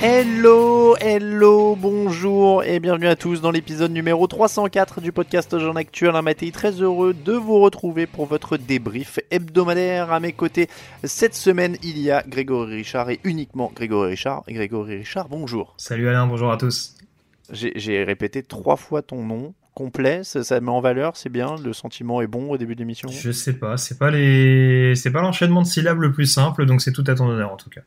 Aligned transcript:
Hello, 0.00 0.96
hello, 1.00 1.74
bonjour 1.74 2.62
et 2.62 2.78
bienvenue 2.78 3.08
à 3.08 3.16
tous 3.16 3.40
dans 3.40 3.50
l'épisode 3.50 3.90
numéro 3.90 4.28
304 4.28 5.00
du 5.00 5.10
podcast 5.10 5.58
Jean 5.58 5.74
Actuel. 5.74 6.14
Un 6.14 6.22
très 6.52 6.70
heureux 6.70 7.12
de 7.14 7.32
vous 7.32 7.58
retrouver 7.58 8.06
pour 8.06 8.26
votre 8.26 8.58
débrief 8.58 9.18
hebdomadaire. 9.32 10.12
À 10.12 10.20
mes 10.20 10.32
côtés, 10.32 10.68
cette 11.02 11.34
semaine, 11.34 11.76
il 11.82 11.98
y 11.98 12.12
a 12.12 12.22
Grégory 12.22 12.76
Richard 12.76 13.10
et 13.10 13.18
uniquement 13.24 13.72
Grégory 13.74 14.10
Richard. 14.10 14.44
Grégory 14.48 14.98
Richard, 14.98 15.28
bonjour. 15.28 15.74
Salut 15.78 16.08
Alain, 16.08 16.28
bonjour 16.28 16.52
à 16.52 16.58
tous. 16.58 16.94
J'ai 17.50 17.72
j'ai 17.74 18.04
répété 18.04 18.44
trois 18.44 18.76
fois 18.76 19.02
ton 19.02 19.24
nom 19.24 19.52
complet, 19.74 20.22
ça, 20.22 20.44
ça 20.44 20.60
met 20.60 20.70
en 20.70 20.80
valeur, 20.80 21.16
c'est 21.16 21.28
bien, 21.28 21.56
le 21.56 21.72
sentiment 21.72 22.20
est 22.20 22.26
bon 22.26 22.50
au 22.50 22.56
début 22.56 22.74
de 22.74 22.80
l'émission. 22.80 23.08
Je 23.08 23.30
sais 23.30 23.52
pas, 23.52 23.76
c'est 23.76 23.98
pas 23.98 24.10
les, 24.10 24.94
c'est 24.96 25.12
pas 25.12 25.22
l'enchaînement 25.22 25.62
de 25.62 25.68
syllabes 25.68 26.00
le 26.00 26.12
plus 26.12 26.26
simple, 26.26 26.66
donc 26.66 26.82
c'est 26.82 26.92
tout 26.92 27.04
à 27.06 27.14
ton 27.14 27.28
honneur 27.28 27.52
en 27.52 27.56
tout 27.56 27.70
cas. 27.70 27.82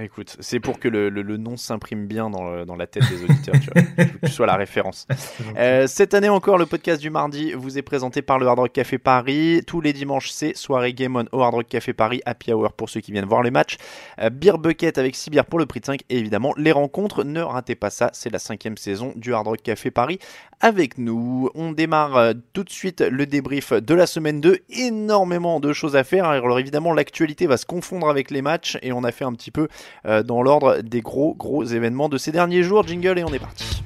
Écoute, 0.00 0.36
c'est 0.38 0.60
pour 0.60 0.78
que 0.78 0.86
le, 0.86 1.08
le- 1.08 1.22
le 1.22 1.36
nom 1.38 1.56
s'imprime 1.56 2.06
bien 2.06 2.30
dans, 2.30 2.48
le- 2.48 2.64
dans 2.64 2.76
la 2.76 2.86
tête 2.86 3.02
des 3.10 3.24
auditeurs, 3.24 3.54
tu 3.60 3.68
vois, 3.72 3.82
que 4.04 4.26
tu 4.26 4.32
sois 4.32 4.46
la 4.46 4.56
référence. 4.56 5.06
Euh, 5.56 5.86
cette 5.88 6.14
année 6.14 6.28
encore, 6.28 6.56
le 6.58 6.66
podcast 6.66 7.00
du 7.00 7.10
mardi 7.10 7.52
vous 7.52 7.78
est 7.78 7.82
présenté 7.82 8.22
par 8.22 8.38
le 8.38 8.46
Hard 8.46 8.58
Rock 8.60 8.72
Café 8.72 8.98
Paris. 8.98 9.62
Tous 9.66 9.80
les 9.80 9.92
dimanches, 9.92 10.30
c'est 10.30 10.54
soirée 10.56 10.92
Game 10.92 11.16
On 11.16 11.24
au 11.36 11.42
Hard 11.42 11.54
Rock 11.54 11.68
Café 11.68 11.92
Paris, 11.92 12.20
Happy 12.26 12.52
Hour 12.52 12.72
pour 12.74 12.88
ceux 12.88 13.00
qui 13.00 13.10
viennent 13.12 13.24
voir 13.24 13.42
les 13.42 13.50
matchs. 13.50 13.76
Euh, 14.20 14.30
Beer 14.30 14.58
Bucket 14.58 14.98
avec 14.98 15.16
6 15.16 15.30
bières 15.30 15.46
pour 15.46 15.58
le 15.58 15.66
prix 15.66 15.80
de 15.80 15.86
5 15.86 16.02
et 16.08 16.18
évidemment 16.18 16.54
les 16.56 16.70
rencontres. 16.70 17.24
Ne 17.24 17.40
ratez 17.40 17.74
pas 17.74 17.90
ça, 17.90 18.10
c'est 18.12 18.30
la 18.30 18.38
cinquième 18.38 18.76
saison 18.76 19.12
du 19.16 19.32
Hard 19.34 19.48
Rock 19.48 19.62
Café 19.62 19.90
Paris 19.90 20.18
avec 20.60 20.98
nous. 20.98 21.50
On 21.54 21.72
démarre 21.72 22.16
euh, 22.16 22.32
tout 22.52 22.62
de 22.62 22.70
suite 22.70 23.00
le 23.00 23.26
débrief 23.26 23.72
de 23.72 23.94
la 23.94 24.06
semaine 24.06 24.40
2. 24.40 24.58
Énormément 24.70 25.58
de 25.60 25.72
choses 25.72 25.96
à 25.96 26.04
faire. 26.04 26.26
Alors 26.26 26.58
évidemment, 26.60 26.92
l'actualité 26.92 27.46
va 27.46 27.56
se 27.56 27.66
confondre 27.66 28.08
avec 28.08 28.30
les 28.30 28.42
matchs 28.42 28.78
et 28.82 28.92
on 28.92 29.02
a 29.02 29.10
fait 29.12 29.24
un 29.24 29.32
petit 29.32 29.50
peu 29.50 29.66
euh, 30.06 30.22
dans 30.22 30.42
l'ordre 30.42 30.78
des 30.82 31.00
gros 31.00 31.34
gros 31.34 31.64
événements 31.64 32.08
de 32.08 32.18
ces 32.18 32.32
derniers 32.32 32.62
jours. 32.62 32.86
Jingle 32.86 33.18
et 33.18 33.24
on 33.24 33.32
est 33.32 33.38
parti. 33.38 33.82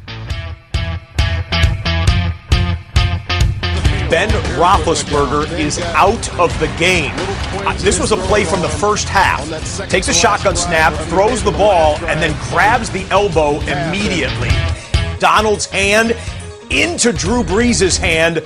Ben 4.12 4.28
Roethlisberger 4.58 5.46
is 5.58 5.80
out 5.96 6.28
of 6.38 6.52
the 6.60 6.68
game. 6.78 7.14
Uh, 7.66 7.72
This 7.78 7.98
was 7.98 8.12
a 8.12 8.16
play 8.28 8.44
from 8.44 8.60
the 8.60 8.68
first 8.68 9.08
half. 9.08 9.40
Takes 9.88 10.08
a 10.08 10.12
shotgun 10.12 10.54
snap, 10.54 10.92
throws 11.08 11.42
the 11.42 11.50
ball, 11.50 11.96
and 12.06 12.20
then 12.20 12.36
grabs 12.50 12.90
the 12.90 13.06
elbow 13.10 13.58
immediately. 13.62 14.50
Donald's 15.18 15.64
hand 15.64 16.14
into 16.68 17.10
Drew 17.14 17.42
Brees' 17.42 17.96
hand. 17.96 18.42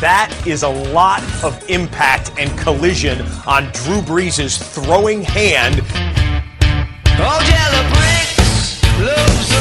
That 0.00 0.34
is 0.48 0.64
a 0.64 0.68
lot 0.68 1.22
of 1.44 1.62
impact 1.70 2.32
and 2.36 2.50
collision 2.58 3.20
on 3.46 3.66
Drew 3.66 4.00
Brees' 4.00 4.58
throwing 4.58 5.22
hand. 5.22 5.76
All 7.16 7.40
yellow 7.44 7.88
bricks, 7.90 8.82
loops. 8.98 9.53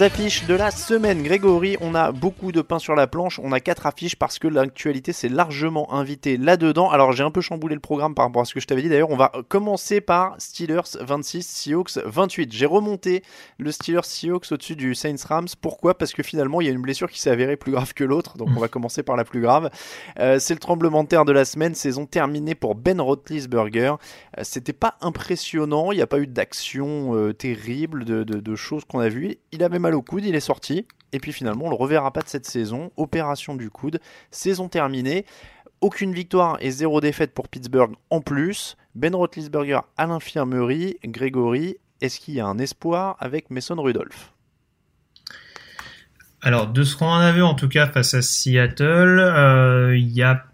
Les 0.00 0.06
affiches 0.06 0.46
de 0.46 0.54
la 0.54 0.70
semaine. 0.70 1.22
Grégory, 1.22 1.76
on 1.82 1.94
a 1.94 2.10
beaucoup 2.10 2.52
de 2.52 2.62
pain 2.62 2.78
sur 2.78 2.94
la 2.94 3.06
planche. 3.06 3.38
On 3.38 3.52
a 3.52 3.60
quatre 3.60 3.84
affiches 3.84 4.16
parce 4.16 4.38
que 4.38 4.48
l'actualité 4.48 5.12
s'est 5.12 5.28
largement 5.28 5.92
invitée 5.92 6.38
là-dedans. 6.38 6.88
Alors 6.88 7.12
j'ai 7.12 7.22
un 7.22 7.30
peu 7.30 7.42
chamboulé 7.42 7.74
le 7.74 7.82
programme 7.82 8.14
par 8.14 8.24
rapport 8.24 8.40
à 8.40 8.44
ce 8.46 8.54
que 8.54 8.60
je 8.60 8.66
t'avais 8.66 8.80
dit. 8.80 8.88
D'ailleurs, 8.88 9.10
on 9.10 9.16
va 9.16 9.30
commencer 9.48 10.00
par 10.00 10.36
Steelers 10.38 10.96
26, 11.02 11.46
Seahawks 11.46 11.98
28. 12.02 12.50
J'ai 12.50 12.64
remonté 12.64 13.22
le 13.58 13.70
Steelers 13.72 14.04
Seahawks 14.04 14.50
au-dessus 14.50 14.74
du 14.74 14.94
Saints 14.94 15.16
Rams. 15.28 15.48
Pourquoi? 15.60 15.98
Parce 15.98 16.14
que 16.14 16.22
finalement, 16.22 16.62
il 16.62 16.66
y 16.66 16.70
a 16.70 16.72
une 16.72 16.80
blessure 16.80 17.10
qui 17.10 17.20
s'est 17.20 17.28
avérée 17.30 17.58
plus 17.58 17.72
grave 17.72 17.92
que 17.92 18.02
l'autre. 18.04 18.38
Donc 18.38 18.48
on 18.56 18.58
va 18.60 18.68
commencer 18.68 19.02
par 19.02 19.16
la 19.16 19.24
plus 19.26 19.42
grave. 19.42 19.68
Euh, 20.18 20.38
C'est 20.38 20.54
le 20.54 20.60
tremblement 20.60 21.02
de 21.04 21.08
terre 21.08 21.26
de 21.26 21.32
la 21.32 21.44
semaine. 21.44 21.74
Saison 21.74 22.06
terminée 22.06 22.54
pour 22.54 22.74
Ben 22.74 23.02
Roethlisberger. 23.02 23.96
Euh, 24.38 24.42
C'était 24.44 24.72
pas 24.72 24.94
impressionnant. 25.02 25.92
Il 25.92 25.96
n'y 25.96 26.02
a 26.02 26.06
pas 26.06 26.20
eu 26.20 26.26
d'action 26.26 27.14
euh, 27.14 27.34
terrible, 27.34 28.06
de, 28.06 28.24
de- 28.24 28.40
de 28.40 28.56
choses 28.56 28.86
qu'on 28.86 29.00
a 29.00 29.10
vues. 29.10 29.36
Il 29.52 29.62
avait 29.62 29.78
mal 29.78 29.89
au 29.94 30.02
coude, 30.02 30.24
il 30.24 30.34
est 30.34 30.40
sorti. 30.40 30.86
Et 31.12 31.18
puis 31.18 31.32
finalement, 31.32 31.66
on 31.66 31.70
le 31.70 31.76
reverra 31.76 32.12
pas 32.12 32.22
de 32.22 32.28
cette 32.28 32.46
saison. 32.46 32.90
Opération 32.96 33.54
du 33.54 33.70
coude. 33.70 34.00
Saison 34.30 34.68
terminée. 34.68 35.24
Aucune 35.80 36.12
victoire 36.12 36.58
et 36.60 36.70
zéro 36.70 37.00
défaite 37.00 37.32
pour 37.32 37.48
Pittsburgh 37.48 37.94
en 38.10 38.20
plus. 38.20 38.76
Ben 38.94 39.14
Roethlisberger 39.14 39.80
à 39.96 40.06
l'infirmerie. 40.06 40.98
Grégory, 41.04 41.76
est-ce 42.00 42.20
qu'il 42.20 42.34
y 42.34 42.40
a 42.40 42.46
un 42.46 42.58
espoir 42.58 43.16
avec 43.18 43.50
Mason 43.50 43.80
Rudolph? 43.80 44.32
Alors, 46.42 46.68
de 46.68 46.82
ce 46.84 46.96
qu'on 46.96 47.06
en 47.06 47.20
a 47.20 47.32
vu 47.32 47.42
en 47.42 47.54
tout 47.54 47.68
cas 47.68 47.86
face 47.86 48.14
à 48.14 48.22
Seattle, 48.22 49.20
euh, 49.20 49.96
il 49.96 50.10
y 50.10 50.22
a 50.22 50.44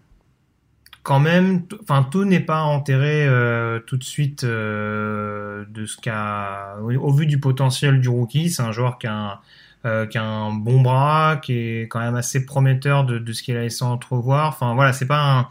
quand 1.07 1.21
même, 1.21 1.61
enfin 1.81 2.05
tout 2.11 2.25
n'est 2.25 2.41
pas 2.41 2.63
enterré 2.63 3.25
euh, 3.25 3.79
tout 3.79 3.95
de 3.95 4.03
suite 4.03 4.43
euh, 4.43 5.63
de 5.69 5.85
ce 5.85 5.95
qu'a, 5.95 6.75
au, 6.81 7.13
vu 7.13 7.25
du 7.25 7.39
potentiel 7.39 8.01
du 8.01 8.09
rookie, 8.09 8.49
c'est 8.49 8.61
un 8.61 8.73
joueur 8.73 8.97
qui 8.97 9.07
a 9.07 9.13
un, 9.13 9.39
euh, 9.85 10.51
bon 10.51 10.81
bras, 10.81 11.39
qui 11.41 11.53
est 11.53 11.87
quand 11.87 12.01
même 12.01 12.15
assez 12.15 12.45
prometteur 12.45 13.05
de, 13.05 13.31
ce 13.31 13.41
qu'il 13.41 13.55
a 13.55 13.61
laissé 13.61 13.85
entrevoir. 13.85 14.49
Enfin 14.49 14.75
voilà, 14.75 14.91
c'est 14.91 15.05
pas 15.05 15.21
un, 15.21 15.49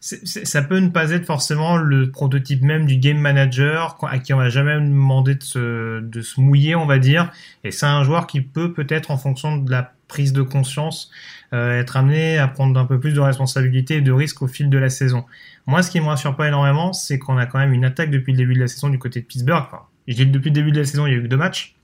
ça 0.00 0.62
peut 0.62 0.78
ne 0.78 0.88
pas 0.88 1.12
être 1.12 1.24
forcément 1.24 1.76
le 1.76 2.10
prototype 2.10 2.62
même 2.62 2.84
du 2.84 2.96
game 2.96 3.18
manager 3.18 3.96
à 4.10 4.18
qui 4.18 4.34
on 4.34 4.38
va 4.38 4.48
jamais 4.48 4.74
demandé 4.74 5.36
de 5.36 5.42
se, 5.44 6.00
de 6.00 6.20
se 6.20 6.40
mouiller, 6.40 6.74
on 6.74 6.86
va 6.86 6.98
dire. 6.98 7.30
Et 7.62 7.70
c'est 7.70 7.86
un 7.86 8.02
joueur 8.02 8.26
qui 8.26 8.40
peut 8.40 8.72
peut-être, 8.72 9.12
en 9.12 9.18
fonction 9.18 9.56
de 9.56 9.70
la 9.70 9.92
prise 10.08 10.32
de 10.32 10.42
conscience, 10.42 11.10
euh, 11.52 11.80
être 11.80 11.96
amené 11.96 12.38
à 12.38 12.48
prendre 12.48 12.78
un 12.78 12.84
peu 12.84 13.00
plus 13.00 13.12
de 13.12 13.20
responsabilités 13.20 13.96
et 13.96 14.00
de 14.00 14.12
risques 14.12 14.42
au 14.42 14.46
fil 14.46 14.70
de 14.70 14.78
la 14.78 14.90
saison. 14.90 15.24
Moi, 15.66 15.82
ce 15.82 15.90
qui 15.90 16.00
me 16.00 16.06
rassure 16.06 16.36
pas 16.36 16.48
énormément, 16.48 16.92
c'est 16.92 17.18
qu'on 17.18 17.38
a 17.38 17.46
quand 17.46 17.58
même 17.58 17.72
une 17.72 17.84
attaque 17.84 18.10
depuis 18.10 18.32
le 18.32 18.38
début 18.38 18.54
de 18.54 18.60
la 18.60 18.68
saison 18.68 18.88
du 18.88 18.98
côté 18.98 19.20
de 19.20 19.26
Pittsburgh. 19.26 19.64
Enfin, 19.66 19.82
je 20.06 20.14
dis 20.14 20.26
depuis 20.26 20.50
le 20.50 20.54
début 20.54 20.72
de 20.72 20.78
la 20.78 20.84
saison, 20.84 21.06
il 21.06 21.12
y 21.12 21.14
a 21.14 21.18
eu 21.18 21.22
que 21.22 21.28
deux 21.28 21.36
matchs. 21.36 21.76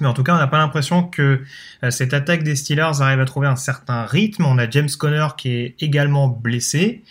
Mais 0.00 0.06
en 0.06 0.14
tout 0.14 0.22
cas, 0.22 0.34
on 0.34 0.38
n'a 0.38 0.46
pas 0.46 0.58
l'impression 0.58 1.02
que 1.02 1.42
euh, 1.82 1.90
cette 1.90 2.14
attaque 2.14 2.42
des 2.44 2.54
Steelers 2.54 3.00
arrive 3.00 3.20
à 3.20 3.24
trouver 3.24 3.48
un 3.48 3.56
certain 3.56 4.04
rythme. 4.04 4.44
On 4.44 4.58
a 4.58 4.68
James 4.70 4.88
Conner 4.96 5.26
qui 5.36 5.50
est 5.50 5.74
également 5.80 6.28
blessé. 6.28 7.02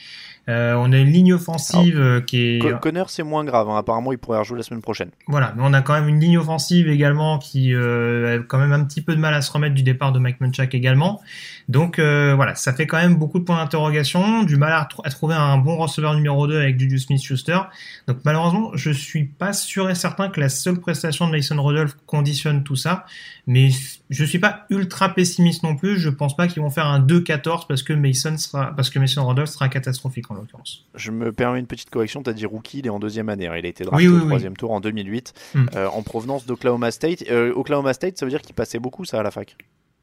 Euh, 0.49 0.75
on 0.77 0.93
a 0.93 0.97
une 0.97 1.11
ligne 1.11 1.33
offensive 1.33 1.99
euh, 1.99 2.21
qui 2.21 2.55
est. 2.55 2.59
Co- 2.61 2.77
Connor, 2.77 3.09
c'est 3.09 3.23
moins 3.23 3.43
grave. 3.43 3.67
hein. 3.69 3.77
Apparemment, 3.77 4.11
il 4.13 4.17
pourrait 4.17 4.39
rejouer 4.39 4.57
la 4.57 4.63
semaine 4.63 4.81
prochaine. 4.81 5.09
Voilà, 5.27 5.53
mais 5.57 5.63
on 5.65 5.73
a 5.73 5.81
quand 5.81 5.93
même 5.93 6.07
une 6.07 6.19
ligne 6.19 6.37
offensive 6.37 6.87
également 6.89 7.37
qui 7.37 7.73
euh, 7.73 8.37
a 8.39 8.43
quand 8.43 8.57
même 8.57 8.71
un 8.71 8.83
petit 8.85 9.01
peu 9.01 9.13
de 9.15 9.19
mal 9.19 9.33
à 9.33 9.41
se 9.41 9.51
remettre 9.51 9.75
du 9.75 9.83
départ 9.83 10.11
de 10.13 10.19
Mike 10.19 10.39
Munchak 10.39 10.73
également. 10.73 11.21
Donc 11.67 11.99
euh, 11.99 12.33
voilà, 12.35 12.55
ça 12.55 12.71
fait 12.71 12.87
quand 12.87 12.95
même 12.97 13.15
beaucoup 13.15 13.39
de 13.39 13.43
points 13.43 13.57
d'interrogation, 13.57 14.43
du 14.43 14.55
mal 14.55 14.71
à, 14.71 14.85
trou- 14.85 15.01
à 15.03 15.09
trouver 15.09 15.35
un 15.35 15.57
bon 15.57 15.75
receveur 15.75 16.13
numéro 16.13 16.47
2 16.47 16.57
avec 16.61 16.79
Juju 16.79 16.97
Smith-Schuster. 16.99 17.59
Donc 18.07 18.19
malheureusement, 18.23 18.71
je 18.73 18.89
suis 18.91 19.25
pas 19.25 19.51
sûr 19.51 19.89
et 19.89 19.95
certain 19.95 20.29
que 20.29 20.39
la 20.39 20.47
seule 20.49 20.79
prestation 20.79 21.27
de 21.27 21.31
Mason 21.33 21.61
Rudolph 21.61 21.97
conditionne 22.05 22.63
tout 22.63 22.77
ça, 22.77 23.05
mais 23.47 23.69
je 24.09 24.23
suis 24.23 24.39
pas 24.39 24.65
ultra 24.69 25.09
pessimiste 25.09 25.63
non 25.63 25.75
plus. 25.75 25.99
Je 25.99 26.09
pense 26.09 26.37
pas 26.37 26.47
qu'ils 26.47 26.61
vont 26.61 26.69
faire 26.69 26.85
un 26.87 27.01
2-14 27.05 27.67
parce 27.67 27.83
que 27.83 27.91
Mason 27.91 28.37
sera 28.37 28.73
parce 28.75 28.89
que 28.89 28.99
Mason 28.99 29.27
Rudolph 29.27 29.49
sera 29.49 29.67
catastrophique 29.67 30.31
en 30.31 30.36
l'occurrence. 30.41 30.85
Je 30.95 31.11
me 31.11 31.31
permets 31.31 31.59
une 31.59 31.67
petite 31.67 31.89
correction. 31.89 32.23
Tu 32.23 32.29
as 32.29 32.33
dit 32.33 32.45
rookie, 32.45 32.79
il 32.79 32.85
est 32.87 32.89
en 32.89 32.99
deuxième 32.99 33.29
année. 33.29 33.47
hein. 33.47 33.55
Il 33.57 33.65
a 33.65 33.69
été 33.69 33.83
drafté 33.83 34.07
Oui, 34.07 34.11
oui, 34.13 34.19
au 34.19 34.21
oui. 34.23 34.27
troisième 34.29 34.55
tour 34.57 34.71
en 34.71 34.79
2008 34.79 35.33
Hmm. 35.55 35.65
euh, 35.75 35.87
en 35.87 36.01
provenance 36.03 36.45
d'Oklahoma 36.45 36.91
State. 36.91 37.23
Euh, 37.29 37.53
Oklahoma 37.53 37.93
State, 37.93 38.17
ça 38.17 38.25
veut 38.25 38.29
dire 38.31 38.41
qu'il 38.41 38.55
passait 38.55 38.79
beaucoup 38.79 39.05
ça 39.05 39.19
à 39.19 39.23
la 39.23 39.31
fac. 39.31 39.55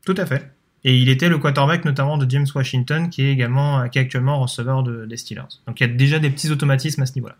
Tout 0.07 0.15
à 0.19 0.27
fait. 0.27 0.51
Et 0.85 0.97
il 0.99 1.09
était 1.09 1.29
le 1.31 1.39
quarterback 1.39 1.85
notamment 1.87 2.19
de 2.19 2.29
James 2.31 2.47
Washington, 2.55 3.09
qui 3.09 3.23
est 3.23 3.33
également, 3.33 3.89
qui 3.89 3.99
est 3.99 4.03
actuellement 4.03 4.39
receveur 4.41 4.83
de, 4.83 5.07
des 5.07 5.17
Steelers. 5.17 5.43
Donc 5.67 5.81
il 5.81 5.87
y 5.87 5.91
a 5.91 5.93
déjà 5.93 6.19
des 6.19 6.29
petits 6.31 6.51
automatismes 6.51 7.01
à 7.03 7.07
ce 7.07 7.15
niveau-là. 7.15 7.37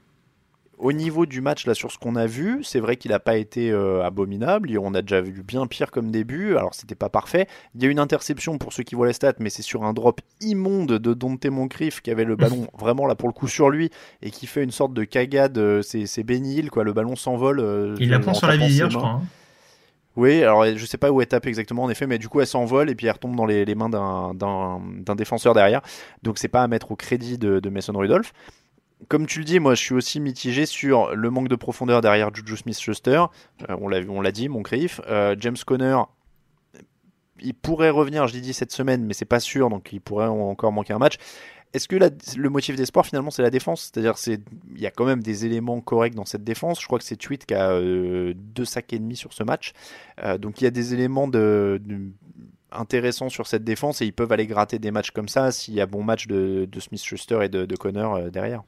Au 0.85 0.93
niveau 0.93 1.25
du 1.25 1.41
match, 1.41 1.65
là, 1.67 1.73
sur 1.73 1.91
ce 1.91 1.97
qu'on 1.99 2.15
a 2.15 2.27
vu, 2.27 2.63
c'est 2.63 2.79
vrai 2.79 2.97
qu'il 2.97 3.11
n'a 3.11 3.19
pas 3.19 3.39
été 3.39 3.71
euh, 3.71 4.05
abominable. 4.05 4.71
Et 4.71 4.77
On 4.77 4.93
a 4.93 5.01
déjà 5.01 5.23
vu 5.23 5.43
bien 5.43 5.67
pire 5.67 5.91
comme 5.91 6.11
début. 6.11 6.57
Alors, 6.59 6.75
c'était 6.75 6.95
pas 6.95 7.09
parfait. 7.09 7.47
Il 7.75 7.83
y 7.83 7.87
a 7.87 7.89
une 7.91 7.99
interception 7.99 8.59
pour 8.59 8.75
ceux 8.75 8.83
qui 8.83 8.95
voient 8.95 9.07
les 9.07 9.15
stats, 9.15 9.33
mais 9.39 9.49
c'est 9.49 9.63
sur 9.63 9.83
un 9.85 9.95
drop 9.95 10.21
immonde 10.43 10.99
de 10.99 11.15
Dante 11.15 11.47
Moncrief 11.47 12.03
qui 12.03 12.11
avait 12.11 12.25
le 12.25 12.37
ballon 12.37 12.67
vraiment 12.79 13.07
là 13.07 13.15
pour 13.15 13.29
le 13.29 13.33
coup 13.33 13.49
sur 13.49 13.71
lui 13.71 13.91
et 14.21 14.31
qui 14.31 14.47
fait 14.47 14.63
une 14.63 14.73
sorte 14.73 14.93
de 14.93 15.05
cagade. 15.05 15.57
euh, 15.57 15.81
C'est 15.81 16.05
Hill, 16.31 16.71
quoi. 16.71 16.85
Le 16.85 16.93
ballon 16.93 17.17
s'envole. 17.17 17.61
euh, 17.61 17.95
Il 17.99 18.11
la 18.11 18.19
en 18.19 18.21
prend 18.21 18.35
sur 18.35 18.47
la 18.49 18.59
visière, 18.59 18.91
je 18.91 18.99
crois. 18.99 19.09
hein. 19.09 19.23
Oui, 20.17 20.43
alors 20.43 20.65
je 20.67 20.85
sais 20.87 20.99
pas 20.99 21.11
où 21.11 21.21
elle 21.21 21.27
tape 21.27 21.47
exactement 21.47 21.83
en 21.85 21.91
effet, 21.91 22.07
mais 22.07 22.19
du 22.19 22.29
coup 22.29 22.41
elle 22.41 22.47
s'envole 22.47 22.89
et 22.89 22.95
puis 22.95 23.07
elle 23.09 23.15
retombe 23.15 23.35
dans 23.35 23.47
les, 23.47 23.65
les 23.65 23.75
mains 23.75 23.89
d'un 23.89 25.15
défenseur 25.17 25.55
derrière. 25.55 25.81
Donc 26.23 26.39
c'est 26.39 26.47
pas 26.49 26.63
à 26.63 26.69
mettre 26.69 26.93
au 26.93 26.97
crédit 26.97 27.37
de, 27.39 27.59
de 27.59 27.69
Mason 27.71 27.95
Rudolph. 27.97 28.33
Comme 29.09 29.27
tu 29.27 29.39
le 29.39 29.45
dis, 29.45 29.61
moi 29.61 29.75
je 29.75 29.83
suis 29.83 29.95
aussi 29.95 30.21
mitigé 30.21 30.67
sur 30.67 31.15
le 31.15 31.31
manque 31.31 31.49
de 31.49 31.57
profondeur 31.57 32.01
derrière 32.01 32.35
Juju 32.35 32.57
Smith-Schuster. 32.57 33.25
Euh, 33.69 33.77
on 33.79 34.21
l'a 34.21 34.33
dit, 34.33 34.49
mon 34.49 34.61
griffe. 34.61 35.01
Euh, 35.09 35.37
James 35.39 35.57
Conner, 35.67 35.99
il 37.41 37.55
pourrait 37.55 37.91
revenir, 37.91 38.27
je 38.27 38.35
l'ai 38.35 38.41
dit 38.41 38.55
cette 38.55 38.73
semaine, 38.73 39.05
mais 39.05 39.15
c'est 39.15 39.25
pas 39.25 39.41
sûr, 39.41 39.69
donc 39.69 39.93
il 39.93 40.01
pourrait 40.01 40.27
encore 40.27 40.73
manquer 40.73 40.93
un 40.93 40.99
match. 40.99 41.17
Est-ce 41.75 41.89
que 41.89 41.97
le 41.97 42.51
motif 42.51 42.77
d'espoir 42.77 43.05
finalement 43.05 43.33
c'est 43.33 43.43
la 43.43 43.51
défense? 43.51 43.91
C'est-à-dire 43.93 44.17
c'est 44.17 44.41
il 44.77 44.81
y 44.81 44.87
a 44.87 44.93
quand 44.93 45.05
même 45.05 45.25
des 45.25 45.45
éléments 45.45 45.81
corrects 45.81 46.15
dans 46.15 46.25
cette 46.25 46.45
défense. 46.45 46.81
Je 46.81 46.87
crois 46.87 47.01
que 47.01 47.05
c'est 47.05 47.17
Tweet 47.17 47.47
qui 47.47 47.55
a 47.55 47.73
euh, 47.73 48.33
deux 48.37 48.65
sacs 48.65 48.93
et 48.93 48.99
demi 49.01 49.17
sur 49.17 49.33
ce 49.33 49.43
match. 49.43 49.73
Euh, 50.23 50.39
donc 50.39 50.61
il 50.61 50.65
y 50.65 50.67
a 50.69 50.71
des 50.71 50.95
éléments 50.95 51.29
intéressants 52.71 53.29
sur 53.29 53.49
cette 53.49 53.65
défense 53.65 54.03
et 54.03 54.07
ils 54.07 54.13
peuvent 54.13 54.31
aller 54.31 54.47
gratter 54.47 54.79
des 54.79 54.93
matchs 54.93 55.11
comme 55.11 55.29
ça 55.29 55.51
s'il 55.51 55.75
y 55.75 55.81
a 55.81 55.87
bon 55.87 56.05
match 56.05 56.29
de, 56.29 56.69
Smith-Schuster 56.79 57.41
et 57.43 57.49
de, 57.49 57.67
de 57.67 57.77
Connor 57.77 58.31
derrière. 58.31 58.63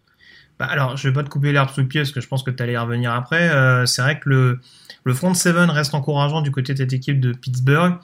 Bah, 0.58 0.66
alors, 0.66 0.96
je 0.96 1.08
vais 1.08 1.12
pas 1.12 1.22
te 1.22 1.28
couper 1.28 1.52
l'herbe 1.52 1.70
sous 1.70 1.80
le 1.80 1.88
pied 1.88 2.00
parce 2.00 2.12
que 2.12 2.20
je 2.20 2.28
pense 2.28 2.42
que 2.42 2.50
tu 2.50 2.62
allais 2.62 2.72
y 2.72 2.76
revenir 2.76 3.12
après. 3.12 3.50
Euh, 3.50 3.84
c'est 3.86 4.02
vrai 4.02 4.18
que 4.18 4.28
le, 4.28 4.60
le 5.04 5.14
front 5.14 5.34
seven 5.34 5.70
reste 5.70 5.94
encourageant 5.94 6.40
du 6.40 6.50
côté 6.50 6.72
de 6.72 6.78
cette 6.78 6.92
équipe 6.92 7.20
de 7.20 7.32
Pittsburgh. 7.32 7.96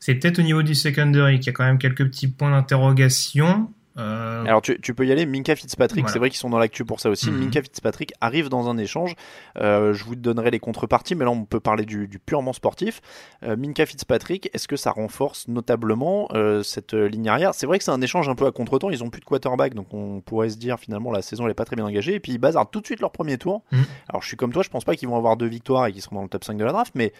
C'est 0.00 0.14
peut-être 0.14 0.38
au 0.38 0.42
niveau 0.42 0.62
du 0.62 0.74
secondary 0.74 1.38
qu'il 1.38 1.48
y 1.48 1.50
a 1.50 1.52
quand 1.52 1.64
même 1.64 1.78
quelques 1.78 2.06
petits 2.06 2.28
points 2.28 2.50
d'interrogation. 2.50 3.70
Euh, 3.98 4.44
Alors 4.44 4.62
tu, 4.62 4.80
tu 4.80 4.94
peux 4.94 5.06
y 5.06 5.12
aller, 5.12 5.26
Minka 5.26 5.56
Fitzpatrick, 5.56 6.02
Voilà. 6.02 6.12
c'est 6.12 6.18
vrai 6.18 6.30
qu'ils 6.30 6.38
sont 6.38 6.50
dans 6.50 6.58
l'actu 6.58 6.84
pour 6.84 7.00
ça 7.00 7.10
aussi. 7.10 7.30
Mhm. 7.30 7.38
Minka 7.38 7.62
Fitzpatrick 7.62 8.12
arrive 8.20 8.48
dans 8.48 8.68
un 8.68 8.78
échange. 8.78 9.14
Euh, 9.60 9.92
je 9.92 10.04
vous 10.04 10.14
donnerai 10.16 10.50
les 10.50 10.60
contreparties, 10.60 11.14
mais 11.14 11.24
là 11.24 11.30
on 11.30 11.44
peut 11.44 11.60
parler 11.60 11.84
du, 11.84 12.06
du 12.08 12.18
purement 12.18 12.52
sportif. 12.52 13.00
Euh, 13.42 13.56
Minka 13.56 13.86
Fitzpatrick, 13.86 14.50
est-ce 14.54 14.68
que 14.68 14.76
ça 14.76 14.90
renforce 14.92 15.48
notablement 15.48 16.28
cette 16.62 16.92
ligne 16.94 17.28
arrière? 17.28 17.54
C'est 17.54 17.66
vrai 17.66 17.78
que 17.78 17.84
c'est 17.84 17.90
un 17.90 18.00
échange 18.00 18.28
un 18.28 18.34
peu 18.34 18.46
à 18.46 18.52
contre-temps. 18.52 18.90
Ils 18.90 19.02
ont 19.04 19.10
plus 19.10 19.20
de 19.20 19.24
quarterback, 19.24 19.74
donc 19.74 19.92
on 19.92 20.20
pourrait 20.20 20.50
se 20.50 20.56
dire 20.56 20.78
finalement 20.78 21.10
la 21.12 21.22
saison 21.22 21.44
elle 21.44 21.50
est 21.50 21.54
pas 21.54 21.64
très 21.64 21.76
bien 21.76 21.84
engagée. 21.84 22.14
Et 22.14 22.20
puis 22.20 22.32
ils 22.32 22.38
bazardent 22.38 22.70
tout 22.70 22.80
de 22.80 22.86
suite 22.86 23.00
leur 23.00 23.10
premier 23.10 23.38
tour. 23.38 23.62
Mhm. 23.72 23.84
Alors 24.08 24.22
je 24.22 24.28
suis 24.28 24.36
comme 24.36 24.52
toi, 24.52 24.62
je 24.62 24.68
pense 24.70 24.84
pas 24.84 24.94
qu'ils 24.96 25.08
vont 25.08 25.16
avoir 25.16 25.36
deux 25.36 25.46
victoires 25.46 25.86
et 25.86 25.92
qu'ils 25.92 26.02
seront 26.02 26.16
dans 26.16 26.22
le 26.22 26.28
top 26.28 26.44
5 26.44 26.56
de 26.56 26.64
la 26.64 26.72
draft, 26.72 26.92
mais 26.94 27.12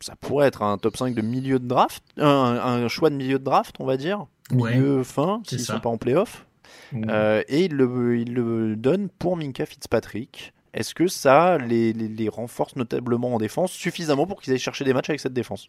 ça 0.00 0.16
pourrait 0.16 0.46
être 0.48 0.62
un 0.62 0.78
top 0.78 0.96
5 0.96 1.14
de 1.14 1.22
milieu 1.22 1.58
de 1.58 1.66
draft, 1.66 2.02
un, 2.16 2.26
un 2.26 2.88
choix 2.88 3.10
de 3.10 3.14
milieu 3.16 3.38
de 3.38 3.44
draft, 3.44 3.76
on 3.78 3.84
va 3.86 3.96
dire. 3.96 4.26
Ouais. 4.52 4.74
Milieu 4.76 5.02
fin, 5.04 5.42
s'ils 5.46 5.60
ça. 5.60 5.74
sont 5.74 5.80
pas 5.80 5.88
en 5.90 5.98
playoff. 5.98 6.46
Euh, 6.94 7.42
et 7.48 7.66
il 7.66 7.72
le, 7.74 8.18
il 8.18 8.34
le 8.34 8.74
donne 8.76 9.08
pour 9.10 9.36
Minka 9.36 9.64
Fitzpatrick. 9.66 10.52
Est-ce 10.74 10.94
que 10.94 11.06
ça 11.08 11.58
les, 11.58 11.92
les- 11.92 12.08
les 12.08 12.28
renforce 12.28 12.76
notablement 12.76 13.34
en 13.34 13.38
défense 13.38 13.70
suffisamment 13.72 14.26
pour 14.26 14.40
qu'ils 14.40 14.52
aillent 14.52 14.58
chercher 14.58 14.84
des 14.84 14.92
matchs 14.92 15.10
avec 15.10 15.20
cette 15.20 15.32
défense? 15.32 15.68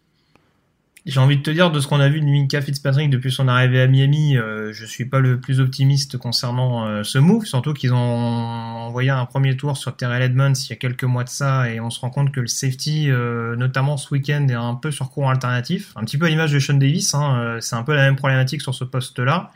J'ai 1.04 1.18
envie 1.18 1.36
de 1.36 1.42
te 1.42 1.50
dire, 1.50 1.72
de 1.72 1.80
ce 1.80 1.88
qu'on 1.88 1.98
a 1.98 2.08
vu 2.08 2.20
de 2.20 2.26
Minka 2.26 2.60
Fitzpatrick 2.60 3.10
depuis 3.10 3.32
son 3.32 3.48
arrivée 3.48 3.80
à 3.80 3.88
Miami, 3.88 4.36
euh, 4.36 4.72
je 4.72 4.86
suis 4.86 5.04
pas 5.04 5.18
le 5.18 5.40
plus 5.40 5.58
optimiste 5.58 6.16
concernant 6.16 6.86
euh, 6.86 7.02
ce 7.02 7.18
move, 7.18 7.44
surtout 7.44 7.74
qu'ils 7.74 7.92
ont 7.92 7.96
envoyé 7.96 9.10
un 9.10 9.26
premier 9.26 9.56
tour 9.56 9.76
sur 9.76 9.96
Terrell 9.96 10.22
Edmonds 10.22 10.52
il 10.52 10.70
y 10.70 10.72
a 10.72 10.76
quelques 10.76 11.02
mois 11.02 11.24
de 11.24 11.28
ça, 11.28 11.68
et 11.68 11.80
on 11.80 11.90
se 11.90 11.98
rend 11.98 12.10
compte 12.10 12.30
que 12.30 12.38
le 12.38 12.46
safety, 12.46 13.10
euh, 13.10 13.56
notamment 13.56 13.96
ce 13.96 14.14
week-end, 14.14 14.46
est 14.48 14.54
un 14.54 14.76
peu 14.76 14.92
sur 14.92 15.10
courant 15.10 15.30
alternatif, 15.30 15.90
un 15.96 16.04
petit 16.04 16.18
peu 16.18 16.26
à 16.26 16.28
l'image 16.28 16.52
de 16.52 16.60
Sean 16.60 16.74
Davis, 16.74 17.12
hein, 17.14 17.36
euh, 17.36 17.60
c'est 17.60 17.74
un 17.74 17.82
peu 17.82 17.96
la 17.96 18.02
même 18.02 18.16
problématique 18.16 18.62
sur 18.62 18.74
ce 18.74 18.84
poste-là. 18.84 19.50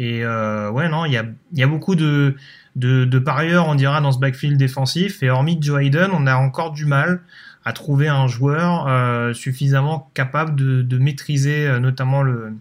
Et 0.00 0.24
ouais, 0.24 0.88
non, 0.88 1.06
il 1.06 1.12
y 1.12 1.62
a, 1.62 1.66
beaucoup 1.66 1.96
de, 1.96 2.36
de 2.76 3.18
parieurs, 3.18 3.66
on 3.66 3.74
dira, 3.74 4.00
dans 4.00 4.12
ce 4.12 4.20
backfield 4.20 4.56
défensif, 4.56 5.24
et 5.24 5.30
hormis 5.30 5.58
Joe 5.60 5.82
Hayden, 5.82 6.10
on 6.12 6.28
a 6.28 6.36
encore 6.36 6.70
du 6.70 6.84
mal 6.84 7.20
à 7.68 7.72
trouver 7.74 8.08
un 8.08 8.26
joueur 8.28 8.86
euh, 8.88 9.34
suffisamment 9.34 10.10
capable 10.14 10.56
de, 10.56 10.98
maîtriser 10.98 11.66
euh, 11.66 11.80
notamment 11.80 12.22
le, 12.22 12.54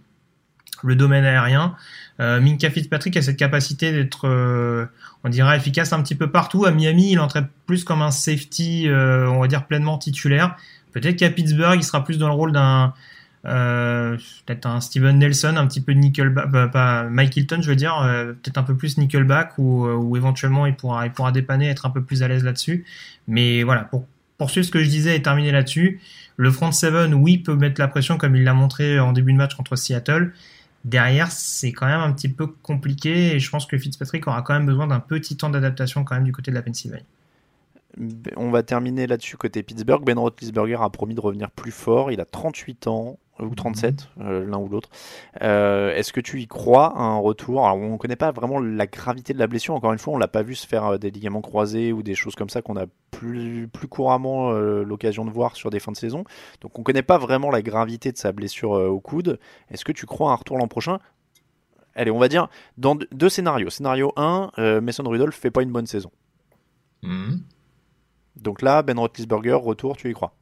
le 0.83 0.95
domaine 0.97 1.23
aérien. 1.23 1.75
Euh, 2.19 2.41
Minka 2.41 2.69
Fitzpatrick 2.69 3.15
a 3.15 3.21
cette 3.21 3.37
capacité 3.37 3.93
d'être, 3.93 4.27
euh, 4.27 4.85
on 5.23 5.29
dira, 5.29 5.55
efficace 5.55 5.93
un 5.93 6.03
petit 6.03 6.15
peu 6.15 6.29
partout. 6.29 6.65
À 6.65 6.71
Miami, 6.71 7.13
il 7.13 7.19
entrait 7.21 7.47
plus 7.67 7.85
comme 7.85 8.01
un 8.01 8.11
safety, 8.11 8.89
on 8.89 9.39
va 9.39 9.47
dire, 9.47 9.65
pleinement 9.65 9.97
titulaire. 9.97 10.57
Peut-être 10.91 11.15
qu'à 11.15 11.29
Pittsburgh, 11.29 11.77
il 11.79 11.85
sera 11.85 12.03
plus 12.03 12.17
dans 12.17 12.27
le 12.27 12.33
rôle 12.33 12.51
d'un 12.51 12.93
peut-être 13.43 14.65
un 14.65 14.81
Steven 14.81 15.17
Nelson, 15.17 15.55
un 15.55 15.67
petit 15.67 15.79
peu 15.79 15.93
nickelback, 15.93 16.71
pas 16.73 17.03
Mike 17.03 17.37
Hilton, 17.37 17.59
je 17.61 17.69
veux 17.69 17.77
dire, 17.77 17.95
peut-être 18.43 18.57
un 18.57 18.63
peu 18.63 18.75
plus 18.75 18.97
nickelback 18.97 19.53
ou 19.57 20.17
éventuellement 20.17 20.65
il 20.65 20.75
pourra, 20.75 21.05
il 21.05 21.13
pourra 21.13 21.31
dépanner, 21.31 21.69
être 21.69 21.85
un 21.85 21.91
peu 21.91 22.03
plus 22.03 22.23
à 22.23 22.27
l'aise 22.27 22.43
là-dessus. 22.43 22.83
Mais 23.29 23.63
voilà, 23.63 23.85
pour 23.85 24.05
poursuivre 24.37 24.65
ce 24.65 24.71
que 24.71 24.83
je 24.83 24.89
disais 24.89 25.15
et 25.15 25.21
terminer 25.21 25.51
là-dessus, 25.51 26.01
le 26.35 26.51
front 26.51 26.71
seven, 26.71 27.13
oui, 27.13 27.37
peut 27.37 27.55
mettre 27.55 27.81
la 27.81 27.87
pression 27.87 28.17
comme 28.17 28.35
il 28.35 28.43
l'a 28.43 28.53
montré 28.53 28.99
en 28.99 29.11
début 29.11 29.33
de 29.33 29.37
match 29.37 29.55
contre 29.55 29.75
Seattle. 29.75 30.33
Derrière, 30.85 31.31
c'est 31.31 31.71
quand 31.71 31.87
même 31.87 31.99
un 31.99 32.13
petit 32.13 32.29
peu 32.29 32.47
compliqué 32.47 33.35
et 33.35 33.39
je 33.39 33.49
pense 33.49 33.65
que 33.65 33.77
Fitzpatrick 33.77 34.27
aura 34.27 34.41
quand 34.43 34.53
même 34.53 34.65
besoin 34.65 34.87
d'un 34.87 34.99
petit 34.99 35.35
temps 35.35 35.49
d'adaptation 35.49 36.03
quand 36.03 36.15
même 36.15 36.23
du 36.23 36.31
côté 36.31 36.51
de 36.51 36.55
la 36.55 36.61
Pennsylvanie. 36.61 37.03
On 38.35 38.51
va 38.51 38.61
terminer 38.61 39.07
là-dessus 39.07 39.37
côté 39.37 39.63
Pittsburgh. 39.63 40.05
Ben 40.05 40.19
Roethlisberger 40.19 40.77
a 40.79 40.89
promis 40.89 41.15
de 41.15 41.19
revenir 41.19 41.49
plus 41.49 41.71
fort. 41.71 42.11
Il 42.11 42.21
a 42.21 42.25
38 42.25 42.87
ans 42.87 43.17
ou 43.39 43.53
37, 43.55 44.09
euh, 44.21 44.45
l'un 44.45 44.57
ou 44.57 44.67
l'autre. 44.67 44.89
Euh, 45.41 45.93
Est-ce 45.95 46.11
que 46.13 46.19
tu 46.21 46.41
y 46.41 46.47
crois 46.47 46.87
à 46.97 47.01
un 47.03 47.17
retour? 47.17 47.65
Alors, 47.65 47.77
on 47.77 47.93
ne 47.93 47.97
connaît 47.97 48.15
pas 48.15 48.31
vraiment 48.31 48.59
la 48.59 48.87
gravité 48.87 49.33
de 49.33 49.39
la 49.39 49.47
blessure. 49.47 49.73
Encore 49.75 49.93
une 49.93 49.99
fois, 49.99 50.13
on 50.13 50.17
l'a 50.17 50.27
pas 50.27 50.41
vu 50.43 50.55
se 50.55 50.65
faire 50.67 50.85
euh, 50.85 50.97
des 50.97 51.11
ligaments 51.11 51.41
croisés 51.41 51.91
ou 51.93 52.03
des 52.03 52.15
choses 52.15 52.35
comme 52.35 52.49
ça 52.49 52.61
qu'on 52.61 52.75
a 52.77 52.85
plus, 53.11 53.67
plus 53.67 53.87
couramment 53.87 54.51
l'occasion 54.51 55.25
de 55.25 55.31
voir 55.31 55.55
sur 55.55 55.69
des 55.69 55.79
fins 55.79 55.91
de 55.91 55.97
saison. 55.97 56.23
Donc, 56.61 56.77
on 56.77 56.81
ne 56.81 56.83
connaît 56.83 57.03
pas 57.03 57.17
vraiment 57.17 57.49
la 57.51 57.61
gravité 57.61 58.11
de 58.11 58.17
sa 58.17 58.31
blessure 58.31 58.71
au 58.71 58.99
coude. 58.99 59.39
Est-ce 59.71 59.85
que 59.85 59.91
tu 59.91 60.05
crois 60.05 60.29
à 60.31 60.33
un 60.33 60.37
retour 60.37 60.57
l'an 60.57 60.67
prochain? 60.67 60.99
Allez, 61.95 62.11
on 62.11 62.19
va 62.19 62.27
dire 62.27 62.47
dans 62.77 62.93
deux- 62.95 63.29
scénarios. 63.29 63.71
Scénario 63.71 64.13
1, 64.17 64.51
euh, 64.59 64.81
Mason 64.81 65.03
Rudolph 65.03 65.35
fait 65.35 65.49
pas 65.49 65.63
une 65.63 65.71
bonne 65.71 65.87
saison. 65.87 66.11
Donc 68.35 68.61
là, 68.61 68.83
Ben 68.83 68.99
Roethlisberger, 68.99 69.53
retour, 69.53 69.97
tu 69.97 70.09
y 70.09 70.13
crois? 70.13 70.33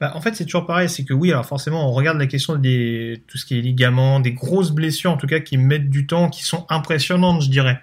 Bah, 0.00 0.12
en 0.14 0.20
fait, 0.20 0.34
c'est 0.34 0.44
toujours 0.44 0.66
pareil, 0.66 0.88
c'est 0.88 1.04
que 1.04 1.14
oui, 1.14 1.30
alors 1.30 1.46
forcément, 1.46 1.88
on 1.88 1.92
regarde 1.92 2.18
la 2.18 2.26
question 2.26 2.56
des 2.56 3.22
tout 3.26 3.38
ce 3.38 3.44
qui 3.44 3.58
est 3.58 3.62
ligaments, 3.62 4.20
des 4.20 4.32
grosses 4.32 4.70
blessures 4.70 5.10
en 5.10 5.16
tout 5.16 5.26
cas 5.26 5.40
qui 5.40 5.56
mettent 5.56 5.90
du 5.90 6.06
temps, 6.06 6.28
qui 6.28 6.44
sont 6.44 6.66
impressionnantes, 6.68 7.42
je 7.42 7.50
dirais. 7.50 7.80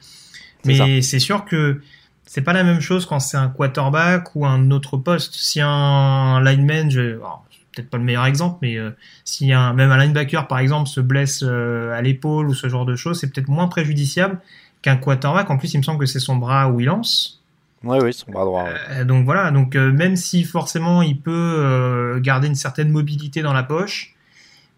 Mais 0.66 1.02
c'est 1.02 1.20
sûr 1.20 1.46
que 1.46 1.82
c'est 2.26 2.42
pas 2.42 2.54
la 2.54 2.64
même 2.64 2.82
chose 2.82 3.06
quand 3.06 3.20
c'est 3.20 3.38
un 3.38 3.50
quarterback 3.50 4.36
ou 4.36 4.46
un 4.46 4.72
autre 4.72 4.98
poste. 4.98 5.36
Si 5.36 5.62
un 5.62 6.42
lineman, 6.42 6.90
je, 6.90 7.18
peut-être 7.76 7.90
pas 7.90 7.98
le 7.98 8.04
meilleur 8.04 8.26
exemple, 8.26 8.58
mais 8.62 8.78
euh, 8.78 8.92
si 9.24 9.52
un, 9.54 9.74
même 9.74 9.92
un 9.92 9.98
linebacker 9.98 10.48
par 10.48 10.60
exemple 10.60 10.90
se 10.90 11.02
blesse 11.02 11.44
euh, 11.44 11.94
à 11.94 12.02
l'épaule 12.02 12.48
ou 12.48 12.54
ce 12.54 12.68
genre 12.68 12.86
de 12.86 12.96
choses, 12.96 13.20
c'est 13.20 13.32
peut-être 13.32 13.48
moins 13.48 13.68
préjudiciable 13.68 14.40
qu'un 14.82 14.98
quarterback. 14.98 15.50
En 15.50 15.58
plus, 15.58 15.74
il 15.74 15.78
me 15.78 15.84
semble 15.84 16.00
que 16.00 16.06
c'est 16.06 16.20
son 16.20 16.38
bras 16.38 16.70
où 16.70 16.80
il 16.80 16.86
lance. 16.86 17.42
Oui, 17.86 18.00
oui, 18.02 18.14
son 18.14 18.32
bras 18.32 18.46
droit. 18.46 18.64
ouais. 18.64 18.72
Euh, 18.90 19.04
donc 19.06 19.26
voilà, 19.26 19.52
donc 19.52 19.76
euh, 19.76 19.92
même 19.92 20.16
si 20.16 20.44
forcément 20.44 21.04
il 21.04 21.20
peut 21.20 21.32
euh, 21.32 22.20
garder 22.20 22.48
une 22.48 22.56
certaine 22.56 22.90
mobilité 22.90 23.44
dans 23.44 23.54
la 23.54 23.62
poche, 23.62 24.16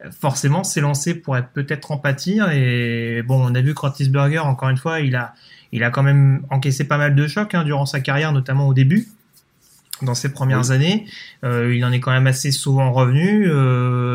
euh, 0.04 0.12
forcément 0.12 0.66
c'est 0.66 0.82
lancé 0.82 1.16
pour 1.16 1.38
être 1.38 1.50
peut-être 1.50 1.92
en 1.92 1.98
pâtir. 1.98 2.52
Et 2.52 3.24
bon, 3.26 3.50
on 3.50 3.56
a 3.56 3.62
vu 3.62 3.74
que 3.74 3.80
Roethlisberger, 3.80 4.40
encore 4.40 4.70
une 4.70 4.78
fois, 4.78 5.00
il 5.00 5.16
a, 5.16 5.34
il 5.72 5.84
a 5.86 5.90
quand 5.90 6.04
même 6.04 6.46
encaissé 6.50 6.84
pas 6.84 6.98
mal 6.98 7.16
de 7.16 7.28
chocs 7.28 7.56
hein, 7.56 7.64
durant 7.64 7.86
sa 7.86 8.02
carrière, 8.02 8.34
notamment 8.34 8.68
au 8.68 8.74
début. 8.74 9.08
Dans 10.04 10.14
ses 10.14 10.32
premières 10.32 10.70
années, 10.70 11.08
il 11.44 11.84
en 11.84 11.92
est 11.92 12.00
quand 12.00 12.12
même 12.12 12.28
assez 12.28 12.52
souvent 12.52 12.92
revenu. 12.94 13.48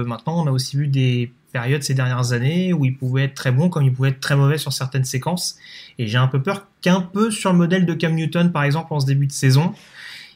Maintenant, 0.07 0.41
on 0.41 0.47
a 0.47 0.53
aussi 0.53 0.77
vu 0.77 0.87
des 0.87 1.33
périodes 1.53 1.83
ces 1.83 1.95
dernières 1.95 2.33
années 2.33 2.73
où 2.73 2.85
il 2.85 2.97
pouvait 2.97 3.25
être 3.25 3.35
très 3.35 3.53
bon 3.53 3.69
comme 3.69 3.85
il 3.85 3.93
pouvait 3.93 4.09
être 4.09 4.21
très 4.21 4.35
mauvais 4.37 4.59
sur 4.59 4.73
certaines 4.73 5.05
séquences. 5.05 5.57
Et 5.99 6.07
j'ai 6.07 6.19
un 6.19 6.27
peu 6.29 6.43
peur 6.43 6.67
qu'un 6.81 7.01
peu 7.01 7.31
sur 7.31 7.53
le 7.53 7.59
modèle 7.59 7.87
de 7.87 7.95
Cam 7.95 8.15
Newton, 8.15 8.51
par 8.53 8.65
exemple, 8.65 8.93
en 8.93 9.01
ce 9.01 9.07
début 9.07 9.27
de 9.27 9.33
saison, 9.33 9.75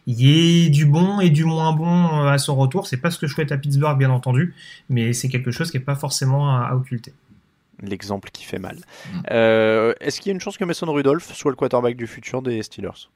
il 0.07 0.21
y 0.21 0.67
ait 0.67 0.69
du 0.71 0.85
bon 0.87 1.19
et 1.21 1.31
du 1.31 1.45
moins 1.45 1.73
bon 1.73 2.23
euh, 2.23 2.29
à 2.29 2.39
son 2.39 2.55
retour. 2.55 2.87
C'est 2.87 2.99
pas 2.99 3.11
ce 3.11 3.19
que 3.19 3.27
je 3.27 3.35
souhaite 3.35 3.51
à 3.51 3.57
Pittsburgh, 3.59 3.99
bien 3.99 4.11
entendu, 4.11 4.55
mais 4.89 5.13
c'est 5.13 5.29
quelque 5.29 5.51
chose 5.51 5.71
qui 5.71 5.79
est 5.79 5.81
pas 5.81 5.97
forcément 5.97 6.55
à, 6.57 6.67
à 6.67 6.75
occulter. 6.77 7.13
L'exemple 7.83 8.31
qui 8.33 8.45
fait 8.45 8.59
mal. 8.59 8.79
Euh, 9.31 9.93
Est-ce 10.01 10.21
qu'il 10.21 10.31
y 10.31 10.33
a 10.33 10.35
une 10.35 10.41
chance 10.41 10.57
que 10.57 10.65
Mason 10.65 10.91
Rudolph 10.93 11.35
soit 11.35 11.51
le 11.51 11.57
quarterback 11.57 11.97
du 11.97 12.07
futur 12.07 12.41
des 12.41 12.63
Steelers? 12.63 13.11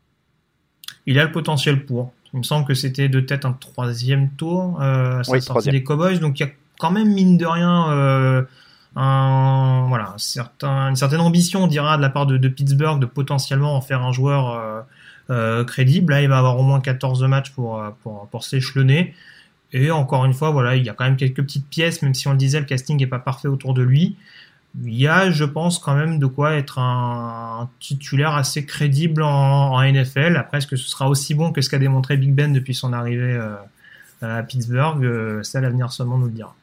Il 1.06 1.18
a 1.18 1.24
le 1.24 1.32
potentiel 1.32 1.86
pour. 1.86 2.12
Il 2.34 2.38
me 2.40 2.42
semble 2.44 2.66
que 2.66 2.74
c'était 2.74 3.08
de 3.08 3.20
tête 3.20 3.44
un 3.44 3.52
troisième 3.52 4.28
tour 4.30 4.80
euh, 4.82 5.20
à 5.20 5.24
sa 5.24 5.32
Oui, 5.32 5.38
sortie 5.38 5.48
troisième. 5.48 5.74
des 5.76 5.82
Cowboys, 5.82 6.18
donc 6.18 6.38
il 6.38 6.42
y 6.42 6.46
a 6.46 6.50
quand 6.80 6.90
même 6.90 7.12
mine 7.12 7.36
de 7.36 7.46
rien 7.46 8.42
euh, 8.96 9.84
voilà, 9.86 10.16
une 10.62 10.96
certaine 10.96 11.20
ambition, 11.20 11.64
on 11.64 11.66
dira, 11.66 11.96
de 11.96 12.02
la 12.02 12.10
part 12.10 12.26
de, 12.26 12.48
Pittsburgh 12.48 13.00
de 13.00 13.06
potentiellement 13.06 13.76
en 13.76 13.80
faire 13.80 14.02
un 14.02 14.12
joueur 14.12 14.50
euh, 14.50 14.80
euh, 15.30 15.64
crédible. 15.64 16.12
Là, 16.12 16.22
il 16.22 16.28
va 16.28 16.38
avoir 16.38 16.58
au 16.58 16.62
moins 16.62 16.80
14 16.80 17.22
matchs 17.24 17.50
pour, 17.50 17.82
pour, 18.02 18.44
s'échelonner. 18.44 19.14
Et 19.72 19.90
encore 19.90 20.24
une 20.24 20.34
fois, 20.34 20.50
voilà, 20.50 20.76
il 20.76 20.84
y 20.84 20.88
a 20.88 20.94
quand 20.94 21.04
même 21.04 21.16
quelques 21.16 21.42
petites 21.42 21.68
pièces, 21.68 22.02
même 22.02 22.14
si 22.14 22.26
on 22.26 22.32
le 22.32 22.36
disait, 22.36 22.58
le 22.58 22.66
casting 22.66 22.98
n'est 22.98 23.06
pas 23.06 23.20
parfait 23.20 23.48
autour 23.48 23.74
de 23.74 23.82
lui. 23.82 24.16
Il 24.84 24.94
y 24.94 25.08
a, 25.08 25.30
je 25.30 25.44
pense, 25.44 25.78
quand 25.78 25.94
même 25.94 26.18
de 26.18 26.26
quoi 26.26 26.54
être 26.54 26.78
un, 26.78 27.68
titulaire 27.80 28.34
assez 28.34 28.64
crédible 28.66 29.22
en, 29.22 29.80
NFL. 29.82 30.36
Après, 30.36 30.58
est-ce 30.58 30.66
que 30.66 30.76
ce 30.76 30.88
sera 30.88 31.08
aussi 31.08 31.34
bon 31.34 31.52
que 31.52 31.60
ce 31.60 31.70
qu'a 31.70 31.78
démontré 31.78 32.16
Big 32.16 32.34
Ben 32.34 32.52
depuis 32.52 32.74
son 32.74 32.92
arrivée 32.92 33.40
à 34.22 34.42
Pittsburgh? 34.42 35.42
Ça, 35.42 35.60
l'avenir 35.60 35.92
seulement 35.92 36.18
nous 36.18 36.26
le 36.26 36.32
dira. 36.32 36.54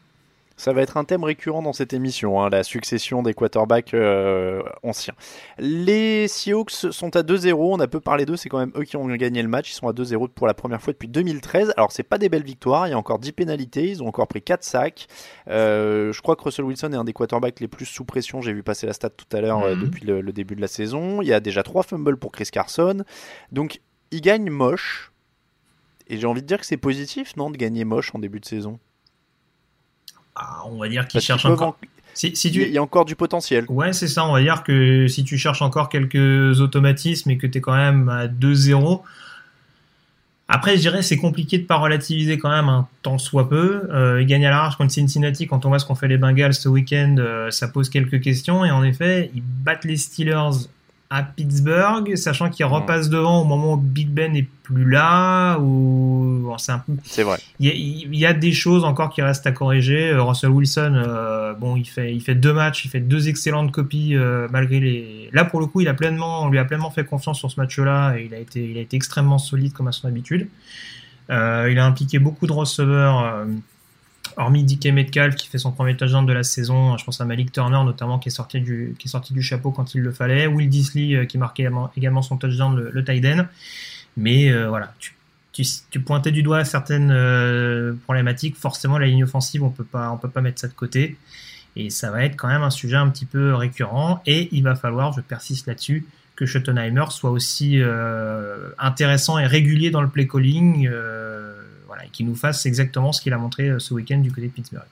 Ça 0.59 0.73
va 0.73 0.81
être 0.81 0.97
un 0.97 1.03
thème 1.03 1.23
récurrent 1.23 1.61
dans 1.61 1.71
cette 1.71 1.93
émission, 1.93 2.41
hein, 2.41 2.49
la 2.49 2.63
succession 2.63 3.21
des 3.21 3.35
quarterbacks 3.35 3.93
euh, 3.93 4.63
anciens. 4.81 5.13
Les 5.59 6.27
Seahawks 6.27 6.71
sont 6.71 7.15
à 7.15 7.21
2-0, 7.21 7.53
on 7.53 7.79
a 7.79 7.87
peu 7.87 7.99
parlé 7.99 8.25
d'eux, 8.25 8.37
c'est 8.37 8.49
quand 8.49 8.57
même 8.57 8.71
eux 8.75 8.83
qui 8.83 8.97
ont 8.97 9.05
gagné 9.07 9.43
le 9.43 9.49
match, 9.49 9.69
ils 9.69 9.75
sont 9.75 9.87
à 9.87 9.93
2-0 9.93 10.29
pour 10.29 10.47
la 10.47 10.55
première 10.55 10.81
fois 10.81 10.93
depuis 10.93 11.07
2013. 11.07 11.73
Alors 11.77 11.91
c'est 11.91 12.01
pas 12.01 12.17
des 12.17 12.27
belles 12.27 12.43
victoires, 12.43 12.87
il 12.87 12.89
y 12.89 12.93
a 12.93 12.97
encore 12.97 13.19
10 13.19 13.33
pénalités, 13.33 13.87
ils 13.87 14.01
ont 14.01 14.07
encore 14.07 14.27
pris 14.27 14.41
4 14.41 14.63
sacs. 14.63 15.07
Euh, 15.47 16.11
je 16.11 16.21
crois 16.23 16.35
que 16.35 16.41
Russell 16.41 16.65
Wilson 16.65 16.91
est 16.91 16.95
un 16.97 17.03
des 17.03 17.13
quarterbacks 17.13 17.59
les 17.59 17.67
plus 17.67 17.85
sous 17.85 18.03
pression, 18.03 18.41
j'ai 18.41 18.51
vu 18.53 18.63
passer 18.63 18.87
la 18.87 18.93
stat 18.93 19.11
tout 19.11 19.37
à 19.37 19.41
l'heure 19.41 19.61
euh, 19.63 19.75
Mhm. 19.75 19.83
depuis 19.83 20.05
le, 20.05 20.21
le 20.21 20.33
début 20.33 20.55
de 20.55 20.61
la 20.61 20.67
saison. 20.67 21.21
Il 21.21 21.27
y 21.27 21.33
a 21.33 21.39
déjà 21.39 21.61
3 21.61 21.83
fumbles 21.83 22.17
pour 22.17 22.31
Chris 22.31 22.49
Carson, 22.51 23.03
donc 23.51 23.79
ils 24.09 24.21
gagnent 24.21 24.49
moche. 24.49 25.11
Et 26.07 26.17
j'ai 26.17 26.25
envie 26.25 26.41
de 26.41 26.47
dire 26.47 26.57
que 26.59 26.65
c'est 26.65 26.77
positif, 26.77 27.35
non, 27.35 27.51
de 27.51 27.57
gagner 27.57 27.83
moche 27.85 28.15
en 28.15 28.19
début 28.19 28.39
de 28.39 28.45
saison? 28.45 28.79
Ah, 30.39 30.59
on 30.69 30.77
va 30.77 30.87
dire 30.87 31.07
qu'ils 31.07 31.19
cherche 31.21 31.43
peuvent 31.43 31.53
encore. 31.53 31.69
en- 31.69 31.75
Si, 32.13 32.31
tu... 32.33 32.47
y 32.59 32.63
a- 32.63 32.67
il 32.67 32.73
y 32.73 32.77
a 32.77 32.83
encore 32.83 33.05
du 33.05 33.15
potentiel. 33.15 33.65
Ouais, 33.69 33.91
c'est 33.93 34.07
ça. 34.07 34.25
On 34.25 34.33
va 34.33 34.41
dire 34.41 34.63
que 34.63 35.07
si 35.07 35.23
tu 35.23 35.37
cherches 35.37 35.61
encore 35.61 35.89
quelques 35.89 36.59
automatismes 36.61 37.31
et 37.31 37.37
que 37.37 37.47
tu 37.47 37.57
es 37.57 37.61
quand 37.61 37.75
même 37.75 38.09
à 38.09 38.27
2-0, 38.27 39.01
après, 40.49 40.75
je 40.77 40.81
dirais 40.81 41.01
c'est 41.01 41.17
compliqué 41.17 41.57
de 41.57 41.65
pas 41.65 41.75
relativiser 41.75 42.37
quand 42.37 42.49
même 42.49 42.69
un 42.69 42.87
tant 43.01 43.17
soit 43.17 43.49
peu. 43.49 43.83
Euh, 43.91 44.21
ils 44.21 44.25
gagnent 44.27 44.45
à 44.45 44.49
la 44.49 44.61
rage 44.61 44.77
contre 44.77 44.93
Cincinnati. 44.93 45.45
Quand 45.45 45.65
on 45.65 45.69
voit 45.69 45.79
ce 45.79 45.85
qu'ont 45.85 45.95
fait 45.95 46.07
les 46.07 46.17
Bengals 46.17 46.53
ce 46.53 46.69
week-end, 46.69 47.15
euh, 47.19 47.51
ça 47.51 47.67
pose 47.67 47.89
quelques 47.89 48.21
questions. 48.21 48.63
Et 48.63 48.71
en 48.71 48.83
effet, 48.83 49.29
ils 49.35 49.43
battent 49.43 49.83
les 49.83 49.97
Steelers 49.97 50.67
à 51.09 51.23
Pittsburgh, 51.23 52.15
sachant 52.15 52.49
qu'ils 52.49 52.65
repassent 52.65 53.09
devant 53.09 53.41
au 53.41 53.45
moment 53.45 53.73
où 53.73 53.77
Big 53.77 54.09
Ben 54.09 54.35
est 54.35 54.47
plus 54.63 54.89
là. 54.89 55.57
Ou 55.57 56.41
bon, 56.43 56.57
c'est 56.57 56.73
un 56.73 56.79
peu 56.79 56.93
C'est 57.03 57.23
vrai. 57.23 57.39
il 57.59 57.67
y, 57.67 57.69
a, 57.69 57.73
il 57.73 58.15
y 58.15 58.25
a 58.25 58.33
des 58.33 58.51
choses 58.51 58.83
encore 58.83 59.09
qui 59.09 59.21
restent 59.21 59.47
à 59.47 59.53
corriger. 59.53 60.09
Euh, 60.09 60.21
Russell 60.23 60.49
Wilson, 60.49 60.93
euh, 60.95 61.53
bon, 61.53 61.77
il 61.77 61.85
fait, 61.85 62.13
il 62.13 62.21
fait 62.21 62.35
deux 62.35 62.51
matchs, 62.51 62.83
il 62.85 62.89
fait 62.89 62.99
deux 62.99 63.29
excellentes 63.29 63.71
copies 63.71 64.15
euh, 64.15 64.47
malgré 64.51 64.79
les. 64.79 65.29
Là, 65.31 65.45
pour 65.45 65.59
le 65.61 65.67
coup, 65.67 65.79
il 65.81 65.87
a 65.87 65.93
pleinement, 65.93 66.43
on 66.43 66.49
lui 66.49 66.59
a 66.59 66.65
pleinement 66.65 66.91
fait 66.91 67.05
confiance 67.05 67.39
sur 67.39 67.49
ce 67.49 67.59
match-là 67.59 68.17
et 68.17 68.25
il 68.25 68.33
a 68.33 68.39
été, 68.39 68.69
il 68.69 68.77
a 68.77 68.81
été 68.81 68.97
extrêmement 68.97 69.37
solide 69.37 69.71
comme 69.73 69.87
à 69.87 69.93
son 69.93 70.07
habitude. 70.07 70.49
Euh, 71.29 71.69
il 71.71 71.79
a 71.79 71.85
impliqué 71.85 72.19
beaucoup 72.19 72.47
de 72.47 72.53
receveurs, 72.53 73.45
hormis 74.37 74.63
DK 74.63 74.93
Metcalf 74.93 75.35
qui 75.35 75.47
fait 75.47 75.57
son 75.57 75.71
premier 75.71 75.97
touchdown 75.97 76.25
de 76.25 76.33
la 76.33 76.43
saison. 76.43 76.95
Je 76.97 77.03
pense 77.03 77.19
à 77.19 77.25
Malik 77.25 77.51
Turner 77.51 77.83
notamment 77.83 78.19
qui 78.19 78.29
est 78.29 78.31
sorti 78.31 78.61
du, 78.61 78.95
chapeau 79.41 79.71
quand 79.71 79.95
il 79.95 80.01
le 80.01 80.11
fallait. 80.11 80.47
Will 80.47 80.69
Disley 80.69 81.15
euh, 81.15 81.25
qui 81.25 81.37
marquait 81.37 81.67
également, 81.97 82.21
son 82.21 82.37
touchdown 82.37 82.75
le, 82.75 82.91
le 82.91 83.03
tight. 83.03 83.25
Mais 84.15 84.51
euh, 84.51 84.69
voilà, 84.69 84.93
tu 85.51 85.99
pointais 85.99 86.31
du 86.31 86.43
doigt 86.43 86.63
certaines 86.65 87.11
euh, 87.11 87.93
problématiques. 88.03 88.55
Forcément, 88.55 88.97
la 88.97 89.07
ligne 89.07 89.23
offensive, 89.23 89.63
on 89.63 89.73
on 89.93 90.17
peut 90.17 90.29
pas 90.29 90.41
mettre 90.41 90.59
ça 90.59 90.67
de 90.67 90.73
côté. 90.73 91.17
Et 91.75 91.89
ça 91.89 92.09
va 92.11 92.23
être 92.23 92.35
quand 92.35 92.47
même 92.47 92.63
un 92.63 92.71
sujet 92.71 92.95
un 92.95 93.09
petit 93.09 93.25
peu 93.25 93.53
récurrent. 93.53 94.21
Et 94.25 94.49
il 94.51 94.63
va 94.63 94.75
falloir, 94.75 95.13
je 95.13 95.21
persiste 95.21 95.67
là-dessus, 95.67 96.05
que 96.35 96.45
Schottenheimer 96.45 97.05
soit 97.09 97.31
aussi 97.31 97.79
intéressant 98.79 99.39
et 99.39 99.45
régulier 99.45 99.89
dans 99.89 100.01
le 100.01 100.09
play 100.09 100.27
calling. 100.27 100.89
Voilà, 101.97 102.07
et 102.07 102.11
qu'il 102.11 102.25
nous 102.27 102.35
fasse 102.35 102.65
exactement 102.65 103.11
ce 103.11 103.21
qu'il 103.21 103.33
a 103.33 103.37
montré 103.37 103.69
euh, 103.69 103.79
ce 103.79 103.93
week-end 103.93 104.19
du 104.19 104.29
côté 104.31 104.47
de 104.47 104.51
Pittsburgh. 104.51 104.83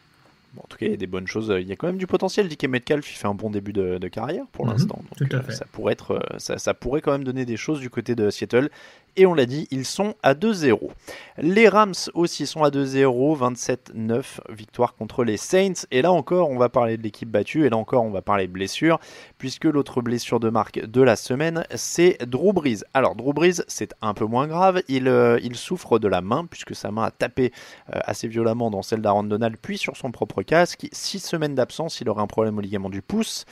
Bon, 0.54 0.62
en 0.64 0.68
tout 0.68 0.78
cas, 0.78 0.86
il 0.86 0.92
y 0.92 0.94
a 0.94 0.98
des 0.98 1.08
bonnes 1.08 1.28
choses. 1.28 1.54
Il 1.60 1.68
y 1.68 1.72
a 1.74 1.76
quand 1.76 1.88
même 1.88 1.98
du 1.98 2.08
potentiel. 2.08 2.48
DK 2.48 2.64
Metcalf, 2.70 3.12
il 3.12 3.16
fait 3.18 3.28
un 3.28 3.34
bon 3.34 3.50
début 3.50 3.74
de, 3.74 3.98
de 3.98 4.08
carrière 4.08 4.46
pour 4.54 4.66
Mhm, 4.66 4.72
l'instant. 4.72 5.02
Donc, 5.20 5.30
tout 5.30 5.36
à 5.36 5.40
euh, 5.40 5.44
fait. 5.44 5.52
ça 5.52 5.66
pourrait 5.72 5.92
être, 5.94 6.12
euh, 6.12 6.38
ça, 6.38 6.58
ça 6.58 6.74
pourrait 6.74 7.02
quand 7.02 7.12
même 7.12 7.26
donner 7.26 7.44
des 7.46 7.58
choses 7.58 7.82
du 7.82 7.90
côté 7.90 8.16
de 8.16 8.30
Seattle. 8.30 8.70
Et 9.18 9.26
on 9.26 9.34
l'a 9.34 9.46
dit, 9.46 9.68
ils 9.72 9.86
sont 9.86 10.16
à 10.24 10.34
2-0. 10.34 10.90
Les 11.38 11.70
Rams 11.70 11.94
aussi 12.14 12.46
sont 12.46 12.64
à 12.64 12.70
2-0, 12.70 13.38
27-9, 13.38 14.24
victoire 14.50 14.96
contre 14.96 15.24
les 15.24 15.38
Saints. 15.38 15.86
Et 15.92 16.02
là 16.02 16.12
encore, 16.12 16.50
on 16.50 16.58
va 16.58 16.70
parler 16.70 16.98
de 16.98 17.04
l'équipe 17.04 17.30
battue. 17.30 17.66
Et 17.66 17.70
là 17.70 17.78
encore, 17.78 18.04
on 18.04 18.12
va 18.12 18.22
parler 18.22 18.48
blessure, 18.48 19.00
puisque 19.38 19.66
l'autre 19.66 20.02
blessure 20.02 20.40
de 20.40 20.50
marque 20.50 20.80
de 20.86 21.02
la 21.02 21.16
semaine, 21.16 21.66
c'est 21.76 22.18
Drew 22.26 22.54
Brees. 22.54 22.84
Alors, 22.94 23.16
Drew 23.16 23.34
Brees, 23.34 23.64
c'est 23.68 23.94
un 24.02 24.14
peu 24.14 24.26
moins 24.26 24.48
grave. 24.48 24.82
Il, 24.88 25.08
euh, 25.08 25.40
souffre 25.54 26.00
de 26.00 26.10
la 26.10 26.20
main, 26.20 26.46
puisque 26.46 26.76
sa 26.76 26.92
main 26.92 27.04
a 27.04 27.12
tapé 27.12 27.54
euh, 27.94 28.00
assez 28.04 28.28
violemment 28.28 28.70
dans 28.70 28.82
celle 28.82 29.02
d'Aaron 29.02 29.24
Donald, 29.24 29.56
puis 29.62 29.78
sur 29.78 29.96
son 29.96 30.12
propre 30.12 30.42
casque. 30.42 30.88
Six 30.92 31.20
semaines 31.20 31.56
d'absence, 31.56 32.02
il 32.02 32.10
aurait 32.10 32.22
un 32.22 32.28
problème 32.28 32.58
au 32.58 32.62
ligament 32.62 32.90
du 32.90 33.02
pouce. 33.02 33.46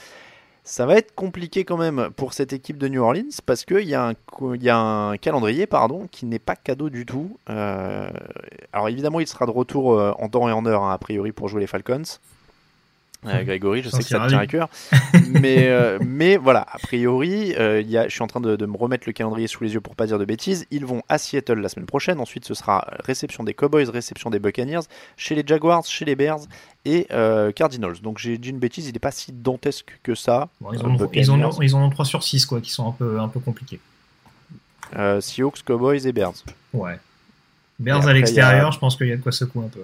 Ça 0.66 0.86
va 0.86 0.96
être 0.96 1.14
compliqué 1.14 1.66
quand 1.66 1.76
même 1.76 2.08
pour 2.16 2.32
cette 2.32 2.54
équipe 2.54 2.78
de 2.78 2.88
New 2.88 3.02
Orleans 3.02 3.28
parce 3.44 3.66
qu'il 3.66 3.86
y, 3.86 3.94
a 3.94 4.08
un 4.08 4.14
y 4.54 4.68
a 4.70 4.78
un 4.78 5.16
calendrier 5.18 5.68
qui 6.10 6.24
n'est 6.24 6.38
pas 6.38 6.56
cadeau 6.56 6.88
du 6.88 7.04
tout. 7.04 7.38
Euh, 7.50 8.08
alors 8.72 8.88
évidemment, 8.88 9.20
il 9.20 9.26
sera 9.26 9.44
de 9.44 9.50
retour 9.50 9.92
euh, 9.92 10.12
en 10.18 10.30
temps 10.30 10.48
et 10.48 10.52
en 10.52 10.64
heure, 10.64 10.82
hein, 10.82 10.94
a 10.94 10.96
priori, 10.96 11.32
pour 11.32 11.48
jouer 11.48 11.60
les 11.60 11.66
Falcons. 11.66 12.02
Euh, 13.26 13.42
Grégory, 13.44 13.82
je 13.82 13.88
sais 13.88 13.98
que 13.98 14.04
ça 14.04 14.18
te 14.24 14.28
tient 14.28 14.38
à 14.38 14.46
cœur. 14.46 14.68
mais, 15.30 15.68
euh, 15.68 15.98
mais 16.06 16.36
voilà, 16.36 16.66
a 16.70 16.78
priori, 16.78 17.54
euh, 17.58 17.80
il 17.80 17.90
y 17.90 17.96
a, 17.96 18.04
je 18.08 18.12
suis 18.12 18.22
en 18.22 18.26
train 18.26 18.40
de, 18.40 18.56
de 18.56 18.66
me 18.66 18.76
remettre 18.76 19.04
le 19.06 19.12
calendrier 19.12 19.46
sous 19.46 19.64
les 19.64 19.72
yeux 19.74 19.80
pour 19.80 19.96
pas 19.96 20.06
dire 20.06 20.18
de 20.18 20.24
bêtises. 20.24 20.66
Ils 20.70 20.84
vont 20.84 21.02
à 21.08 21.18
Seattle 21.18 21.60
la 21.60 21.68
semaine 21.68 21.86
prochaine. 21.86 22.20
Ensuite, 22.20 22.44
ce 22.44 22.54
sera 22.54 22.86
réception 23.04 23.44
des 23.44 23.54
Cowboys, 23.54 23.88
réception 23.88 24.30
des 24.30 24.38
Buccaneers, 24.38 24.80
chez 25.16 25.34
les 25.34 25.42
Jaguars, 25.46 25.84
chez 25.84 26.04
les 26.04 26.16
Bears 26.16 26.40
et 26.84 27.06
euh, 27.12 27.50
Cardinals. 27.52 28.00
Donc 28.02 28.18
j'ai 28.18 28.36
dit 28.38 28.50
une 28.50 28.58
bêtise, 28.58 28.88
il 28.88 28.92
n'est 28.92 28.98
pas 28.98 29.10
si 29.10 29.32
dantesque 29.32 29.98
que 30.02 30.14
ça. 30.14 30.48
Bon, 30.60 30.72
ils, 30.72 30.78
en 30.84 30.90
ont, 30.94 31.10
ils, 31.12 31.30
en 31.30 31.40
ont, 31.42 31.60
ils 31.62 31.74
en 31.74 31.82
ont 31.82 31.90
3 31.90 32.04
sur 32.04 32.22
6 32.22 32.44
quoi, 32.46 32.60
qui 32.60 32.70
sont 32.70 32.86
un 32.88 32.92
peu, 32.92 33.18
un 33.20 33.28
peu 33.28 33.40
compliqués. 33.40 33.80
euh, 34.96 35.20
Seahawks, 35.20 35.62
Cowboys 35.64 36.06
et 36.06 36.12
Bears. 36.12 36.34
Ouais. 36.72 36.94
Et 36.94 36.98
Bears 37.84 37.98
après, 37.98 38.10
à 38.10 38.14
l'extérieur, 38.14 38.68
a- 38.68 38.70
je 38.70 38.78
pense 38.78 38.96
qu'il 38.96 39.08
y 39.08 39.12
a 39.12 39.16
de 39.16 39.22
quoi 39.22 39.32
secouer 39.32 39.64
un 39.64 39.68
peu. 39.68 39.80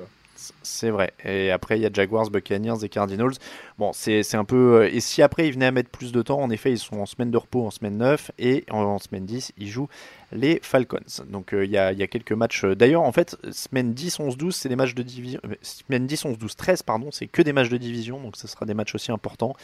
C'est 0.62 0.90
vrai. 0.90 1.12
Et 1.24 1.50
après, 1.50 1.78
il 1.78 1.82
y 1.82 1.86
a 1.86 1.90
Jaguars, 1.92 2.30
Buccaneers 2.30 2.84
et 2.84 2.88
Cardinals. 2.88 3.32
Bon, 3.78 3.92
c'est 3.92 4.34
un 4.34 4.44
peu. 4.44 4.82
euh, 4.82 4.90
Et 4.92 5.00
si 5.00 5.22
après, 5.22 5.48
ils 5.48 5.52
venaient 5.54 5.66
à 5.66 5.72
mettre 5.72 5.90
plus 5.90 6.12
de 6.12 6.22
temps, 6.22 6.40
en 6.40 6.50
effet, 6.50 6.70
ils 6.72 6.78
sont 6.78 6.96
en 6.98 7.06
semaine 7.06 7.30
de 7.30 7.36
repos 7.38 7.66
en 7.66 7.70
semaine 7.70 7.96
9 7.96 8.30
et 8.38 8.64
en, 8.70 8.98
semaine 8.98 9.24
10, 9.24 9.52
ils 9.58 9.68
jouent 9.68 9.88
les 10.32 10.60
Falcons. 10.62 10.98
Donc, 11.28 11.54
euh, 11.54 11.64
il 11.64 11.70
y, 11.70 11.78
a, 11.78 11.94
quelques 12.06 12.32
matchs. 12.32 12.64
euh, 12.64 12.76
D'ailleurs, 12.76 13.02
en 13.02 13.12
fait, 13.12 13.36
semaine 13.50 13.94
10, 13.94 14.20
11, 14.20 14.36
12, 14.36 14.54
c'est 14.54 14.68
des 14.68 14.76
matchs 14.76 14.94
de 14.94 15.02
division. 15.02 15.40
Semaine 15.62 16.06
10, 16.06 16.24
11, 16.26 16.38
12, 16.38 16.56
13, 16.56 16.82
pardon, 16.82 17.10
c'est 17.10 17.26
que 17.26 17.42
des 17.42 17.52
matchs 17.52 17.70
de 17.70 17.78
division. 17.78 18.20
Donc, 18.20 18.36
ce 18.36 18.46
sera 18.46 18.66
des 18.66 18.74
matchs 18.74 18.94
aussi 18.94 19.10
importants. 19.12 19.54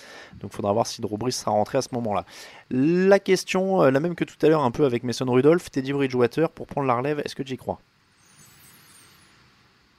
Donc, 0.41 0.51
il 0.53 0.57
faudra 0.57 0.73
voir 0.73 0.87
si 0.87 1.03
Drew 1.03 1.19
Brees 1.19 1.33
sera 1.33 1.51
rentré 1.51 1.79
à 1.79 1.83
ce 1.83 1.89
moment-là. 1.93 2.25
La 2.71 3.19
question, 3.19 3.83
la 3.83 4.01
même 4.01 4.15
que 4.15 4.25
tout 4.25 4.37
à 4.43 4.49
l'heure, 4.49 4.65
un 4.65 4.71
peu 4.71 4.85
avec 4.85 5.05
Mason 5.05 5.31
Rudolph, 5.31 5.71
Teddy 5.71 5.93
Bridgewater, 5.93 6.51
pour 6.51 6.67
prendre 6.67 6.87
la 6.87 6.95
relève, 6.95 7.21
est-ce 7.25 7.35
que 7.35 7.43
tu 7.43 7.55
y 7.55 7.57
crois? 7.57 7.81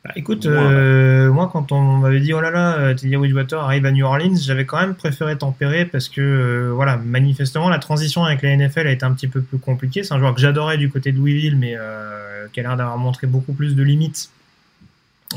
Bah, 0.08 0.14
écoute, 0.16 0.46
Moi, 0.46 0.56
euh, 0.56 1.32
moi 1.34 1.50
quand 1.52 1.72
on 1.74 1.98
m'avait 1.98 2.22
dit 2.22 2.32
oh 2.34 2.40
là 2.40 2.50
là, 2.50 2.78
euh, 2.78 2.94
Teddy 2.94 3.18
Bridgewater 3.18 3.60
arrive 3.60 3.86
à 3.86 3.92
New 3.92 4.06
Orleans, 4.06 4.36
j'avais 4.40 4.66
quand 4.66 4.80
même 4.80 4.96
préféré 4.96 5.38
tempérer 5.38 5.86
parce 5.86 6.08
que 6.08 6.22
euh, 6.22 6.72
voilà, 6.74 6.96
manifestement 6.98 7.68
la 7.70 7.80
transition 7.80 8.24
avec 8.24 8.42
la 8.42 8.56
NFL 8.56 8.88
a 8.88 8.92
été 8.92 9.04
un 9.06 9.14
petit 9.14 9.28
peu 9.28 9.42
plus 9.42 9.58
compliquée. 9.58 10.04
C'est 10.04 10.14
un 10.14 10.20
joueur 10.20 10.34
que 10.34 10.40
j'adorais 10.40 10.78
du 10.78 10.90
côté 10.90 11.12
de 11.12 11.18
Louisville, 11.18 11.58
mais 11.58 11.76
euh, 11.78 12.48
qui 12.54 12.60
a 12.62 12.64
l'air 12.64 12.78
d'avoir 12.78 12.98
montré 12.98 13.28
beaucoup 13.28 13.52
plus 13.54 13.76
de 13.76 13.84
limites, 13.84 14.30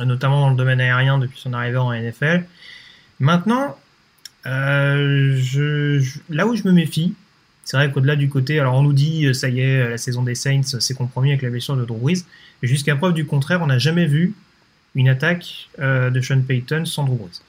notamment 0.05 0.41
dans 0.43 0.51
le 0.51 0.57
domaine 0.57 0.81
aérien 0.81 1.19
depuis 1.19 1.41
son 1.41 1.53
arrivée 1.53 1.79
en 1.79 1.93
NFL. 1.93 2.45
Maintenant, 3.19 3.77
je, 4.45 5.99
je- 6.01 6.19
là 6.29 6.47
où 6.47 6.55
je 6.55 6.63
me 6.65 6.73
méfie, 6.73 7.15
c'est 7.65 7.77
vrai 7.77 7.91
qu'au-delà 7.91 8.15
du 8.17 8.29
côté, 8.29 8.61
alors 8.61 8.75
on 8.75 8.83
nous 8.83 8.93
dit 8.93 9.35
ça 9.35 9.49
y 9.49 9.61
est, 9.61 9.91
la 9.91 9.99
saison 9.99 10.23
des 10.23 10.35
Saints 10.35 10.63
c'est 10.81 10.95
compromis 10.95 11.31
avec 11.31 11.43
la 11.43 11.51
blessure 11.51 11.77
de 11.77 11.85
Drew 11.85 11.99
Brees, 11.99 12.25
jusqu'à 12.63 12.95
preuve 12.97 13.15
du 13.15 13.27
contraire, 13.27 13.61
on 13.63 13.67
n'a 13.67 13.79
jamais 13.79 14.07
vu 14.07 14.35
une 14.95 15.09
attaque 15.09 15.69
euh, 15.79 16.11
de 16.11 16.21
Sean 16.21 16.41
Payton 16.43 16.85
sans 16.85 17.05
Drew 17.05 17.17
Brees. 17.17 17.41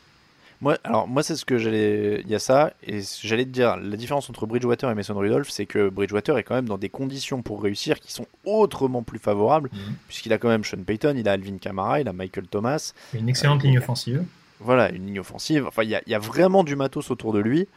Moi, 0.61 0.77
alors 0.83 1.07
moi 1.07 1.23
c'est 1.23 1.35
ce 1.35 1.43
que 1.43 1.57
j'allais, 1.57 2.21
il 2.23 2.29
y 2.29 2.35
a 2.35 2.39
ça 2.39 2.73
et 2.85 2.99
j'allais 3.23 3.45
te 3.45 3.49
dire 3.49 3.77
la 3.77 3.97
différence 3.97 4.29
entre 4.29 4.45
Bridgewater 4.45 4.91
et 4.91 4.93
Mason 4.93 5.15
Rudolph, 5.17 5.49
c'est 5.49 5.65
que 5.65 5.89
Bridgewater 5.89 6.37
est 6.37 6.43
quand 6.43 6.53
même 6.53 6.67
dans 6.69 6.77
des 6.77 6.89
conditions 6.89 7.41
pour 7.41 7.63
réussir 7.63 7.99
qui 7.99 8.13
sont 8.13 8.27
autrement 8.45 9.01
plus 9.01 9.17
favorables, 9.17 9.69
Mhm. 9.73 9.95
puisqu'il 10.07 10.31
a 10.33 10.37
quand 10.37 10.49
même 10.49 10.63
Sean 10.63 10.83
Payton, 10.85 11.15
il 11.17 11.27
a 11.27 11.31
Alvin 11.31 11.57
Kamara, 11.57 11.99
il 12.01 12.07
a 12.07 12.13
Michael 12.13 12.45
Thomas, 12.47 12.93
une 13.15 13.27
excellente 13.27 13.61
Euh, 13.63 13.67
ligne 13.69 13.79
offensive. 13.79 14.23
voilà 14.59 14.91
une 14.91 15.07
ligne 15.07 15.19
offensive. 15.19 15.65
Enfin, 15.65 15.81
il 15.81 15.89
y 15.89 15.95
a, 15.95 16.01
il 16.05 16.11
y 16.11 16.15
a 16.15 16.19
vraiment 16.19 16.63
du 16.63 16.75
matos 16.75 17.09
autour 17.09 17.33
de 17.33 17.39
lui, 17.39 17.67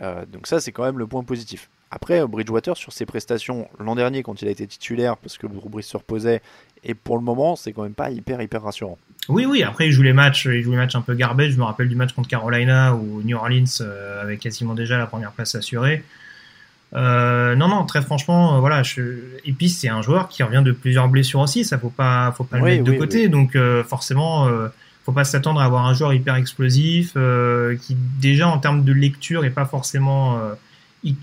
Euh, 0.00 0.24
donc 0.24 0.46
ça 0.46 0.60
c'est 0.60 0.70
quand 0.70 0.84
même 0.84 1.00
le 1.00 1.08
point 1.08 1.24
positif. 1.24 1.68
Après, 1.90 2.24
Bridgewater 2.24 2.76
sur 2.76 2.92
ses 2.92 3.06
prestations 3.06 3.68
l'an 3.80 3.96
dernier 3.96 4.22
quand 4.22 4.40
il 4.40 4.46
a 4.46 4.52
été 4.52 4.64
titulaire 4.68 5.16
parce 5.16 5.36
que 5.36 5.48
Drew 5.48 5.68
Brees 5.68 5.82
se 5.82 5.96
reposait, 5.96 6.42
et 6.84 6.94
pour 6.94 7.16
le 7.16 7.22
moment 7.22 7.56
c'est 7.56 7.72
quand 7.72 7.82
même 7.82 7.94
pas 7.94 8.10
hyper 8.10 8.40
hyper 8.40 8.62
rassurant. 8.62 8.98
Oui, 9.28 9.44
oui, 9.46 9.62
après 9.62 9.86
il 9.88 9.92
joue 9.92 10.02
les 10.02 10.12
matchs, 10.12 10.46
il 10.46 10.62
joue 10.62 10.72
les 10.72 10.76
matchs 10.76 10.96
un 10.96 11.02
peu 11.02 11.14
garbage. 11.14 11.52
Je 11.52 11.58
me 11.58 11.64
rappelle 11.64 11.88
du 11.88 11.94
match 11.94 12.12
contre 12.12 12.28
Carolina 12.28 12.94
où 12.94 13.22
New 13.22 13.36
Orleans 13.36 13.64
euh, 13.80 14.22
avait 14.22 14.38
quasiment 14.38 14.74
déjà 14.74 14.98
la 14.98 15.06
première 15.06 15.30
place 15.32 15.54
assurée. 15.54 16.02
Euh, 16.94 17.54
non, 17.54 17.68
non, 17.68 17.86
très 17.86 18.02
franchement, 18.02 18.56
euh, 18.56 18.60
voilà. 18.60 18.82
Je... 18.82 19.02
Et 19.44 19.52
puis 19.52 19.68
c'est 19.68 19.88
un 19.88 20.02
joueur 20.02 20.28
qui 20.28 20.42
revient 20.42 20.62
de 20.64 20.72
plusieurs 20.72 21.08
blessures 21.08 21.40
aussi. 21.40 21.64
Ça 21.64 21.78
faut 21.78 21.90
pas, 21.90 22.32
faut 22.36 22.44
pas 22.44 22.56
le 22.58 22.64
Oui, 22.64 22.70
mettre 22.72 22.84
de 22.84 22.90
oui, 22.92 22.98
côté. 22.98 23.24
oui. 23.24 23.28
Donc 23.28 23.54
euh, 23.54 23.84
forcément, 23.84 24.48
euh, 24.48 24.68
faut 25.04 25.12
pas 25.12 25.24
s'attendre 25.24 25.60
à 25.60 25.64
avoir 25.64 25.86
un 25.86 25.94
joueur 25.94 26.12
hyper 26.12 26.34
explosif 26.34 27.16
qui 27.82 27.96
déjà 28.20 28.48
en 28.48 28.58
termes 28.58 28.84
de 28.84 28.92
lecture 28.92 29.44
est 29.44 29.50
pas 29.50 29.66
forcément 29.66 30.40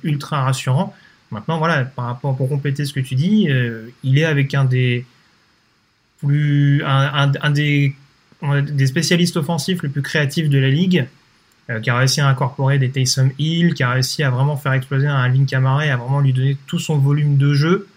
ultra 0.04 0.44
rassurant. 0.44 0.96
Maintenant, 1.32 1.58
voilà, 1.58 1.84
par 1.84 2.06
rapport 2.06 2.36
pour 2.38 2.48
compléter 2.48 2.86
ce 2.86 2.94
que 2.94 3.02
tu 3.02 3.16
dis, 3.16 3.50
il 4.04 4.18
est 4.18 4.26
avec 4.26 4.54
un 4.56 4.66
des 4.66 5.06
plus 6.20 6.84
un, 6.86 7.28
des, 7.52 7.96
spécialistes 8.86 9.38
offensifs 9.38 9.84
les 9.84 9.90
plus 9.90 10.02
créatifs 10.02 10.50
de 10.50 10.58
la 10.58 10.70
ligue, 10.70 11.08
euh, 11.70 11.80
qui 11.80 11.90
a 11.90 11.98
réussi 11.98 12.22
à 12.22 12.28
incorporer 12.28 12.80
des 12.80 12.90
Taysom 12.90 13.32
Hill, 13.38 13.74
qui 13.74 13.84
a 13.84 13.92
réussi 13.92 14.24
à 14.24 14.30
vraiment 14.30 14.58
faire 14.58 14.74
exploser 14.74 15.08
un 15.08 15.16
Alvin 15.16 15.46
Kamara 15.46 15.86
et 15.86 15.90
à 15.90 15.98
vraiment 15.98 16.20
lui 16.20 16.34
donner 16.34 16.58
tout 16.66 16.80
son 16.80 16.98
volume 16.98 17.38
de 17.38 17.54
jeu. 17.54 17.88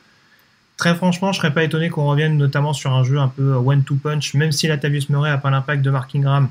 Très 0.76 0.94
franchement, 0.94 1.32
je 1.32 1.38
serais 1.38 1.52
pas 1.52 1.62
étonné 1.62 1.90
qu'on 1.90 2.06
revienne 2.06 2.38
notamment 2.38 2.72
sur 2.72 2.92
un 2.92 3.04
jeu 3.04 3.18
un 3.18 3.28
peu 3.28 3.54
one-two 3.54 3.96
punch, 3.96 4.34
même 4.34 4.50
si 4.50 4.66
Latavius 4.66 5.10
Murray 5.10 5.30
a 5.30 5.38
pas 5.38 5.50
l'impact 5.50 5.82
de 5.82 5.90
Mark 5.90 6.14
Ingram. 6.14 6.48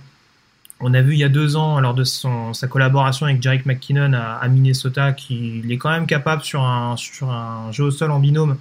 On 0.81 0.93
a 0.93 1.01
vu 1.01 1.13
il 1.13 1.19
y 1.19 1.23
a 1.23 1.29
deux 1.29 1.55
ans, 1.55 1.79
lors 1.81 1.93
de 1.93 2.03
son, 2.05 2.53
sa 2.53 2.67
collaboration 2.67 3.25
avec 3.25 3.41
Jarek 3.41 3.65
McKinnon 3.65 4.13
à, 4.13 4.35
à 4.35 4.47
Minnesota, 4.47 5.11
qu'il 5.11 5.69
est 5.69 5.77
quand 5.77 5.89
même 5.89 6.05
capable 6.05 6.41
sur 6.43 6.63
un, 6.63 6.95
sur 6.95 7.31
un 7.31 7.71
jeu 7.71 7.85
au 7.85 7.91
sol 7.91 8.11
en 8.11 8.19
binôme 8.19 8.57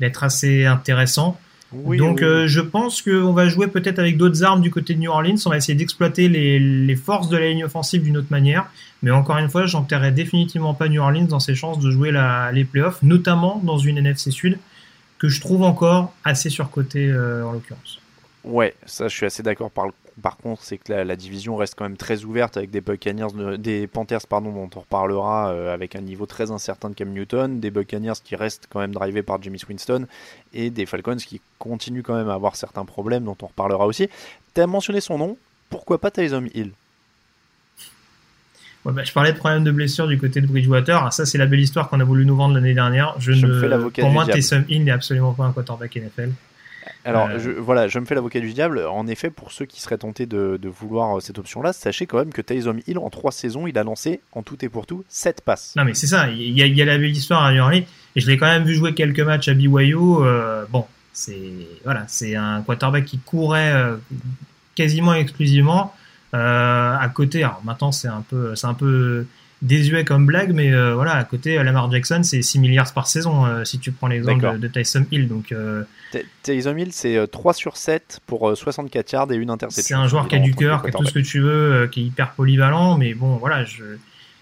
d'être 0.00 0.24
assez 0.24 0.64
intéressant. 0.64 1.38
Oui, 1.72 1.98
Donc 1.98 2.18
oui, 2.20 2.24
euh, 2.26 2.48
je 2.48 2.60
pense 2.60 3.02
qu'on 3.02 3.32
va 3.32 3.48
jouer 3.48 3.66
peut-être 3.66 3.98
avec 3.98 4.16
d'autres 4.16 4.42
armes 4.42 4.62
du 4.62 4.70
côté 4.70 4.94
de 4.94 5.00
New 5.00 5.10
Orleans. 5.10 5.36
On 5.44 5.50
va 5.50 5.58
essayer 5.58 5.74
d'exploiter 5.74 6.28
les, 6.28 6.58
les 6.58 6.96
forces 6.96 7.28
de 7.28 7.36
la 7.36 7.48
ligne 7.48 7.64
offensive 7.64 8.02
d'une 8.02 8.16
autre 8.16 8.30
manière. 8.30 8.70
Mais 9.02 9.10
encore 9.10 9.36
une 9.36 9.50
fois, 9.50 9.66
j'enterrerai 9.66 10.12
définitivement 10.12 10.72
pas 10.72 10.88
New 10.88 11.00
Orleans 11.00 11.26
dans 11.26 11.40
ses 11.40 11.54
chances 11.54 11.78
de 11.78 11.90
jouer 11.90 12.10
la, 12.10 12.52
les 12.52 12.64
playoffs, 12.64 13.02
notamment 13.02 13.60
dans 13.62 13.78
une 13.78 13.98
NFC 13.98 14.30
Sud 14.30 14.58
que 15.18 15.28
je 15.28 15.40
trouve 15.40 15.62
encore 15.62 16.14
assez 16.24 16.48
surcotée 16.48 17.10
euh, 17.10 17.44
en 17.44 17.52
l'occurrence. 17.52 18.00
Ouais, 18.44 18.74
ça 18.86 19.08
je 19.08 19.14
suis 19.16 19.26
assez 19.26 19.42
d'accord. 19.42 19.70
Par, 19.70 19.86
par 20.22 20.36
contre, 20.36 20.62
c'est 20.62 20.78
que 20.78 20.92
la, 20.92 21.04
la 21.04 21.16
division 21.16 21.56
reste 21.56 21.74
quand 21.76 21.84
même 21.84 21.96
très 21.96 22.24
ouverte 22.24 22.56
avec 22.56 22.70
des 22.70 22.80
Buccaneers, 22.80 23.32
de- 23.34 23.56
des 23.56 23.86
Panthers 23.86 24.26
pardon, 24.28 24.52
dont 24.52 24.70
on 24.76 24.80
reparlera 24.80 25.52
euh, 25.52 25.74
avec 25.74 25.96
un 25.96 26.00
niveau 26.00 26.24
très 26.26 26.50
incertain 26.50 26.90
de 26.90 26.94
Cam 26.94 27.08
Newton, 27.10 27.60
des 27.60 27.70
Buccaneers 27.70 28.14
qui 28.24 28.36
restent 28.36 28.66
quand 28.70 28.80
même 28.80 28.92
drivés 28.94 29.22
par 29.22 29.42
Jimmy 29.42 29.60
Winston 29.68 30.06
et 30.54 30.70
des 30.70 30.86
Falcons 30.86 31.16
qui 31.16 31.40
continuent 31.58 32.02
quand 32.02 32.14
même 32.16 32.30
à 32.30 32.34
avoir 32.34 32.56
certains 32.56 32.84
problèmes 32.84 33.24
dont 33.24 33.36
on 33.42 33.46
reparlera 33.46 33.86
aussi. 33.86 34.08
Tu 34.54 34.60
as 34.60 34.66
mentionné 34.66 35.00
son 35.00 35.18
nom, 35.18 35.36
pourquoi 35.68 35.98
pas 35.98 36.10
Tyson 36.10 36.46
Hill? 36.54 36.70
Ouais, 38.84 38.92
bah, 38.92 39.02
je 39.04 39.12
parlais 39.12 39.32
de 39.32 39.36
problème 39.38 39.64
de 39.64 39.72
blessure 39.72 40.06
du 40.06 40.18
côté 40.18 40.40
de 40.40 40.46
Bridgewater. 40.46 40.96
Alors 40.96 41.12
ça, 41.12 41.26
c'est 41.26 41.36
la 41.38 41.46
belle 41.46 41.60
histoire 41.60 41.88
qu'on 41.90 42.00
a 42.00 42.04
voulu 42.04 42.24
nous 42.24 42.36
vendre 42.36 42.54
l'année 42.54 42.74
dernière. 42.74 43.14
Je, 43.18 43.32
Je 43.32 43.44
ne, 43.46 43.52
me 43.52 43.60
fais 43.60 43.68
l'avocat 43.68 44.02
pour 44.02 44.10
moi. 44.12 44.24
Taysom 44.26 44.64
Hill 44.68 44.84
n'est 44.84 44.90
absolument 44.92 45.34
pas 45.34 45.44
un 45.44 45.52
quarterback 45.52 45.96
NFL. 45.96 46.30
Alors 47.08 47.38
je, 47.38 47.50
voilà, 47.50 47.88
je 47.88 47.98
me 47.98 48.04
fais 48.04 48.14
l'avocat 48.14 48.40
du 48.40 48.52
diable. 48.52 48.84
En 48.86 49.06
effet, 49.06 49.30
pour 49.30 49.50
ceux 49.50 49.64
qui 49.64 49.80
seraient 49.80 49.98
tentés 49.98 50.26
de, 50.26 50.58
de 50.60 50.68
vouloir 50.68 51.16
euh, 51.16 51.20
cette 51.20 51.38
option-là, 51.38 51.72
sachez 51.72 52.06
quand 52.06 52.18
même 52.18 52.32
que 52.32 52.42
Tyson 52.42 52.76
Hill 52.86 52.98
en 52.98 53.08
trois 53.08 53.32
saisons, 53.32 53.66
il 53.66 53.78
a 53.78 53.84
lancé 53.84 54.20
en 54.32 54.42
tout 54.42 54.62
et 54.62 54.68
pour 54.68 54.86
tout 54.86 55.04
7 55.08 55.40
passes. 55.40 55.74
Non, 55.76 55.84
mais 55.84 55.94
c'est 55.94 56.06
ça. 56.06 56.28
Il 56.28 56.56
y, 56.56 56.62
a, 56.62 56.66
il 56.66 56.76
y 56.76 56.82
a 56.82 56.84
la 56.84 56.98
belle 56.98 57.10
histoire 57.10 57.42
à 57.44 57.52
New 57.52 57.62
Orleans. 57.62 57.84
Et 58.14 58.20
je 58.20 58.26
l'ai 58.26 58.36
quand 58.36 58.46
même 58.46 58.64
vu 58.64 58.74
jouer 58.74 58.94
quelques 58.94 59.20
matchs 59.20 59.48
à 59.48 59.54
BYU. 59.54 59.96
Euh, 59.96 60.64
bon, 60.70 60.84
c'est 61.12 61.38
voilà, 61.84 62.04
c'est 62.08 62.36
un 62.36 62.62
quarterback 62.62 63.04
qui 63.04 63.18
courait 63.18 63.72
euh, 63.72 63.96
quasiment 64.74 65.14
exclusivement. 65.14 65.94
Euh, 66.34 66.96
à 66.98 67.08
côté, 67.08 67.42
alors 67.42 67.62
maintenant 67.64 67.90
c'est 67.90 68.08
un 68.08 68.22
peu, 68.28 68.54
c'est 68.54 68.66
un 68.66 68.74
peu 68.74 69.24
désuet 69.62 70.04
comme 70.04 70.26
blague, 70.26 70.52
mais 70.52 70.72
euh, 70.72 70.94
voilà, 70.94 71.14
à 71.14 71.24
côté, 71.24 71.62
Lamar 71.62 71.90
Jackson, 71.90 72.20
c'est 72.22 72.42
6 72.42 72.58
milliards 72.60 72.92
par 72.92 73.06
saison 73.06 73.46
euh, 73.46 73.64
si 73.64 73.78
tu 73.78 73.90
prends 73.92 74.06
l'exemple 74.06 74.52
de, 74.52 74.58
de 74.58 74.68
Tyson 74.68 75.04
Hill. 75.10 75.28
Donc 75.28 75.52
euh, 75.52 75.82
Tyson 76.42 76.76
Hill, 76.76 76.92
c'est 76.92 77.16
euh, 77.16 77.26
3 77.26 77.54
sur 77.54 77.76
7 77.76 78.20
pour 78.26 78.48
euh, 78.48 78.54
64 78.54 79.12
yards 79.12 79.32
et 79.32 79.36
une 79.36 79.50
interception. 79.50 79.96
c'est 79.96 80.02
un 80.02 80.08
joueur 80.08 80.28
qui 80.28 80.36
a 80.36 80.38
du 80.38 80.54
cœur, 80.54 80.82
qui 80.82 80.88
a 80.88 80.92
tout 80.92 81.04
ce 81.04 81.12
que 81.12 81.18
tu 81.18 81.40
veux, 81.40 81.72
euh, 81.72 81.86
qui 81.88 82.00
est 82.00 82.04
hyper 82.04 82.32
polyvalent, 82.32 82.96
mais 82.96 83.14
bon, 83.14 83.36
voilà, 83.36 83.64
je. 83.64 83.84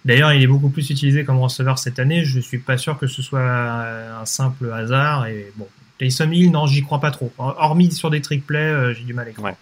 D'ailleurs, 0.04 0.32
il 0.32 0.40
est 0.40 0.46
beaucoup 0.46 0.68
plus 0.68 0.88
utilisé 0.90 1.24
comme 1.24 1.40
receveur 1.40 1.80
cette 1.80 1.98
année. 1.98 2.24
Je 2.24 2.38
suis 2.38 2.58
pas 2.58 2.78
sûr 2.78 2.96
que 2.96 3.08
ce 3.08 3.22
soit 3.22 3.40
euh, 3.40 4.20
un 4.20 4.24
simple 4.24 4.70
hasard. 4.72 5.26
Et 5.26 5.50
bon, 5.56 5.66
Taysom 5.98 6.32
Hill, 6.32 6.52
non, 6.52 6.66
j'y 6.66 6.82
crois 6.82 7.00
pas 7.00 7.10
trop. 7.10 7.32
Hormis 7.38 7.90
sur 7.90 8.08
des 8.10 8.20
trick 8.20 8.46
plays, 8.46 8.58
euh, 8.58 8.94
j'ai 8.94 9.02
du 9.02 9.14
mal 9.14 9.26
à 9.26 9.30
y 9.30 9.34
croire. 9.34 9.52
Ouais. 9.52 9.58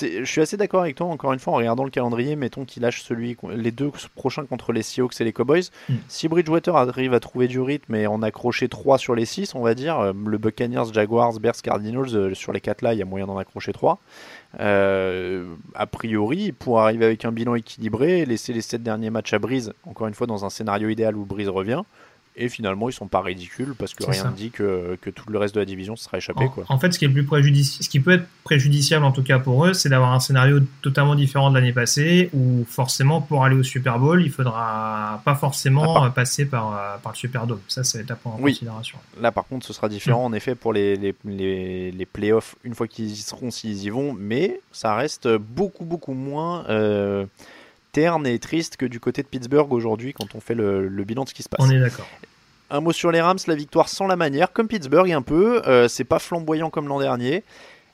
Je 0.00 0.24
suis 0.24 0.40
assez 0.40 0.56
d'accord 0.56 0.80
avec 0.80 0.96
toi, 0.96 1.06
encore 1.06 1.32
une 1.32 1.38
fois, 1.38 1.52
en 1.52 1.56
regardant 1.56 1.84
le 1.84 1.90
calendrier, 1.90 2.34
mettons 2.34 2.64
qu'il 2.64 2.82
lâche 2.82 3.02
celui, 3.02 3.36
les 3.54 3.70
deux 3.70 3.90
prochains 4.14 4.46
contre 4.46 4.72
les 4.72 4.82
Seahawks 4.82 5.20
et 5.20 5.24
les 5.24 5.32
Cowboys. 5.32 5.64
Mm. 5.88 5.94
Si 6.08 6.28
Bridgewater 6.28 6.74
arrive 6.74 7.14
à 7.14 7.20
trouver 7.20 7.48
du 7.48 7.60
rythme 7.60 7.94
et 7.94 8.06
en 8.06 8.22
accrocher 8.22 8.68
3 8.68 8.98
sur 8.98 9.14
les 9.14 9.26
6, 9.26 9.54
on 9.54 9.60
va 9.60 9.74
dire, 9.74 9.98
euh, 10.00 10.12
le 10.26 10.38
Buccaneers, 10.38 10.92
Jaguars, 10.92 11.38
Bears, 11.38 11.60
Cardinals, 11.62 12.14
euh, 12.14 12.34
sur 12.34 12.52
les 12.52 12.60
4 12.60 12.82
là, 12.82 12.94
il 12.94 12.98
y 12.98 13.02
a 13.02 13.04
moyen 13.04 13.26
d'en 13.26 13.36
accrocher 13.36 13.72
3. 13.72 13.98
Euh, 14.60 15.54
a 15.74 15.86
priori, 15.86 16.52
pour 16.52 16.80
arriver 16.80 17.04
avec 17.04 17.24
un 17.24 17.32
bilan 17.32 17.54
équilibré, 17.54 18.24
laisser 18.24 18.52
les 18.52 18.62
7 18.62 18.82
derniers 18.82 19.10
matchs 19.10 19.32
à 19.34 19.38
Brise, 19.38 19.72
encore 19.84 20.06
une 20.06 20.14
fois 20.14 20.26
dans 20.26 20.44
un 20.44 20.50
scénario 20.50 20.88
idéal 20.88 21.16
où 21.16 21.24
Brise 21.24 21.48
revient, 21.48 21.82
et 22.36 22.48
finalement 22.48 22.88
ils 22.88 22.92
sont 22.92 23.08
pas 23.08 23.20
ridicules 23.20 23.74
parce 23.78 23.94
que 23.94 24.04
C'est 24.04 24.10
rien 24.12 24.30
ne 24.30 24.36
dit 24.36 24.50
que, 24.50 24.96
que 25.00 25.10
tout 25.10 25.24
le 25.28 25.38
reste 25.38 25.54
de 25.54 25.60
la 25.60 25.66
division 25.66 25.96
se 25.96 26.04
sera 26.04 26.18
échappé. 26.18 26.44
En, 26.44 26.48
Quoi. 26.48 26.64
en 26.68 26.78
fait, 26.78 26.92
ce 26.92 26.98
qui 26.98 27.04
est 27.04 27.08
le 27.08 27.14
plus 27.14 27.24
préjudici- 27.24 27.82
ce 27.82 27.88
qui 27.88 28.00
peut 28.00 28.12
être 28.12 28.26
préjudiciable 28.44 29.04
en 29.04 29.12
tout 29.12 29.22
cas 29.22 29.38
pour 29.38 29.66
eux, 29.66 29.74
c'est 29.74 29.88
d'avoir 29.88 30.12
un 30.12 30.20
scénario 30.20 30.60
totalement 30.80 31.14
différent 31.14 31.50
de 31.50 31.54
l'année 31.56 31.72
passée, 31.72 32.30
où 32.32 32.64
forcément 32.68 33.20
pour 33.20 33.44
aller 33.44 33.56
au 33.56 33.62
Super 33.62 33.98
Bowl, 33.98 34.22
il 34.22 34.30
faudra 34.30 35.20
pas 35.24 35.34
forcément 35.34 35.94
Ah, 35.96 36.00
par- 36.00 36.14
passer 36.14 36.46
par, 36.46 36.72
euh, 36.76 36.96
par 37.02 37.12
le 37.12 37.16
Superdome. 37.16 37.60
Ça, 37.68 37.84
ça 37.84 37.98
va 37.98 38.02
être 38.04 38.10
à 38.10 38.16
prendre 38.16 38.36
en 38.36 38.40
Oui. 38.42 38.52
considération. 38.52 38.98
Là, 39.20 39.30
par 39.32 39.46
contre, 39.46 39.66
ce 39.66 39.72
sera 39.72 39.88
différent 39.88 40.24
en 40.24 40.32
effet 40.32 40.54
pour 40.54 40.72
les, 40.72 40.96
les, 40.96 41.14
les, 41.24 41.90
les 41.92 42.06
playoffs 42.06 42.56
une 42.64 42.74
fois 42.74 42.88
qu'ils 42.88 43.10
y 43.10 43.16
seront, 43.16 43.50
s'ils 43.50 43.82
y 43.84 43.90
vont, 43.90 44.14
mais 44.18 44.60
ça 44.72 44.94
reste 44.94 45.28
beaucoup, 45.36 45.84
beaucoup 45.84 46.14
moins 46.14 46.64
euh, 46.68 47.26
terne 47.92 48.26
et 48.26 48.38
triste 48.38 48.76
que 48.76 48.86
du 48.86 48.98
côté 49.00 49.22
de 49.22 49.28
Pittsburgh 49.28 49.72
aujourd'hui 49.72 50.12
quand 50.12 50.34
on 50.34 50.40
fait 50.40 50.54
le, 50.54 50.88
le 50.88 51.04
bilan 51.04 51.24
de 51.24 51.28
ce 51.28 51.34
qui 51.34 51.42
se 51.42 51.48
passe. 51.48 51.60
On 51.64 51.70
est 51.70 51.78
d'accord. 51.80 52.08
Un 52.70 52.80
mot 52.80 52.92
sur 52.92 53.12
les 53.12 53.20
Rams, 53.20 53.38
la 53.46 53.54
victoire 53.54 53.88
sans 53.88 54.06
la 54.06 54.16
manière, 54.16 54.52
comme 54.52 54.66
Pittsburgh 54.66 55.12
un 55.12 55.20
peu, 55.22 55.60
euh, 55.66 55.88
c'est 55.88 56.04
pas 56.04 56.18
flamboyant 56.18 56.70
comme 56.70 56.88
l'an 56.88 57.00
dernier. 57.00 57.44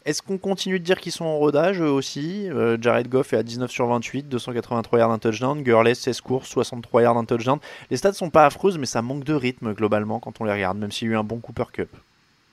Est-ce 0.05 0.23
qu'on 0.23 0.39
continue 0.39 0.79
de 0.79 0.85
dire 0.85 1.01
qu'ils 1.01 1.13
sont 1.13 1.25
en 1.27 1.37
rodage 1.37 1.81
eux 1.83 1.91
aussi 1.91 2.49
Euh, 2.49 2.79
Jared 2.81 3.09
Goff 3.09 3.33
est 3.33 3.37
à 3.37 3.43
19 3.43 3.71
sur 3.71 3.87
28, 3.89 4.29
283 4.29 4.99
yards 5.01 5.09
d'un 5.11 5.19
touchdown. 5.19 5.63
Gurley 5.63 5.95
16 5.95 6.21
courses, 6.23 6.49
63 6.49 7.03
yards 7.03 7.15
d'un 7.17 7.25
touchdown. 7.25 7.59
Les 7.91 7.97
stats 7.99 8.13
sont 8.15 8.31
pas 8.31 8.47
affreuses, 8.47 8.79
mais 8.79 8.87
ça 8.87 9.03
manque 9.03 9.25
de 9.25 9.35
rythme 9.35 9.75
globalement 9.75 10.21
quand 10.21 10.41
on 10.41 10.45
les 10.45 10.53
regarde, 10.53 10.79
même 10.79 10.93
s'il 10.93 11.09
y 11.09 11.11
a 11.11 11.15
eu 11.15 11.17
un 11.19 11.25
bon 11.25 11.39
Cooper 11.41 11.65
Cup. 11.73 11.89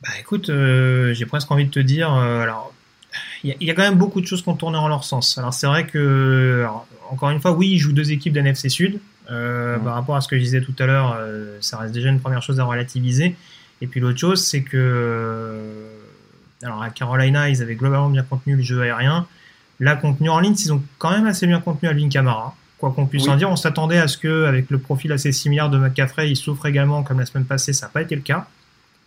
Bah 0.01 0.09
écoute, 0.19 0.49
euh, 0.49 1.13
j'ai 1.13 1.25
presque 1.25 1.49
envie 1.51 1.65
de 1.65 1.71
te 1.71 1.79
dire, 1.79 2.11
alors 2.11 2.73
il 3.43 3.51
y, 3.51 3.53
a- 3.53 3.55
il 3.61 3.67
y 3.67 3.71
a 3.71 3.73
quand 3.73 3.83
même 3.83 3.95
beaucoup 3.95 4.19
de 4.19 4.25
choses 4.27 4.41
qui 4.41 4.49
ont 4.49 4.55
tourné 4.55 4.77
en 4.77 4.87
leur 4.89 5.03
sens. 5.05 5.37
Alors 5.37 5.53
c'est 5.53 5.67
vrai 5.67 5.85
que, 5.87 6.61
alors, 6.63 6.85
encore 7.09 7.29
une 7.29 7.39
fois, 7.39 7.51
oui, 7.51 7.69
ils 7.71 7.77
jouent 7.79 7.93
deux 7.93 8.11
équipes 8.11 8.33
d'NFC 8.33 8.69
Sud. 8.69 8.99
Euh. 9.31 9.77
Par 9.79 9.93
rapport 9.93 10.15
à 10.15 10.21
ce 10.21 10.27
que 10.27 10.37
je 10.37 10.41
disais 10.41 10.61
tout 10.61 10.75
à 10.79 10.85
l'heure, 10.85 11.15
euh, 11.17 11.57
ça 11.61 11.77
reste 11.77 11.93
déjà 11.93 12.09
une 12.09 12.19
première 12.19 12.41
chose 12.41 12.59
à 12.59 12.63
relativiser. 12.63 13.35
Et 13.81 13.87
puis 13.87 13.99
l'autre 13.99 14.19
chose, 14.19 14.43
c'est 14.43 14.61
que, 14.61 14.77
euh, 14.77 15.89
alors 16.63 16.81
à 16.81 16.89
Carolina, 16.89 17.49
ils 17.49 17.61
avaient 17.61 17.75
globalement 17.75 18.09
bien 18.09 18.23
contenu 18.23 18.55
le 18.55 18.61
jeu 18.61 18.81
aérien. 18.81 19.27
Là, 19.79 19.95
contre 19.95 20.21
New 20.23 20.31
Orleans, 20.31 20.53
ils 20.53 20.71
ont 20.71 20.81
quand 20.97 21.11
même 21.11 21.25
assez 21.25 21.47
bien 21.47 21.59
contenu 21.59 21.89
Alvin 21.89 22.09
Kamara. 22.09 22.55
Quoi 22.77 22.91
qu'on 22.91 23.05
puisse 23.05 23.23
Oui. 23.25 23.29
en 23.29 23.35
dire, 23.35 23.49
on 23.49 23.55
s'attendait 23.55 23.97
à 23.97 24.07
ce 24.07 24.17
que, 24.17 24.45
avec 24.45 24.69
le 24.69 24.79
profil 24.79 25.11
assez 25.11 25.31
similaire 25.31 25.69
de 25.69 25.77
McCaffrey, 25.77 26.29
il 26.29 26.35
souffre 26.35 26.65
également 26.65 27.03
comme 27.03 27.19
la 27.19 27.25
semaine 27.25 27.45
passée. 27.45 27.73
Ça 27.73 27.87
n'a 27.87 27.91
pas 27.91 28.01
été 28.01 28.15
le 28.15 28.21
cas. 28.21 28.47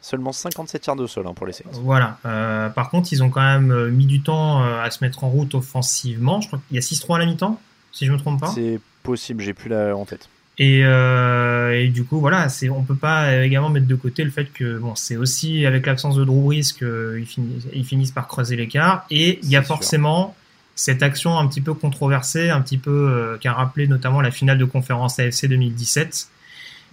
Seulement 0.01 0.33
57 0.33 0.87
yards 0.87 0.97
de 0.97 1.07
sol 1.07 1.27
hein, 1.27 1.33
pour 1.35 1.47
les 1.47 1.53
Saints. 1.53 1.65
Voilà. 1.73 2.19
Euh, 2.25 2.69
par 2.69 2.89
contre, 2.91 3.13
ils 3.13 3.23
ont 3.23 3.31
quand 3.31 3.41
même 3.41 3.89
mis 3.89 4.07
du 4.07 4.21
temps 4.21 4.63
à 4.63 4.91
se 4.91 5.03
mettre 5.03 5.25
en 5.25 5.29
route 5.29 5.55
offensivement. 5.55 6.41
Je 6.41 6.47
crois 6.49 6.61
qu'il 6.69 6.77
y 6.77 6.79
a 6.79 6.83
6-3 6.83 7.17
à 7.17 7.19
la 7.19 7.27
mi-temps, 7.27 7.61
si 7.93 8.07
je 8.07 8.13
me 8.13 8.19
trompe 8.19 8.41
pas. 8.41 8.53
C'est 8.55 8.81
possible, 9.03 9.43
j'ai 9.43 9.55
plus 9.55 9.69
la 9.69 9.97
en 9.97 10.05
tête. 10.05 10.29
Et, 10.61 10.81
euh, 10.85 11.81
et 11.81 11.89
du 11.89 12.05
coup, 12.05 12.19
voilà, 12.19 12.49
c'est, 12.49 12.69
on 12.69 12.83
peut 12.83 12.97
pas 12.97 13.27
euh, 13.27 13.45
également 13.45 13.71
mettre 13.71 13.87
de 13.87 13.95
côté 13.95 14.25
le 14.25 14.31
fait 14.31 14.47
que 14.53 14.79
bon, 14.79 14.97
c'est 14.97 15.17
aussi 15.17 15.65
avec 15.67 15.87
l'absence 15.87 16.17
de 16.17 16.25
Drew 16.25 16.43
Brees 16.43 16.73
qu'ils 16.77 17.27
finissent, 17.27 17.67
ils 17.73 17.85
finissent 17.85 18.11
par 18.11 18.27
creuser 18.27 18.57
l'écart. 18.57 19.07
Et 19.11 19.39
il 19.43 19.49
y 19.49 19.57
a 19.57 19.63
sûr. 19.63 19.77
forcément 19.77 20.35
cette 20.79 21.03
action 21.03 21.37
un 21.37 21.47
petit 21.49 21.61
peu 21.61 21.75
controversée, 21.75 22.51
un 22.51 22.61
petit 22.61 22.79
peu 22.79 22.91
euh, 22.91 23.37
qui 23.39 23.49
a 23.49 23.53
rappelé 23.53 23.89
notamment 23.89 24.21
la 24.21 24.31
finale 24.31 24.59
de 24.59 24.65
conférence 24.65 25.19
AFC 25.19 25.47
2017, 25.47 26.29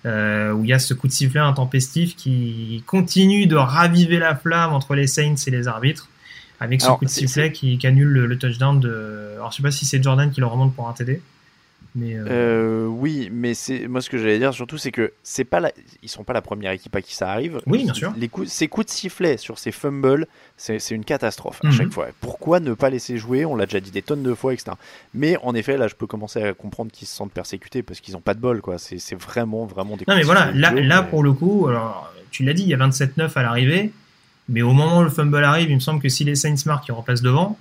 euh, 0.08 0.52
où 0.54 0.64
il 0.64 0.70
y 0.70 0.74
a 0.74 0.80
ce 0.80 0.96
coup 0.96 1.08
de 1.08 1.12
sifflet 1.12 1.40
intempestif 1.40 2.16
qui 2.16 2.84
continue 2.88 3.46
de 3.46 3.56
raviver 3.56 4.18
la 4.18 4.36
flamme 4.36 4.74
entre 4.74 4.96
les 4.96 5.06
Saints 5.06 5.36
et 5.46 5.52
les 5.52 5.68
arbitres, 5.68 6.10
avec 6.60 6.82
ce 6.82 6.86
Alors, 6.88 7.00
coup 7.00 7.06
de 7.06 7.10
sifflet 7.10 7.52
qui, 7.52 7.78
qui 7.78 7.88
annule 7.88 8.08
le, 8.08 8.26
le 8.26 8.38
touchdown 8.38 8.80
de. 8.80 9.34
Alors 9.36 9.52
je 9.52 9.58
sais 9.58 9.64
pas 9.64 9.72
si 9.72 9.86
c'est 9.86 10.02
Jordan 10.02 10.32
qui 10.32 10.40
le 10.40 10.48
remonte 10.48 10.74
pour 10.76 10.88
un 10.90 10.94
TD. 10.94 11.22
Mais 11.98 12.14
euh, 12.16 12.26
Euh, 12.28 12.86
oui, 12.88 13.30
mais 13.32 13.54
c'est 13.54 13.88
moi 13.88 14.02
ce 14.02 14.10
que 14.10 14.18
j'allais 14.18 14.38
dire 14.38 14.54
surtout, 14.54 14.78
c'est 14.78 14.92
que 14.92 15.14
c'est 15.24 15.46
pas 15.46 15.62
la... 15.62 15.72
ils 16.04 16.10
sont 16.10 16.26
pas 16.26 16.34
la 16.34 16.42
première 16.42 16.72
équipe 16.74 16.94
à 16.94 17.02
qui 17.02 17.16
ça 17.16 17.30
arrive. 17.32 17.62
Oui, 17.68 17.84
bien 17.86 17.94
sûr. 17.94 18.14
Les 18.18 18.28
coups, 18.28 18.50
ces 18.50 18.68
coups 18.68 18.88
de 18.88 18.92
sifflet 18.92 19.38
sur 19.38 19.58
ces 19.60 19.72
fumbles, 19.72 20.28
c'est 20.58 20.78
une 20.92 21.06
catastrophe 21.06 21.62
à 21.64 21.68
Mhm. 21.68 21.74
chaque 21.74 21.94
fois. 21.94 22.08
Pourquoi 22.20 22.60
ne 22.60 22.74
pas 22.74 22.90
laisser 22.90 23.18
jouer? 23.18 23.46
On 23.46 23.56
l'a 23.56 23.66
déjà 23.66 23.80
dit 23.80 23.92
des 23.92 24.02
tonnes 24.02 24.24
de 24.24 24.34
fois, 24.34 24.54
etc. 24.54 24.72
Mais 25.14 25.38
en 25.42 25.56
effet, 25.56 25.78
là, 25.78 25.88
je 25.88 25.96
peux 25.96 26.08
commencer 26.08 26.44
à 26.44 26.54
comprendre 26.54 26.92
qu'ils 26.92 27.08
se 27.08 27.16
sentent 27.16 27.32
persécutés 27.32 27.82
parce 27.82 28.02
qu'ils 28.02 28.18
ont 28.18 28.22
pas 28.22 28.34
de 28.34 28.42
bol, 28.42 28.60
quoi. 28.62 28.78
C'est 28.78 29.16
vraiment, 29.16 29.66
vraiment 29.66 29.96
des. 29.96 30.04
Non 30.06 30.16
mais 30.18 30.24
voilà, 30.24 30.52
là, 30.54 30.72
là 30.74 31.02
mais- 31.02 31.10
pour 31.10 31.24
le 31.24 31.32
coup, 31.32 31.68
alors 31.70 32.12
tu 32.30 32.44
l'as 32.44 32.54
dit, 32.54 32.64
il 32.64 32.70
y 32.70 32.74
a 32.74 32.78
27-9 32.78 33.38
à 33.38 33.42
l'arrivée, 33.42 33.94
mais 34.50 34.62
au 34.62 34.74
moment 34.74 35.00
où 35.00 35.04
le 35.04 35.10
fumble 35.10 35.44
arrive, 35.44 35.70
il 35.70 35.76
me 35.76 35.80
semble 35.80 36.02
que 36.02 36.10
si 36.10 36.24
les 36.24 36.36
Saints 36.36 36.56
marquent, 36.66 36.88
ils 36.88 36.92
repassent 36.92 37.22
devant. 37.22 37.58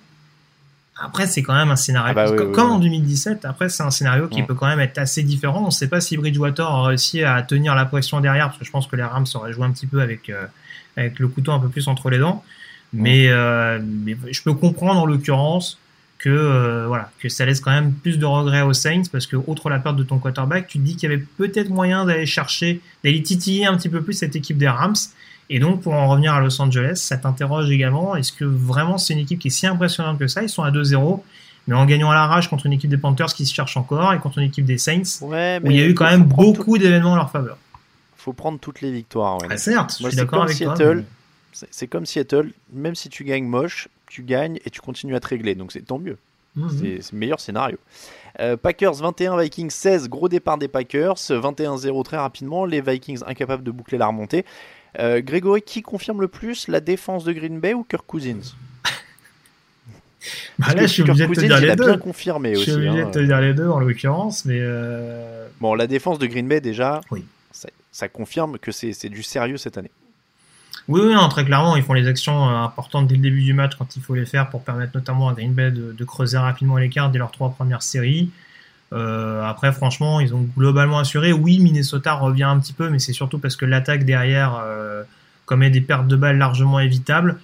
Après, 0.97 1.27
c'est 1.27 1.43
quand 1.43 1.55
même 1.55 1.71
un 1.71 1.77
scénario. 1.77 2.11
Ah 2.11 2.15
bah 2.15 2.31
oui, 2.31 2.37
comme 2.37 2.49
oui, 2.49 2.55
comme 2.55 2.69
oui. 2.69 2.75
en 2.75 2.79
2017, 2.79 3.45
après, 3.45 3.69
c'est 3.69 3.83
un 3.83 3.91
scénario 3.91 4.29
qui 4.29 4.43
peut 4.43 4.55
quand 4.55 4.69
même 4.69 4.81
être 4.81 4.99
assez 4.99 5.23
différent. 5.23 5.63
On 5.63 5.67
ne 5.67 5.71
sait 5.71 5.89
pas 5.89 6.01
si 6.01 6.17
Bridgewater 6.17 6.67
a 6.67 6.87
réussi 6.87 7.25
à 7.25 7.43
tenir 7.43 7.75
la 7.75 7.85
pression 7.85 8.21
derrière, 8.21 8.47
parce 8.47 8.59
que 8.59 8.65
je 8.65 8.71
pense 8.71 8.87
que 8.87 8.95
les 8.95 9.03
Rams 9.03 9.27
auraient 9.35 9.53
joué 9.53 9.65
un 9.65 9.73
petit 9.73 9.87
peu 9.87 10.01
avec, 10.01 10.31
euh, 10.31 10.47
avec 10.97 11.19
le 11.19 11.27
couteau 11.27 11.51
un 11.53 11.59
peu 11.59 11.69
plus 11.69 11.89
entre 11.89 12.11
les 12.11 12.19
dents. 12.19 12.45
Mais, 12.93 13.27
euh, 13.27 13.81
mais 13.83 14.17
je 14.31 14.41
peux 14.43 14.55
comprendre 14.55 15.01
en 15.01 15.07
l'occurrence 15.07 15.79
que 16.19 16.31
euh, 16.31 16.87
voilà 16.87 17.11
que 17.19 17.29
ça 17.29 17.45
laisse 17.45 17.61
quand 17.61 17.73
même 17.73 17.93
plus 17.93 18.19
de 18.19 18.25
regrets 18.25 18.63
aux 18.63 18.73
Saints 18.73 19.03
parce 19.11 19.27
que 19.27 19.37
outre 19.37 19.69
la 19.69 19.81
perte 19.81 19.97
de 19.97 20.05
ton 20.05 20.19
quarterback, 20.19 20.69
tu 20.69 20.79
te 20.79 20.85
dis 20.85 20.95
qu'il 20.97 21.11
y 21.11 21.13
avait 21.13 21.25
peut-être 21.37 21.71
moyen 21.71 22.05
d'aller 22.05 22.25
chercher, 22.25 22.81
d'aller 23.03 23.21
titiller 23.21 23.67
un 23.67 23.77
petit 23.77 23.89
peu 23.89 24.01
plus 24.01 24.15
cette 24.15 24.37
équipe 24.37 24.57
des 24.57 24.69
Rams. 24.69 24.95
Et 25.51 25.59
donc 25.59 25.83
pour 25.83 25.93
en 25.93 26.09
revenir 26.09 26.33
à 26.35 26.41
Los 26.41 26.61
Angeles, 26.61 26.97
ça 26.97 27.17
t'interroge 27.17 27.71
également 27.71 28.17
est-ce 28.17 28.33
que 28.33 28.45
vraiment 28.45 28.97
c'est 28.99 29.13
une 29.13 29.21
équipe 29.21 29.39
qui 29.39 29.49
est 29.49 29.51
si 29.51 29.67
impressionnante 29.67 30.19
que 30.19 30.27
ça? 30.27 30.43
Ils 30.43 30.49
sont 30.49 30.63
à 30.63 30.71
2-0, 30.71 31.23
mais 31.69 31.75
en 31.75 31.85
gagnant 31.85 32.11
à 32.11 32.15
l'arrache 32.15 32.49
contre 32.49 32.67
une 32.67 32.73
équipe 32.73 32.91
des 32.91 32.97
Panthers 32.99 33.35
qui 33.35 33.45
se 33.47 33.53
cherche 33.55 33.77
encore 33.77 34.13
et 34.15 34.19
contre 34.19 34.39
une 34.39 34.45
équipe 34.47 34.65
des 34.65 34.79
Saints 34.79 35.03
Ouais, 35.21 35.61
où 35.63 35.71
il 35.71 35.77
y 35.77 35.81
a 35.83 35.87
eu 35.87 35.95
quand 35.95 36.07
même 36.07 36.25
beaucoup 36.25 36.79
d'événements 36.79 37.13
en 37.13 37.17
leur 37.17 37.31
faveur. 37.31 37.57
tout- 37.57 37.81
Faut 38.17 38.33
prendre 38.33 38.59
toutes 38.59 38.81
les 38.81 38.91
victoires. 38.91 39.37
ouais. 39.43 39.49
Ah, 39.51 39.59
certes, 39.59 40.01
Moi, 40.01 40.09
je 40.11 40.17
suis 40.17 40.23
d'accord 40.25 40.45
avec 40.45 40.57
toi. 40.57 40.75
Seattle. 40.77 40.97
mais- 40.99 41.69
C'est 41.71 41.87
comme 41.87 42.05
Seattle, 42.07 42.51
même 42.73 42.95
si 42.95 43.09
tu 43.11 43.23
gagnes 43.23 43.45
moche, 43.47 43.89
tu 44.09 44.23
gagnes 44.23 44.59
et 44.65 44.71
tu 44.71 44.81
continues 44.81 45.15
à 45.15 45.21
te 45.21 45.29
régler, 45.29 45.55
donc 45.55 45.73
c'est 45.73 45.83
tant 45.83 45.99
mieux. 45.99 46.17
Mhm. 46.57 46.69
C'est 46.71 47.03
c'est 47.03 47.13
le 47.13 47.19
meilleur 47.19 47.39
scénario. 47.39 47.77
Euh, 48.41 48.57
Packers 48.57 48.95
21, 48.95 49.37
Vikings 49.41 49.71
16, 49.71 50.09
gros 50.09 50.29
départ 50.29 50.57
des 50.59 50.69
Packers, 50.69 51.15
21-0 51.31 52.03
très 52.03 52.17
rapidement, 52.17 52.65
les 52.65 52.81
Vikings 52.81 53.21
incapables 53.27 53.63
de 53.63 53.71
boucler 53.71 53.99
la 53.99 54.07
remontée. 54.09 54.45
Euh, 54.99 55.21
Grégory, 55.21 55.63
qui 55.63 55.83
confirme 55.83 56.21
le 56.21 56.29
plus 56.29 56.69
la 56.69 56.81
défense 56.81 57.25
de 57.25 57.33
Green 57.33 57.59
Bay 57.61 57.75
ou 57.75 57.83
Kirk 57.85 58.05
Cousins? 58.07 58.55
Bah 60.59 60.73
là, 60.75 60.83
je 60.83 60.87
suis 60.87 61.03
obligé 61.03 61.27
de 61.27 61.35
te 61.35 61.41
dire 61.41 61.61
les 61.61 61.77
deux. 61.77 61.85
bien 61.85 61.99
confirmé 61.99 62.55
Je 62.55 62.61
suis 62.61 62.71
aussi. 62.73 62.81
obligé 62.81 63.03
hein. 63.03 63.07
de 63.07 63.11
te 63.11 63.19
dire 63.19 63.41
les 63.41 63.53
deux 63.53 63.69
en 63.69 63.79
l'occurrence, 63.81 64.45
mais 64.47 64.59
euh, 64.59 65.47
Bon, 65.61 65.75
la 65.75 65.87
défense 65.87 66.19
de 66.19 66.27
Green 66.27 66.49
Bay 66.49 66.61
déjà, 66.61 67.01
Oui. 67.11 67.25
ça, 67.53 67.69
ça 67.93 68.09
confirme 68.09 68.59
que 68.59 68.73
c'est 68.73 69.09
du 69.11 69.23
sérieux 69.23 69.57
cette 69.59 69.77
année. 69.77 69.91
Oui, 70.89 71.01
oui, 71.05 71.15
non, 71.15 71.29
très 71.29 71.45
clairement, 71.45 71.77
ils 71.77 71.83
font 71.83 71.93
les 71.95 72.07
actions 72.07 72.49
euh, 72.49 72.55
importantes 72.57 73.07
dès 73.07 73.17
le 73.17 73.21
début 73.23 73.43
du 73.43 73.53
match 73.53 73.73
quand 73.77 73.97
il 73.97 74.03
faut 74.03 74.15
les 74.15 74.27
faire 74.27 74.49
pour 74.51 74.63
permettre 74.63 74.93
notamment 74.95 75.29
à 75.29 75.35
Green 75.35 75.53
Bay 75.53 75.71
de, 75.71 75.93
de 75.93 76.05
creuser 76.05 76.39
rapidement 76.39 76.77
l'écart 76.79 77.11
dès 77.11 77.19
leurs 77.19 77.31
trois 77.33 77.51
premières 77.51 77.83
séries. 77.83 78.31
Euh, 78.95 79.43
après, 79.45 79.73
franchement, 79.73 80.21
ils 80.21 80.35
ont 80.35 80.47
globalement 80.57 80.99
assuré. 80.99 81.33
Oui, 81.33 81.59
Minnesota 81.59 82.15
revient 82.15 82.45
un 82.45 82.59
petit 82.61 82.73
peu, 82.73 82.89
mais 82.91 82.99
c'est 82.99 83.13
surtout 83.13 83.39
parce 83.39 83.57
que 83.57 83.65
l'attaque 83.65 84.05
derrière 84.05 84.61
euh, 84.63 85.03
commet 85.47 85.71
des 85.71 85.81
pertes 85.81 86.07
de 86.07 86.17
balles 86.17 86.39
largement 86.39 86.79
évitables. 86.79 87.39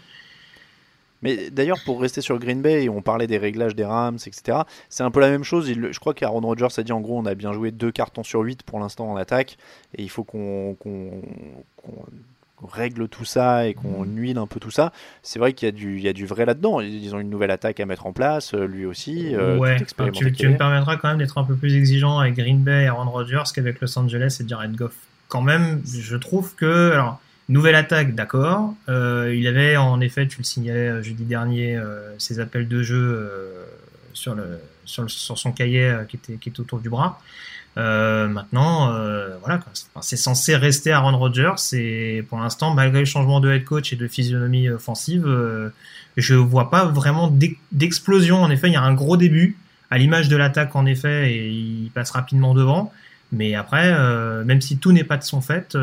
Mais 1.23 1.51
d'ailleurs, 1.51 1.79
pour 1.85 2.01
rester 2.01 2.23
sur 2.23 2.39
Green 2.39 2.63
Bay, 2.63 2.89
on 2.89 3.03
parlait 3.03 3.27
des 3.27 3.37
réglages 3.37 3.75
des 3.75 3.85
Rams, 3.85 4.19
etc. 4.27 4.61
C'est 4.89 5.03
un 5.03 5.11
peu 5.11 5.21
la 5.21 5.29
même 5.29 5.45
chose. 5.45 5.71
Je 5.71 5.99
crois 5.99 6.15
qu'Aaron 6.15 6.41
Rodgers 6.41 6.69
a 6.79 6.83
dit 6.83 6.93
en 6.93 7.01
gros, 7.01 7.19
on 7.19 7.27
a 7.27 7.35
bien 7.35 7.53
joué 7.53 7.73
deux 7.73 7.91
cartons 7.91 8.23
sur 8.23 8.41
8 8.41 8.63
pour 8.63 8.79
l'instant 8.79 9.11
en 9.11 9.17
attaque, 9.17 9.59
et 9.95 10.03
il 10.03 10.09
faut 10.09 10.25
qu'on 10.25 10.77
règle 12.67 13.09
tout 13.09 13.25
ça 13.25 13.67
et 13.67 13.75
qu'on 13.75 14.05
huile 14.05 14.39
un 14.39 14.47
peu 14.47 14.61
tout 14.61 14.71
ça. 14.71 14.93
C'est 15.23 15.39
vrai 15.39 15.53
qu'il 15.53 15.67
y, 15.67 15.69
a 15.69 15.73
du- 15.73 15.97
il 15.97 16.03
y 16.03 16.09
a 16.09 16.13
du 16.13 16.27
vrai 16.27 16.45
là-dedans. 16.45 16.81
Ils 16.81 17.15
ont 17.15 17.21
une 17.21 17.31
nouvelle 17.31 17.51
attaque 17.51 17.81
à 17.81 17.87
mettre 17.87 18.07
en 18.07 18.13
place, 18.13 18.55
euh, 18.55 18.67
lui 18.67 18.85
aussi. 18.87 19.35
euh, 19.35 19.57
ouais, 19.59 19.77
tout 19.79 19.85
tu, 20.13 20.33
tu 20.33 20.49
me 20.49 20.57
permettras 20.59 20.97
quand 20.97 21.09
même 21.09 21.19
d'être 21.19 21.39
un 21.39 21.45
peu 21.45 21.55
plus 21.55 21.75
exigeant 21.77 22.19
avec 22.19 22.35
Green 22.35 22.63
Bay 22.63 22.85
et 22.85 22.87
Aaron 22.89 23.11
Rodgers 23.11 23.43
qu'avec 23.55 23.81
Los 23.81 23.99
Angeles 23.99 24.39
et 24.45 24.49
Jared 24.49 24.75
Goff. 24.77 24.95
Quand 25.29 25.43
même, 25.43 25.81
je 25.87 26.17
trouve 26.17 26.55
que 26.55 26.91
alors 26.93 27.21
nouvelle 27.49 27.75
attaque, 27.77 28.15
d'accord. 28.15 28.75
Euh, 28.89 29.35
il 29.37 29.47
avait 29.47 29.77
en 29.77 30.01
effet, 30.01 30.27
tu 30.29 30.39
le 30.39 30.45
signalais 30.45 30.89
euh, 30.89 31.03
jeudi 31.03 31.25
dernier, 31.25 31.77
euh, 31.77 32.13
ses 32.19 32.41
appels 32.41 32.69
de 32.69 32.83
jeu 32.83 33.31
sur 34.13 34.35
le 34.35 34.59
sur, 34.85 35.03
le- 35.05 35.09
sur 35.09 35.39
son 35.39 35.53
cahier 35.53 35.95
qui 36.09 36.17
était 36.17 36.35
qui 36.35 36.49
était 36.49 36.61
autour 36.61 36.81
du 36.81 36.89
bras. 36.91 37.21
Euh, 37.79 38.27
maintenant, 38.29 38.93
euh, 38.93 39.37
voilà. 39.43 39.61
C'est- 39.73 39.87
c'est 40.03 40.17
censé 40.17 40.57
rester 40.57 40.93
Aaron 40.93 41.17
Rodgers. 41.17 41.55
Et 41.73 42.25
pour 42.29 42.39
l'instant, 42.39 42.75
malgré 42.75 42.99
le 43.01 43.05
changement 43.07 43.41
de 43.41 43.51
head 43.51 43.65
coach 43.65 43.93
et 43.93 43.97
de 43.97 44.09
physionomie 44.09 44.69
offensive, 44.69 45.25
euh, 45.27 45.71
je 46.17 46.35
vois 46.35 46.69
pas 46.71 46.85
vraiment 46.87 47.29
d'ex- 47.29 47.57
d'explosion. 47.73 48.43
En 48.43 48.51
effet, 48.51 48.69
il 48.69 48.73
y 48.73 48.77
a 48.77 48.83
un 48.83 48.95
gros 48.95 49.17
début 49.17 49.57
à 49.91 49.99
l'image 49.99 50.29
de 50.29 50.37
l'attaque 50.37 50.75
en 50.77 50.85
effet, 50.87 51.33
et 51.33 51.49
il 51.49 51.91
passe 51.95 52.11
rapidement 52.11 52.55
devant. 52.55 52.93
Mais 53.33 53.55
après, 53.55 53.93
euh, 53.93 54.43
même 54.45 54.61
si 54.61 54.79
tout 54.79 54.91
n'est 54.93 55.05
pas 55.05 55.17
de 55.17 55.23
son 55.23 55.41
fait, 55.41 55.77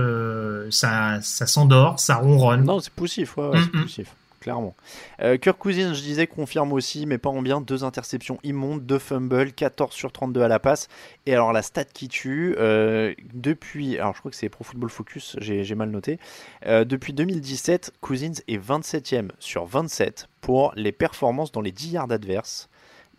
ça, 0.69 1.19
ça 1.21 1.45
s'endort, 1.47 1.99
ça 1.99 2.15
ronronne. 2.15 2.65
Non, 2.65 2.79
c'est 2.79 2.91
poussif, 2.93 3.37
ouais, 3.37 3.47
ouais, 3.47 3.59
c'est 3.61 3.73
Mm, 3.73 3.79
mm. 3.79 3.81
poussif, 3.83 4.07
clairement. 4.47 4.77
Euh, 5.21 5.35
Kirk 5.37 5.57
Cousins, 5.57 5.93
je 5.93 6.01
disais, 6.01 6.25
confirme 6.25 6.71
aussi, 6.71 7.05
mais 7.05 7.17
pas 7.17 7.27
en 7.29 7.41
bien, 7.41 7.59
deux 7.59 7.83
interceptions 7.83 8.39
immondes, 8.43 8.85
deux 8.85 8.97
fumbles, 8.97 9.51
14 9.51 9.93
sur 9.93 10.13
32 10.13 10.41
à 10.41 10.47
la 10.47 10.57
passe. 10.59 10.87
Et 11.25 11.33
alors 11.33 11.51
la 11.51 11.61
stat 11.61 11.83
qui 11.83 12.07
tue, 12.07 12.55
euh, 12.57 13.13
depuis, 13.33 13.97
alors 13.97 14.13
je 14.13 14.19
crois 14.19 14.31
que 14.31 14.37
c'est 14.37 14.47
Pro 14.47 14.63
Football 14.63 14.89
Focus, 14.89 15.35
j'ai 15.41 15.75
mal 15.75 15.89
noté, 15.89 16.17
euh, 16.65 16.85
depuis 16.85 17.11
2017, 17.11 17.91
Cousins 17.99 18.31
est 18.47 18.57
27e 18.57 19.31
sur 19.39 19.65
27 19.65 20.29
pour 20.39 20.71
les 20.77 20.93
performances 20.93 21.51
dans 21.51 21.61
les 21.61 21.73
10 21.73 21.91
yards 21.91 22.11
adverses. 22.11 22.69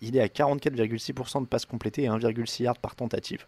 Il 0.01 0.17
est 0.17 0.23
à 0.23 0.29
44,6% 0.29 1.43
de 1.43 1.47
passes 1.47 1.67
complétées 1.67 2.05
et 2.05 2.09
1,6 2.09 2.63
yards 2.63 2.79
par 2.79 2.95
tentative. 2.95 3.45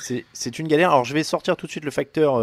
C'est- 0.00 0.58
une 0.58 0.66
galère. 0.66 0.90
Alors 0.90 1.04
je 1.04 1.14
vais 1.14 1.22
sortir 1.22 1.56
tout 1.56 1.66
de 1.66 1.70
suite 1.70 1.84
le 1.84 1.90
facteur 1.92 2.40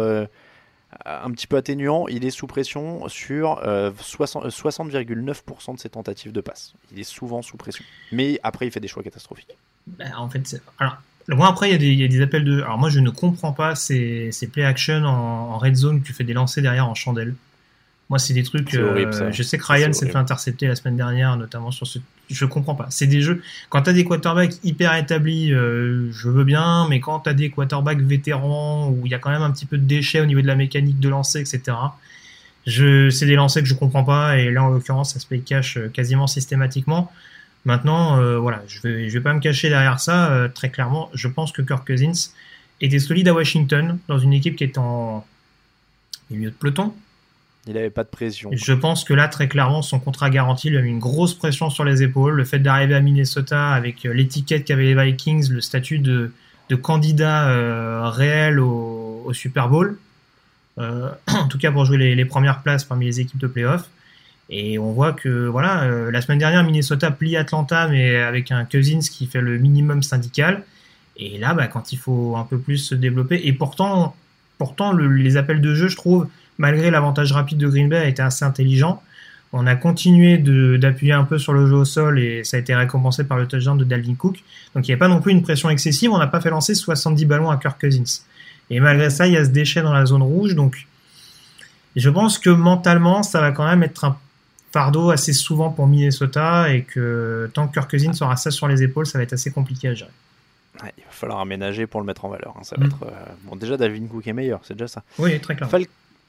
un 1.04 1.30
petit 1.30 1.46
peu 1.46 1.56
atténuant. 1.56 2.06
Il 2.08 2.24
est 2.24 2.30
sous 2.30 2.46
pression 2.46 3.08
sur 3.08 3.60
euh, 3.64 3.90
60 3.98 4.44
euh, 4.44 4.48
60,9% 4.48 5.74
de 5.74 5.78
ses 5.80 5.88
tentatives 5.88 6.32
de 6.32 6.40
passe. 6.40 6.74
Il 6.92 7.00
est 7.00 7.04
souvent 7.04 7.42
sous 7.42 7.56
pression. 7.56 7.84
Mais 8.12 8.40
après, 8.42 8.66
il 8.66 8.70
fait 8.70 8.80
des 8.80 8.88
choix 8.88 9.02
catastrophiques. 9.02 9.56
Ben, 9.86 10.12
en 10.16 10.28
fait, 10.28 10.60
alors, 10.78 10.96
moi 11.28 11.48
après, 11.48 11.70
il 11.70 12.00
y, 12.00 12.04
a 12.04 12.08
des, 12.08 12.20
appels 12.22 12.44
de. 12.44 12.62
Alors 12.62 12.78
moi, 12.78 12.88
je 12.88 13.00
ne 13.00 13.10
comprends 13.10 13.52
pas 13.52 13.74
ces, 13.74 14.30
play 14.52 14.64
action 14.64 15.04
en, 15.04 15.52
en 15.52 15.58
red 15.58 15.74
zone. 15.74 15.96
où 15.96 16.00
Tu 16.00 16.12
fais 16.12 16.24
des 16.24 16.34
lancers 16.34 16.62
derrière 16.62 16.88
en 16.88 16.94
chandelle. 16.94 17.34
Moi, 18.10 18.18
c'est 18.18 18.34
des 18.34 18.42
trucs. 18.42 18.74
Horrible, 18.74 19.14
ça. 19.14 19.30
Je 19.30 19.42
sais 19.42 19.56
que 19.56 19.64
Ryan 19.66 19.92
s'est 19.92 20.08
fait 20.08 20.16
intercepter 20.16 20.66
la 20.66 20.74
semaine 20.76 20.96
dernière, 20.96 21.36
notamment 21.36 21.70
sur 21.70 21.86
ce. 21.86 21.98
Je 22.30 22.44
comprends 22.44 22.74
pas. 22.74 22.86
C'est 22.90 23.06
des 23.06 23.22
jeux. 23.22 23.42
Quand 23.70 23.82
t'as 23.82 23.92
des 23.92 24.04
quarterbacks 24.04 24.54
hyper 24.62 24.94
établis, 24.94 25.52
euh, 25.52 26.10
je 26.12 26.28
veux 26.28 26.44
bien, 26.44 26.86
mais 26.88 27.00
quand 27.00 27.20
t'as 27.20 27.32
des 27.32 27.50
quarterbacks 27.50 28.00
vétérans 28.00 28.88
où 28.90 29.06
il 29.06 29.10
y 29.10 29.14
a 29.14 29.18
quand 29.18 29.30
même 29.30 29.42
un 29.42 29.50
petit 29.50 29.66
peu 29.66 29.78
de 29.78 29.84
déchets 29.84 30.20
au 30.20 30.26
niveau 30.26 30.42
de 30.42 30.46
la 30.46 30.54
mécanique 30.56 31.00
de 31.00 31.08
lancer, 31.08 31.40
etc. 31.40 31.76
Je, 32.66 33.10
c'est 33.10 33.26
des 33.26 33.34
lancers 33.34 33.62
que 33.62 33.68
je 33.68 33.74
comprends 33.74 34.04
pas, 34.04 34.38
et 34.38 34.50
là 34.50 34.64
en 34.64 34.68
l'occurrence, 34.68 35.12
ça 35.12 35.20
se 35.20 35.26
paye 35.26 35.42
cash 35.42 35.76
euh, 35.76 35.88
quasiment 35.88 36.26
systématiquement. 36.26 37.12
Maintenant, 37.66 38.18
euh, 38.18 38.38
voilà, 38.38 38.62
je 38.68 38.80
vais, 38.80 39.08
je 39.08 39.14
vais 39.14 39.22
pas 39.22 39.34
me 39.34 39.40
cacher 39.40 39.68
derrière 39.68 40.00
ça. 40.00 40.30
euh, 40.32 40.48
très 40.48 40.70
clairement, 40.70 41.10
je 41.14 41.28
pense 41.28 41.52
que 41.52 41.62
Kirk 41.62 41.86
Cousins 41.86 42.30
était 42.80 42.98
solide 42.98 43.28
à 43.28 43.34
Washington, 43.34 43.98
dans 44.08 44.18
une 44.18 44.32
équipe 44.32 44.56
qui 44.56 44.64
est 44.64 44.78
en 44.78 45.26
milieu 46.30 46.50
de 46.50 46.54
peloton. 46.54 46.94
Il 47.66 47.78
avait 47.78 47.90
pas 47.90 48.04
de 48.04 48.08
pression. 48.08 48.50
Je 48.52 48.72
pense 48.74 49.04
que 49.04 49.14
là, 49.14 49.26
très 49.28 49.48
clairement, 49.48 49.80
son 49.80 49.98
contrat 49.98 50.28
garanti 50.28 50.68
lui 50.68 50.76
a 50.76 50.82
mis 50.82 50.90
une 50.90 50.98
grosse 50.98 51.34
pression 51.34 51.70
sur 51.70 51.84
les 51.84 52.02
épaules. 52.02 52.34
Le 52.34 52.44
fait 52.44 52.58
d'arriver 52.58 52.94
à 52.94 53.00
Minnesota 53.00 53.70
avec 53.70 54.04
euh, 54.04 54.12
l'étiquette 54.12 54.64
qu'avaient 54.64 54.94
les 54.94 54.94
Vikings, 54.94 55.50
le 55.50 55.60
statut 55.62 55.98
de, 55.98 56.30
candidat 56.82 57.48
euh, 57.48 58.10
réel 58.10 58.60
au, 58.60 59.30
Super 59.32 59.68
Bowl, 59.68 59.96
euh, 60.78 61.10
en 61.28 61.48
tout 61.48 61.56
cas 61.58 61.72
pour 61.72 61.86
jouer 61.86 62.14
les, 62.14 62.24
premières 62.26 62.60
places 62.60 62.84
parmi 62.84 63.06
les 63.06 63.20
équipes 63.20 63.40
de 63.40 63.46
playoff. 63.46 63.88
Et 64.50 64.78
on 64.78 64.92
voit 64.92 65.14
que 65.14 65.46
voilà, 65.46 66.10
la 66.10 66.20
semaine 66.20 66.38
dernière, 66.38 66.62
Minnesota 66.64 67.10
plie 67.10 67.34
Atlanta, 67.34 67.88
mais 67.88 68.16
avec 68.16 68.52
un 68.52 68.66
Cousins 68.66 69.00
qui 69.00 69.26
fait 69.26 69.40
le 69.40 69.56
minimum 69.56 70.02
syndical. 70.02 70.64
Et 71.16 71.38
là, 71.38 71.54
bah, 71.54 71.66
quand 71.66 71.92
il 71.92 71.96
faut 71.96 72.36
un 72.36 72.44
peu 72.44 72.58
plus 72.58 72.76
se 72.76 72.94
développer, 72.94 73.40
et 73.44 73.54
pourtant, 73.54 74.14
pourtant 74.58 74.92
le- 74.92 75.08
les 75.08 75.38
appels 75.38 75.62
de 75.62 75.74
jeu, 75.74 75.88
je 75.88 75.96
trouve, 75.96 76.28
malgré 76.58 76.90
l'avantage 76.90 77.32
rapide 77.32 77.58
de 77.58 77.68
Green 77.68 77.88
Bay, 77.88 77.98
a 77.98 78.06
été 78.06 78.22
assez 78.22 78.44
intelligent. 78.44 79.02
On 79.52 79.66
a 79.68 79.76
continué 79.76 80.38
d'appuyer 80.78 81.12
un 81.12 81.22
peu 81.24 81.38
sur 81.38 81.52
le 81.52 81.66
jeu 81.68 81.74
au 81.76 81.84
sol 81.84 82.18
et 82.18 82.42
ça 82.42 82.56
a 82.56 82.60
été 82.60 82.74
récompensé 82.74 83.22
par 83.24 83.38
le 83.38 83.46
touchdown 83.46 83.78
de 83.78 83.84
Dalvin 83.84 84.14
Cook. 84.16 84.42
Donc 84.74 84.88
il 84.88 84.90
n'y 84.90 84.94
a 84.94 84.96
pas 84.98 85.06
non 85.06 85.20
plus 85.20 85.30
une 85.32 85.42
pression 85.42 85.70
excessive. 85.70 86.10
On 86.10 86.18
n'a 86.18 86.26
pas 86.26 86.40
fait 86.40 86.50
lancer 86.50 86.74
70 86.74 87.24
ballons 87.24 87.50
à 87.50 87.56
Kirk 87.56 87.80
Cousins. 87.80 88.22
Et 88.70 88.80
malgré 88.80 89.10
ça, 89.10 89.26
il 89.28 89.34
y 89.34 89.36
a 89.36 89.44
ce 89.44 89.50
déchet 89.50 89.82
dans 89.82 89.92
la 89.92 90.06
zone 90.06 90.22
rouge. 90.22 90.56
Donc 90.56 90.88
je 91.94 92.10
pense 92.10 92.38
que 92.38 92.50
mentalement, 92.50 93.22
ça 93.22 93.40
va 93.40 93.52
quand 93.52 93.64
même 93.66 93.84
être 93.84 94.04
un 94.04 94.16
fardeau 94.72 95.10
assez 95.10 95.32
souvent 95.32 95.70
pour 95.70 95.86
Minnesota 95.86 96.72
et 96.72 96.82
que 96.82 97.48
tant 97.54 97.68
que 97.68 97.74
Kirk 97.74 97.88
Cousins 97.88 98.10
aura 98.22 98.34
ça 98.36 98.50
sur 98.50 98.66
les 98.66 98.82
épaules, 98.82 99.06
ça 99.06 99.18
va 99.18 99.22
être 99.22 99.34
assez 99.34 99.52
compliqué 99.52 99.86
à 99.88 99.94
gérer. 99.94 100.10
Ouais, 100.82 100.92
il 100.98 101.04
va 101.04 101.10
falloir 101.12 101.38
aménager 101.38 101.86
pour 101.86 102.00
le 102.00 102.06
mettre 102.06 102.24
en 102.24 102.28
valeur. 102.28 102.54
hein. 102.58 102.64
Ça 102.64 102.74
va 102.76 102.82
Mm. 102.84 102.88
être, 102.88 103.02
euh, 103.04 103.10
Bon, 103.44 103.54
déjà, 103.54 103.76
Dalvin 103.76 104.06
Cook 104.08 104.26
est 104.26 104.32
meilleur, 104.32 104.58
c'est 104.64 104.74
déjà 104.74 104.88
ça. 104.88 105.04
Oui, 105.20 105.38
très. 105.40 105.54
Fal- 105.54 105.86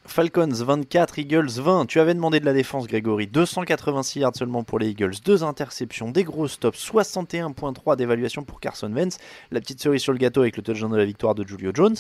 Falcons 0.08 0.48
24, 0.52 1.18
Eagles 1.20 1.50
20. 1.60 1.88
Tu 1.88 2.00
avais 2.00 2.14
demandé 2.14 2.40
de 2.40 2.46
la 2.46 2.54
défense, 2.54 2.88
Grégory. 2.88 3.28
286 3.28 4.20
yards 4.20 4.36
seulement 4.36 4.64
pour 4.64 4.78
les 4.80 4.90
Eagles. 4.90 5.14
Deux 5.26 5.44
interceptions, 5.44 6.12
des 6.12 6.24
gros 6.24 6.48
stops, 6.48 6.78
61.3 6.78 7.96
d'évaluation 7.96 8.44
pour 8.44 8.60
Carson 8.60 8.92
Wentz. 8.94 9.18
La 9.52 9.60
petite 9.60 9.82
cerise 9.82 10.02
sur 10.02 10.12
le 10.14 10.20
gâteau 10.20 10.42
avec 10.42 10.58
le 10.58 10.64
touchdown 10.64 10.92
de 10.92 10.98
la 10.98 11.06
victoire 11.06 11.34
de 11.36 11.46
Julio 11.46 11.72
Jones. 11.74 11.96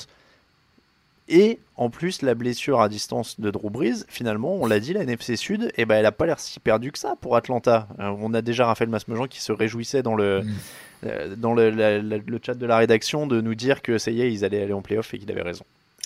Et 1.27 1.57
en 1.75 1.89
plus, 1.89 2.21
la 2.21 2.35
blessure 2.35 2.79
à 2.81 2.87
distance 2.87 3.39
de 3.39 3.49
Drew 3.49 3.71
Brees, 3.71 4.05
finalement, 4.07 4.53
on 4.61 4.67
l'a 4.67 4.79
dit, 4.79 4.93
la 4.93 5.01
NFC 5.01 5.35
Sud, 5.35 5.71
eh 5.75 5.85
ben, 5.85 5.95
elle 5.95 6.05
a 6.05 6.11
pas 6.11 6.27
l'air 6.27 6.39
si 6.39 6.59
perdue 6.59 6.91
que 6.91 6.99
ça 6.99 7.15
pour 7.19 7.35
Atlanta. 7.35 7.87
Euh, 7.99 8.13
on 8.19 8.35
a 8.35 8.43
déjà 8.43 8.67
Raphaël 8.67 8.91
Masmejean 8.91 9.25
qui 9.25 9.41
se 9.41 9.51
réjouissait 9.51 10.03
dans 10.03 10.13
le, 10.15 10.43
euh, 11.07 11.35
dans 11.35 11.55
le, 11.55 11.71
la- 11.71 11.99
la- 11.99 12.17
le 12.19 12.39
chat 12.45 12.53
de 12.53 12.65
la 12.67 12.77
rédaction 12.77 13.25
de 13.25 13.41
nous 13.41 13.55
dire 13.55 13.81
que 13.81 13.97
ça 13.97 14.11
y 14.11 14.21
est, 14.21 14.31
ils 14.31 14.45
allaient 14.45 14.61
aller 14.61 14.73
en 14.73 14.83
playoff 14.83 15.11
et 15.15 15.17
qu'il 15.17 15.31
avait 15.31 15.41
raison. 15.41 15.65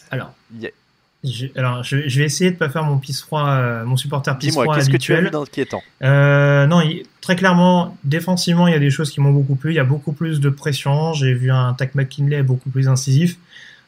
Alors, 0.09 0.31
Il 0.55 0.62
y 0.62 0.67
a- 0.67 0.71
je, 1.23 1.47
alors 1.58 1.84
je, 1.84 2.08
je 2.08 2.19
vais 2.19 2.25
essayer 2.25 2.51
de 2.51 2.55
pas 2.55 2.69
faire 2.69 2.84
mon 2.84 2.97
pisse 2.97 3.21
froid, 3.21 3.45
euh, 3.49 3.84
mon 3.86 3.97
supporter 3.97 4.38
pisse 4.38 4.49
Dis-moi, 4.51 4.63
froid 4.65 4.75
qu'est-ce 4.75 4.89
que 4.89 4.97
tu 4.97 5.13
as 5.13 5.21
vu 5.21 5.29
d'inquiétant? 5.29 5.82
Euh, 6.03 6.65
non, 6.67 6.82
il- 6.82 7.03
très 7.21 7.36
clairement, 7.36 7.97
défensivement, 8.03 8.67
il 8.67 8.73
y 8.73 8.77
a 8.77 8.79
des 8.79 8.89
choses 8.89 9.12
qui 9.12 9.19
m'ont 9.21 9.32
beaucoup 9.32 9.55
plu. 9.55 9.71
Il 9.71 9.75
y 9.75 9.79
a 9.79 9.84
beaucoup 9.84 10.13
plus 10.13 10.39
de 10.39 10.49
pression. 10.49 11.13
J'ai 11.13 11.34
vu 11.34 11.51
un 11.51 11.73
Tack 11.73 11.95
McKinley 11.95 12.41
beaucoup 12.43 12.69
plus 12.69 12.88
incisif. 12.88 13.38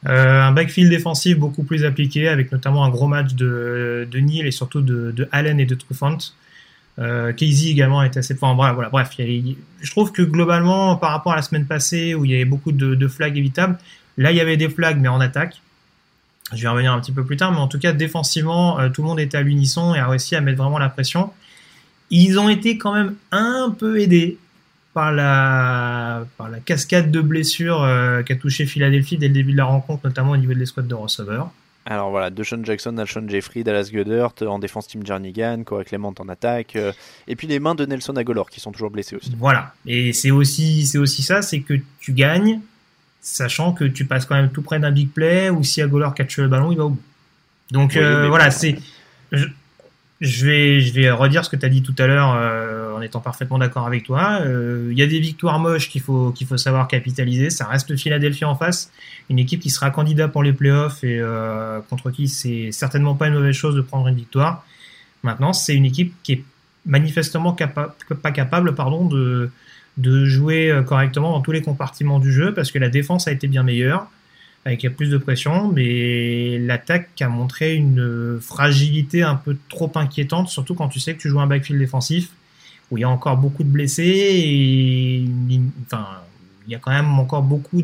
Euh, 0.08 0.42
un 0.42 0.52
backfield 0.52 0.90
défensif 0.90 1.38
beaucoup 1.38 1.64
plus 1.64 1.86
appliqué, 1.86 2.28
avec 2.28 2.52
notamment 2.52 2.84
un 2.84 2.90
gros 2.90 3.08
match 3.08 3.34
de, 3.36 4.08
de 4.10 4.20
Neal 4.20 4.48
et 4.48 4.52
surtout 4.52 4.82
de, 4.82 5.12
de 5.12 5.30
Allen 5.32 5.60
et 5.60 5.66
de 5.66 5.76
Truffant. 5.76 6.18
Euh, 7.00 7.32
Casey 7.34 7.70
également 7.70 8.04
est 8.04 8.18
assez 8.18 8.36
fort. 8.36 8.54
Voilà, 8.56 8.74
voilà, 8.74 8.90
bref, 8.90 9.12
il 9.18 9.26
y 9.26 9.28
a- 9.28 9.32
il- 9.32 9.58
je 9.82 9.90
trouve 9.92 10.12
que 10.12 10.22
globalement, 10.22 10.96
par 10.98 11.12
rapport 11.12 11.32
à 11.34 11.36
la 11.38 11.42
semaine 11.42 11.66
passée 11.66 12.14
où 12.16 12.26
il 12.26 12.32
y 12.32 12.36
avait 12.36 12.46
beaucoup 12.46 12.72
de, 12.74 12.96
de 12.96 13.08
flags 13.08 13.38
évitables, 13.38 13.78
là 14.18 14.32
il 14.32 14.38
y 14.38 14.42
avait 14.42 14.58
des 14.58 14.70
flags 14.70 15.00
mais 15.00 15.08
en 15.08 15.22
attaque. 15.22 15.62
Je 16.54 16.58
vais 16.58 16.64
y 16.64 16.68
revenir 16.68 16.94
un 16.94 17.00
petit 17.00 17.12
peu 17.12 17.24
plus 17.24 17.38
tard, 17.38 17.52
mais 17.52 17.60
en 17.60 17.68
tout 17.68 17.80
cas 17.80 17.94
défensivement, 17.94 18.80
euh, 18.80 18.90
tout 18.90 19.02
le 19.02 19.08
monde 19.08 19.20
était 19.20 19.38
à 19.38 19.42
l'unisson 19.42 19.96
et 19.96 20.00
a 20.00 20.08
réussi 20.08 20.36
à 20.36 20.42
mettre 20.42 20.58
vraiment 20.58 20.80
la 20.80 20.90
pression. 20.90 21.32
Ils 22.10 22.40
ont 22.40 22.50
été 22.50 22.78
quand 22.78 22.94
même 22.94 23.16
un 23.32 23.74
peu 23.78 24.00
aidés 24.00 24.38
par 24.94 25.12
la, 25.12 26.26
par 26.38 26.50
la 26.50 26.60
cascade 26.60 27.12
de 27.12 27.22
blessures 27.22 27.82
euh, 27.84 28.24
qu'a 28.24 28.36
touché 28.36 28.66
Philadelphie 28.66 29.18
dès 29.18 29.28
le 29.28 29.34
début 29.34 29.54
de 29.54 29.58
la 29.58 29.66
rencontre, 29.66 30.02
notamment 30.06 30.32
au 30.32 30.38
niveau 30.38 30.54
de 30.54 30.60
l'escouade 30.60 30.88
de 30.88 30.96
receveurs. 30.96 31.52
Alors 31.86 32.12
voilà, 32.12 32.30
Deshaun 32.30 32.64
Jackson, 32.64 32.96
Alshon 32.98 33.28
Jeffrey, 33.28 33.64
Dallas 33.64 33.90
Goddard, 33.92 34.34
euh, 34.42 34.48
en 34.48 34.60
défense 34.60 34.88
Tim 34.88 35.00
Jernigan, 35.04 35.64
Corey 35.64 35.86
Clement 35.86 36.14
en 36.20 36.30
attaque, 36.30 36.76
euh, 36.76 36.92
et 37.28 37.36
puis 37.36 37.48
les 37.48 37.60
mains 37.60 37.74
de 37.74 37.86
Nelson 37.86 38.16
Aguilar 38.18 38.50
qui 38.50 38.60
sont 38.60 38.72
toujours 38.72 38.92
blessés 38.92 39.16
aussi. 39.16 39.34
Voilà. 39.38 39.74
Et 39.88 40.14
c'est 40.14 40.32
aussi, 40.32 40.86
c'est 40.86 41.00
aussi 41.00 41.24
ça, 41.24 41.42
c'est 41.42 41.62
que 41.62 41.74
tu 42.00 42.14
gagnes, 42.14 42.60
sachant 43.22 43.72
que 43.74 43.86
tu 43.86 44.06
passes 44.06 44.26
quand 44.26 44.36
même 44.36 44.50
tout 44.52 44.62
près 44.62 44.80
d'un 44.80 44.92
big 44.92 45.10
play, 45.12 45.50
ou 45.50 45.64
si 45.64 45.82
Agolor 45.82 46.14
catch 46.14 46.38
le 46.40 46.48
ballon, 46.48 46.72
il 46.72 46.78
va 46.78 46.86
au 46.86 46.90
bout. 46.90 47.02
Donc 47.72 47.92
Oui, 47.96 48.02
euh, 48.02 48.28
voilà, 48.28 48.52
c'est. 48.52 48.78
Je, 49.32 49.46
je 50.20 50.46
vais, 50.46 50.82
je 50.82 50.94
vais 50.94 51.10
redire 51.10 51.44
ce 51.46 51.50
que 51.50 51.56
tu 51.56 51.66
as 51.66 51.70
dit 51.70 51.82
tout 51.82 51.96
à 51.98 52.06
l'heure 52.06 52.34
euh, 52.36 52.96
en 52.96 53.02
étant 53.02 53.22
parfaitement 53.22 53.58
d'accord 53.58 53.88
avec 53.88 54.04
toi. 54.04 54.40
Euh, 54.42 54.90
Il 54.92 54.98
y 54.98 55.02
a 55.02 55.08
des 55.08 55.20
victoires 55.20 55.58
moches 55.58 55.90
qu'il 55.90 56.02
faut, 56.02 56.32
qu'il 56.32 56.46
faut 56.46 56.58
savoir 56.58 56.88
capitaliser. 56.88 57.50
Ça 57.50 57.66
reste 57.66 57.96
Philadelphie 57.96 58.46
en 58.46 58.56
face, 58.56 58.92
une 59.30 59.40
équipe 59.40 59.62
qui 59.62 59.70
sera 59.72 59.90
candidat 59.90 60.28
pour 60.28 60.44
les 60.44 60.54
playoffs 60.54 61.04
et 61.04 61.20
contre 61.90 62.12
qui 62.12 62.28
c'est 62.28 62.72
certainement 62.72 63.16
pas 63.16 63.28
une 63.30 63.34
mauvaise 63.34 63.56
chose 63.56 63.76
de 63.76 63.82
prendre 63.82 64.08
une 64.08 64.16
victoire. 64.16 64.64
Maintenant, 65.24 65.54
c'est 65.54 65.76
une 65.76 65.86
équipe 65.86 66.14
qui 66.24 66.34
est 66.34 66.44
manifestement 66.86 67.54
capa- 67.54 67.96
pas 68.22 68.32
capable 68.32 68.76
pardon, 68.76 69.06
de, 69.06 69.50
de 69.98 70.26
jouer 70.26 70.72
euh, 70.72 70.84
correctement 70.84 71.32
dans 71.32 71.42
tous 71.42 71.52
les 71.52 71.62
compartiments 71.62 72.20
du 72.20 72.32
jeu 72.32 72.54
parce 72.54 72.72
que 72.72 72.80
la 72.80 72.90
défense 72.90 73.28
a 73.28 73.32
été 73.32 73.48
bien 73.48 73.64
meilleure 73.64 74.08
avec 74.66 74.88
plus 74.96 75.10
de 75.10 75.18
pression, 75.18 75.72
mais 75.72 76.60
l'attaque 76.60 77.20
a 77.20 77.28
montré 77.28 77.74
une 77.74 78.40
fragilité 78.40 79.24
un 79.24 79.36
peu 79.36 79.58
trop 79.70 79.92
inquiétante, 79.96 80.50
surtout 80.50 80.76
quand 80.76 80.88
tu 80.88 81.00
sais 81.00 81.16
que 81.16 81.20
tu 81.20 81.30
joues 81.30 81.40
un 81.40 81.48
backfield 81.48 81.80
défensif 81.80 82.30
où 82.92 82.98
il 82.98 83.02
y 83.02 83.04
a 83.04 83.10
encore 83.10 83.38
beaucoup 83.38 83.64
de 83.64 83.70
blessés 83.70 84.04
et 84.04 85.26
enfin, 85.86 86.06
il 86.68 86.72
y 86.72 86.76
a 86.76 86.80
quand 86.80 86.92
même 86.92 87.10
encore 87.18 87.42
beaucoup 87.42 87.82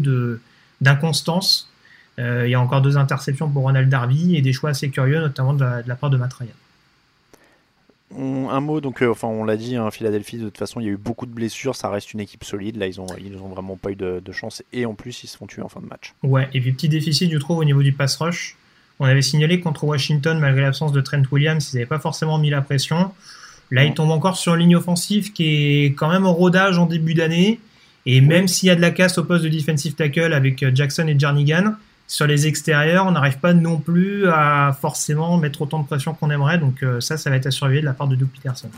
d'inconstance. 0.82 1.72
Euh, 2.20 2.44
il 2.48 2.52
y 2.52 2.56
a 2.56 2.62
encore 2.62 2.82
deux 2.82 2.98
interceptions 2.98 3.50
pour 3.50 3.64
Ronald 3.64 3.90
Darby 3.90 4.36
et 4.36 4.42
des 4.42 4.54
choix 4.54 4.72
assez 4.72 4.90
curieux, 4.90 5.20
notamment 5.20 5.54
de 5.54 5.66
la, 5.86 5.96
part 5.96 6.10
de 6.10 6.18
Matt 6.18 6.34
Ryan. 6.34 6.50
On- 8.16 8.50
un 8.50 8.62
mot, 8.62 8.80
donc, 8.80 9.02
euh, 9.02 9.12
enfin, 9.12 9.28
on 9.28 9.44
l'a 9.44 9.58
dit, 9.58 9.76
hein, 9.76 9.92
Philadelphie, 9.92 10.38
de 10.38 10.46
toute 10.46 10.58
façon, 10.58 10.80
il 10.80 10.86
y 10.86 10.90
a 10.90 10.92
eu 10.92 10.98
beaucoup 10.98 11.26
de 11.26 11.32
blessures, 11.34 11.76
ça 11.76 11.90
reste 11.90 12.14
une 12.14 12.20
équipe 12.22 12.44
solide. 12.44 12.78
Là, 12.78 12.88
ils 12.88 13.02
ont, 13.02 13.08
ils 13.20 13.36
ont 13.38 13.50
vraiment 13.50 13.76
pas 13.76 13.92
eu 13.92 13.96
de, 13.96 14.22
de 14.24 14.32
chance, 14.32 14.64
et 14.72 14.86
en 14.86 14.94
plus, 14.94 15.24
ils 15.24 15.28
se 15.28 15.36
font 15.38 15.46
tuer 15.46 15.62
en 15.62 15.68
fin 15.70 15.82
de 15.82 15.88
match. 15.88 16.14
Ouais, 16.24 16.48
et 16.54 16.62
puis 16.62 16.72
petit 16.72 16.88
déficit, 16.90 17.32
je 17.32 17.38
trouve, 17.38 17.58
au 17.58 17.66
niveau 17.66 17.84
du 17.84 17.92
pass 17.92 18.16
rush. 18.18 18.56
On 19.00 19.06
avait 19.06 19.22
signalé 19.22 19.60
contre 19.60 19.84
Washington, 19.84 20.40
malgré 20.40 20.62
l'absence 20.62 20.92
de 20.92 21.02
Trent 21.02 21.22
Williams, 21.32 21.70
ils 21.72 21.76
n'avaient 21.76 21.86
pas 21.86 22.00
forcément 22.00 22.38
mis 22.40 22.50
la 22.50 22.62
pression. 22.62 23.12
Là, 23.70 23.84
ils 23.84 23.94
tombent 23.94 24.12
encore 24.12 24.38
sur 24.38 24.56
une 24.56 24.62
ligne 24.62 24.76
offensive 24.78 25.34
qui 25.34 25.84
est 25.84 25.94
quand 25.94 26.10
même 26.10 26.26
en 26.26 26.34
rodage 26.34 26.80
en 26.80 26.86
début 26.86 27.14
d'année. 27.14 27.60
Et 28.06 28.22
même 28.22 28.48
s'il 28.48 28.68
y 28.68 28.70
a 28.70 28.76
de 28.76 28.82
la 28.82 28.92
casse 28.92 29.18
au 29.18 29.26
poste 29.26 29.44
de 29.44 29.50
defensive 29.50 29.94
tackle 29.94 30.32
avec 30.34 30.64
euh, 30.64 30.72
Jackson 30.74 31.06
et 31.08 31.20
Jarnigan, 31.20 31.74
sur 32.08 32.26
les 32.26 32.48
extérieurs, 32.48 33.06
on 33.06 33.12
n'arrive 33.12 33.38
pas 33.38 33.54
non 33.54 33.78
plus 33.78 34.28
à 34.30 34.76
forcément 34.80 35.38
mettre 35.38 35.62
autant 35.62 35.80
de 35.80 35.86
pression 35.86 36.14
qu'on 36.14 36.32
aimerait. 36.32 36.58
Donc 36.58 36.82
euh, 36.82 37.02
ça, 37.02 37.18
ça 37.18 37.30
va 37.30 37.36
être 37.36 37.48
à 37.48 37.52
surveiller 37.52 37.82
de 37.82 37.86
la 37.86 37.94
part 37.94 38.08
de 38.08 38.16
Doug 38.16 38.30
Peterson. 38.30 38.70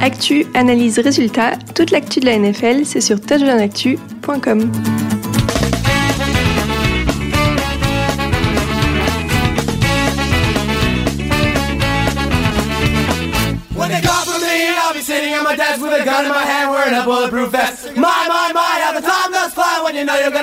Actu, 0.00 0.46
analyse, 0.54 0.98
résultat, 0.98 1.56
toute 1.74 1.90
l'actu 1.90 2.20
de 2.20 2.26
la 2.26 2.38
NFL, 2.38 2.84
c'est 2.84 3.00
sur 3.00 3.20
touchdownactu.com. 3.20 4.70
When 13.74 13.90
they 13.90 14.00
call 14.00 14.24
for 14.24 14.40
me, 14.40 14.68
I'll 14.68 14.94
be 14.94 15.00
sitting 15.00 15.34
at 15.34 15.42
my 15.42 15.56
desk 15.56 15.80
with 15.80 15.92
a 15.92 16.04
gun 16.04 16.26
in 16.26 16.30
my 16.30 16.44
hand, 16.44 16.70
wearing 16.70 16.94
a 16.94 17.04
bulletproof 17.04 17.50
vest. 17.50 17.96
My, 17.96 18.25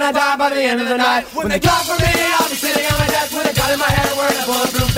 gonna 0.03 0.19
die 0.19 0.35
by 0.35 0.49
the 0.49 0.61
end 0.61 0.81
of 0.81 0.89
the 0.89 0.97
night. 0.97 1.23
When 1.33 1.47
they 1.47 1.59
call 1.59 1.81
for 1.83 1.95
me, 2.03 2.11
I'll 2.11 2.49
be 2.49 2.55
sitting 2.55 2.85
on 2.91 2.99
my 2.99 3.07
desk 3.07 3.31
with 3.31 3.47
a 3.51 3.55
gun 3.55 3.71
in 3.71 3.79
my 3.79 3.87
hand, 3.87 4.17
wearing 4.17 4.37
a 4.37 4.45
bulletproof 4.45 4.92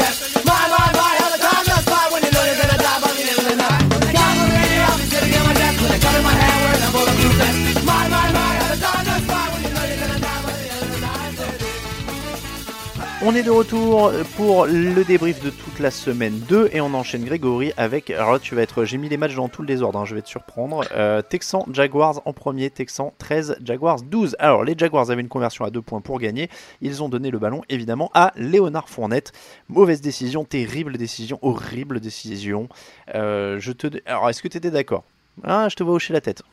On 13.28 13.34
est 13.34 13.42
de 13.42 13.50
retour 13.50 14.12
pour 14.38 14.68
le 14.68 15.04
débrief 15.04 15.44
de 15.44 15.50
toute 15.50 15.80
la 15.80 15.90
semaine 15.90 16.40
2 16.48 16.70
et 16.72 16.80
on 16.80 16.94
enchaîne 16.94 17.26
Grégory 17.26 17.72
avec. 17.76 18.12
Alors 18.12 18.34
là, 18.34 18.40
tu 18.40 18.54
vas 18.54 18.62
être. 18.62 18.86
J'ai 18.86 19.00
mis 19.00 19.10
les 19.10 19.18
matchs 19.18 19.34
dans 19.34 19.50
tout 19.50 19.64
le 19.64 19.68
désordre, 19.68 19.98
hein, 19.98 20.06
je 20.06 20.14
vais 20.14 20.22
te 20.22 20.30
surprendre. 20.30 20.86
Euh, 20.92 21.24
Texan 21.24 21.66
Jaguars 21.74 22.22
en 22.26 22.34
premier, 22.34 22.70
Texan 22.70 23.16
13, 23.18 23.58
Jaguars 23.66 24.04
12. 24.04 24.36
Alors 24.38 24.64
les 24.64 24.78
Jaguars 24.78 25.10
avaient 25.10 25.24
une 25.24 25.28
conversion 25.28 25.66
à 25.66 25.72
2 25.72 25.82
points 25.82 26.02
pour 26.02 26.20
gagner. 26.20 26.52
Ils 26.82 27.02
ont 27.02 27.10
donné 27.10 27.32
le 27.32 27.40
ballon 27.40 27.64
évidemment 27.68 28.12
à 28.14 28.32
Léonard 28.36 28.90
Fournette. 28.90 29.32
Mauvaise 29.70 30.02
décision, 30.02 30.46
terrible 30.46 30.96
décision, 30.96 31.40
horrible 31.42 32.02
décision. 32.02 32.70
Euh, 33.16 33.58
je 33.60 33.72
te. 33.72 33.88
Alors 34.06 34.30
est-ce 34.30 34.44
que 34.44 34.50
tu 34.50 34.58
étais 34.58 34.70
d'accord? 34.70 35.04
Ah, 35.44 35.68
je 35.68 35.76
te 35.76 35.82
vois 35.82 35.96
hocher 35.96 36.14
la 36.14 36.22
tête. 36.22 36.44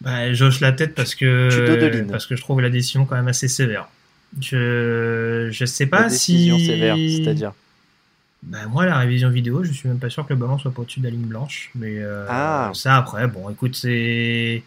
Bah, 0.00 0.32
j'hoche 0.32 0.60
la 0.60 0.72
tête 0.72 0.94
parce 0.94 1.14
que, 1.14 2.06
parce 2.10 2.26
que 2.26 2.36
je 2.36 2.40
trouve 2.40 2.62
la 2.62 2.70
décision 2.70 3.04
quand 3.04 3.16
même 3.16 3.28
assez 3.28 3.48
sévère. 3.48 3.90
Je 4.40 5.48
je 5.50 5.64
sais 5.64 5.84
La 5.84 5.90
pas 5.90 6.08
décision 6.08 6.58
si 6.58 6.66
sévère, 6.66 6.96
c'est-à-dire. 6.96 7.52
Bah, 8.42 8.58
moi, 8.68 8.86
la 8.86 8.98
révision 8.98 9.30
vidéo, 9.30 9.64
je 9.64 9.72
suis 9.72 9.88
même 9.88 9.98
pas 9.98 10.10
sûr 10.10 10.24
que 10.26 10.32
le 10.32 10.38
ballon 10.38 10.58
soit 10.58 10.70
pas 10.70 10.82
au-dessus 10.82 11.00
de 11.00 11.04
la 11.04 11.10
ligne 11.10 11.26
blanche. 11.26 11.70
Mais 11.74 11.96
euh, 11.98 12.26
Ah. 12.28 12.70
ça, 12.74 12.96
après, 12.96 13.26
bon, 13.26 13.48
écoute, 13.50 13.74
c'est. 13.74 14.62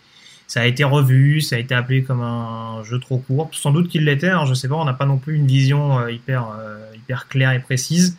Ça 0.48 0.62
a 0.62 0.66
été 0.66 0.84
revu, 0.84 1.40
ça 1.40 1.56
a 1.56 1.60
été 1.60 1.74
appelé 1.74 2.04
comme 2.04 2.22
un 2.22 2.84
jeu 2.84 3.00
trop 3.00 3.20
court. 3.20 3.50
Sans 3.54 3.72
doute 3.72 3.88
qu'il 3.88 4.04
l'était, 4.04 4.28
hein, 4.28 4.46
je 4.46 4.54
sais 4.54 4.68
pas, 4.68 4.76
on 4.76 4.84
n'a 4.84 4.94
pas 4.94 5.06
non 5.06 5.18
plus 5.18 5.36
une 5.36 5.48
vision 5.48 6.00
euh, 6.00 6.12
hyper, 6.12 6.50
euh, 6.60 6.78
hyper 6.94 7.30
claire 7.30 7.52
et 7.54 7.60
précise. 7.60 8.18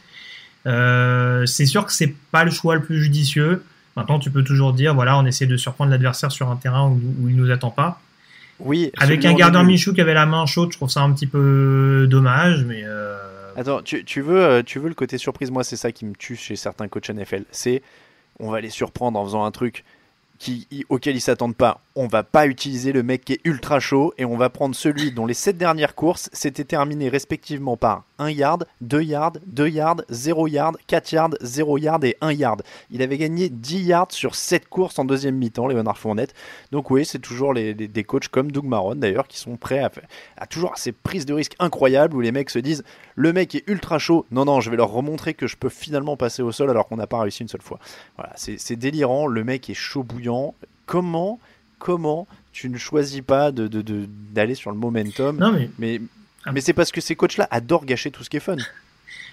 Euh, 0.66 1.44
c'est 1.44 1.66
sûr 1.66 1.84
que 1.84 1.92
c'est 1.92 2.14
pas 2.30 2.44
le 2.44 2.50
choix 2.50 2.74
le 2.74 2.82
plus 2.82 3.02
judicieux. 3.02 3.62
Maintenant, 3.98 4.18
tu 4.18 4.30
peux 4.30 4.42
toujours 4.42 4.72
dire, 4.72 4.94
voilà, 4.94 5.18
on 5.18 5.26
essaie 5.26 5.44
de 5.44 5.58
surprendre 5.58 5.90
l'adversaire 5.90 6.32
sur 6.32 6.50
un 6.50 6.56
terrain 6.56 6.88
où, 6.88 6.98
où 7.20 7.28
il 7.28 7.36
nous 7.36 7.50
attend 7.50 7.70
pas. 7.70 8.00
Oui. 8.64 8.90
Avec 8.98 9.24
un 9.24 9.32
en 9.32 9.34
gardien. 9.34 9.62
Michou 9.64 9.92
qui 9.92 10.00
avait 10.00 10.14
la 10.14 10.26
main 10.26 10.46
chaude, 10.46 10.72
je 10.72 10.76
trouve 10.76 10.90
ça 10.90 11.00
un 11.02 11.12
petit 11.12 11.26
peu 11.26 12.06
dommage, 12.10 12.64
mais. 12.64 12.82
euh, 12.84 13.16
Attends, 13.56 13.82
tu, 13.82 14.04
tu 14.04 14.20
veux, 14.22 14.40
euh, 14.42 14.62
tu 14.62 14.78
veux 14.78 14.88
le 14.88 14.94
côté 14.94 15.18
surprise? 15.18 15.50
Moi, 15.50 15.64
c'est 15.64 15.76
ça 15.76 15.92
qui 15.92 16.04
me 16.06 16.14
tue 16.14 16.36
chez 16.36 16.56
certains 16.56 16.88
coachs 16.88 17.10
NFL. 17.10 17.44
C'est 17.50 17.82
on 18.40 18.50
va 18.50 18.60
les 18.60 18.70
surprendre 18.70 19.18
en 19.18 19.24
faisant 19.24 19.44
un 19.44 19.50
truc 19.50 19.84
auquel 20.88 21.16
ils 21.16 21.20
s'attendent 21.20 21.56
pas. 21.56 21.80
On 21.94 22.06
va 22.06 22.22
pas 22.22 22.46
utiliser 22.46 22.92
le 22.92 23.02
mec 23.02 23.24
qui 23.24 23.34
est 23.34 23.40
ultra 23.44 23.78
chaud 23.78 24.14
et 24.16 24.24
on 24.24 24.36
va 24.36 24.48
prendre 24.48 24.74
celui 24.74 25.12
dont 25.12 25.26
les 25.26 25.34
sept 25.34 25.58
dernières 25.58 25.94
courses 25.94 26.30
s'étaient 26.32 26.64
terminées 26.64 27.10
respectivement 27.10 27.76
par 27.76 28.04
1 28.18 28.30
yard, 28.30 28.66
2 28.80 29.02
yards, 29.02 29.32
2 29.46 29.68
yards, 29.68 30.02
0 30.08 30.46
yard, 30.48 30.76
4 30.86 31.12
yards, 31.12 31.30
0 31.40 31.78
yard 31.78 32.04
et 32.04 32.16
1 32.20 32.32
yard. 32.32 32.62
Il 32.90 33.02
avait 33.02 33.18
gagné 33.18 33.50
10 33.50 33.82
yards 33.82 34.12
sur 34.12 34.34
7 34.34 34.68
courses 34.68 34.98
en 34.98 35.04
deuxième 35.04 35.36
mi-temps, 35.36 35.66
Léonard 35.66 35.98
Fournette. 35.98 36.34
Donc 36.70 36.90
oui, 36.90 37.04
c'est 37.04 37.18
toujours 37.18 37.52
les, 37.52 37.74
des 37.74 38.04
coachs 38.04 38.28
comme 38.28 38.50
Doug 38.50 38.64
Maron 38.64 38.94
d'ailleurs 38.94 39.28
qui 39.28 39.38
sont 39.38 39.56
prêts 39.56 39.84
à, 40.36 40.46
toujours 40.46 40.72
ces 40.76 40.92
prises 40.92 41.26
de 41.26 41.34
risque 41.34 41.54
incroyables 41.58 42.16
où 42.16 42.20
les 42.20 42.32
mecs 42.32 42.50
se 42.50 42.58
disent 42.58 42.84
le 43.14 43.32
mec 43.32 43.54
est 43.54 43.64
ultra 43.68 43.98
chaud, 43.98 44.24
non 44.30 44.46
non 44.46 44.60
je 44.60 44.70
vais 44.70 44.76
leur 44.76 44.90
remontrer 44.90 45.34
que 45.34 45.46
je 45.46 45.56
peux 45.56 45.68
finalement 45.68 46.16
passer 46.16 46.42
au 46.42 46.52
sol 46.52 46.70
alors 46.70 46.88
qu'on 46.88 46.96
n'a 46.96 47.06
pas 47.06 47.20
réussi 47.20 47.42
une 47.42 47.48
seule 47.48 47.62
fois. 47.62 47.78
Voilà, 48.16 48.32
c'est 48.36 48.76
délirant, 48.76 49.26
le 49.26 49.44
mec 49.44 49.68
est 49.68 49.74
chaud 49.74 50.02
bouillant. 50.02 50.31
Comment, 50.86 51.38
comment 51.78 52.26
tu 52.52 52.68
ne 52.68 52.76
choisis 52.78 53.22
pas 53.22 53.50
de 53.52 53.66
de- 53.68 53.82
de- 53.82 54.06
d'aller 54.34 54.54
sur 54.54 54.70
le 54.70 54.76
momentum 54.78 55.38
Non, 55.38 55.52
mais. 55.52 55.70
mais, 55.78 56.00
mais 56.52 56.60
c'est 56.60 56.72
parce 56.74 56.90
que 56.92 57.00
ces 57.00 57.14
coachs-là 57.16 57.46
adorent 57.50 57.84
gâcher 57.84 58.10
tout 58.10 58.24
ce 58.24 58.30
qui 58.30 58.36
est 58.36 58.40
fun. 58.40 58.56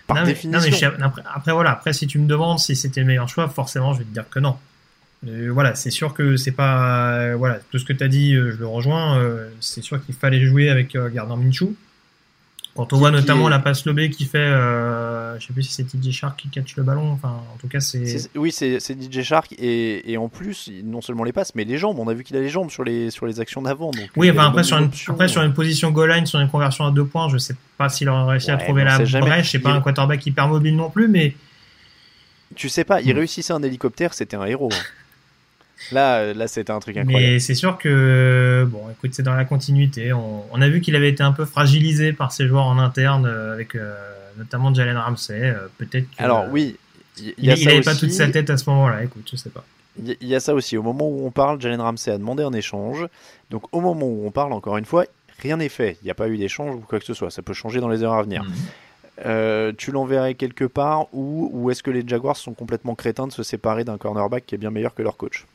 Par 0.07 0.17
non, 0.17 0.23
mais- 0.23 0.29
définition. 0.29 0.59
non, 0.59 0.65
mais 0.65 0.71
je- 0.77 1.03
après, 1.03 1.21
après, 1.33 1.51
voilà, 1.51 1.71
après 1.71 1.93
si 1.93 2.07
tu 2.07 2.17
me 2.19 2.27
demandes 2.27 2.59
si 2.59 2.75
c'était 2.75 3.01
le 3.01 3.07
meilleur 3.07 3.27
choix, 3.29 3.47
forcément 3.49 3.93
je 3.93 3.99
vais 3.99 4.05
te 4.05 4.13
dire 4.13 4.29
que 4.29 4.39
non. 4.39 4.55
Euh, 5.27 5.49
voilà, 5.51 5.75
c'est 5.75 5.91
sûr 5.91 6.13
que 6.13 6.37
c'est 6.37 6.53
pas 6.53 7.11
euh, 7.19 7.35
voilà 7.35 7.59
tout 7.71 7.77
ce 7.77 7.83
que 7.85 7.91
tu 7.93 8.03
as 8.03 8.07
dit, 8.07 8.33
euh, 8.35 8.51
je 8.51 8.57
le 8.57 8.67
rejoins. 8.67 9.21
c'est 9.59 9.81
sûr 9.81 10.03
qu'il 10.05 10.15
fallait 10.15 10.45
jouer 10.45 10.69
avec 10.69 10.95
Gardner 10.95 11.35
Minshew. 11.35 11.75
Quand 12.87 12.93
on 12.93 12.97
voit 12.97 13.11
notamment 13.11 13.47
est- 13.47 13.51
la 13.51 13.59
passe 13.59 13.85
lobée 13.85 14.09
qui 14.09 14.23
fait, 14.25 14.37
euh, 14.37 15.37
je 15.39 15.45
sais 15.47 15.53
plus 15.53 15.63
si 15.63 15.73
c'est 15.73 15.83
TJ 15.83 16.11
Shark 16.11 16.39
qui 16.39 16.47
catch 16.47 16.75
le 16.77 16.83
ballon. 16.83 17.11
Enfin, 17.11 17.41
en 17.53 17.57
tout 17.59 17.67
cas, 17.67 17.79
c'est. 17.81 18.29
Oui, 18.35 18.51
c'est 18.53 18.79
DJ 18.79 19.21
Shark 19.21 19.51
et, 19.59 20.11
et 20.11 20.17
en 20.17 20.29
plus, 20.29 20.71
non 20.83 21.01
seulement 21.01 21.23
les 21.25 21.33
passes, 21.33 21.53
mais 21.55 21.65
les 21.65 21.77
jambes. 21.77 21.99
On 21.99 22.07
a 22.07 22.13
vu 22.13 22.23
qu'il 22.23 22.37
a 22.37 22.39
les 22.39 22.49
jambes 22.49 22.69
sur 22.71 22.83
les, 22.85 23.11
sur 23.11 23.25
les 23.25 23.39
actions 23.41 23.61
d'avant. 23.61 23.91
Oui, 24.15 24.31
enfin 24.31 24.47
après 24.47 24.63
sur, 24.63 24.77
une, 24.77 24.89
après 25.09 25.27
sur 25.27 25.41
une 25.43 25.53
position 25.53 25.91
goal 25.91 26.09
line, 26.11 26.25
sur 26.25 26.39
une 26.39 26.49
conversion 26.49 26.85
à 26.85 26.91
deux 26.91 27.05
points, 27.05 27.27
je 27.29 27.37
sais 27.37 27.55
pas 27.77 27.89
s'il 27.89 28.07
aurait 28.09 28.31
réussi 28.31 28.49
à 28.51 28.57
trouver 28.57 28.83
la 28.85 28.97
brèche. 28.97 29.51
C'est 29.51 29.59
pas 29.59 29.71
Il- 29.71 29.75
un 29.75 29.81
quarterback 29.81 30.25
hyper 30.25 30.47
mobile 30.47 30.75
non 30.75 30.89
plus, 30.89 31.07
mais 31.07 31.35
Tu 32.55 32.67
sais 32.69 32.83
pas, 32.83 32.99
il 33.01 33.13
Hmm. 33.13 33.17
réussissait 33.17 33.53
un 33.53 33.61
hélicoptère, 33.61 34.13
c'était 34.13 34.35
un 34.37 34.45
héros. 34.45 34.69
Là, 35.91 36.17
euh, 36.19 36.33
là 36.33 36.47
c'était 36.47 36.71
un 36.71 36.79
truc 36.79 36.97
incroyable. 36.97 37.33
Mais 37.33 37.39
c'est 37.39 37.55
sûr 37.55 37.77
que, 37.77 38.67
bon, 38.69 38.89
écoute, 38.91 39.11
c'est 39.13 39.23
dans 39.23 39.35
la 39.35 39.45
continuité. 39.45 40.13
On, 40.13 40.43
on 40.51 40.61
a 40.61 40.69
vu 40.69 40.81
qu'il 40.81 40.95
avait 40.95 41.09
été 41.09 41.23
un 41.23 41.31
peu 41.31 41.45
fragilisé 41.45 42.13
par 42.13 42.31
ses 42.31 42.47
joueurs 42.47 42.65
en 42.65 42.77
interne, 42.79 43.25
euh, 43.25 43.53
avec 43.53 43.75
euh, 43.75 43.95
notamment 44.37 44.73
Jalen 44.73 44.97
Ramsey. 44.97 45.53
Peut-être 45.77 46.07
Alors 46.17 46.45
oui, 46.51 46.75
il 47.17 47.25
y, 47.29 47.33
il 47.37 47.45
y 47.45 47.51
a 47.51 47.53
il 47.55 47.63
ça 47.63 47.69
avait 47.69 47.81
pas 47.81 47.95
toute 47.95 48.11
sa 48.11 48.27
tête 48.27 48.49
à 48.49 48.57
ce 48.57 48.69
moment-là. 48.69 49.03
Écoute, 49.03 49.27
je 49.31 49.35
sais 49.35 49.49
pas. 49.49 49.63
Il 49.97 50.15
y- 50.21 50.35
a 50.35 50.39
ça 50.39 50.53
aussi. 50.53 50.77
Au 50.77 50.83
moment 50.83 51.09
où 51.09 51.25
on 51.25 51.31
parle, 51.31 51.59
Jalen 51.59 51.81
Ramsey 51.81 52.11
a 52.13 52.17
demandé 52.17 52.43
un 52.43 52.53
échange. 52.53 53.05
Donc 53.49 53.63
au 53.75 53.81
moment 53.81 54.05
où 54.05 54.25
on 54.25 54.31
parle, 54.31 54.53
encore 54.53 54.77
une 54.77 54.85
fois, 54.85 55.05
rien 55.41 55.57
n'est 55.57 55.67
fait. 55.69 55.97
Il 56.01 56.05
n'y 56.05 56.11
a 56.11 56.13
pas 56.15 56.29
eu 56.29 56.37
d'échange 56.37 56.75
ou 56.75 56.79
quoi 56.79 56.99
que 56.99 57.05
ce 57.05 57.13
soit. 57.13 57.31
Ça 57.31 57.41
peut 57.41 57.53
changer 57.53 57.81
dans 57.81 57.89
les 57.89 58.03
heures 58.03 58.13
à 58.13 58.23
venir. 58.23 58.43
Mhm. 58.43 58.51
Euh, 59.25 59.73
tu 59.77 59.91
l'enverrais 59.91 60.35
quelque 60.35 60.63
part 60.63 61.07
ou, 61.13 61.49
ou 61.51 61.69
est-ce 61.71 61.83
que 61.83 61.91
les 61.91 62.07
Jaguars 62.07 62.37
sont 62.37 62.53
complètement 62.53 62.95
crétins 62.95 63.27
de 63.27 63.33
se 63.33 63.43
séparer 63.43 63.83
d'un 63.83 63.97
cornerback 63.97 64.45
qui 64.45 64.55
est 64.55 64.57
bien 64.57 64.71
meilleur 64.71 64.95
que 64.95 65.01
leur 65.01 65.17
coach? 65.17 65.45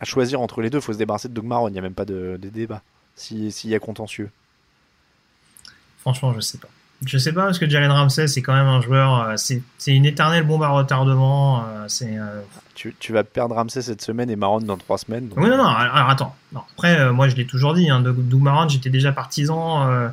À 0.00 0.04
choisir 0.04 0.40
entre 0.40 0.60
les 0.62 0.70
deux, 0.70 0.78
il 0.78 0.82
faut 0.82 0.92
se 0.92 0.98
débarrasser 0.98 1.28
de 1.28 1.34
Doug 1.34 1.44
Marron. 1.44 1.68
Il 1.68 1.72
n'y 1.72 1.78
a 1.78 1.82
même 1.82 1.94
pas 1.94 2.04
de, 2.06 2.38
de 2.40 2.48
débat 2.48 2.82
si- 3.16 3.52
s'il 3.52 3.70
y 3.70 3.74
a 3.74 3.78
contentieux. 3.78 4.30
Franchement, 6.00 6.32
je 6.34 6.40
sais 6.40 6.58
pas. 6.58 6.68
Je 7.06 7.16
sais 7.16 7.32
pas 7.32 7.44
parce 7.46 7.58
que 7.58 7.68
Jalen 7.68 7.90
Ramsey, 7.90 8.28
c'est 8.28 8.42
quand 8.42 8.52
même 8.52 8.66
un 8.66 8.80
joueur. 8.82 9.22
euh, 9.22 9.34
c'est 9.36 9.62
une 9.94 10.04
éternelle 10.04 10.44
bombe 10.44 10.62
à 10.62 10.68
retardement. 10.68 11.60
euh, 11.66 11.84
c'est 11.88 12.18
euh, 12.18 12.42
Tu, 12.74 12.94
tu 12.98 13.12
vas 13.12 13.24
perdre 13.24 13.54
Ramsey 13.54 13.80
cette 13.82 14.02
semaine 14.02 14.28
et 14.30 14.36
Marron 14.36 14.60
dans 14.60 14.76
trois 14.76 14.98
semaines. 14.98 15.28
donc- 15.28 15.38
Oui, 15.38 15.48
non, 15.48 15.56
non, 15.56 15.66
alors, 15.66 16.10
attends. 16.10 16.36
Non, 16.52 16.60
après, 16.74 16.98
euh, 16.98 17.12
moi, 17.12 17.28
je 17.28 17.36
l'ai 17.36 17.46
toujours 17.46 17.72
dit, 17.74 17.88
hein, 17.90 18.02
Marrone, 18.02 18.68
j'étais 18.68 18.90
déjà 18.90 19.12
partisan 19.12 19.88
euh, 19.88 20.08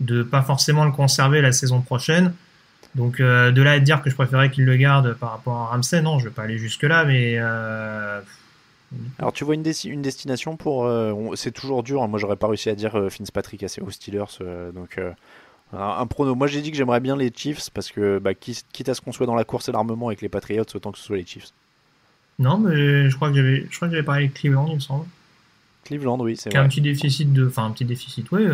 de 0.00 0.22
pas 0.22 0.42
forcément 0.42 0.84
le 0.84 0.92
conserver 0.92 1.40
la 1.40 1.52
saison 1.52 1.80
prochaine. 1.80 2.34
Donc, 2.94 3.18
de 3.20 3.62
là 3.62 3.72
à 3.72 3.78
dire 3.80 4.02
que 4.02 4.08
je 4.10 4.14
préférais 4.14 4.50
qu'il 4.50 4.64
le 4.64 4.76
garde 4.76 5.12
par 5.14 5.30
rapport 5.32 5.56
à 5.62 5.66
Ramsey, 5.68 6.00
non, 6.02 6.18
je 6.18 6.24
vais 6.24 6.34
pas 6.34 6.42
aller 6.42 6.58
jusque-là, 6.58 7.04
mais 7.04 7.36
euh, 7.38 8.20
Alors 9.18 9.32
tu 9.32 9.44
vois 9.44 9.54
une, 9.54 9.62
desti- 9.62 9.90
une 9.90 10.02
destination 10.02 10.56
pour... 10.56 10.86
euh, 10.86 11.12
c'est 11.34 11.52
toujours 11.52 11.82
dur, 11.82 12.02
hein. 12.02 12.08
moi 12.08 12.18
j'aurais 12.18 12.36
pas 12.36 12.46
réussi 12.46 12.70
à 12.70 12.74
dire 12.74 12.96
euh, 12.96 13.10
Fitzpatrick 13.10 13.62
assez 13.62 13.80
aux 13.82 13.90
Steelers, 13.90 14.24
euh, 14.40 14.72
donc 14.72 14.96
euh, 14.98 15.12
un, 15.72 16.06
prono. 16.06 16.34
Moi 16.34 16.46
j'ai 16.46 16.62
dit 16.62 16.70
que 16.70 16.76
j'aimerais 16.76 17.00
bien 17.00 17.16
les 17.16 17.30
Chiefs 17.34 17.70
parce 17.70 17.90
que 17.90 18.18
bah, 18.18 18.34
qui- 18.34 18.62
quitte 18.72 18.88
à 18.88 18.94
ce 18.94 19.00
qu'on 19.00 19.12
soit 19.12 19.26
dans 19.26 19.34
la 19.34 19.44
course 19.44 19.68
et 19.68 19.72
l'armement 19.72 20.08
avec 20.08 20.22
les 20.22 20.28
Patriots, 20.30 20.64
autant 20.74 20.92
que 20.92 20.98
ce 20.98 21.04
soit 21.04 21.16
les 21.16 21.26
Chiefs. 21.26 21.52
non, 22.38 22.58
mais 22.58 23.10
je 23.10 23.16
crois 23.16 23.30
que 23.30 23.36
j'avais, 23.36 23.66
je 23.70 23.76
crois 23.76 23.88
que 23.88 23.94
j'avais 23.94 24.04
parlé 24.06 24.24
avec 24.24 24.34
Cleveland, 24.34 24.68
il 24.68 24.76
me 24.76 24.80
semble. 24.80 25.06
Cleveland, 25.84 26.18
oui, 26.20 26.36
c'est 26.36 26.50
a 26.54 26.60
un 26.60 26.62
vrai. 26.62 26.68
petit 26.68 26.80
déficit 26.80 27.32
de, 27.32 27.46
enfin 27.46 27.64
un 27.66 27.70
petit 27.70 27.84
déficit, 27.84 28.30
ouais, 28.30 28.46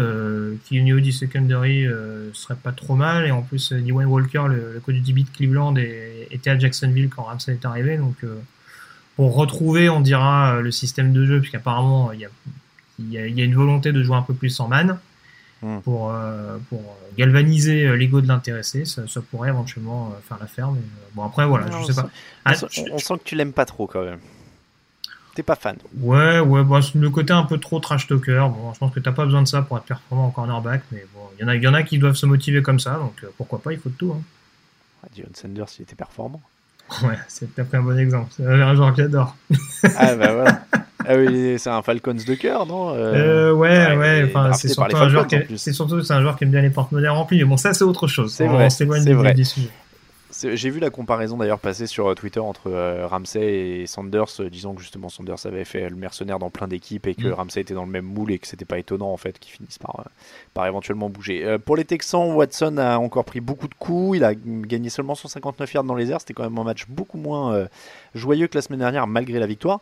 qui 0.64 0.81
au 0.81 0.83
niveau 0.83 1.01
du 1.01 1.12
secondary 1.12 1.87
serait 2.33 2.57
pas 2.57 2.73
trop 2.73 2.94
mal, 2.94 3.27
et 3.27 3.31
en 3.31 3.42
plus, 3.42 3.73
Dwayne 3.73 4.09
Walker, 4.09 4.44
le, 4.49 4.75
le 4.75 4.81
coach 4.81 4.94
du 4.97 5.01
DB 5.01 5.23
de 5.25 5.31
Cleveland, 5.31 5.77
est- 5.77 6.29
était 6.31 6.51
à 6.51 6.59
Jacksonville 6.59 7.09
quand 7.09 7.23
Ramsey 7.25 7.53
est 7.55 7.64
arrivé, 7.64 7.97
donc 7.99 8.16
pour 9.16 9.35
retrouver, 9.35 9.88
on 9.88 10.00
dira, 10.00 10.55
euh, 10.57 10.61
le 10.61 10.70
système 10.70 11.12
de 11.12 11.24
jeu, 11.27 11.40
puisqu'apparemment, 11.40 12.12
il 12.12 12.20
y 12.20 12.24
a, 12.24 12.29
il 12.98 13.11
y, 13.12 13.18
a, 13.18 13.27
y 13.27 13.40
a 13.40 13.44
une 13.44 13.55
volonté 13.55 13.92
de 13.92 14.03
jouer 14.03 14.16
un 14.16 14.22
peu 14.22 14.35
plus 14.35 14.59
en 14.61 14.68
man, 14.68 14.98
Hmm. 15.62 15.79
pour, 15.81 16.11
euh, 16.12 16.59
pour 16.68 16.83
galvaniser 17.16 17.87
euh, 17.87 17.96
l'ego 17.96 18.20
de 18.20 18.29
l'intéressé, 18.29 18.85
ça, 18.85 19.07
ça 19.09 19.22
pourrait 19.22 19.48
éventuellement 19.48 20.12
faire 20.29 20.37
l'affaire, 20.38 20.70
mais 20.72 20.81
bon, 21.14 21.24
après, 21.24 21.46
voilà, 21.46 21.66
Non, 21.66 21.81
je 21.81 21.87
sais 21.92 21.94
pas. 21.94 22.09
On, 22.09 22.11
Ah, 22.44 22.53
je- 22.55 22.83
on 22.92 22.98
sent 22.98 23.14
que 23.18 23.24
tu 23.24 23.35
l'aimes 23.35 23.55
pas 23.55 23.64
trop 23.64 23.87
quand 23.87 24.05
même. 24.05 24.18
T'es 25.35 25.42
pas 25.42 25.55
fan. 25.55 25.77
Ouais, 25.96 26.38
ouais, 26.40 26.62
bah, 26.64 26.81
c'est 26.83 26.96
le 26.98 27.09
côté 27.09 27.33
un 27.33 27.44
peu 27.44 27.59
trop 27.59 27.81
trash 27.81 28.07
talker. 28.07 28.46
Bon, 28.50 28.74
je 28.74 28.79
pense 28.79 28.92
que 28.92 29.00
t'as 29.00 29.12
pas 29.12 29.24
besoin 29.24 29.40
de 29.42 29.48
ça 29.48 29.62
pour 29.62 29.79
être 29.79 29.85
performant 29.85 30.27
en 30.27 30.31
cornerback, 30.31 30.83
mais 30.92 31.07
bon, 31.14 31.20
il 31.38 31.42
y 31.42 31.44
en 31.44 31.48
a, 31.48 31.57
il 31.57 31.62
y 31.62 31.66
en 31.68 31.72
a 31.74 31.83
qui 31.83 31.96
doivent 31.98 32.14
se 32.16 32.27
motiver 32.27 32.61
comme 32.61 32.79
ça, 32.81 32.96
donc 32.98 33.14
euh, 33.24 33.29
pourquoi 33.38 33.62
pas, 33.62 33.72
il 33.72 33.79
faut 33.79 33.88
de 33.88 33.94
tout. 33.94 34.12
Hein. 34.12 34.22
Ah, 35.03 35.09
Dion 35.14 35.24
Sanders, 35.33 35.66
il 35.79 35.83
était 35.83 35.96
performant. 35.96 36.42
Ouais, 37.03 37.16
c'est 37.29 37.51
pris 37.64 37.77
un 37.79 37.83
bon 37.83 37.99
exemple. 37.99 38.31
C'est 38.37 38.47
un 38.47 38.75
genre 38.75 38.90
que 38.94 39.03
j'adore. 39.03 39.37
ah 39.97 40.14
bah 40.16 40.33
voilà. 40.33 40.61
Ah 41.07 41.16
oui, 41.16 41.57
c'est 41.59 41.68
un 41.70 41.83
Falcons 41.83 42.14
de 42.14 42.35
cœur, 42.35 42.66
non 42.66 42.94
Euh, 42.94 43.53
ouais, 43.53 43.94
ouais, 43.97 44.18
est 44.20 44.25
enfin, 44.25 44.53
c'est 44.55 44.68
surtout, 44.68 44.97
un 44.97 45.09
joueur 45.09 45.27
qui 45.27 45.37
c'est 45.59 45.73
surtout 45.73 46.01
c'est 46.03 46.14
un 46.14 46.23
joueur 46.23 46.37
qui 46.37 46.44
aime 46.44 46.51
bien 46.51 46.62
les 46.62 46.70
porte-monnaies 46.70 47.09
remplies, 47.09 47.38
mais 47.38 47.44
bon, 47.44 47.57
ça 47.59 47.75
c'est 47.75 47.85
autre 47.85 48.07
chose. 48.07 48.33
C'est 48.33 48.49
On 48.49 48.53
vrai, 48.53 48.70
s'éloigne 48.70 49.03
c'est 49.03 49.11
du- 49.11 49.14
vrai. 49.16 49.35
du 49.35 49.44
sujet. 49.44 49.68
J'ai 50.42 50.70
vu 50.70 50.81
la 50.81 50.90
comparaison 50.90 51.37
d'ailleurs 51.37 51.61
passer 51.61 51.87
sur 51.87 52.09
euh, 52.09 52.14
Twitter 52.14 52.40
entre 52.40 52.68
euh, 52.70 53.07
Ramsey 53.07 53.81
et 53.83 53.87
Sanders, 53.87 54.27
euh, 54.40 54.51
disant 54.51 54.75
que 54.75 54.81
justement 54.81 55.09
Sanders 55.09 55.47
avait 55.47 55.64
fait 55.64 55.88
le 55.88 55.97
mercenaire 55.97 56.38
dans 56.38 56.51
plein 56.51 56.66
d'équipes 56.66 57.07
et 57.07 57.14
que 57.14 57.29
Mm. 57.29 57.33
Ramsey 57.35 57.61
était 57.61 57.75
dans 57.75 57.85
le 57.85 57.90
même 57.90 58.05
moule 58.05 58.33
et 58.33 58.38
que 58.38 58.47
c'était 58.47 58.64
pas 58.64 58.79
étonnant 58.79 59.12
en 59.12 59.16
fait 59.16 59.38
qu'ils 59.38 59.53
finissent 59.53 59.79
par, 59.79 60.01
euh, 60.01 60.09
par 60.55 60.66
éventuellement 60.66 61.09
bouger. 61.09 61.44
Euh, 61.44 61.59
pour 61.59 61.77
les 61.77 61.85
Texans, 61.85 62.33
Watson 62.35 62.79
a 62.79 62.97
encore 62.99 63.25
pris 63.25 63.40
beaucoup 63.40 63.68
de 63.68 63.75
coups, 63.79 64.16
il 64.18 64.25
a 64.25 64.35
gagné 64.35 64.88
seulement 64.90 65.14
159 65.14 65.73
yards 65.73 65.85
dans 65.85 65.94
les 65.94 66.11
airs, 66.11 66.20
c'était 66.20 66.35
quand 66.35 66.42
même 66.44 66.59
un 66.59 66.64
match 66.64 66.87
beaucoup 66.88 67.18
moins 67.18 67.66
joyeux 68.15 68.46
que 68.48 68.56
la 68.58 68.63
semaine 68.63 68.81
dernière 68.81 69.06
malgré 69.06 69.38
la 69.38 69.46
victoire. 69.46 69.81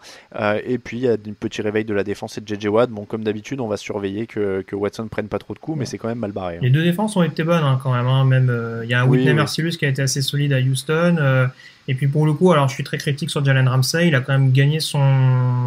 Et 0.65 0.79
puis 0.79 0.99
il 0.99 1.03
y 1.05 1.09
a 1.09 1.13
un 1.13 1.33
petit 1.39 1.63
réveil 1.63 1.85
de 1.85 1.95
la 1.95 2.05
défense 2.05 2.37
et 2.39 2.41
de 2.41 2.55
JJ 2.55 2.67
Watt. 2.67 2.91
Bon, 2.91 3.05
comme 3.05 3.25
d'habitude, 3.25 3.61
on 3.61 3.69
va 3.69 3.77
surveiller 3.77 4.27
que, 4.27 4.63
que 4.63 4.77
Watson 4.77 5.09
prenne 5.09 5.29
pas 5.29 5.39
trop 5.39 5.55
de 5.55 5.59
coups, 5.59 5.79
mais 5.79 5.87
c'est 5.87 5.99
quand 5.99 6.09
même 6.09 6.19
mal 6.19 6.33
barré. 6.33 6.57
hein. 6.57 6.61
Les 6.63 6.71
deux 6.71 6.83
défenses 6.85 7.17
ont 7.17 7.23
été 7.23 7.43
bonnes 7.45 7.65
hein, 7.65 7.79
quand 7.83 7.93
même. 7.95 8.07
hein. 8.07 8.25
Même 8.25 8.81
il 8.85 8.91
y 8.91 8.95
a 8.95 9.01
un 9.01 9.05
Oui, 9.05 9.19
Whitney 9.19 9.31
oui. 9.31 9.37
Mercilus 9.37 9.77
qui 9.77 9.85
a 9.87 9.89
été 9.89 10.03
assez 10.03 10.21
solide 10.23 10.42
à 10.51 10.61
Houston. 10.61 11.17
euh, 11.19 11.47
et 11.89 11.95
puis 11.95 12.07
pour 12.07 12.27
le 12.27 12.33
coup, 12.33 12.53
alors 12.53 12.69
je 12.69 12.75
suis 12.75 12.85
très 12.85 12.99
critique 12.99 13.31
sur 13.31 13.45
Jalen 13.45 13.69
Ramsey. 13.69 14.09
Il 14.09 14.15
a 14.15 14.21
quand 14.21 14.33
même 14.33 14.53
gagné 14.53 14.81
son 14.81 15.03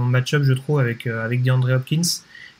match-up, 0.05 0.43
je 0.43 0.53
trouve, 0.53 0.79
avec 0.79 1.07
euh, 1.07 1.23
avec 1.25 1.43
DeAndre 1.43 1.71
Hopkins. 1.71 2.01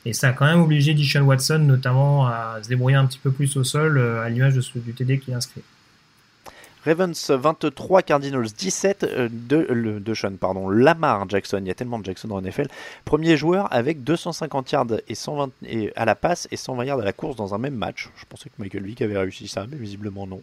Et 0.04 0.12
ça 0.12 0.28
a 0.28 0.32
quand 0.32 0.46
même 0.46 0.60
obligé 0.60 0.94
Deshaun 0.94 1.22
Watson, 1.22 1.58
notamment, 1.58 2.28
à 2.28 2.60
se 2.62 2.68
débrouiller 2.68 2.96
un 2.96 3.06
petit 3.06 3.18
peu 3.18 3.32
plus 3.32 3.56
au 3.56 3.64
sol, 3.64 3.98
euh, 3.98 4.22
à 4.22 4.28
l'image 4.28 4.54
du 4.54 4.92
TD 4.92 5.18
qu'il 5.18 5.34
a 5.34 5.38
inscrit. 5.38 5.62
Ravens 6.86 7.30
23, 7.30 8.02
Cardinals 8.02 8.46
17, 8.56 9.02
euh, 9.02 9.28
de, 9.28 9.98
de 9.98 10.14
Sean, 10.14 10.36
pardon, 10.38 10.68
Lamar 10.68 11.28
Jackson, 11.28 11.58
il 11.60 11.66
y 11.66 11.70
a 11.70 11.74
tellement 11.74 11.98
de 11.98 12.04
Jackson 12.04 12.28
dans 12.28 12.40
NFL, 12.40 12.68
premier 13.04 13.36
joueur 13.36 13.66
avec 13.72 14.04
250 14.04 14.70
yards 14.70 14.86
et 15.08 15.16
120 15.16 15.50
et 15.66 15.92
à 15.96 16.04
la 16.04 16.14
passe 16.14 16.46
et 16.52 16.56
120 16.56 16.84
yards 16.84 17.00
à 17.00 17.04
la 17.04 17.12
course 17.12 17.34
dans 17.34 17.54
un 17.54 17.58
même 17.58 17.74
match. 17.74 18.08
Je 18.16 18.24
pensais 18.28 18.50
que 18.50 18.54
Michael 18.58 18.84
Vick 18.84 19.02
avait 19.02 19.18
réussi 19.18 19.48
ça, 19.48 19.66
mais 19.68 19.76
visiblement 19.76 20.28
non. 20.28 20.42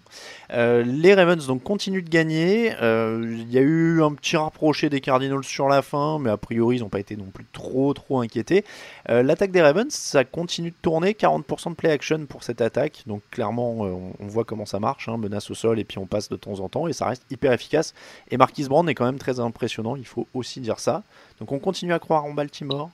Euh, 0.51 0.83
les 0.83 1.13
Ravens 1.13 1.47
donc 1.47 1.63
continuent 1.63 2.03
de 2.03 2.09
gagner. 2.09 2.73
Euh, 2.81 3.21
Il 3.23 3.51
y 3.51 3.57
a 3.57 3.61
eu 3.61 4.03
un 4.03 4.13
petit 4.13 4.35
rapproché 4.35 4.89
des 4.89 4.99
Cardinals 4.99 5.45
sur 5.45 5.69
la 5.69 5.81
fin, 5.81 6.19
mais 6.19 6.29
a 6.29 6.37
priori 6.37 6.75
ils 6.75 6.79
n'ont 6.81 6.89
pas 6.89 6.99
été 6.99 7.15
non 7.15 7.31
plus 7.33 7.45
trop 7.53 7.93
trop 7.93 8.19
inquiétés. 8.19 8.65
L'attaque 9.07 9.51
des 9.51 9.61
Ravens, 9.61 9.93
ça 9.93 10.23
continue 10.25 10.71
de 10.71 10.75
tourner, 10.81 11.11
40% 11.13 11.69
de 11.69 11.75
play 11.75 11.91
action 11.91 12.25
pour 12.25 12.43
cette 12.43 12.61
attaque, 12.61 13.03
donc 13.05 13.21
clairement 13.31 13.71
on, 13.71 14.13
on 14.19 14.27
voit 14.27 14.43
comment 14.43 14.65
ça 14.65 14.79
marche, 14.79 15.07
hein, 15.07 15.17
menace 15.17 15.49
au 15.51 15.53
sol 15.53 15.79
et 15.79 15.83
puis 15.83 15.97
on 15.97 16.05
passe 16.05 16.29
de 16.33 16.37
temps 16.37 16.59
en 16.59 16.69
temps 16.69 16.87
et 16.87 16.93
ça 16.93 17.05
reste 17.07 17.23
hyper 17.31 17.51
efficace. 17.53 17.93
Et 18.31 18.37
Marquis 18.37 18.65
Brown 18.65 18.87
est 18.89 18.95
quand 18.95 19.05
même 19.05 19.19
très 19.19 19.39
impressionnant, 19.39 19.95
il 19.95 20.05
faut 20.05 20.27
aussi 20.33 20.59
dire 20.59 20.79
ça. 20.79 21.03
Donc 21.39 21.51
on 21.51 21.59
continue 21.59 21.93
à 21.93 21.99
croire 21.99 22.25
en 22.25 22.33
Baltimore. 22.33 22.89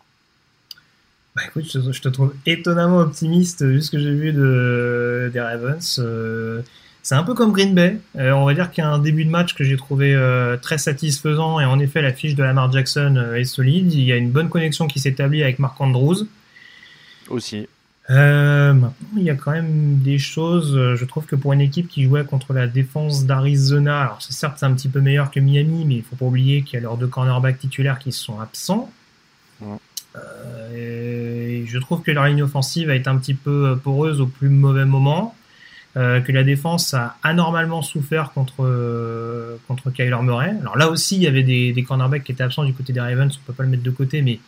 Bah 1.36 1.44
écoute, 1.48 1.66
je, 1.72 1.80
te- 1.80 1.92
je 1.92 2.02
te 2.02 2.10
trouve 2.10 2.34
étonnamment 2.46 2.98
optimiste 3.00 3.64
vu 3.64 3.82
ce 3.82 3.92
que 3.92 4.00
j'ai 4.00 4.14
vu 4.14 4.34
de, 4.34 5.30
des 5.32 5.40
Ravens. 5.40 6.00
Euh, 6.00 6.62
c'est 7.04 7.16
un 7.16 7.24
peu 7.24 7.34
comme 7.34 7.52
Green 7.54 7.74
Bay. 7.74 8.00
Euh, 8.18 8.32
on 8.32 8.46
va 8.46 8.54
dire 8.54 8.72
qu'il 8.72 8.84
y 8.84 8.88
a 8.88 8.90
un 8.90 9.00
début 9.00 9.26
de 9.26 9.30
match 9.30 9.54
que 9.56 9.64
j'ai 9.64 9.78
trouvé 9.78 10.14
euh, 10.14 10.58
très 10.58 10.78
satisfaisant 10.78 11.60
et 11.60 11.66
en 11.66 11.80
effet 11.80 12.02
la 12.02 12.14
fiche 12.14 12.36
de 12.36 12.44
Lamar 12.44 12.72
Jackson 12.72 13.34
est 13.36 13.46
solide. 13.46 13.94
Il 13.94 14.04
y 14.04 14.12
a 14.12 14.16
une 14.18 14.32
bonne 14.32 14.50
connexion 14.50 14.88
qui 14.88 15.00
s'établit 15.00 15.44
avec 15.44 15.60
Mark 15.60 15.80
Andrews. 15.80 16.28
Aussi. 17.30 17.68
Euh, 18.10 18.74
maintenant, 18.74 19.08
il 19.18 19.24
y 19.24 19.30
a 19.30 19.36
quand 19.36 19.52
même 19.52 20.00
des 20.00 20.18
choses. 20.18 20.76
euh, 20.76 20.96
Je 20.96 21.06
trouve 21.06 21.26
que 21.26 21.36
pour 21.36 21.54
une 21.54 21.62
équipe 21.62 21.88
qui 21.88 22.04
jouait 22.04 22.26
contre 22.26 22.54
la 22.54 22.66
défense 22.68 23.26
d'Arizona, 23.26 24.02
alors 24.02 24.22
c'est 24.22 24.34
certes 24.34 24.56
c'est 24.58 24.66
un 24.66 24.74
petit 24.74 24.90
peu 24.90 25.00
meilleur 25.00 25.30
que 25.30 25.40
Miami, 25.40 25.86
mais 25.86 25.96
il 25.98 26.04
faut 26.04 26.16
pas 26.16 26.26
oublier 26.26 26.64
qu'il 26.64 26.74
y 26.76 26.78
a 26.78 26.82
leurs 26.82 26.98
deux 26.98 27.08
cornerbacks 27.08 27.60
titulaires 27.60 28.00
qui 28.00 28.12
sont 28.12 28.40
absents. 28.40 28.92
Ouais. 29.62 29.78
Euh, 30.16 31.62
et 31.64 31.66
je 31.68 31.78
trouve 31.78 32.02
que 32.02 32.10
leur 32.12 32.26
ligne 32.26 32.42
offensive 32.42 32.90
a 32.90 32.96
été 32.96 33.08
un 33.10 33.18
petit 33.18 33.36
peu 33.36 33.78
poreuse 33.84 34.22
au 34.22 34.28
plus 34.28 34.50
mauvais 34.50 34.86
moment. 34.86 35.36
euh, 35.98 36.22
que 36.22 36.32
la 36.32 36.44
défense 36.44 36.94
a 36.94 37.18
anormalement 37.24 37.82
souffert 37.82 38.32
contre 38.32 38.64
euh, 38.64 39.58
contre 39.68 39.92
Kyler 39.92 40.18
Murray. 40.22 40.54
Alors 40.62 40.78
là 40.78 40.90
aussi, 40.90 41.16
il 41.16 41.24
y 41.24 41.28
avait 41.28 41.44
des, 41.44 41.74
des 41.74 41.84
cornerbacks 41.84 42.24
qui 42.24 42.32
étaient 42.32 42.44
absents 42.44 42.64
du 42.64 42.74
côté 42.74 42.94
des 42.94 43.00
Ravens. 43.02 43.36
On 43.36 43.46
peut 43.48 43.54
pas 43.54 43.64
le 43.64 43.70
mettre 43.70 43.84
de 43.84 43.92
côté, 43.92 44.22
mais 44.22 44.40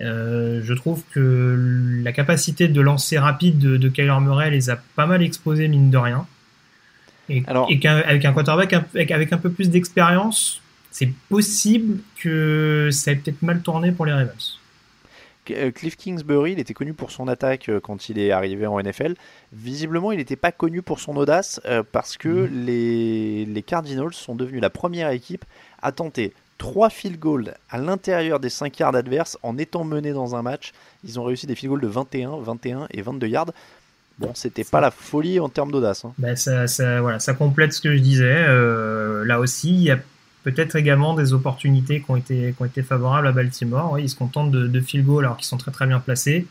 euh, 0.00 0.60
je 0.62 0.74
trouve 0.74 1.02
que 1.12 2.00
la 2.02 2.12
capacité 2.12 2.68
de 2.68 2.80
lancer 2.80 3.18
rapide 3.18 3.58
de, 3.58 3.76
de 3.76 3.88
Kyler 3.88 4.20
Murray 4.20 4.50
les 4.50 4.70
a 4.70 4.76
pas 4.94 5.06
mal 5.06 5.22
exposés 5.22 5.68
mine 5.68 5.90
de 5.90 5.96
rien. 5.98 6.26
Et, 7.28 7.42
Alors- 7.46 7.66
et 7.70 7.78
qu'avec 7.78 8.24
un 8.24 8.32
quarterback 8.32 8.72
avec, 8.72 9.10
avec 9.10 9.32
un 9.32 9.38
peu 9.38 9.50
plus 9.50 9.70
d'expérience, 9.70 10.60
c'est 10.90 11.12
possible 11.28 11.98
que 12.16 12.88
ça 12.92 13.12
ait 13.12 13.16
peut-être 13.16 13.42
mal 13.42 13.60
tourné 13.60 13.92
pour 13.92 14.06
les 14.06 14.12
Ravens. 14.12 14.58
Euh, 15.50 15.70
Cliff 15.70 15.96
Kingsbury, 15.96 16.52
il 16.52 16.58
était 16.58 16.74
connu 16.74 16.92
pour 16.92 17.10
son 17.10 17.26
attaque 17.26 17.70
euh, 17.70 17.80
quand 17.80 18.08
il 18.10 18.18
est 18.18 18.30
arrivé 18.32 18.66
en 18.66 18.78
NFL. 18.80 19.14
Visiblement, 19.52 20.12
il 20.12 20.18
n'était 20.18 20.36
pas 20.36 20.52
connu 20.52 20.82
pour 20.82 21.00
son 21.00 21.16
audace 21.16 21.60
parce 21.90 22.16
que 22.18 22.48
les, 22.52 23.46
les 23.46 23.62
Cardinals 23.62 24.12
sont 24.12 24.34
devenus 24.34 24.60
la 24.60 24.70
première 24.70 25.10
équipe 25.10 25.44
à 25.82 25.90
tenter 25.92 26.34
trois 26.58 26.90
field 26.90 27.18
goals 27.18 27.54
à 27.70 27.78
l'intérieur 27.78 28.40
des 28.40 28.50
5 28.50 28.78
yards 28.78 28.94
adverses 28.96 29.38
en 29.42 29.56
étant 29.58 29.84
menés 29.84 30.12
dans 30.12 30.34
un 30.36 30.42
match. 30.42 30.72
Ils 31.04 31.18
ont 31.18 31.24
réussi 31.24 31.46
des 31.46 31.54
field 31.54 31.70
goals 31.70 31.80
de 31.80 31.86
21, 31.88 32.38
21 32.40 32.88
et 32.90 33.00
22 33.02 33.26
yards. 33.28 33.52
Bon, 34.18 34.32
c'était 34.34 34.64
pas 34.64 34.80
la 34.80 34.90
folie 34.90 35.38
en 35.38 35.48
termes 35.48 35.70
d'audace. 35.70 36.04
hein. 36.04 36.12
Ben, 36.18 36.34
ça, 36.34 36.66
voilà, 37.00 37.20
ça 37.20 37.34
complète 37.34 37.72
ce 37.72 37.80
que 37.80 37.96
je 37.96 38.02
disais. 38.02 38.44
Euh, 38.48 39.24
là 39.24 39.38
aussi, 39.38 39.70
il 39.72 39.82
y 39.82 39.90
a 39.92 39.98
peut-être 40.42 40.74
également 40.74 41.14
des 41.14 41.32
opportunités 41.32 42.00
qui 42.02 42.10
ont 42.10 42.16
été, 42.16 42.52
qui 42.56 42.62
ont 42.62 42.64
été 42.64 42.82
favorables 42.82 43.28
à 43.28 43.32
Baltimore. 43.32 43.98
Ils 44.00 44.10
se 44.10 44.16
contentent 44.16 44.50
de, 44.50 44.66
de 44.66 44.80
field 44.80 45.06
goal 45.06 45.24
alors 45.24 45.36
qu'ils 45.36 45.46
sont 45.46 45.56
très 45.56 45.70
très 45.70 45.86
bien 45.86 46.00
placés. 46.00 46.46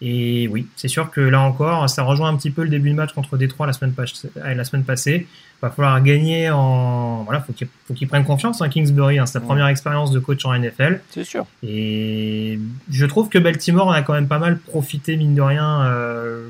Et 0.00 0.46
oui, 0.48 0.66
c'est 0.76 0.86
sûr 0.86 1.10
que 1.10 1.20
là 1.20 1.40
encore, 1.40 1.90
ça 1.90 2.04
rejoint 2.04 2.28
un 2.28 2.36
petit 2.36 2.50
peu 2.50 2.62
le 2.62 2.68
début 2.68 2.90
de 2.90 2.94
match 2.94 3.12
contre 3.12 3.36
Détroit 3.36 3.66
la 3.66 3.72
semaine, 3.72 3.92
euh, 3.98 4.54
la 4.54 4.62
semaine 4.64 4.84
passée. 4.84 5.26
Il 5.30 5.60
va 5.62 5.70
falloir 5.70 6.00
gagner 6.02 6.50
en. 6.50 7.24
Voilà, 7.24 7.40
faut 7.40 7.52
qu'il 7.52 7.66
faut 7.88 7.94
qu'ils 7.94 8.06
prennent 8.06 8.24
confiance. 8.24 8.62
Hein, 8.62 8.68
Kingsbury, 8.68 9.18
hein, 9.18 9.26
c'est 9.26 9.32
sa 9.34 9.38
Ouais. 9.40 9.46
première 9.46 9.66
expérience 9.66 10.12
de 10.12 10.20
coach 10.20 10.44
en 10.44 10.54
NFL. 10.54 11.00
C'est 11.10 11.24
sûr. 11.24 11.46
Et 11.66 12.60
je 12.90 13.06
trouve 13.06 13.28
que 13.28 13.38
Baltimore 13.40 13.88
en 13.88 13.90
a 13.90 14.02
quand 14.02 14.12
même 14.12 14.28
pas 14.28 14.38
mal 14.38 14.58
profité, 14.58 15.16
mine 15.16 15.34
de 15.34 15.42
rien. 15.42 15.82
euh, 15.86 16.48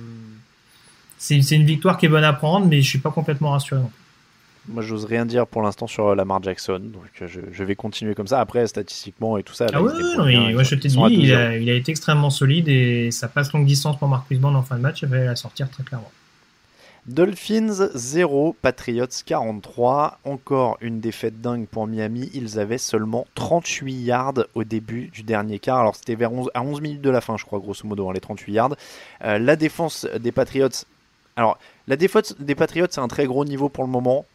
C'est 1.17 1.39
une 1.51 1.65
victoire 1.65 1.97
qui 1.97 2.05
est 2.07 2.11
bonne 2.11 2.23
à 2.25 2.33
prendre, 2.35 2.67
mais 2.67 2.83
je 2.83 2.89
suis 2.89 2.99
pas 2.99 3.11
complètement 3.11 3.51
rassuré. 3.53 3.81
non. 3.81 3.91
Moi, 4.69 4.83
j'ose 4.83 5.05
rien 5.05 5.25
dire 5.27 5.47
pour 5.47 5.63
l'instant 5.63 5.87
sur 5.87 6.09
euh, 6.09 6.15
Lamar 6.15 6.43
Jackson. 6.43 6.79
Donc, 6.81 7.03
euh, 7.23 7.27
je, 7.27 7.41
je 7.51 7.65
vais 7.65 7.75
continuer 7.75 8.15
comme 8.15 8.27
ça. 8.27 8.41
Après, 8.41 8.67
statistiquement 8.67 9.39
et 9.39 9.43
tout 9.43 9.55
ça. 9.55 9.67
là, 9.67 9.73
Ah 9.75 9.83
ouais, 9.83 9.93
débrouille 9.93 10.17
non, 10.17 10.25
mais 10.25 10.31
bien. 10.33 10.53
moi, 10.53 10.63
je 10.63 10.75
à 10.75 10.79
dit, 10.79 10.89
il 10.89 11.31
12-0. 11.31 11.37
a, 11.37 11.57
il 11.57 11.71
a 11.71 11.75
été 11.75 11.91
extrêmement 11.91 12.31
solide 12.31 12.69
et 12.69 13.11
ça 13.11 13.29
passe 13.29 13.53
longue 13.53 13.67
distance 13.67 13.99
pour 13.99 14.09
Marcus 14.09 14.39
Bond 14.39 14.55
en 14.55 14.63
fin 14.63 14.77
de 14.77 14.83
match. 14.83 15.03
Il 15.03 15.09
va 15.09 15.19
la 15.19 15.37
sortir 15.37 15.71
très 15.71 15.83
clairement. 15.83 16.11
Dolphins 17.07 17.89
0, 17.95 18.55
Patriots 18.61 19.07
43. 19.25 20.19
Encore 20.25 20.77
une 20.83 21.01
défaite 21.01 21.41
dingue 21.41 21.67
pour 21.67 21.87
Miami. 21.87 22.31
Ils 22.35 22.59
avaient 22.59 22.77
seulement 22.77 23.27
38 23.35 23.95
yards 23.95 24.45
au 24.55 24.65
début 24.65 25.09
du 25.09 25.23
dernier 25.23 25.59
quart. 25.59 25.79
Alors 25.79 25.97
c'était 25.97 26.15
vers 26.17 26.33
11, 26.33 26.51
à 26.53 26.63
11 26.63 26.83
minutes 26.83 27.01
de 27.01 27.09
la 27.09 27.23
fin, 27.23 27.39
je 27.39 27.45
crois, 27.47 27.61
grosso 27.61 27.87
modo, 27.87 28.09
hein, 28.11 28.13
les 28.13 28.21
38 28.21 28.53
yards. 28.53 28.77
Euh, 29.25 29.39
la 29.39 29.57
défense 29.57 30.07
des 30.21 30.33
Patriots. 30.33 30.69
Alors, 31.37 31.57
la 31.87 31.97
défense 31.97 32.35
des 32.41 32.55
Patriots, 32.55 32.89
c'est 32.91 33.01
un 33.01 33.09
très 33.09 33.25
gros 33.27 33.45
niveau 33.47 33.69
pour 33.71 33.85
le 33.85 33.91
moment. 33.91 34.27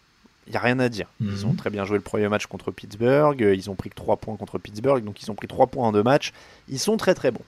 Il 0.48 0.52
n'y 0.52 0.58
a 0.58 0.60
rien 0.62 0.80
à 0.80 0.90
dire. 0.90 1.08
Ils 1.22 1.28
Mhm. 1.28 1.46
ont 1.52 1.54
très 1.54 1.70
bien 1.70 1.86
joué 1.86 1.98
le 1.98 2.04
premier 2.04 2.28
match 2.30 2.46
contre 2.48 2.72
Pittsburgh. 2.72 3.42
euh, 3.42 3.56
Ils 3.56 3.70
ont 3.70 3.76
pris 3.76 3.90
que 3.90 3.96
3 3.96 4.18
points 4.18 4.36
contre 4.36 4.58
Pittsburgh. 4.58 5.04
Donc 5.04 5.22
ils 5.22 5.32
ont 5.32 5.36
pris 5.36 5.48
3 5.48 5.68
points 5.68 5.88
en 5.88 5.92
deux 5.92 6.04
matchs. 6.04 6.34
Ils 6.70 6.80
sont 6.80 6.98
très 6.98 7.14
très 7.16 7.32
bons. 7.32 7.44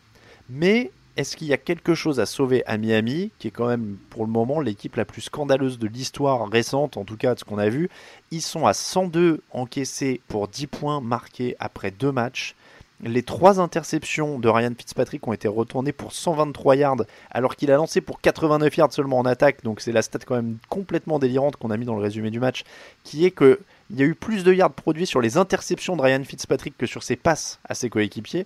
Mais 0.49 0.91
est-ce 1.17 1.37
qu'il 1.37 1.47
y 1.47 1.53
a 1.53 1.57
quelque 1.57 1.95
chose 1.95 2.19
à 2.19 2.25
sauver 2.25 2.65
à 2.65 2.77
Miami, 2.77 3.31
qui 3.39 3.47
est 3.47 3.51
quand 3.51 3.67
même 3.67 3.95
pour 4.09 4.25
le 4.25 4.31
moment 4.31 4.59
l'équipe 4.59 4.95
la 4.97 5.05
plus 5.05 5.21
scandaleuse 5.21 5.79
de 5.79 5.87
l'histoire 5.87 6.47
récente, 6.49 6.97
en 6.97 7.05
tout 7.05 7.15
cas 7.17 7.33
de 7.35 7.39
ce 7.39 7.45
qu'on 7.45 7.57
a 7.57 7.69
vu? 7.69 7.89
Ils 8.31 8.41
sont 8.41 8.65
à 8.67 8.73
102 8.73 9.41
encaissés 9.51 10.21
pour 10.27 10.47
10 10.47 10.67
points 10.67 10.99
marqués 11.01 11.55
après 11.59 11.91
deux 11.91 12.11
matchs. 12.11 12.55
Les 13.03 13.23
trois 13.23 13.59
interceptions 13.59 14.39
de 14.39 14.47
Ryan 14.47 14.71
Fitzpatrick 14.77 15.27
ont 15.27 15.33
été 15.33 15.47
retournées 15.49 15.91
pour 15.91 16.13
123 16.13 16.75
yards, 16.77 17.01
alors 17.29 17.55
qu'il 17.57 17.69
a 17.71 17.75
lancé 17.75 17.99
pour 17.99 18.21
89 18.21 18.75
yards 18.77 18.93
seulement 18.93 19.19
en 19.19 19.25
attaque. 19.25 19.63
Donc 19.63 19.81
c'est 19.81 19.91
la 19.91 20.01
stat 20.01 20.19
quand 20.25 20.35
même 20.35 20.57
complètement 20.69 21.19
délirante 21.19 21.57
qu'on 21.57 21.71
a 21.71 21.77
mis 21.77 21.85
dans 21.85 21.95
le 21.95 22.01
résumé 22.01 22.31
du 22.31 22.39
match, 22.39 22.63
qui 23.03 23.25
est 23.25 23.31
que 23.31 23.59
il 23.91 23.99
y 23.99 24.01
a 24.01 24.05
eu 24.05 24.15
plus 24.15 24.43
de 24.43 24.53
yards 24.53 24.71
produits 24.73 25.05
sur 25.05 25.21
les 25.21 25.37
interceptions 25.37 25.95
de 25.97 26.01
Ryan 26.01 26.23
Fitzpatrick 26.23 26.77
que 26.77 26.85
sur 26.87 27.03
ses 27.03 27.15
passes 27.17 27.59
à 27.67 27.75
ses 27.75 27.89
coéquipiers. 27.89 28.45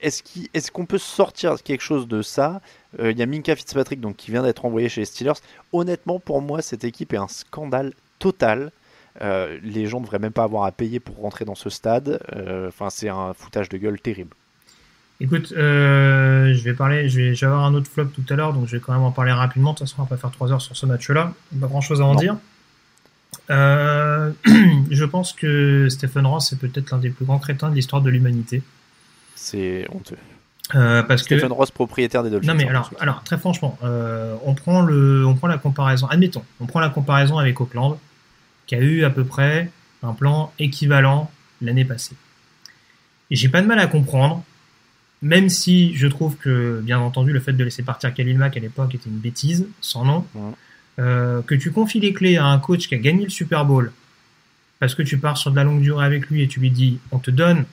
Est-ce 0.00 0.22
qu'il- 0.22 0.48
est-ce 0.54 0.70
qu'on 0.72 0.86
peut 0.86 0.98
sortir 0.98 1.62
quelque 1.62 1.82
chose 1.82 2.08
de 2.08 2.22
ça? 2.22 2.62
Euh, 2.98 3.12
Il 3.12 3.18
y 3.18 3.22
a 3.22 3.26
Minka 3.26 3.54
Fitzpatrick 3.54 4.00
donc, 4.00 4.16
qui 4.16 4.30
vient 4.30 4.42
d'être 4.42 4.64
envoyé 4.64 4.88
chez 4.88 5.02
les 5.02 5.04
Steelers. 5.04 5.34
Honnêtement, 5.74 6.18
pour 6.18 6.40
moi, 6.40 6.62
cette 6.62 6.84
équipe 6.84 7.12
est 7.12 7.18
un 7.18 7.28
scandale 7.28 7.92
total. 8.18 8.72
Euh, 9.22 9.58
les 9.62 9.86
gens 9.86 9.98
ne 10.00 10.04
devraient 10.04 10.18
même 10.18 10.32
pas 10.32 10.44
avoir 10.44 10.64
à 10.64 10.72
payer 10.72 11.00
pour 11.00 11.16
rentrer 11.16 11.44
dans 11.44 11.54
ce 11.54 11.68
stade. 11.70 12.20
Euh, 12.36 12.68
Enfin, 12.68 12.90
c'est 12.90 13.08
un 13.08 13.34
foutage 13.34 13.68
de 13.68 13.76
gueule 13.78 14.00
terrible. 14.00 14.34
Écoute, 15.22 15.52
euh, 15.52 16.54
je 16.54 16.62
vais 16.64 16.72
parler, 16.72 17.08
je 17.10 17.20
vais, 17.20 17.34
je 17.34 17.40
vais 17.44 17.50
avoir 17.52 17.64
un 17.66 17.74
autre 17.74 17.90
flop 17.90 18.06
tout 18.06 18.24
à 18.30 18.36
l'heure, 18.36 18.54
donc 18.54 18.66
je 18.68 18.76
vais 18.76 18.80
quand 18.80 18.92
même 18.92 19.02
en 19.02 19.10
parler 19.10 19.32
rapidement. 19.32 19.72
De 19.72 19.78
toute 19.78 19.88
façon, 19.88 20.00
on 20.00 20.04
va 20.04 20.08
pas 20.08 20.16
faire 20.16 20.30
trois 20.30 20.50
heures 20.50 20.62
sur 20.62 20.76
ce 20.76 20.86
match-là. 20.86 21.34
Pas 21.60 21.66
grand-chose 21.66 22.00
à 22.00 22.04
en 22.04 22.14
Non. 22.14 22.20
dire. 22.20 22.36
Je 23.50 25.04
pense 25.04 25.32
que 25.32 25.88
Stephen 25.88 26.26
Ross 26.26 26.52
est 26.52 26.56
peut-être 26.56 26.90
l'un 26.90 26.98
des 26.98 27.10
plus 27.10 27.24
grands 27.24 27.38
crétins 27.38 27.68
de 27.70 27.74
l'histoire 27.74 28.02
de 28.02 28.10
l'humanité. 28.10 28.62
C'est 29.34 29.86
honteux. 29.92 30.16
Euh, 30.74 31.02
parce 31.02 31.22
que 31.22 31.36
Stephen 31.36 31.52
Ross, 31.52 31.70
propriétaire 31.70 32.22
des 32.22 32.30
Dolphins. 32.30 32.52
Non 32.52 32.54
mais 32.54 32.68
hein, 32.68 32.82
alors, 33.00 33.24
très 33.24 33.38
franchement, 33.38 33.76
euh, 33.82 34.36
on 34.44 34.54
prend 34.54 34.82
le, 34.82 35.26
on 35.26 35.34
prend 35.34 35.48
la 35.48 35.58
comparaison. 35.58 36.06
Admettons, 36.06 36.44
on 36.60 36.66
prend 36.66 36.80
la 36.80 36.90
comparaison 36.90 37.38
avec 37.38 37.60
Auckland, 37.60 37.98
qui 38.70 38.76
a 38.76 38.78
eu 38.78 39.02
à 39.02 39.10
peu 39.10 39.24
près 39.24 39.68
un 40.04 40.12
plan 40.12 40.52
équivalent 40.60 41.28
l'année 41.60 41.84
passée. 41.84 42.14
Et 43.32 43.34
j'ai 43.34 43.48
pas 43.48 43.62
de 43.62 43.66
mal 43.66 43.80
à 43.80 43.88
comprendre, 43.88 44.44
même 45.22 45.48
si 45.48 45.96
je 45.96 46.06
trouve 46.06 46.36
que, 46.36 46.80
bien 46.80 47.00
entendu, 47.00 47.32
le 47.32 47.40
fait 47.40 47.52
de 47.52 47.64
laisser 47.64 47.82
partir 47.82 48.14
Khalil 48.14 48.38
Mack 48.38 48.56
à 48.56 48.60
l'époque 48.60 48.94
était 48.94 49.08
une 49.10 49.18
bêtise, 49.18 49.66
sans 49.80 50.04
nom, 50.04 50.24
Ouais. 50.36 50.52
euh, 51.00 51.42
que 51.42 51.56
tu 51.56 51.72
confies 51.72 51.98
les 51.98 52.12
clés 52.12 52.36
à 52.36 52.44
un 52.46 52.58
coach 52.60 52.86
qui 52.86 52.94
a 52.94 52.98
gagné 52.98 53.24
le 53.24 53.28
Super 53.30 53.64
Bowl, 53.64 53.90
parce 54.78 54.94
que 54.94 55.02
tu 55.02 55.18
pars 55.18 55.36
sur 55.36 55.50
de 55.50 55.56
la 55.56 55.64
longue 55.64 55.82
durée 55.82 56.06
avec 56.06 56.28
lui 56.30 56.42
et 56.42 56.46
tu 56.46 56.60
lui 56.60 56.70
dis, 56.70 57.00
on 57.10 57.18
te 57.18 57.32
donne 57.32 57.64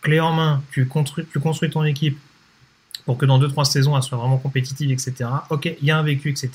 clé 0.00 0.20
en 0.20 0.32
main, 0.32 0.62
tu 0.72 0.86
construis, 0.86 1.26
tu 1.30 1.38
construis 1.38 1.68
ton 1.68 1.84
équipe 1.84 2.18
pour 3.04 3.18
que 3.18 3.26
dans 3.26 3.38
2-3 3.38 3.64
saisons 3.66 3.94
elle 3.94 4.02
soit 4.02 4.16
vraiment 4.16 4.38
compétitive, 4.38 4.90
etc. 4.90 5.28
Ok, 5.50 5.66
il 5.66 5.86
y 5.86 5.90
a 5.90 5.98
un 5.98 6.02
vécu, 6.02 6.30
etc. 6.30 6.50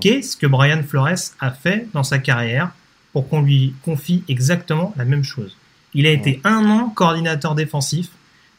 Qu'est-ce 0.00 0.36
que 0.36 0.48
Brian 0.48 0.82
Flores 0.82 1.30
a 1.38 1.52
fait 1.52 1.86
dans 1.92 2.02
sa 2.02 2.18
carrière 2.18 2.72
pour 3.14 3.26
qu'on 3.28 3.40
lui 3.40 3.72
confie 3.82 4.22
exactement 4.28 4.92
la 4.98 5.06
même 5.06 5.24
chose 5.24 5.56
Il 5.94 6.06
a 6.06 6.10
été 6.10 6.40
un 6.44 6.68
an 6.68 6.90
coordinateur 6.90 7.54
défensif 7.54 8.08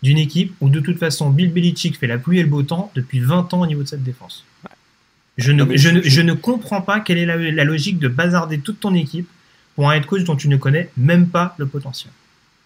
d'une 0.01 0.17
équipe 0.17 0.53
où 0.61 0.69
de 0.69 0.79
toute 0.79 0.97
façon 0.97 1.29
Bill 1.29 1.51
Belichick 1.53 1.97
fait 1.99 2.07
la 2.07 2.17
pluie 2.17 2.39
et 2.39 2.43
le 2.43 2.49
beau 2.49 2.63
temps 2.63 2.91
depuis 2.95 3.19
20 3.19 3.53
ans 3.53 3.61
au 3.61 3.67
niveau 3.67 3.83
de 3.83 3.87
cette 3.87 4.03
défense. 4.03 4.43
Je 5.37 5.51
ne, 5.51 5.75
je, 5.77 5.89
ne, 5.89 6.01
je- 6.01 6.21
ne 6.21 6.33
comprends 6.33 6.81
pas 6.81 6.99
quelle 7.01 7.17
est 7.17 7.25
la, 7.25 7.35
la 7.37 7.63
logique 7.65 7.99
de 7.99 8.07
bazarder 8.07 8.59
toute 8.59 8.79
ton 8.79 8.93
équipe 8.95 9.27
pour 9.75 9.89
un 9.89 9.93
head 9.95 10.05
coach 10.05 10.23
dont 10.23 10.35
tu 10.37 10.47
ne 10.47 10.55
connais 10.57 10.89
même 10.97 11.27
pas 11.27 11.53
le 11.57 11.65
potentiel. 11.67 12.11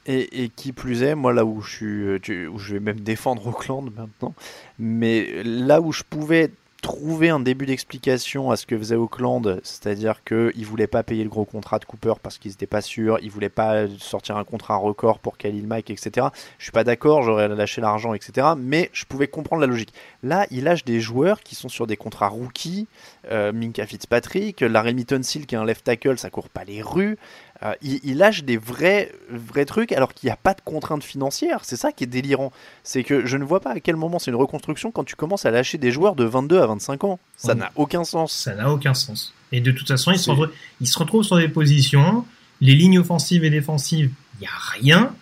Et, 0.06 0.44
et 0.44 0.50
qui 0.50 0.72
plus 0.72 1.02
est, 1.04 1.16
moi 1.16 1.34
là 1.34 1.44
où 1.46 1.62
je 1.62 1.70
suis, 1.72 1.86
euh, 2.32 2.48
où 2.48 2.60
je 2.60 2.74
vais 2.74 2.80
même 2.80 3.00
défendre 3.00 3.46
Auckland 3.48 3.90
maintenant, 3.96 4.36
mais 4.78 5.42
là 5.44 5.82
où 5.82 5.92
je 5.92 6.04
pouvais 6.08 6.52
trouver 6.82 7.30
un 7.30 7.40
début 7.40 7.66
d'explication 7.66 8.52
à 8.52 8.56
ce 8.56 8.66
que 8.66 8.78
faisait 8.78 8.96
Auckland, 8.96 9.60
c'est-à-dire 9.64 10.24
qu'ils 10.24 10.66
voulaient 10.66 10.88
pas 10.88 11.04
payer 11.04 11.24
le 11.24 11.30
gros 11.30 11.46
contrat 11.46 11.80
de 11.80 11.86
Cooper 11.86 12.14
parce 12.22 12.38
qu'ils 12.38 12.52
n'étaient 12.52 12.68
pas 12.68 12.82
sûrs, 12.82 13.20
ils 13.22 13.32
voulaient 13.32 13.50
pas 13.50 13.88
sortir 14.00 14.38
un 14.38 14.44
contrat 14.44 14.76
record 14.76 15.20
pour 15.20 15.38
Khalil 15.38 15.68
Mack, 15.68 15.90
etc. 15.90 16.28
Je 16.58 16.64
suis 16.64 16.72
pas 16.72 16.84
d'accord, 16.84 17.24
j'aurais 17.24 17.48
lâché 17.50 17.82
l'argent, 17.82 18.14
etc. 18.14 18.50
Mais 18.58 18.90
je 18.94 19.06
pouvais 19.06 19.28
comprendre 19.28 19.62
la 19.62 19.68
logique. 19.68 19.94
Là, 20.24 20.48
il 20.52 20.64
lâche 20.64 20.86
des 20.86 21.02
joueurs 21.02 21.42
qui 21.42 21.56
sont 21.56 21.70
sur 21.70 21.88
des 21.88 21.98
contrats 21.98 22.30
rookies, 22.30 22.88
euh, 23.32 23.52
Minka 23.52 23.86
Fitzpatrick, 23.86 24.62
Larry 24.62 25.06
Tunsil 25.06 25.46
qui 25.46 25.56
est 25.56 25.58
un 25.58 25.66
left 25.66 25.84
tackle, 25.84 26.18
ça 26.18 26.30
court 26.30 26.50
pas 26.50 26.64
les 26.64 26.82
rues. 26.82 27.18
Euh, 27.64 27.74
il, 27.82 28.00
il 28.04 28.18
lâche 28.18 28.44
des 28.46 28.56
vrais, 28.58 29.12
vrais 29.30 29.66
trucs 29.66 29.92
alors 29.92 30.14
qu'il 30.14 30.28
n'y 30.28 30.32
a 30.32 30.38
pas 30.38 30.54
de 30.54 30.62
contraintes 30.64 31.04
financières. 31.04 31.60
C'est 31.64 31.76
ça 31.76 31.92
qui 31.92 32.06
est 32.06 32.08
délirant. 32.08 32.54
C'est 32.84 33.04
que 33.04 33.26
je 33.26 33.36
ne 33.36 33.44
vois 33.44 33.60
pas 33.60 33.72
à 33.72 33.80
quel 33.82 33.98
moment 33.98 34.18
c'est 34.18 34.32
une 34.32 34.38
reconstruction 34.38 34.92
quand 34.92 35.04
tu 35.04 35.16
commences 35.18 35.46
à 35.46 35.52
lâcher 35.52 35.78
des 35.78 35.92
joueurs 35.92 36.16
de 36.16 36.24
22 36.24 36.60
à 36.62 36.68
25 36.68 37.04
ans. 37.04 37.20
Ça 37.36 37.52
Oui. 37.54 37.60
n'a 37.60 37.72
aucun 37.76 38.04
sens. 38.06 38.32
Ça 38.34 38.56
n'a 38.56 38.72
aucun 38.72 38.94
sens. 38.94 39.34
Et 39.52 39.60
de 39.60 39.72
toute 39.72 39.88
façon, 39.90 40.12
ils 40.12 40.20
se, 40.20 40.30
retrouvent, 40.30 40.52
ils 40.80 40.88
se 40.88 40.98
retrouvent 40.98 41.24
sur 41.26 41.38
des 41.38 41.50
positions, 41.50 42.26
les 42.62 42.76
lignes 42.76 43.00
offensives 43.00 43.44
et 43.44 43.50
défensives, 43.50 44.12
il 44.36 44.42
n'y 44.42 44.48
a 44.48 44.80
rien. 44.82 45.14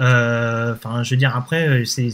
Euh, 0.00 0.74
Enfin, 0.74 1.02
je 1.02 1.10
veux 1.10 1.16
dire, 1.18 1.36
après, 1.36 1.68
euh, 1.68 1.84
c'est- 1.84 2.10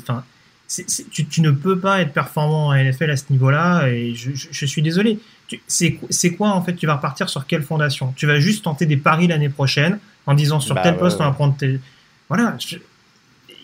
tu, 1.13 1.27
tu 1.27 1.41
ne 1.41 1.51
peux 1.51 1.79
pas 1.79 2.01
être 2.03 2.13
performant 2.13 2.71
à 2.71 2.83
NFL 2.83 3.11
à 3.11 3.17
ce 3.17 3.25
niveau-là, 3.31 3.89
et 3.89 4.15
je, 4.15 4.33
je- 4.35 4.49
je 4.51 4.67
suis 4.67 4.83
désolé. 4.83 5.19
C'est 5.67 6.31
quoi, 6.37 6.51
en 6.51 6.63
fait, 6.63 6.75
tu 6.75 6.87
vas 6.87 6.97
repartir 6.97 7.29
sur 7.31 7.47
quelle 7.47 7.63
fondation? 7.63 8.13
Tu 8.17 8.27
vas 8.27 8.39
juste 8.39 8.65
tenter 8.65 8.85
des 8.85 8.99
paris 8.99 9.27
l'année 9.29 9.49
prochaine 9.49 9.99
en 10.27 10.35
disant 10.35 10.61
sur 10.61 10.75
Bah, 10.75 10.83
quel 10.85 10.95
ouais, 10.95 10.99
poste 11.01 11.21
on 11.21 11.25
va 11.25 11.31
prendre 11.33 11.57
tes... 11.57 11.81
Voilà, 12.29 12.57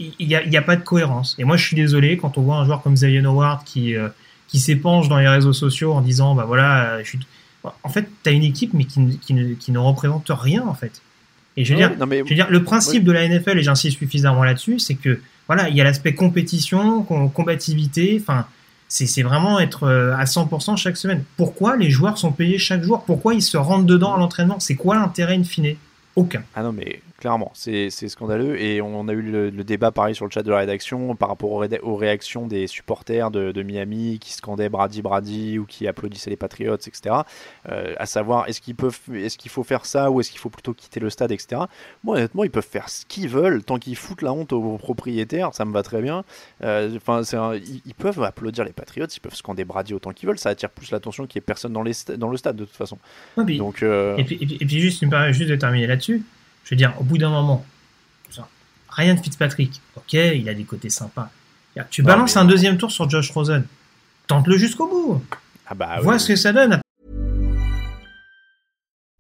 il 0.01 0.27
n'y 0.27 0.35
a, 0.35 0.43
il 0.43 0.53
y 0.53 0.57
a 0.57 0.63
pas 0.63 0.77
de 0.77 0.83
cohérence. 0.83 1.37
Et 1.39 1.45
moi, 1.45 1.57
je 1.59 1.67
suis 1.67 1.77
désolé 1.77 2.17
quand 2.17 2.39
on 2.39 2.43
voit 2.43 2.57
un 2.57 2.65
joueur 2.65 2.83
comme 2.83 2.97
Zion 2.97 3.25
Howard 3.25 3.65
qui, 3.65 3.95
euh, 3.95 4.09
qui 4.49 4.59
s'épanche 4.59 5.09
dans 5.09 5.19
les 5.19 5.29
réseaux 5.29 5.53
sociaux 5.53 5.93
en 5.93 6.01
disant, 6.01 6.35
bah 6.35 6.45
voilà, 6.47 7.03
je 7.03 7.09
suis... 7.11 7.19
En 7.83 7.89
fait, 7.89 8.09
tu 8.23 8.29
as 8.31 8.33
une 8.33 8.43
équipe, 8.45 8.73
mais 8.75 8.85
qui, 8.85 9.01
ne- 9.01 9.13
qui, 9.15 9.33
ne, 9.35 9.55
qui 9.55 9.71
ne 9.73 9.79
représente 9.79 10.27
rien, 10.31 10.63
en 10.67 10.75
fait. 10.75 11.01
Et 11.57 11.65
je 11.65 11.75
veux 11.75 11.81
Ouais, 11.81 11.95
dire, 11.95 12.07
mais- 12.07 12.19
je 12.25 12.29
veux 12.31 12.35
dire, 12.35 12.49
le 12.51 12.63
principe 12.65 13.05
de 13.05 13.13
la 13.13 13.27
NFL, 13.29 13.59
et 13.59 13.63
j'insiste 13.63 13.99
suffisamment 13.99 14.43
là-dessus, 14.45 14.79
c'est 14.79 14.95
que 14.97 15.21
voilà, 15.47 15.69
il 15.69 15.77
y 15.77 15.81
a 15.81 15.85
l'aspect 15.85 16.15
compétition, 16.15 17.03
com- 17.03 17.31
combativité, 17.31 18.19
enfin, 18.21 18.47
c'est 18.89 19.07
c'est 19.07 19.23
vraiment 19.23 19.61
être 19.61 19.85
euh, 19.85 20.15
à 20.17 20.25
100% 20.25 20.77
chaque 20.77 20.97
semaine. 20.97 21.25
Pourquoi 21.37 21.77
les 21.77 21.91
joueurs 21.91 22.19
sont 22.19 22.33
payés 22.33 22.59
chaque 22.59 22.83
jour? 22.83 23.05
Pourquoi 23.05 23.35
ils 23.35 23.43
se 23.43 23.57
rentrent 23.57 23.87
dedans 23.87 24.15
à 24.15 24.19
l'entraînement? 24.19 24.61
C'est 24.61 24.77
quoi 24.77 24.97
l'intérêt 24.97 25.37
in 25.37 25.45
fine? 25.45 25.77
Aucun. 26.17 26.43
Ah 26.55 26.63
non, 26.63 26.73
mais 26.73 27.01
clairement, 27.19 27.51
c'est 27.55 27.91
scandaleux. 27.91 28.61
Et 28.61 28.81
on 28.83 29.09
a 29.09 29.13
eu 29.13 29.23
le, 29.23 29.51
le 29.51 29.65
débat 29.65 29.91
pareil 29.93 30.15
sur 30.15 30.25
le 30.25 30.31
chat 30.31 30.43
de 30.43 30.51
la 30.51 30.59
rédaction 30.59 31.17
par 31.17 31.29
rapport 31.29 31.53
aux, 31.53 31.97
réactions 31.97 32.47
des 32.47 32.67
supporters 32.67 33.31
de, 33.31 33.53
de 33.53 33.63
Miami 33.63 34.19
qui 34.19 34.33
scandaient 34.33 34.69
Brady 34.69 35.01
Brady 35.03 35.59
ou 35.59 35.65
qui 35.65 35.87
applaudissaient 35.89 36.31
les 36.31 36.37
Patriots, 36.37 36.75
etc. 36.77 37.17
Euh, 37.69 37.95
à 37.99 38.07
savoir, 38.07 38.49
est-ce 38.49 38.61
qu'ils 38.61 38.75
peuvent, 38.75 38.99
est-ce 39.15 39.39
qu'il 39.39 39.51
faut 39.51 39.63
faire 39.65 39.87
ça 39.87 40.11
ou 40.11 40.21
est-ce 40.21 40.31
qu'il 40.31 40.41
faut 40.41 40.51
plutôt 40.51 40.75
quitter 40.75 41.01
le 41.01 41.11
stade, 41.11 41.33
etc. 41.33 41.63
Moi, 42.03 42.17
honnêtement, 42.17 42.45
ils 42.45 42.51
peuvent 42.51 42.67
faire 42.67 42.89
ce 42.89 43.05
qu'ils 43.07 43.29
veulent 43.29 43.63
tant 43.63 43.79
qu'ils 43.79 43.97
foutent 43.97 44.23
la 44.23 44.33
honte 44.33 44.53
aux 44.53 44.77
propriétaires, 44.79 45.55
ça 45.55 45.65
me 45.65 45.73
va 45.73 45.83
très 45.83 46.03
bien. 46.03 46.25
Euh, 46.63 46.99
Enfin, 47.07 47.23
ils, 47.55 47.81
ils 47.87 47.95
peuvent 47.95 48.23
applaudir 48.23 48.65
les 48.65 48.73
Patriots, 48.73 49.07
ils 49.07 49.21
peuvent 49.21 49.35
scander 49.35 49.65
Brady 49.65 49.95
autant 49.95 50.13
qu'ils 50.13 50.29
veulent. 50.29 50.39
Ça 50.39 50.51
attire 50.51 50.71
plus 50.71 50.91
l'attention 50.91 51.27
qu'il 51.27 51.39
n'y 51.39 51.43
ait 51.43 51.47
personne 51.47 51.73
dans, 51.73 51.83
les 51.83 51.93
sta- 51.93 52.17
dans 52.17 52.29
le 52.29 52.37
stade 52.37 52.57
de 52.57 52.65
toute 52.65 52.77
façon. 52.77 52.99
Donc, 53.57 53.83
euh, 53.83 54.17
Et 54.17 54.25
puis, 54.25 54.39
et 54.41 54.47
puis, 54.47 54.59
et 54.61 54.67
puis 54.67 54.81
juste, 54.81 55.03
me 55.03 55.33
juste 55.33 55.51
de 55.51 55.57
terminer 55.57 55.87
là-dessus. 55.87 56.23
Je 56.65 56.71
veux 56.71 56.77
dire, 56.77 56.95
au 56.99 57.05
bout 57.05 57.19
d'un 57.19 57.31
moment, 57.31 57.65
Ryan 58.89 59.17
Fitzpatrick, 59.17 59.81
ok, 59.97 60.13
il 60.13 60.49
a 60.49 60.55
des 60.55 60.65
côtés 60.65 60.89
sympas. 60.91 61.29
Tu 61.91 62.03
balances 62.03 62.37
mais- 62.37 62.43
un 62.43 62.45
deuxième 62.45 62.79
tour 62.79 62.91
sur 62.93 63.11
Josh 63.11 63.31
Rosen. 63.33 63.67
Tente-le 64.29 64.57
jusqu'au 64.57 64.87
bout. 64.87 65.23
ah 65.67 65.75
bah, 65.75 65.99
Vois 66.01 66.15
oui, 66.15 66.21
ce 66.21 66.29
que 66.29 66.37
ça 66.37 66.53
donne. 66.53 66.81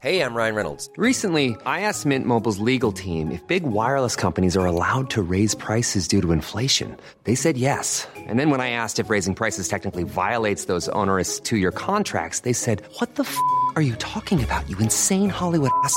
Hey, 0.01 0.21
I'm 0.21 0.35
Ryan 0.37 0.55
Reynolds. 0.55 0.91
Recently, 0.99 1.57
I 1.65 1.81
asked 1.81 2.05
Mint 2.07 2.27
Mobile's 2.27 2.59
legal 2.59 2.93
team 2.93 3.31
if 3.33 3.41
big 3.49 3.65
wireless 3.65 4.15
companies 4.15 4.55
are 4.55 4.67
allowed 4.67 5.09
to 5.11 5.23
raise 5.23 5.55
prices 5.55 6.07
due 6.07 6.21
to 6.21 6.31
inflation. 6.33 6.95
They 7.25 7.35
said 7.35 7.57
yes. 7.57 8.07
And 8.29 8.39
then 8.39 8.51
when 8.51 8.61
I 8.61 8.71
asked 8.71 8.99
if 8.99 9.09
raising 9.09 9.35
prices 9.35 9.67
technically 9.67 10.05
violates 10.05 10.67
those 10.67 10.91
onerous 10.91 11.41
two 11.41 11.57
year 11.57 11.73
contracts, 11.73 12.41
they 12.41 12.53
said, 12.53 12.83
What 13.01 13.15
the 13.17 13.23
f 13.25 13.37
are 13.77 13.83
you 13.83 13.95
talking 13.97 14.45
about, 14.45 14.69
you 14.69 14.77
insane 14.79 15.31
Hollywood 15.31 15.71
ass? 15.85 15.97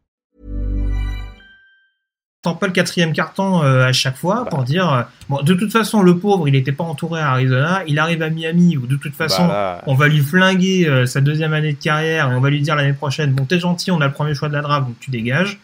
Pas 2.43 2.65
le 2.65 2.71
quatrième 2.71 3.13
carton 3.13 3.61
euh, 3.61 3.85
à 3.85 3.93
chaque 3.93 4.17
fois 4.17 4.45
pour 4.45 4.63
dire 4.63 4.91
euh, 4.91 5.03
bon 5.29 5.43
de 5.43 5.53
toute 5.53 5.71
façon 5.71 6.01
le 6.01 6.17
pauvre 6.17 6.47
il 6.47 6.53
n'était 6.53 6.71
pas 6.71 6.83
entouré 6.83 7.21
à 7.21 7.29
Arizona 7.33 7.83
il 7.85 7.99
arrive 7.99 8.23
à 8.23 8.31
Miami 8.31 8.77
où 8.77 8.87
de 8.87 8.95
toute 8.95 9.13
façon 9.13 9.45
Bah 9.47 9.79
on 9.85 9.93
va 9.93 10.07
lui 10.07 10.21
flinguer 10.21 10.87
euh, 10.87 11.05
sa 11.05 11.21
deuxième 11.21 11.53
année 11.53 11.73
de 11.73 11.77
carrière 11.77 12.31
et 12.31 12.35
on 12.35 12.41
va 12.41 12.49
lui 12.49 12.59
dire 12.59 12.75
l'année 12.75 12.93
prochaine 12.93 13.31
bon 13.31 13.45
t'es 13.45 13.59
gentil 13.59 13.91
on 13.91 14.01
a 14.01 14.07
le 14.07 14.11
premier 14.11 14.33
choix 14.33 14.49
de 14.49 14.55
la 14.55 14.61
draft 14.61 14.87
donc 14.87 14.95
tu 14.99 15.11
dégages 15.11 15.59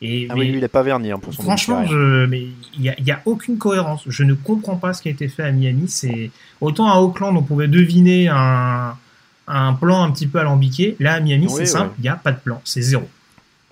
et 0.00 0.26
Ah 0.30 0.34
mais- 0.34 0.40
oui, 0.40 0.48
lui, 0.52 0.56
il 0.58 0.64
est 0.64 0.68
pas 0.68 0.82
verni 0.82 1.12
hein, 1.12 1.18
pour 1.18 1.34
son 1.34 1.42
Franchement, 1.42 1.84
je, 1.86 2.24
mais 2.24 2.44
il 2.78 2.82
y 2.82 2.88
a, 2.88 2.94
il 2.98 3.04
y 3.06 3.10
a 3.10 3.20
aucune 3.24 3.56
cohérence. 3.56 4.02
Je 4.06 4.24
ne 4.24 4.34
comprends 4.34 4.76
pas 4.76 4.92
ce 4.94 5.00
qui 5.00 5.08
a 5.08 5.10
été 5.10 5.26
fait 5.28 5.42
à 5.42 5.52
Miami. 5.52 5.88
C'est 5.88 6.30
autant 6.60 6.90
à 6.90 6.96
Auckland 6.96 7.34
on 7.34 7.42
pouvait 7.42 7.66
deviner 7.66 8.28
un, 8.28 8.94
un 9.48 9.72
plan 9.72 10.02
un 10.02 10.10
petit 10.10 10.26
peu 10.26 10.38
alambiqué. 10.38 10.96
Là 11.00 11.14
à 11.14 11.20
Miami, 11.20 11.44
Oui, 11.46 11.52
c'est 11.54 11.60
ouais. 11.60 11.66
simple, 11.66 11.94
il 11.98 12.02
n'y 12.02 12.08
a 12.10 12.16
pas 12.16 12.32
de 12.32 12.38
plan, 12.38 12.60
c'est 12.64 12.82
zéro. 12.82 13.08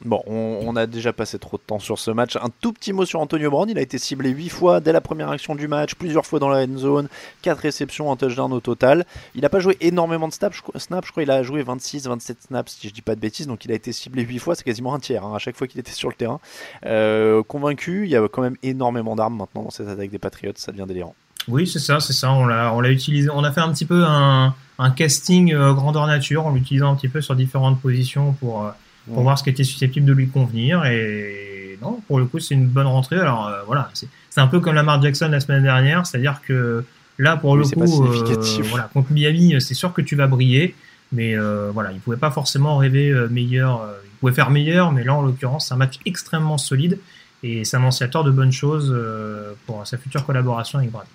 Bon, 0.04 0.22
on, 0.26 0.76
a 0.76 0.86
déjà 0.86 1.14
passé 1.14 1.38
trop 1.38 1.56
de 1.56 1.62
temps 1.62 1.78
sur 1.78 1.98
ce 1.98 2.10
match. 2.10 2.36
Un 2.36 2.50
tout 2.60 2.74
petit 2.74 2.92
mot 2.92 3.06
sur 3.06 3.20
Antonio 3.20 3.50
Brown. 3.50 3.70
Il 3.70 3.78
a 3.78 3.80
été 3.80 3.96
ciblé 3.96 4.30
8 4.30 4.50
fois 4.50 4.80
dès 4.80 4.92
la 4.92 5.00
première 5.00 5.30
action 5.30 5.54
du 5.54 5.66
match, 5.66 5.94
plusieurs 5.94 6.26
fois 6.26 6.38
dans 6.38 6.50
la 6.50 6.64
end 6.64 6.76
zone, 6.76 7.08
4 7.40 7.58
réceptions, 7.58 8.12
un 8.12 8.16
touchdown 8.16 8.52
au 8.52 8.60
total. 8.60 9.06
Il 9.34 9.40
n'a 9.40 9.48
pas 9.48 9.60
joué 9.60 9.78
énormément 9.80 10.28
de 10.28 10.34
snaps, 10.34 10.56
je, 10.56 10.78
snaps, 10.78 11.06
je 11.06 11.12
crois 11.12 11.22
qu'il 11.22 11.30
a 11.30 11.42
joué 11.42 11.62
26, 11.62 12.06
27 12.06 12.42
snaps 12.48 12.72
si 12.72 12.88
je 12.88 12.92
dis 12.92 13.00
pas 13.00 13.14
de 13.14 13.20
bêtises. 13.20 13.46
Donc 13.46 13.64
il 13.64 13.72
a 13.72 13.74
été 13.74 13.92
ciblé 13.92 14.24
8 14.24 14.38
fois, 14.40 14.54
c'est 14.54 14.64
quasiment 14.64 14.94
un 14.94 14.98
tiers 14.98 15.24
hein, 15.24 15.34
à 15.34 15.38
chaque 15.38 15.56
fois 15.56 15.66
qu'il 15.66 15.80
était 15.80 15.92
sur 15.92 16.10
le 16.10 16.14
terrain. 16.14 16.38
Euh, 16.84 17.42
convaincu, 17.42 18.04
il 18.04 18.10
y 18.10 18.16
a 18.16 18.28
quand 18.28 18.42
même 18.42 18.56
énormément 18.62 19.16
d'armes 19.16 19.38
maintenant 19.38 19.62
dans 19.62 19.70
cette 19.70 19.88
attaque 19.88 20.10
des 20.10 20.18
Patriots, 20.18 20.52
ça 20.56 20.70
devient 20.70 20.86
délirant. 20.86 21.14
Oui, 21.48 21.66
c'est 21.66 21.78
ça, 21.78 22.00
c'est 22.00 22.12
ça. 22.12 22.30
On 22.32 22.46
l'a, 22.46 22.74
on 22.74 22.80
l'a 22.80 22.90
utilisé. 22.90 23.30
On 23.30 23.44
a 23.44 23.52
fait 23.52 23.60
un 23.60 23.70
petit 23.72 23.84
peu 23.84 24.04
un, 24.04 24.54
un 24.78 24.90
casting 24.90 25.52
euh, 25.54 25.72
grandeur 25.72 26.06
nature 26.06 26.46
en 26.46 26.52
l'utilisant 26.52 26.92
un 26.92 26.96
petit 26.96 27.08
peu 27.08 27.20
sur 27.20 27.34
différentes 27.34 27.80
positions 27.80 28.32
pour, 28.32 28.64
euh, 28.64 28.70
pour 29.06 29.18
Ouais. 29.18 29.22
voir 29.22 29.38
ce 29.38 29.44
qui 29.44 29.50
était 29.50 29.64
susceptible 29.64 30.06
de 30.06 30.12
lui 30.12 30.28
convenir. 30.28 30.84
Et 30.86 31.78
non, 31.82 32.00
pour 32.06 32.18
le 32.18 32.26
coup, 32.26 32.38
c'est 32.38 32.54
une 32.54 32.66
bonne 32.66 32.86
rentrée. 32.86 33.18
Alors 33.18 33.46
euh, 33.48 33.62
voilà, 33.66 33.90
c'est, 33.94 34.08
un 34.40 34.46
peu 34.46 34.60
comme 34.60 34.74
Lamar 34.74 35.00
Jackson 35.02 35.28
la 35.30 35.40
semaine 35.40 35.62
dernière, 35.62 36.06
c'est-à-dire 36.06 36.40
que 36.46 36.84
là, 37.18 37.36
pour 37.36 37.52
Oui, 37.52 37.58
le 37.68 37.76
coup, 37.80 37.86
significatif. 37.86 38.68
voilà, 38.70 38.88
contre 38.92 39.12
Miami, 39.12 39.54
c'est 39.60 39.74
sûr 39.74 39.92
que 39.92 40.02
tu 40.02 40.16
vas 40.16 40.26
briller. 40.26 40.74
Mais 41.12 41.36
euh, 41.36 41.70
voilà, 41.72 41.92
il 41.92 42.00
pouvait 42.00 42.16
pas 42.16 42.30
forcément 42.30 42.76
rêver 42.78 43.10
euh, 43.10 43.28
meilleur. 43.28 43.82
euh, 43.82 43.92
il 44.04 44.18
pouvait 44.18 44.32
faire 44.32 44.50
meilleur, 44.50 44.90
mais 44.90 45.04
là, 45.04 45.14
en 45.14 45.22
l'occurrence, 45.22 45.68
c'est 45.68 45.74
un 45.74 45.76
match 45.76 45.98
extrêmement 46.06 46.56
solide 46.58 46.98
et 47.42 47.64
c'est 47.64 47.76
annonciateur 47.76 48.24
de 48.24 48.30
bonnes 48.30 48.52
choses 48.52 48.90
euh, 48.96 49.52
pour 49.66 49.86
sa 49.86 49.98
future 49.98 50.24
collaboration 50.24 50.78
avec 50.78 50.90
Brady. 50.90 51.10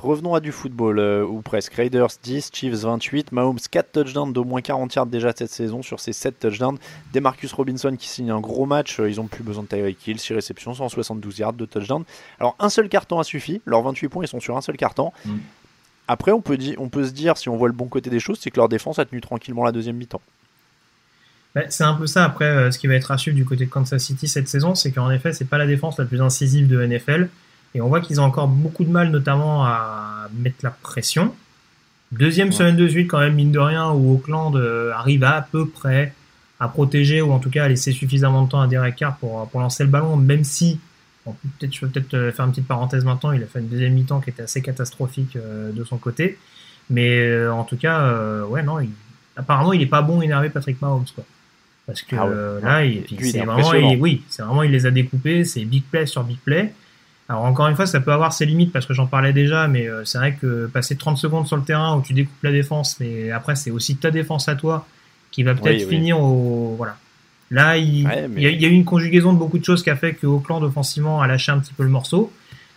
Revenons 0.00 0.34
à 0.34 0.40
du 0.40 0.52
football, 0.52 1.00
euh, 1.00 1.24
ou 1.24 1.42
presque. 1.42 1.74
Raiders 1.74 2.10
10, 2.22 2.50
Chiefs 2.52 2.82
28, 2.82 3.32
Mahomes 3.32 3.58
4 3.70 3.90
touchdowns 3.92 4.32
d'au 4.32 4.44
moins 4.44 4.60
40 4.60 4.94
yards 4.94 5.06
déjà 5.06 5.32
cette 5.36 5.50
saison 5.50 5.82
sur 5.82 5.98
ces 5.98 6.12
7 6.12 6.38
touchdowns. 6.38 6.78
Demarcus 7.12 7.52
Robinson 7.52 7.96
qui 7.98 8.06
signe 8.08 8.30
un 8.30 8.38
gros 8.40 8.64
match, 8.64 9.00
euh, 9.00 9.10
ils 9.10 9.20
ont 9.20 9.26
plus 9.26 9.42
besoin 9.42 9.64
de 9.64 9.68
Tyreek 9.68 10.06
Hill, 10.06 10.20
6 10.20 10.34
réceptions, 10.34 10.72
172 10.72 11.38
yards 11.38 11.52
de 11.54 11.64
touchdown. 11.66 12.04
Alors 12.38 12.54
un 12.60 12.68
seul 12.68 12.88
carton 12.88 13.18
a 13.18 13.24
suffi, 13.24 13.60
leurs 13.66 13.82
28 13.82 14.08
points 14.08 14.24
ils 14.24 14.28
sont 14.28 14.38
sur 14.40 14.56
un 14.56 14.60
seul 14.60 14.76
carton. 14.76 15.10
Mm. 15.24 15.36
Après, 16.06 16.30
on 16.32 16.40
peut, 16.40 16.56
di- 16.56 16.76
on 16.78 16.88
peut 16.88 17.04
se 17.04 17.10
dire, 17.10 17.36
si 17.36 17.48
on 17.48 17.56
voit 17.56 17.68
le 17.68 17.74
bon 17.74 17.86
côté 17.88 18.08
des 18.08 18.20
choses, 18.20 18.38
c'est 18.40 18.50
que 18.50 18.56
leur 18.56 18.68
défense 18.68 18.98
a 18.98 19.04
tenu 19.04 19.20
tranquillement 19.20 19.64
la 19.64 19.72
deuxième 19.72 19.96
mi-temps. 19.96 20.22
Ouais, 21.56 21.66
c'est 21.70 21.84
un 21.84 21.94
peu 21.94 22.06
ça. 22.06 22.24
Après, 22.24 22.46
euh, 22.46 22.70
ce 22.70 22.78
qui 22.78 22.86
va 22.86 22.94
être 22.94 23.10
à 23.10 23.18
suivre 23.18 23.36
du 23.36 23.44
côté 23.44 23.66
de 23.66 23.70
Kansas 23.70 24.02
City 24.02 24.28
cette 24.28 24.48
saison, 24.48 24.74
c'est 24.74 24.92
qu'en 24.92 25.10
effet, 25.10 25.32
c'est 25.32 25.44
pas 25.44 25.58
la 25.58 25.66
défense 25.66 25.98
la 25.98 26.04
plus 26.04 26.22
incisive 26.22 26.68
de 26.68 26.80
NFL. 26.86 27.28
Et 27.78 27.80
on 27.80 27.86
voit 27.86 28.00
qu'ils 28.00 28.20
ont 28.20 28.24
encore 28.24 28.48
beaucoup 28.48 28.82
de 28.82 28.90
mal, 28.90 29.10
notamment 29.12 29.64
à 29.64 30.28
mettre 30.36 30.56
la 30.64 30.70
pression. 30.70 31.32
Deuxième 32.10 32.50
semaine 32.50 32.74
de 32.76 32.88
suite, 32.88 33.06
quand 33.08 33.20
même, 33.20 33.34
mine 33.36 33.52
de 33.52 33.58
rien, 33.60 33.90
où 33.92 34.14
Auckland 34.14 34.56
euh, 34.56 34.90
arrive 34.92 35.22
à, 35.22 35.46
peu 35.48 35.68
près 35.68 36.12
à 36.58 36.66
protéger 36.66 37.22
ou 37.22 37.30
en 37.30 37.38
tout 37.38 37.50
cas 37.50 37.64
à 37.64 37.68
laisser 37.68 37.92
suffisamment 37.92 38.42
de 38.42 38.48
temps 38.48 38.60
à 38.60 38.66
Derek 38.66 38.96
Carr 38.96 39.16
pour, 39.18 39.48
pour 39.48 39.60
lancer 39.60 39.84
le 39.84 39.90
ballon, 39.90 40.16
même 40.16 40.42
si, 40.42 40.80
bon, 41.24 41.36
peut-être, 41.60 41.72
je 41.72 41.78
peux 41.80 41.86
peut-être 41.86 42.14
euh, 42.14 42.32
faire 42.32 42.46
une 42.46 42.50
petite 42.50 42.66
parenthèse 42.66 43.04
maintenant, 43.04 43.30
il 43.30 43.40
a 43.44 43.46
fait 43.46 43.60
une 43.60 43.68
deuxième 43.68 43.92
mi-temps 43.92 44.18
qui 44.20 44.30
était 44.30 44.42
assez 44.42 44.60
catastrophique 44.60 45.36
euh, 45.36 45.70
de 45.70 45.84
son 45.84 45.98
côté. 45.98 46.36
Mais 46.90 47.20
euh, 47.20 47.52
en 47.52 47.62
tout 47.62 47.76
cas, 47.76 48.00
euh, 48.00 48.44
ouais, 48.44 48.64
non, 48.64 48.80
il- 48.80 48.90
apparemment, 49.36 49.72
il 49.72 49.82
est 49.82 49.86
pas 49.86 50.02
bon 50.02 50.20
énervé 50.20 50.50
Patrick 50.50 50.82
Mahomes, 50.82 51.04
quoi. 51.14 51.22
Parce 51.86 52.02
que 52.02 52.16
Ah 52.16 52.26
ouais. 52.26 52.32
euh, 52.34 52.60
là, 52.60 52.82
c'est 53.20 53.38
est 53.38 53.44
vraiment, 53.44 53.72
il- 53.92 54.00
oui, 54.00 54.24
c'est 54.28 54.42
vraiment, 54.42 54.64
il 54.64 54.72
les 54.72 54.84
a 54.84 54.90
découpés, 54.90 55.44
c'est 55.44 55.64
big 55.64 55.84
play 55.84 56.06
sur 56.06 56.24
big 56.24 56.38
play. 56.38 56.72
Alors 57.28 57.44
encore 57.44 57.68
une 57.68 57.76
fois, 57.76 57.86
ça 57.86 58.00
peut 58.00 58.12
avoir 58.12 58.32
ses 58.32 58.46
limites 58.46 58.72
parce 58.72 58.86
que 58.86 58.94
j'en 58.94 59.06
parlais 59.06 59.32
déjà, 59.34 59.68
mais 59.68 59.86
euh, 59.86 60.04
c'est 60.04 60.16
vrai 60.18 60.34
que 60.34 60.66
passer 60.66 60.96
30 60.96 61.18
secondes 61.18 61.46
sur 61.46 61.56
le 61.56 61.62
terrain 61.62 61.96
où 61.96 62.02
tu 62.02 62.14
découpes 62.14 62.42
la 62.42 62.52
défense, 62.52 62.96
mais 63.00 63.30
après 63.30 63.54
c'est 63.54 63.70
aussi 63.70 63.96
ta 63.96 64.10
défense 64.10 64.48
à 64.48 64.54
toi 64.56 64.86
qui 65.30 65.42
va 65.42 65.54
peut-être 65.54 65.76
Oui, 65.80 65.84
oui. 65.84 65.96
finir 65.96 66.20
au 66.20 66.74
voilà. 66.76 66.96
Là, 67.50 67.76
il, 67.76 68.06
Ouais, 68.06 68.28
mais- 68.28 68.40
il 68.40 68.42
y 68.44 68.46
a, 68.46 68.50
il 68.50 68.60
y 68.62 68.64
a 68.64 68.68
eu 68.68 68.72
une 68.72 68.84
conjugaison 68.84 69.32
de 69.34 69.38
beaucoup 69.38 69.58
de 69.58 69.64
choses 69.64 69.82
qui 69.82 69.90
a 69.90 69.96
fait 69.96 70.14
que 70.14 70.26
Auckland 70.26 70.62
offensivement 70.62 71.20
a 71.20 71.26
lâché 71.26 71.52
un 71.52 71.58
petit 71.58 71.72
peu 71.74 71.82
le 71.82 71.88
morceau, 71.90 72.32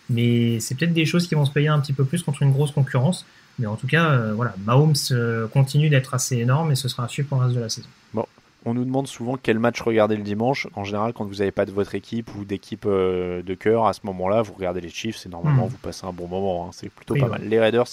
mais 0.10 0.60
c'est 0.60 0.76
peut-être 0.76 0.94
des 0.94 1.06
choses 1.06 1.28
qui 1.28 1.36
vont 1.36 1.46
se 1.46 1.52
payer 1.52 1.68
un 1.70 1.80
petit 1.80 1.94
peu 1.94 2.04
plus 2.04 2.22
contre 2.24 2.42
une 2.42 2.52
grosse 2.52 2.72
concurrence. 2.72 3.26
Mais 3.60 3.68
en 3.68 3.76
tout 3.76 3.88
cas, 3.88 4.06
euh, 4.12 4.34
voilà, 4.34 4.54
Mahomes 4.66 4.94
euh, 5.12 5.48
continue 5.48 5.90
d'être 5.90 6.14
assez 6.14 6.38
énorme 6.38 6.72
et 6.72 6.76
ce 6.76 6.88
sera 6.88 7.08
suivre 7.10 7.28
pour 7.30 7.38
le 7.40 7.46
reste 7.46 7.56
de 7.56 7.62
la 7.62 7.70
saison. 7.70 7.88
Bon, 8.14 8.26
on 8.66 8.74
nous 8.74 8.86
demande 8.86 9.08
souvent 9.08 9.38
quel 9.42 9.58
match 9.60 9.82
regarder 9.82 10.16
le 10.16 10.24
dimanche. 10.24 10.68
En 10.76 10.84
général, 10.84 11.14
quand 11.14 11.26
vous 11.26 11.36
n'avez 11.36 11.52
pas 11.52 11.66
de 11.66 11.72
votre 11.72 11.96
équipe 11.96 12.30
ou 12.36 12.46
d'équipe 12.46 12.86
euh, 12.86 13.42
de 13.42 13.54
cœur, 13.56 13.86
à 13.88 13.94
ce 13.94 14.02
moment-là, 14.04 14.42
vous 14.42 14.54
regardez 14.54 14.82
les 14.82 14.90
Chiefs 14.90 15.26
et 15.26 15.30
normalement, 15.30 15.64
Mhm. 15.64 15.70
vous 15.70 15.78
passez 15.78 16.06
un 16.06 16.14
bon 16.14 16.28
moment. 16.28 16.68
hein. 16.68 16.70
C'est 16.74 16.90
plutôt 16.90 17.16
Oui, 17.16 17.20
pas 17.22 17.26
ouais. 17.28 17.32
mal. 17.40 17.48
Les 17.48 17.60
Raiders, 17.60 17.88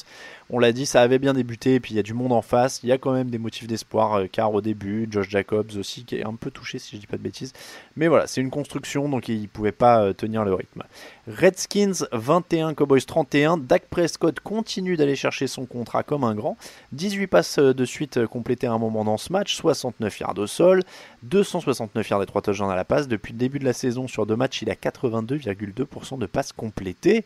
on 0.50 0.58
l'a 0.58 0.72
dit, 0.72 0.84
ça 0.86 1.00
avait 1.02 1.18
bien 1.18 1.32
débuté 1.34 1.74
et 1.76 1.80
puis 1.80 1.92
il 1.94 1.96
y 1.96 2.00
a 2.00 2.02
du 2.02 2.14
monde 2.14 2.32
en 2.32 2.42
face. 2.42 2.80
Il 2.82 2.88
y 2.88 2.92
a 2.92 2.98
quand 2.98 3.12
même 3.12 3.30
des 3.30 3.38
motifs 3.38 3.66
d'espoir, 3.66 4.14
euh, 4.14 4.26
car 4.30 4.52
au 4.52 4.60
début, 4.60 5.08
Josh 5.10 5.28
Jacobs 5.30 5.70
aussi, 5.78 6.04
qui 6.04 6.16
est 6.16 6.24
un 6.26 6.34
peu 6.34 6.50
touché 6.50 6.78
si 6.78 6.96
je 6.96 7.00
dis 7.00 7.06
pas 7.06 7.16
de 7.16 7.22
bêtises. 7.22 7.52
Mais 7.96 8.08
voilà, 8.08 8.26
c'est 8.26 8.40
une 8.40 8.50
construction, 8.50 9.08
donc 9.08 9.28
il 9.28 9.48
pouvait 9.48 9.72
pas 9.72 10.02
euh, 10.02 10.12
tenir 10.12 10.44
le 10.44 10.52
rythme. 10.54 10.82
Redskins 11.26 12.06
21, 12.12 12.74
Cowboys 12.74 13.04
31. 13.04 13.58
Dak 13.58 13.84
Prescott 13.90 14.40
continue 14.40 14.96
d'aller 14.96 15.16
chercher 15.16 15.46
son 15.46 15.66
contrat 15.66 16.02
comme 16.02 16.24
un 16.24 16.34
grand. 16.34 16.56
18 16.92 17.26
passes 17.26 17.58
de 17.58 17.84
suite 17.84 18.24
complétées 18.26 18.66
à 18.66 18.72
un 18.72 18.78
moment 18.78 19.04
dans 19.04 19.18
ce 19.18 19.32
match, 19.32 19.54
69 19.54 20.20
yards 20.20 20.34
sol, 20.58 20.82
269 21.22 22.08
yards 22.10 22.22
et 22.22 22.26
3 22.26 22.42
touchdowns 22.42 22.70
à 22.70 22.76
la 22.76 22.84
passe. 22.84 23.08
Depuis 23.08 23.32
le 23.32 23.38
début 23.38 23.58
de 23.58 23.64
la 23.64 23.72
saison, 23.72 24.06
sur 24.08 24.26
deux 24.26 24.36
matchs, 24.36 24.62
il 24.62 24.70
a 24.70 24.74
82,2% 24.74 26.18
de 26.18 26.26
passes 26.26 26.52
complétées. 26.52 27.24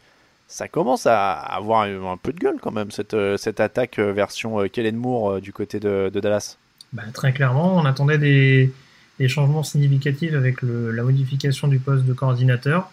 Ça 0.49 0.68
commence 0.68 1.07
à 1.07 1.33
avoir 1.33 1.83
un 1.83 2.16
peu 2.22 2.33
de 2.33 2.39
gueule 2.39 2.59
quand 2.61 2.72
même, 2.72 2.91
cette, 2.91 3.14
euh, 3.14 3.37
cette 3.39 3.59
attaque 3.61 3.99
euh, 3.99 4.12
version 4.12 4.61
euh, 4.61 4.68
Kellen 4.68 4.97
Moore 4.97 5.41
du 5.41 5.53
côté 5.53 5.80
de, 5.80 6.11
de 6.12 6.20
Dallas. 6.20 6.59
Bah, 6.93 7.05
très 7.14 7.33
clairement, 7.33 7.76
on 7.76 7.85
attendait 7.87 8.18
des, 8.18 8.70
des 9.18 9.28
changements 9.28 9.62
significatifs 9.62 10.35
avec 10.35 10.61
le- 10.61 10.91
la 10.91 11.03
modification 11.05 11.68
du 11.68 11.78
poste 11.78 12.05
de 12.05 12.12
coordinateur. 12.12 12.91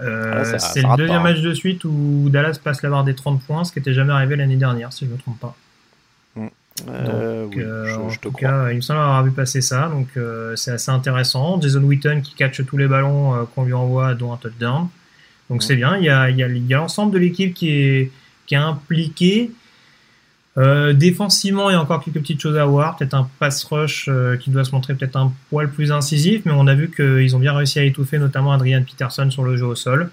Euh, 0.00 0.44
Ah, 0.54 0.58
c'est 0.58 0.82
le 0.82 0.96
deuxième 0.96 1.22
pas, 1.22 1.28
hein. 1.28 1.32
match 1.32 1.40
de 1.42 1.52
suite 1.52 1.84
où 1.84 2.28
Dallas 2.30 2.58
passe 2.62 2.82
la 2.82 2.88
barre 2.90 3.04
des 3.04 3.14
30 3.14 3.42
points, 3.42 3.64
ce 3.64 3.72
qui 3.72 3.78
n'était 3.78 3.92
jamais 3.94 4.12
arrivé 4.12 4.36
l'année 4.36 4.56
dernière, 4.56 4.92
si 4.94 5.04
je 5.04 5.10
ne 5.10 5.16
me 5.16 5.20
trompe 5.20 5.38
pas. 5.38 5.54
Euh, 6.88 7.44
Donc, 7.44 7.54
oui, 7.56 7.62
euh, 7.62 7.86
je, 7.86 7.94
en 7.94 8.08
je 8.10 8.18
te 8.18 8.22
tout 8.22 8.32
crois. 8.32 8.48
cas, 8.48 8.70
il 8.70 8.76
me 8.76 8.80
semble 8.80 9.00
avoir 9.00 9.24
vu 9.24 9.30
passer 9.30 9.60
ça, 9.60 9.88
donc 9.88 10.08
euh, 10.16 10.54
c'est 10.56 10.72
assez 10.72 10.90
intéressant. 10.90 11.60
Jason 11.60 11.82
Witten 11.82 12.22
qui 12.22 12.34
catche 12.34 12.64
tous 12.66 12.76
les 12.76 12.86
ballons 12.86 13.34
euh, 13.34 13.44
qu'on 13.54 13.64
lui 13.64 13.72
envoie, 13.72 14.14
dont 14.14 14.32
un 14.32 14.36
touchdown. 14.36 14.88
Donc 15.48 15.62
c'est 15.62 15.76
bien, 15.76 15.96
il 15.96 16.04
y 16.04 16.10
a, 16.10 16.28
l'ensemble 16.76 17.12
de 17.12 17.18
l'équipe 17.18 17.54
qui 17.54 17.70
est, 17.70 18.10
qui 18.46 18.54
est 18.54 18.58
impliqué. 18.58 19.50
Euh, 20.58 20.92
défensivement, 20.94 21.68
il 21.68 21.74
y 21.74 21.76
a 21.76 21.80
encore 21.80 22.02
quelques 22.02 22.18
petites 22.18 22.40
choses 22.40 22.56
à 22.56 22.64
voir. 22.64 22.96
Peut-être 22.96 23.14
un 23.14 23.28
pass 23.38 23.62
rush 23.64 24.06
euh, 24.08 24.36
qui 24.36 24.50
doit 24.50 24.64
se 24.64 24.72
montrer 24.72 24.94
peut-être 24.94 25.16
un 25.16 25.32
poil 25.50 25.70
plus 25.70 25.92
incisif, 25.92 26.42
mais 26.46 26.52
on 26.52 26.66
a 26.66 26.74
vu 26.74 26.90
qu'ils 26.90 27.36
ont 27.36 27.38
bien 27.38 27.52
réussi 27.52 27.78
à 27.78 27.84
étouffer 27.84 28.18
notamment 28.18 28.52
Adrian 28.52 28.82
Peterson 28.82 29.30
sur 29.30 29.44
le 29.44 29.56
jeu 29.56 29.66
au 29.66 29.74
sol. 29.74 30.10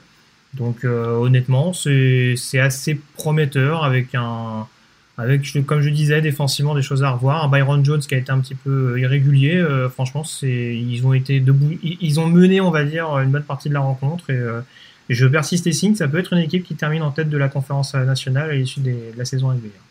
Donc 0.53 0.83
euh, 0.83 1.15
honnêtement, 1.15 1.73
c'est 1.73 2.35
assez 2.59 2.99
prometteur 3.15 3.83
avec 3.85 4.13
un 4.15 4.67
avec 5.17 5.41
comme 5.65 5.81
je 5.81 5.89
disais 5.89 6.21
défensivement 6.21 6.73
des 6.73 6.81
choses 6.81 7.03
à 7.03 7.11
revoir. 7.11 7.43
Un 7.43 7.47
Byron 7.47 7.85
Jones 7.85 7.99
qui 7.99 8.15
a 8.15 8.17
été 8.17 8.31
un 8.31 8.39
petit 8.39 8.55
peu 8.55 8.99
irrégulier. 8.99 9.57
euh, 9.57 9.89
franchement, 9.89 10.23
ils 10.41 11.01
ont 11.05 11.13
été 11.13 11.39
debout, 11.39 11.77
ils, 11.83 12.19
ont 12.19 12.27
mené, 12.27 12.61
on 12.61 12.71
va 12.71 12.83
dire, 12.83 13.17
une 13.19 13.29
bonne 13.31 13.43
partie 13.43 13.69
de 13.69 13.73
la 13.73 13.81
rencontre 13.81 14.29
et, 14.29 14.37
euh, 14.37 14.61
et 15.09 15.13
je 15.13 15.25
persiste 15.27 15.67
et 15.67 15.73
signe, 15.73 15.95
ça 15.95 16.07
peut 16.07 16.17
être 16.17 16.33
une 16.33 16.39
équipe 16.39 16.63
qui 16.63 16.75
termine 16.75 17.03
en 17.03 17.11
tête 17.11 17.29
de 17.29 17.37
la 17.37 17.49
conférence 17.49 17.93
nationale 17.93 18.49
à 18.49 18.53
l'issue 18.53 18.79
de 18.79 18.95
la 19.17 19.25
saison 19.25 19.49
régulière. 19.49 19.81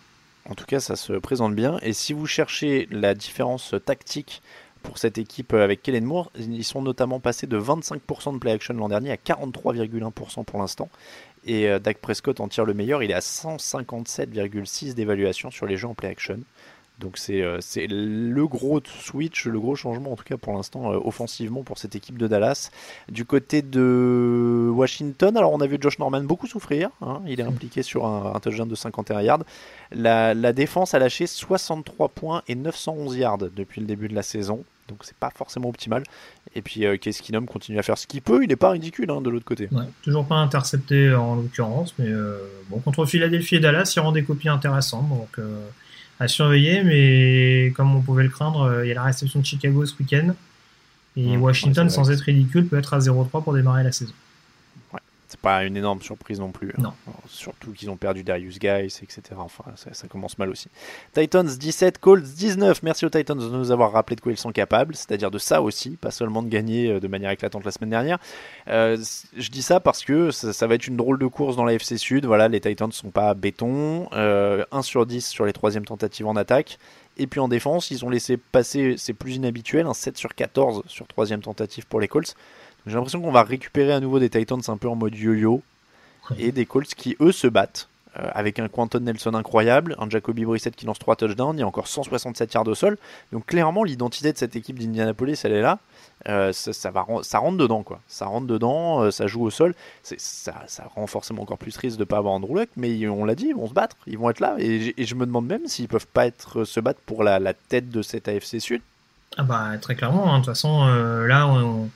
En 0.48 0.54
tout 0.54 0.64
cas, 0.64 0.80
ça 0.80 0.96
se 0.96 1.12
présente 1.12 1.54
bien. 1.54 1.78
Et 1.82 1.92
si 1.92 2.12
vous 2.12 2.26
cherchez 2.26 2.88
la 2.90 3.14
différence 3.14 3.74
tactique 3.84 4.42
pour 4.82 4.98
cette 4.98 5.18
équipe 5.18 5.52
avec 5.54 5.82
Kellen 5.82 6.04
Moore, 6.04 6.32
ils 6.36 6.64
sont 6.64 6.82
notamment 6.82 7.20
passés 7.20 7.46
de 7.46 7.58
25% 7.58 8.34
de 8.34 8.38
play 8.38 8.50
action 8.50 8.74
l'an 8.74 8.88
dernier 8.88 9.12
à 9.12 9.16
43,1% 9.16 10.44
pour 10.44 10.58
l'instant. 10.58 10.88
Et 11.44 11.68
euh, 11.68 11.78
Dak 11.78 11.98
Prescott 11.98 12.40
en 12.40 12.48
tire 12.48 12.64
le 12.64 12.74
meilleur. 12.74 13.02
Il 13.02 13.10
est 13.10 13.14
à 13.14 13.20
157,6 13.20 14.94
d'évaluation 14.94 15.50
sur 15.50 15.66
les 15.66 15.76
jeux 15.76 15.88
en 15.88 15.94
play 15.94 16.08
action. 16.08 16.40
Donc 16.98 17.18
c'est 17.18 17.42
euh, 17.42 17.58
c'est 17.60 17.86
le 17.88 18.46
gros 18.46 18.80
switch, 18.84 19.46
le 19.46 19.58
gros 19.58 19.74
changement 19.74 20.12
en 20.12 20.16
tout 20.16 20.24
cas 20.24 20.36
pour 20.36 20.52
l'instant 20.52 20.92
euh, 20.92 20.98
offensivement 21.02 21.62
pour 21.62 21.78
cette 21.78 21.96
équipe 21.96 22.16
de 22.16 22.28
Dallas. 22.28 22.70
Du 23.08 23.24
côté 23.24 23.60
de 23.60 24.70
Washington, 24.72 25.36
alors 25.36 25.52
on 25.52 25.60
a 25.60 25.66
vu 25.66 25.78
Josh 25.80 25.98
Norman 25.98 26.22
beaucoup 26.22 26.46
souffrir, 26.46 26.90
hein. 27.00 27.20
il 27.26 27.40
est 27.40 27.44
impliqué 27.44 27.82
sur 27.82 28.06
un, 28.06 28.38
touchdown 28.40 28.68
de 28.68 28.74
51 28.74 29.22
yards. 29.22 29.44
La, 29.90 30.34
la 30.34 30.52
défense 30.52 30.94
a 30.94 30.98
lâché 30.98 31.26
63 31.26 32.10
points 32.10 32.42
et 32.46 32.54
911 32.54 33.16
yards 33.16 33.38
depuis 33.38 33.80
le 33.80 33.86
début 33.86 34.08
de 34.08 34.14
la 34.14 34.22
saison, 34.22 34.62
donc 34.88 34.98
c'est 35.02 35.16
pas 35.16 35.30
forcément 35.34 35.68
optimal. 35.68 36.02
Et 36.54 36.62
puis 36.62 36.84
euh, 36.84 36.96
Case 36.96 37.20
Keenum 37.20 37.46
continue 37.46 37.78
à 37.78 37.82
faire 37.82 37.98
ce 37.98 38.06
qu'il 38.06 38.22
peut, 38.22 38.42
il 38.42 38.48
n'est 38.48 38.56
pas 38.56 38.70
ridicule 38.70 39.10
hein, 39.10 39.20
de 39.20 39.30
l'autre 39.30 39.44
côté. 39.44 39.68
Ouais, 39.72 39.84
toujours 40.02 40.26
pas 40.26 40.36
intercepté 40.36 41.14
en 41.14 41.36
l'occurrence, 41.36 41.94
mais 41.98 42.08
euh, 42.08 42.38
bon, 42.68 42.78
contre 42.80 43.06
Philadelphie 43.06 43.56
et 43.56 43.60
Dallas, 43.60 43.92
il 43.96 44.00
rend 44.00 44.12
des 44.12 44.24
copies 44.24 44.48
intéressantes, 44.48 45.08
donc 45.08 45.38
euh, 45.38 45.60
à 46.20 46.28
surveiller, 46.28 46.82
mais 46.84 47.72
comme 47.72 47.94
on 47.94 48.00
pouvait 48.00 48.24
le 48.24 48.28
craindre, 48.28 48.62
euh, 48.62 48.84
il 48.84 48.88
y 48.88 48.92
a 48.92 48.94
la 48.94 49.04
réception 49.04 49.40
de 49.40 49.46
Chicago 49.46 49.84
ce 49.86 49.94
week-end, 49.98 50.34
et 51.16 51.36
Mmh, 51.36 51.42
Washington, 51.42 51.86
ouais, 51.86 51.92
sans 51.92 52.10
être 52.10 52.20
ridicule, 52.20 52.66
peut 52.66 52.78
être 52.78 52.94
à 52.94 52.98
0-3 52.98 53.42
pour 53.42 53.52
démarrer 53.52 53.84
la 53.84 53.92
saison. 53.92 54.14
C'est 55.32 55.40
pas 55.40 55.64
une 55.64 55.78
énorme 55.78 56.02
surprise 56.02 56.38
non 56.40 56.50
plus. 56.50 56.74
hein. 56.76 56.82
Non. 56.82 56.92
Surtout 57.26 57.72
qu'ils 57.72 57.88
ont 57.88 57.96
perdu 57.96 58.22
Darius 58.22 58.58
Guys, 58.58 58.98
etc. 59.02 59.22
Enfin, 59.38 59.64
ça, 59.76 59.94
ça 59.94 60.06
commence 60.06 60.36
mal 60.36 60.50
aussi. 60.50 60.68
Titans 61.14 61.46
17, 61.46 61.96
Colts 61.96 62.22
19. 62.22 62.82
Merci 62.82 63.06
aux 63.06 63.08
Titans 63.08 63.38
de 63.38 63.48
nous 63.48 63.70
avoir 63.70 63.92
rappelé 63.92 64.14
de 64.16 64.20
quoi 64.20 64.30
ils 64.32 64.36
sont 64.36 64.52
capables, 64.52 64.94
c'est-à-dire 64.94 65.30
de 65.30 65.38
ça 65.38 65.62
aussi, 65.62 65.96
pas 65.96 66.10
seulement 66.10 66.42
de 66.42 66.50
gagner 66.50 66.90
euh, 66.90 67.00
de 67.00 67.08
manière 67.08 67.30
éclatante 67.30 67.64
la 67.64 67.70
semaine 67.70 67.88
dernière. 67.88 68.18
Euh, 68.68 68.98
je 69.34 69.48
dis 69.48 69.62
ça 69.62 69.80
parce 69.80 70.04
que 70.04 70.30
ça, 70.30 70.52
ça 70.52 70.66
va 70.66 70.74
être 70.74 70.86
une 70.86 70.98
drôle 70.98 71.18
de 71.18 71.26
course 71.26 71.56
dans 71.56 71.64
la 71.64 71.72
FC 71.72 71.96
Sud. 71.96 72.26
Voilà, 72.26 72.48
les 72.48 72.60
Titans 72.60 72.92
sont 72.92 73.10
pas 73.10 73.32
béton. 73.32 74.08
Euh, 74.12 74.66
1 74.70 74.82
sur 74.82 75.06
10 75.06 75.26
sur 75.26 75.46
les 75.46 75.54
troisièmes 75.54 75.86
tentatives 75.86 76.26
en 76.26 76.36
attaque. 76.36 76.78
Et 77.16 77.26
puis 77.26 77.40
en 77.40 77.48
défense, 77.48 77.90
ils 77.90 78.04
ont 78.04 78.10
laissé 78.10 78.36
passer, 78.36 78.96
c'est 78.98 79.12
plus 79.14 79.36
inhabituel, 79.36 79.86
un 79.86 79.94
7 79.94 80.18
sur 80.18 80.34
14 80.34 80.82
sur 80.88 81.06
troisième 81.06 81.40
tentative 81.40 81.86
pour 81.86 82.00
les 82.00 82.08
Colts. 82.08 82.34
J'ai 82.86 82.94
l'impression 82.94 83.20
qu'on 83.20 83.32
va 83.32 83.42
récupérer 83.42 83.92
à 83.92 84.00
nouveau 84.00 84.18
des 84.18 84.30
Titans 84.30 84.60
un 84.68 84.76
peu 84.76 84.88
en 84.88 84.96
mode 84.96 85.14
yo-yo 85.14 85.62
et 86.38 86.52
des 86.52 86.66
Colts 86.66 86.94
qui 86.94 87.16
eux 87.20 87.32
se 87.32 87.46
battent 87.46 87.88
euh, 88.18 88.28
avec 88.34 88.58
un 88.58 88.68
Quentin 88.68 89.00
Nelson 89.00 89.32
incroyable, 89.34 89.96
un 89.98 90.10
Jacoby 90.10 90.44
Brissett 90.44 90.76
qui 90.76 90.84
lance 90.84 90.98
3 90.98 91.16
touchdowns, 91.16 91.56
il 91.56 91.60
y 91.60 91.62
a 91.62 91.66
encore 91.66 91.88
167 91.88 92.52
yards 92.52 92.68
au 92.68 92.74
sol. 92.74 92.98
Donc 93.32 93.46
clairement 93.46 93.84
l'identité 93.84 94.32
de 94.32 94.36
cette 94.36 94.54
équipe 94.54 94.78
d'Indianapolis 94.78 95.40
elle 95.44 95.52
est 95.52 95.62
là. 95.62 95.78
Euh, 96.28 96.52
ça, 96.52 96.90
va, 96.90 97.06
ça 97.22 97.38
rentre 97.38 97.56
dedans 97.56 97.82
quoi. 97.82 98.00
Ça 98.08 98.26
rentre 98.26 98.46
dedans, 98.46 99.00
euh, 99.00 99.10
ça 99.10 99.26
joue 99.26 99.42
au 99.42 99.50
sol. 99.50 99.74
Ça, 100.02 100.54
ça 100.66 100.84
rend 100.94 101.06
forcément 101.06 101.42
encore 101.42 101.56
plus 101.56 101.72
triste 101.72 101.98
de 101.98 102.04
pas 102.04 102.18
avoir 102.18 102.34
Andrew 102.34 102.54
Luck, 102.54 102.68
mais 102.76 103.08
on 103.08 103.24
l'a 103.24 103.34
dit, 103.34 103.46
ils 103.48 103.56
vont 103.56 103.68
se 103.68 103.74
battre, 103.74 103.96
ils 104.06 104.18
vont 104.18 104.28
être 104.28 104.40
là. 104.40 104.56
Et, 104.58 104.94
je 104.98 105.14
me 105.14 105.24
demande 105.24 105.46
même 105.46 105.66
s'ils 105.66 105.88
peuvent 105.88 106.06
pas 106.06 106.26
être 106.26 106.64
se 106.64 106.80
battre 106.80 107.00
pour 107.06 107.24
la, 107.24 107.54
tête 107.54 107.90
de 107.90 108.02
cette 108.02 108.28
AFC 108.28 108.60
Sud. 108.60 108.82
Ah 109.38 109.44
bah 109.44 109.70
très 109.80 109.94
clairement, 109.94 110.30
hein. 110.30 110.40
de 110.40 110.44
toute 110.44 110.52
façon, 110.52 110.86
là, 111.26 111.48
on- 111.48 111.88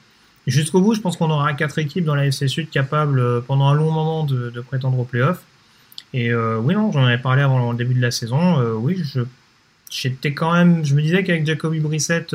jusqu'au 0.47 0.81
bout, 0.81 0.95
je 0.95 1.01
pense 1.01 1.17
qu'on 1.17 1.31
aura 1.31 1.53
quatre 1.55 1.79
équipes 1.79 2.05
dans 2.05 2.15
la 2.15 2.27
FC 2.27 2.49
Sud 2.49 2.71
capables 2.71 3.19
euh, 3.19 3.41
pendant 3.41 3.67
un 3.69 3.75
long 3.75 3.91
moment 3.91 4.25
de, 4.25 4.61
prétendre 4.61 4.99
au 4.99 5.05
playoff. 5.05 5.43
Et 6.13 6.31
euh, 6.31 6.59
oui, 6.59 6.75
non, 6.75 6.93
j'en 6.93 7.05
avais 7.05 7.19
parlé 7.19 7.43
avant 7.43 7.73
le 7.73 7.77
début 7.77 7.95
de 7.95 8.01
la 8.01 8.11
saison. 8.11 8.61
euh, 8.61 8.75
oui, 8.75 9.01
je 9.03 9.21
j'étais 9.91 10.33
quand 10.33 10.53
même, 10.53 10.85
je 10.85 10.95
me 10.95 11.03
disais 11.03 11.23
qu'avec 11.23 11.47
Jacoby 11.47 11.79
Brissett, 11.79 12.35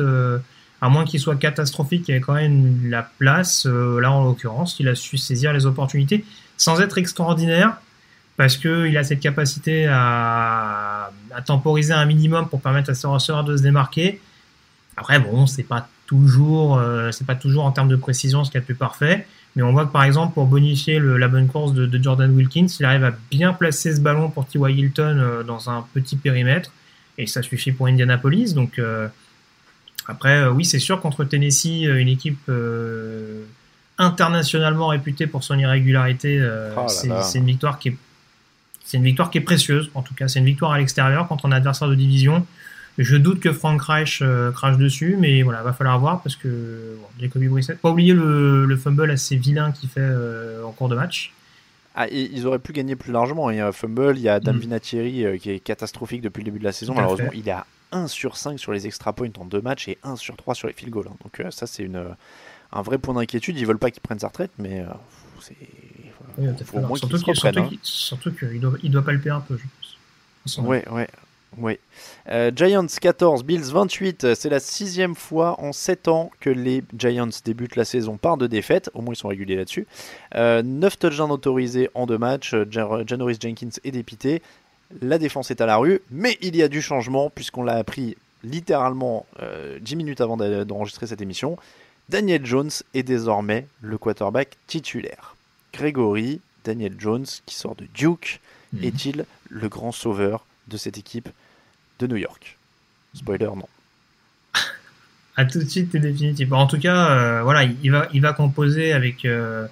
à 0.80 0.88
moins 0.88 1.04
qu'il 1.04 1.20
soit 1.20 1.36
catastrophique, 1.36 2.08
il 2.08 2.12
y 2.12 2.14
avait 2.14 2.22
quand 2.22 2.34
même 2.34 2.88
la 2.88 3.02
place. 3.02 3.66
là, 3.66 4.10
en 4.10 4.24
l'occurrence, 4.24 4.76
il 4.80 4.88
a 4.88 4.94
su 4.94 5.18
saisir 5.18 5.52
les 5.52 5.66
opportunités 5.66 6.24
sans 6.56 6.80
être 6.80 6.96
extraordinaire. 6.96 7.76
parce 8.38 8.56
qu'il 8.56 8.96
a 8.96 9.04
cette 9.04 9.20
capacité 9.20 9.86
à, 9.86 11.10
à, 11.34 11.42
temporiser 11.42 11.92
un 11.92 12.06
minimum 12.06 12.48
pour 12.48 12.62
permettre 12.62 12.90
à 12.90 12.94
ses 12.94 13.06
receveurs 13.06 13.44
de 13.44 13.56
se 13.56 13.62
démarquer. 13.62 14.18
Après, 14.96 15.18
bon, 15.18 15.46
c'est 15.46 15.62
pas 15.62 15.88
toujours, 16.06 16.78
euh, 16.78 17.10
c'est 17.10 17.26
pas 17.26 17.34
toujours 17.34 17.64
en 17.64 17.72
termes 17.72 17.88
de 17.88 17.96
précision 17.96 18.44
ce 18.44 18.50
qu'il 18.50 18.56
y 18.56 18.58
a 18.58 18.60
de 18.60 18.66
plus 18.66 18.74
parfait. 18.74 19.26
Mais 19.54 19.62
on 19.62 19.72
voit 19.72 19.86
que 19.86 19.92
par 19.92 20.04
exemple, 20.04 20.34
pour 20.34 20.46
bonifier 20.46 20.98
le, 20.98 21.18
la 21.18 21.28
bonne 21.28 21.48
course 21.48 21.72
de, 21.74 21.86
de, 21.86 22.02
Jordan 22.02 22.30
Wilkins, 22.34 22.66
il 22.80 22.84
arrive 22.86 23.04
à 23.04 23.12
bien 23.30 23.52
placer 23.52 23.94
ce 23.94 24.00
ballon 24.00 24.30
pour 24.30 24.46
T.Y. 24.46 24.78
Hilton 24.78 25.18
euh, 25.18 25.42
dans 25.42 25.68
un 25.70 25.84
petit 25.92 26.16
périmètre. 26.16 26.70
Et 27.18 27.26
ça 27.26 27.42
suffit 27.42 27.72
pour 27.72 27.86
Indianapolis. 27.86 28.54
Donc, 28.54 28.78
euh, 28.78 29.08
après, 30.08 30.46
oui, 30.48 30.64
c'est 30.64 30.78
sûr, 30.78 31.00
contre 31.00 31.24
Tennessee, 31.24 31.84
une 31.84 32.08
équipe 32.08 32.50
internationalement 33.98 34.88
réputée 34.88 35.26
pour 35.26 35.44
son 35.44 35.58
irrégularité, 35.58 36.42
Oh 36.76 36.86
c'est 36.88 37.38
une 37.38 37.46
victoire 37.46 37.78
qui 37.78 37.90
est 37.90 37.96
c'est 38.84 38.98
une 38.98 39.04
victoire 39.04 39.30
qui 39.30 39.38
est 39.38 39.42
précieuse. 39.42 39.90
En 39.94 40.02
tout 40.02 40.14
cas, 40.14 40.28
c'est 40.28 40.38
une 40.38 40.44
victoire 40.44 40.72
à 40.72 40.78
l'extérieur 40.78 41.26
contre 41.28 41.46
un 41.46 41.52
adversaire 41.52 41.88
de 41.88 41.94
division. 41.94 42.46
Je 42.98 43.16
doute 43.16 43.40
que 43.40 43.52
Frank 43.52 43.80
Reich 43.82 44.20
euh, 44.22 44.50
crache 44.52 44.76
dessus, 44.76 45.16
mais 45.18 45.42
voilà, 45.42 45.62
va 45.62 45.72
falloir 45.72 45.98
voir 45.98 46.22
parce 46.22 46.36
que 46.36 46.96
bon, 47.00 47.06
Jacoby 47.20 47.48
Brissett. 47.48 47.78
Pas 47.78 47.90
oublier 47.90 48.12
le, 48.12 48.66
le 48.66 48.76
fumble 48.76 49.10
assez 49.10 49.36
vilain 49.36 49.72
qu'il 49.72 49.88
fait 49.88 50.00
euh, 50.00 50.62
en 50.64 50.72
cours 50.72 50.88
de 50.90 50.96
match. 50.96 51.32
Ah, 51.94 52.06
et 52.08 52.22
ils 52.32 52.46
auraient 52.46 52.58
pu 52.58 52.72
gagner 52.72 52.96
plus 52.96 53.12
largement. 53.12 53.50
Il 53.50 53.56
y 53.56 53.60
a 53.60 53.66
un 53.66 53.72
fumble, 53.72 54.16
il 54.16 54.22
y 54.22 54.28
a 54.28 54.34
Adam 54.34 54.52
Mm. 54.54 54.58
Vinatieri 54.58 55.24
euh, 55.24 55.36
qui 55.38 55.50
est 55.50 55.58
catastrophique 55.60 56.20
depuis 56.22 56.40
le 56.40 56.46
début 56.46 56.58
de 56.58 56.64
la 56.64 56.72
saison. 56.72 56.94
Malheureusement, 56.94 57.30
fait. 57.30 57.38
il 57.38 57.48
est 57.48 57.52
à 57.52 57.66
1 57.92 58.08
sur 58.08 58.36
5 58.36 58.58
sur 58.58 58.72
les 58.72 58.86
extra 58.86 59.12
points 59.12 59.28
en 59.38 59.44
deux 59.44 59.60
matchs 59.62 59.88
et 59.88 59.98
1 60.02 60.16
sur 60.16 60.36
3 60.36 60.54
sur 60.54 60.68
les 60.68 60.74
field 60.74 60.90
goals. 60.92 61.08
hein. 61.10 61.16
Donc 61.22 61.40
euh, 61.40 61.50
ça, 61.50 61.66
c'est 61.66 61.82
une, 61.82 62.02
un 62.72 62.82
vrai 62.82 62.98
point 62.98 63.14
d'inquiétude. 63.14 63.58
Ils 63.58 63.66
veulent 63.66 63.78
pas 63.78 63.90
qu'il 63.90 64.02
prenne 64.02 64.18
sa 64.18 64.28
retraite, 64.28 64.50
mais 64.58 64.84
c'est... 65.40 65.56
Oui, 66.38 66.46
falloir. 66.64 66.88
moins 66.88 66.98
qu'il 66.98 67.08
surtout 67.08 67.24
qu'il 67.24 67.34
reprenne, 67.34 67.54
surtout 67.54 67.74
hein. 67.74 67.78
surtout 67.82 68.32
qu'il 68.32 68.60
doit, 68.60 68.72
il 68.82 68.90
doit 68.90 69.02
palper 69.04 69.28
un 69.30 69.40
peu, 69.40 69.58
je 69.58 69.62
pense. 70.44 70.58
Ouais, 70.66 70.86
ouais, 70.90 71.06
ouais. 71.58 71.78
Euh, 72.28 72.50
Giants 72.54 72.86
14, 72.86 73.44
Bills 73.44 73.62
28. 73.72 74.34
C'est 74.34 74.48
la 74.48 74.60
sixième 74.60 75.14
fois 75.14 75.60
en 75.60 75.72
7 75.72 76.08
ans 76.08 76.30
que 76.40 76.50
les 76.50 76.82
Giants 76.96 77.28
débutent 77.44 77.76
la 77.76 77.84
saison 77.84 78.16
par 78.16 78.36
deux 78.36 78.48
défaites. 78.48 78.90
Au 78.94 79.02
moins, 79.02 79.14
ils 79.14 79.18
sont 79.18 79.28
réguliers 79.28 79.56
là-dessus. 79.56 79.86
Euh, 80.34 80.62
9 80.62 80.98
touchdowns 80.98 81.30
autorisés 81.30 81.90
en 81.94 82.06
deux 82.06 82.18
matchs. 82.18 82.54
Euh, 82.54 82.66
Jan- 82.70 83.06
Janoris 83.06 83.38
Jenkins 83.40 83.68
est 83.84 83.90
dépité. 83.90 84.42
La 85.00 85.18
défense 85.18 85.50
est 85.50 85.60
à 85.60 85.66
la 85.66 85.76
rue, 85.76 86.00
mais 86.10 86.36
il 86.42 86.54
y 86.56 86.62
a 86.62 86.68
du 86.68 86.82
changement 86.82 87.30
puisqu'on 87.30 87.62
l'a 87.62 87.74
appris 87.76 88.16
littéralement 88.44 89.24
euh, 89.40 89.78
10 89.80 89.96
minutes 89.96 90.20
avant 90.20 90.36
d'enregistrer 90.36 91.06
cette 91.06 91.22
émission. 91.22 91.56
Daniel 92.08 92.44
Jones 92.44 92.70
est 92.92 93.02
désormais 93.02 93.66
le 93.80 93.96
quarterback 93.96 94.56
titulaire. 94.66 95.34
Grégory, 95.72 96.40
Daniel 96.64 96.94
Jones, 96.98 97.24
qui 97.46 97.54
sort 97.54 97.74
de 97.74 97.86
Duke, 97.94 98.40
Mhm. 98.74 98.84
est-il 98.84 99.24
le 99.48 99.68
grand 99.68 99.92
sauveur 99.92 100.44
de 100.72 100.76
cette 100.76 100.98
équipe 100.98 101.28
de 102.00 102.06
New 102.06 102.16
York 102.16 102.58
Spoiler, 103.14 103.50
non. 103.54 103.68
À 105.36 105.44
tout 105.44 105.58
de 105.60 105.68
suite 105.68 105.94
et 105.94 106.00
définitif. 106.00 106.48
Bon, 106.48 106.56
en 106.56 106.66
tout 106.66 106.78
cas, 106.78 107.10
euh, 107.10 107.42
voilà, 107.42 107.64
il 107.64 107.90
va, 107.90 108.08
il 108.12 108.20
va 108.20 108.32
composer 108.32 108.92
avec, 108.92 109.24
euh, 109.24 109.66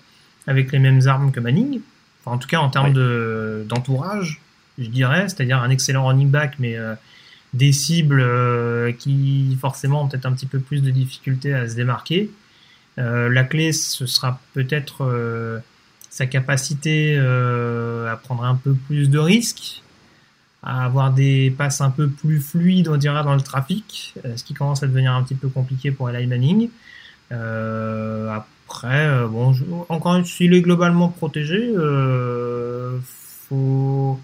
avec 0.47 0.73
les 0.73 0.79
mêmes 0.79 1.01
armes 1.07 1.33
que 1.33 1.41
Manning. 1.41 1.81
Enfin, 2.21 2.37
en 2.37 2.39
tout 2.39 2.49
cas, 2.49 2.59
en 2.59 2.69
termes 2.69 2.93
de, 2.93 3.65
d'entourage, 3.69 4.41
je 4.79 4.89
dirais, 4.89 5.29
c'est-à-dire 5.29 5.59
un 5.63 5.71
excellent 5.71 6.07
running 6.07 6.31
back, 6.31 6.57
mais 6.59 6.77
euh, 6.77 6.95
des 7.55 7.73
cibles 7.73 8.25
qui 8.99 9.57
forcément 9.61 10.05
ont 10.05 10.09
peut-être 10.09 10.27
un 10.27 10.33
petit 10.33 10.47
peu 10.47 10.61
plus 10.61 10.83
de 10.83 10.91
difficulté 10.91 11.53
à 11.53 11.69
se 11.69 11.75
démarquer. 11.75 12.31
La 12.97 13.45
clé, 13.45 13.73
ce 13.73 14.07
sera 14.07 14.39
peut-être 14.53 15.61
sa 16.11 16.27
capacité 16.27 17.19
à 17.19 18.17
prendre 18.23 18.45
un 18.45 18.55
peu 18.55 18.75
plus 18.75 19.11
de 19.11 19.19
risques, 19.19 19.83
à 20.63 20.85
avoir 20.85 21.11
des 21.13 21.51
passes 21.57 21.81
un 21.81 21.91
peu 21.91 22.09
plus 22.09 22.41
fluides, 22.41 22.89
on 22.89 22.97
dira, 22.97 23.23
dans 23.23 23.35
le 23.35 23.41
trafic, 23.41 24.15
euh, 24.25 24.37
ce 24.37 24.45
qui 24.45 24.53
commence 24.55 24.83
à 24.83 24.87
devenir 24.87 25.13
un 25.13 25.23
petit 25.23 25.35
peu 25.35 25.49
compliqué 25.49 25.91
pour 25.91 26.11
Eli 26.11 26.27
Manning. 26.27 26.69
Euh, 27.33 28.31
après, 28.35 29.07
euh, 29.07 29.27
bon, 29.27 29.53
je- 29.53 29.65
encore 29.89 30.17
une 30.17 30.25
s'il 30.25 30.53
est 30.55 30.61
globalement 30.61 31.09
protégé, 31.09 31.73
euh, 31.77 32.99
faut, 33.49 34.21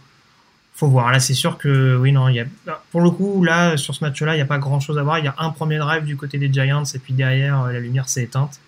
faut 0.74 0.88
voir. 0.88 1.10
Là, 1.12 1.20
c'est 1.20 1.34
sûr 1.34 1.56
que, 1.56 1.96
oui, 1.96 2.12
non, 2.12 2.28
il 2.28 2.34
y 2.36 2.40
a, 2.40 2.44
pour 2.90 3.00
le 3.00 3.10
coup, 3.10 3.42
là, 3.42 3.76
sur 3.76 3.94
ce 3.94 4.04
match-là, 4.04 4.34
il 4.34 4.36
n'y 4.36 4.42
a 4.42 4.46
pas 4.46 4.58
grand-chose 4.58 4.98
à 4.98 5.02
voir. 5.02 5.18
Il 5.18 5.24
y 5.24 5.28
a 5.28 5.34
un 5.38 5.50
premier 5.50 5.78
drive 5.78 6.04
du 6.04 6.16
côté 6.16 6.36
des 6.38 6.52
Giants, 6.52 6.84
et 6.84 6.98
puis 6.98 7.14
derrière, 7.14 7.62
euh, 7.62 7.72
la 7.72 7.80
lumière 7.80 8.08
s'est 8.08 8.24
éteinte. 8.24 8.60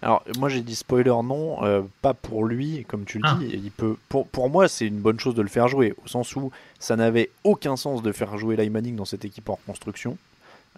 Alors, 0.00 0.22
moi 0.38 0.48
j'ai 0.48 0.60
dit 0.60 0.76
spoiler, 0.76 1.10
non, 1.24 1.64
euh, 1.64 1.82
pas 2.02 2.14
pour 2.14 2.44
lui, 2.44 2.84
comme 2.88 3.04
tu 3.04 3.18
le 3.18 3.24
Ah. 3.26 3.36
dis. 3.40 3.46
Il 3.52 3.70
peut, 3.70 3.96
pour, 4.08 4.26
pour 4.28 4.48
moi, 4.48 4.68
c'est 4.68 4.86
une 4.86 4.98
bonne 5.00 5.18
chose 5.18 5.34
de 5.34 5.42
le 5.42 5.48
faire 5.48 5.66
jouer, 5.68 5.94
au 6.04 6.08
sens 6.08 6.36
où 6.36 6.50
ça 6.78 6.94
n'avait 6.96 7.30
aucun 7.44 7.76
sens 7.76 8.02
de 8.02 8.12
faire 8.12 8.36
jouer 8.38 8.54
Eli 8.58 8.70
Manning 8.70 8.94
dans 8.96 9.04
cette 9.04 9.24
équipe 9.24 9.48
en 9.48 9.54
reconstruction. 9.54 10.16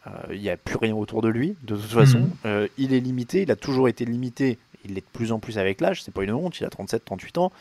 Euh, 0.07 0.11
Il 0.33 0.41
n'y 0.41 0.49
a 0.49 0.57
plus 0.57 0.77
rien 0.77 0.95
autour 0.95 1.21
de 1.21 1.29
lui, 1.29 1.55
de 1.65 1.77
toute 1.77 1.85
façon. 1.91 2.21
Mhm. 2.21 2.31
Euh, 2.47 2.69
il 2.79 2.95
est 2.95 3.01
limité, 3.01 3.43
il 3.43 3.51
a 3.51 3.57
toujours 3.57 3.89
été 3.89 4.07
limité, 4.07 4.57
il 4.87 4.95
l'est 4.95 5.03
de 5.03 5.07
plus 5.13 5.33
en 5.33 5.39
plus 5.39 5.59
avec 5.59 5.83
l'âge, 5.83 6.03
c'est 6.03 6.15
pas 6.15 6.25
une 6.25 6.33
honte, 6.33 6.59
il 6.59 6.65
a 6.65 6.71
37-38 6.71 7.39
ans. 7.39 7.53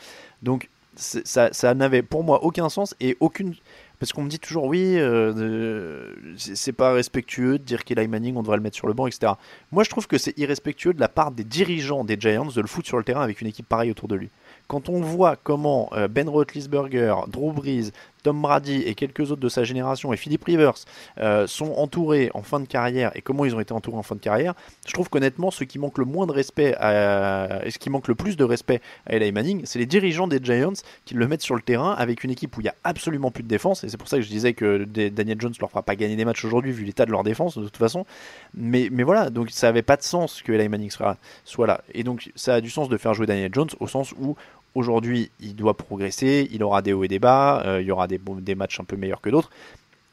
Donc, 0.42 0.68
ça, 0.96 1.50
ça 1.52 1.74
n'avait 1.74 2.02
pour 2.02 2.24
moi 2.24 2.42
aucun 2.42 2.68
sens 2.70 2.94
et 3.00 3.16
aucune. 3.20 3.54
Parce 4.00 4.14
qu'on 4.14 4.22
me 4.22 4.30
dit 4.30 4.38
toujours, 4.38 4.64
oui, 4.64 4.94
euh, 4.96 6.14
c'est 6.38 6.72
pas 6.72 6.94
respectueux 6.94 7.58
de 7.58 7.64
dire 7.64 7.84
qu'Eli 7.84 8.08
Manning, 8.08 8.34
on 8.34 8.40
devrait 8.40 8.56
le 8.56 8.62
mettre 8.62 8.76
sur 8.76 8.86
le 8.86 8.94
banc, 8.94 9.06
etc. 9.06 9.34
Moi, 9.72 9.84
je 9.84 9.90
trouve 9.90 10.06
que 10.06 10.16
c'est 10.16 10.36
irrespectueux 10.38 10.94
de 10.94 11.00
la 11.00 11.08
part 11.08 11.30
des 11.30 11.44
dirigeants 11.44 12.02
des 12.02 12.16
Giants 12.18 12.46
de 12.46 12.60
le 12.62 12.66
foutre 12.66 12.88
sur 12.88 12.96
le 12.96 13.04
terrain 13.04 13.20
avec 13.20 13.42
une 13.42 13.46
équipe 13.46 13.68
pareille 13.68 13.90
autour 13.90 14.08
de 14.08 14.14
lui. 14.14 14.30
Quand 14.68 14.88
on 14.88 15.02
voit 15.02 15.36
comment 15.36 15.90
euh, 15.92 16.08
Ben 16.08 16.30
Roethlisberger, 16.30 17.14
Drew 17.28 17.52
Brees, 17.52 17.90
Tom 18.22 18.40
Brady 18.40 18.82
et 18.82 18.94
quelques 18.94 19.30
autres 19.30 19.40
de 19.40 19.48
sa 19.48 19.64
génération 19.64 20.12
et 20.12 20.16
Philip 20.16 20.42
Rivers 20.44 20.74
euh, 21.18 21.46
sont 21.46 21.72
entourés 21.72 22.30
en 22.34 22.42
fin 22.42 22.60
de 22.60 22.66
carrière 22.66 23.10
et 23.14 23.22
comment 23.22 23.44
ils 23.44 23.54
ont 23.54 23.60
été 23.60 23.72
entourés 23.72 23.98
en 23.98 24.02
fin 24.02 24.14
de 24.14 24.20
carrière, 24.20 24.54
je 24.86 24.92
trouve 24.92 25.08
qu'honnêtement, 25.08 25.50
ce 25.50 25.64
qui 25.64 25.78
manque 25.78 25.98
le 25.98 26.04
moins 26.04 26.26
de 26.26 26.32
respect 26.32 26.74
à, 26.78 27.60
et 27.64 27.70
ce 27.70 27.78
qui 27.78 27.90
manque 27.90 28.08
le 28.08 28.14
plus 28.14 28.36
de 28.36 28.44
respect 28.44 28.80
à 29.06 29.16
Eli 29.16 29.32
Manning, 29.32 29.62
c'est 29.64 29.78
les 29.78 29.86
dirigeants 29.86 30.28
des 30.28 30.40
Giants 30.42 30.72
qui 31.04 31.14
le 31.14 31.26
mettent 31.28 31.42
sur 31.42 31.54
le 31.54 31.62
terrain 31.62 31.92
avec 31.92 32.24
une 32.24 32.30
équipe 32.30 32.56
où 32.56 32.60
il 32.60 32.64
y 32.64 32.68
a 32.68 32.74
absolument 32.84 33.30
plus 33.30 33.42
de 33.42 33.48
défense. 33.48 33.84
Et 33.84 33.88
c'est 33.88 33.96
pour 33.96 34.08
ça 34.08 34.16
que 34.16 34.22
je 34.22 34.28
disais 34.28 34.52
que 34.52 34.84
Daniel 34.84 35.40
Jones 35.40 35.54
leur 35.60 35.70
fera 35.70 35.82
pas 35.82 35.96
gagner 35.96 36.16
des 36.16 36.24
matchs 36.24 36.44
aujourd'hui 36.44 36.72
vu 36.72 36.84
l'état 36.84 37.06
de 37.06 37.10
leur 37.10 37.22
défense 37.22 37.56
de 37.56 37.64
toute 37.64 37.76
façon. 37.76 38.06
Mais, 38.54 38.88
mais 38.90 39.02
voilà, 39.02 39.30
donc 39.30 39.50
ça 39.50 39.68
avait 39.68 39.82
pas 39.82 39.96
de 39.96 40.02
sens 40.02 40.42
que 40.42 40.52
Eli 40.52 40.68
Manning 40.68 40.90
soit 40.90 41.66
là. 41.66 41.80
Et 41.94 42.02
donc 42.02 42.30
ça 42.34 42.54
a 42.54 42.60
du 42.60 42.70
sens 42.70 42.88
de 42.88 42.96
faire 42.96 43.14
jouer 43.14 43.26
Daniel 43.26 43.50
Jones 43.52 43.70
au 43.80 43.86
sens 43.86 44.12
où 44.12 44.36
aujourd'hui 44.74 45.30
il 45.40 45.54
doit 45.54 45.76
progresser, 45.76 46.48
il 46.52 46.62
aura 46.62 46.82
des 46.82 46.92
hauts 46.92 47.04
et 47.04 47.08
des 47.08 47.18
bas, 47.18 47.62
euh, 47.66 47.80
il 47.80 47.86
y 47.86 47.90
aura 47.90 48.06
des, 48.06 48.54
matchs 48.54 48.80
un 48.80 48.84
peu 48.84 48.96
meilleurs 48.96 49.20
que 49.20 49.30
d'autres. 49.30 49.50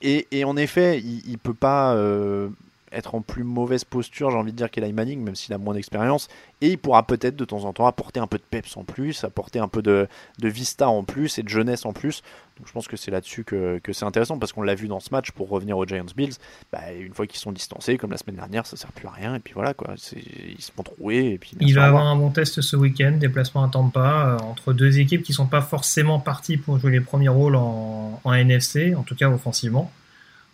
Et, 0.01 0.27
et 0.31 0.43
en 0.43 0.57
effet, 0.57 0.99
il, 0.99 1.23
il 1.27 1.37
peut 1.37 1.53
pas 1.53 1.95
euh, 1.95 2.49
être 2.91 3.15
en 3.15 3.21
plus 3.21 3.43
mauvaise 3.43 3.83
posture, 3.83 4.31
j'ai 4.31 4.37
envie 4.37 4.51
de 4.51 4.57
dire 4.57 4.71
qu'Eli 4.71 4.93
Manning, 4.93 5.21
même 5.21 5.35
s'il 5.35 5.53
a 5.53 5.57
moins 5.57 5.73
d'expérience. 5.73 6.27
Et 6.61 6.69
il 6.69 6.77
pourra 6.77 7.05
peut-être 7.05 7.35
de 7.35 7.45
temps 7.45 7.65
en 7.65 7.73
temps 7.73 7.85
apporter 7.85 8.19
un 8.19 8.27
peu 8.27 8.37
de 8.37 8.43
peps 8.49 8.77
en 8.77 8.83
plus, 8.83 9.23
apporter 9.23 9.59
un 9.59 9.67
peu 9.67 9.81
de, 9.81 10.07
de 10.39 10.47
vista 10.47 10.89
en 10.89 11.03
plus 11.03 11.37
et 11.37 11.43
de 11.43 11.49
jeunesse 11.49 11.85
en 11.85 11.93
plus. 11.93 12.23
Donc 12.57 12.67
je 12.67 12.71
pense 12.73 12.87
que 12.87 12.97
c'est 12.97 13.11
là-dessus 13.11 13.43
que, 13.43 13.79
que 13.79 13.93
c'est 13.93 14.05
intéressant 14.05 14.39
parce 14.39 14.51
qu'on 14.51 14.63
l'a 14.63 14.73
vu 14.73 14.87
dans 14.87 14.99
ce 14.99 15.09
match 15.11 15.31
pour 15.31 15.49
revenir 15.49 15.77
aux 15.77 15.85
Giants 15.85 16.05
Bills. 16.15 16.33
Bah, 16.71 16.91
une 16.93 17.13
fois 17.13 17.27
qu'ils 17.27 17.39
sont 17.39 17.51
distancés, 17.51 17.97
comme 17.97 18.11
la 18.11 18.17
semaine 18.17 18.37
dernière, 18.37 18.65
ça 18.65 18.77
sert 18.77 18.91
plus 18.91 19.07
à 19.07 19.11
rien. 19.11 19.35
Et 19.35 19.39
puis 19.39 19.53
voilà, 19.53 19.73
quoi. 19.73 19.93
Ils 20.15 20.61
se 20.61 20.71
font 20.71 20.83
trouer. 20.83 21.33
Et 21.33 21.37
puis 21.37 21.51
Il 21.59 21.75
va 21.75 21.85
avoir 21.85 22.07
un 22.07 22.15
bon 22.15 22.31
test 22.31 22.61
ce 22.61 22.75
week-end, 22.75 23.11
déplacement 23.19 23.63
à 23.63 23.69
Tampa, 23.69 24.39
euh, 24.41 24.45
entre 24.45 24.73
deux 24.73 24.99
équipes 24.99 25.21
qui 25.21 25.33
sont 25.33 25.45
pas 25.45 25.61
forcément 25.61 26.19
parties 26.19 26.57
pour 26.57 26.79
jouer 26.79 26.91
les 26.91 27.01
premiers 27.01 27.29
rôles 27.29 27.55
en, 27.55 28.19
en 28.23 28.33
NFC, 28.33 28.95
en 28.95 29.03
tout 29.03 29.15
cas 29.15 29.29
offensivement. 29.29 29.91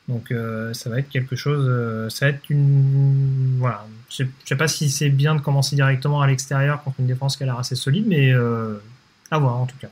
Donc 0.07 0.31
euh, 0.31 0.73
ça 0.73 0.89
va 0.89 0.99
être 0.99 1.09
quelque 1.09 1.35
chose, 1.35 1.65
euh, 1.67 2.09
ça 2.09 2.25
va 2.25 2.31
être 2.31 2.49
une... 2.49 3.55
Voilà, 3.57 3.85
je 4.09 4.17
sais, 4.17 4.29
je 4.43 4.49
sais 4.49 4.57
pas 4.57 4.67
si 4.67 4.89
c'est 4.89 5.09
bien 5.09 5.35
de 5.35 5.39
commencer 5.39 5.75
directement 5.75 6.21
à 6.21 6.27
l'extérieur 6.27 6.83
contre 6.83 6.99
une 6.99 7.07
défense 7.07 7.37
qui 7.37 7.43
a 7.43 7.45
l'air 7.45 7.57
assez 7.57 7.75
solide, 7.75 8.05
mais 8.07 8.33
euh, 8.33 8.75
à 9.31 9.37
voir 9.37 9.55
en 9.57 9.65
tout 9.65 9.77
cas. 9.79 9.87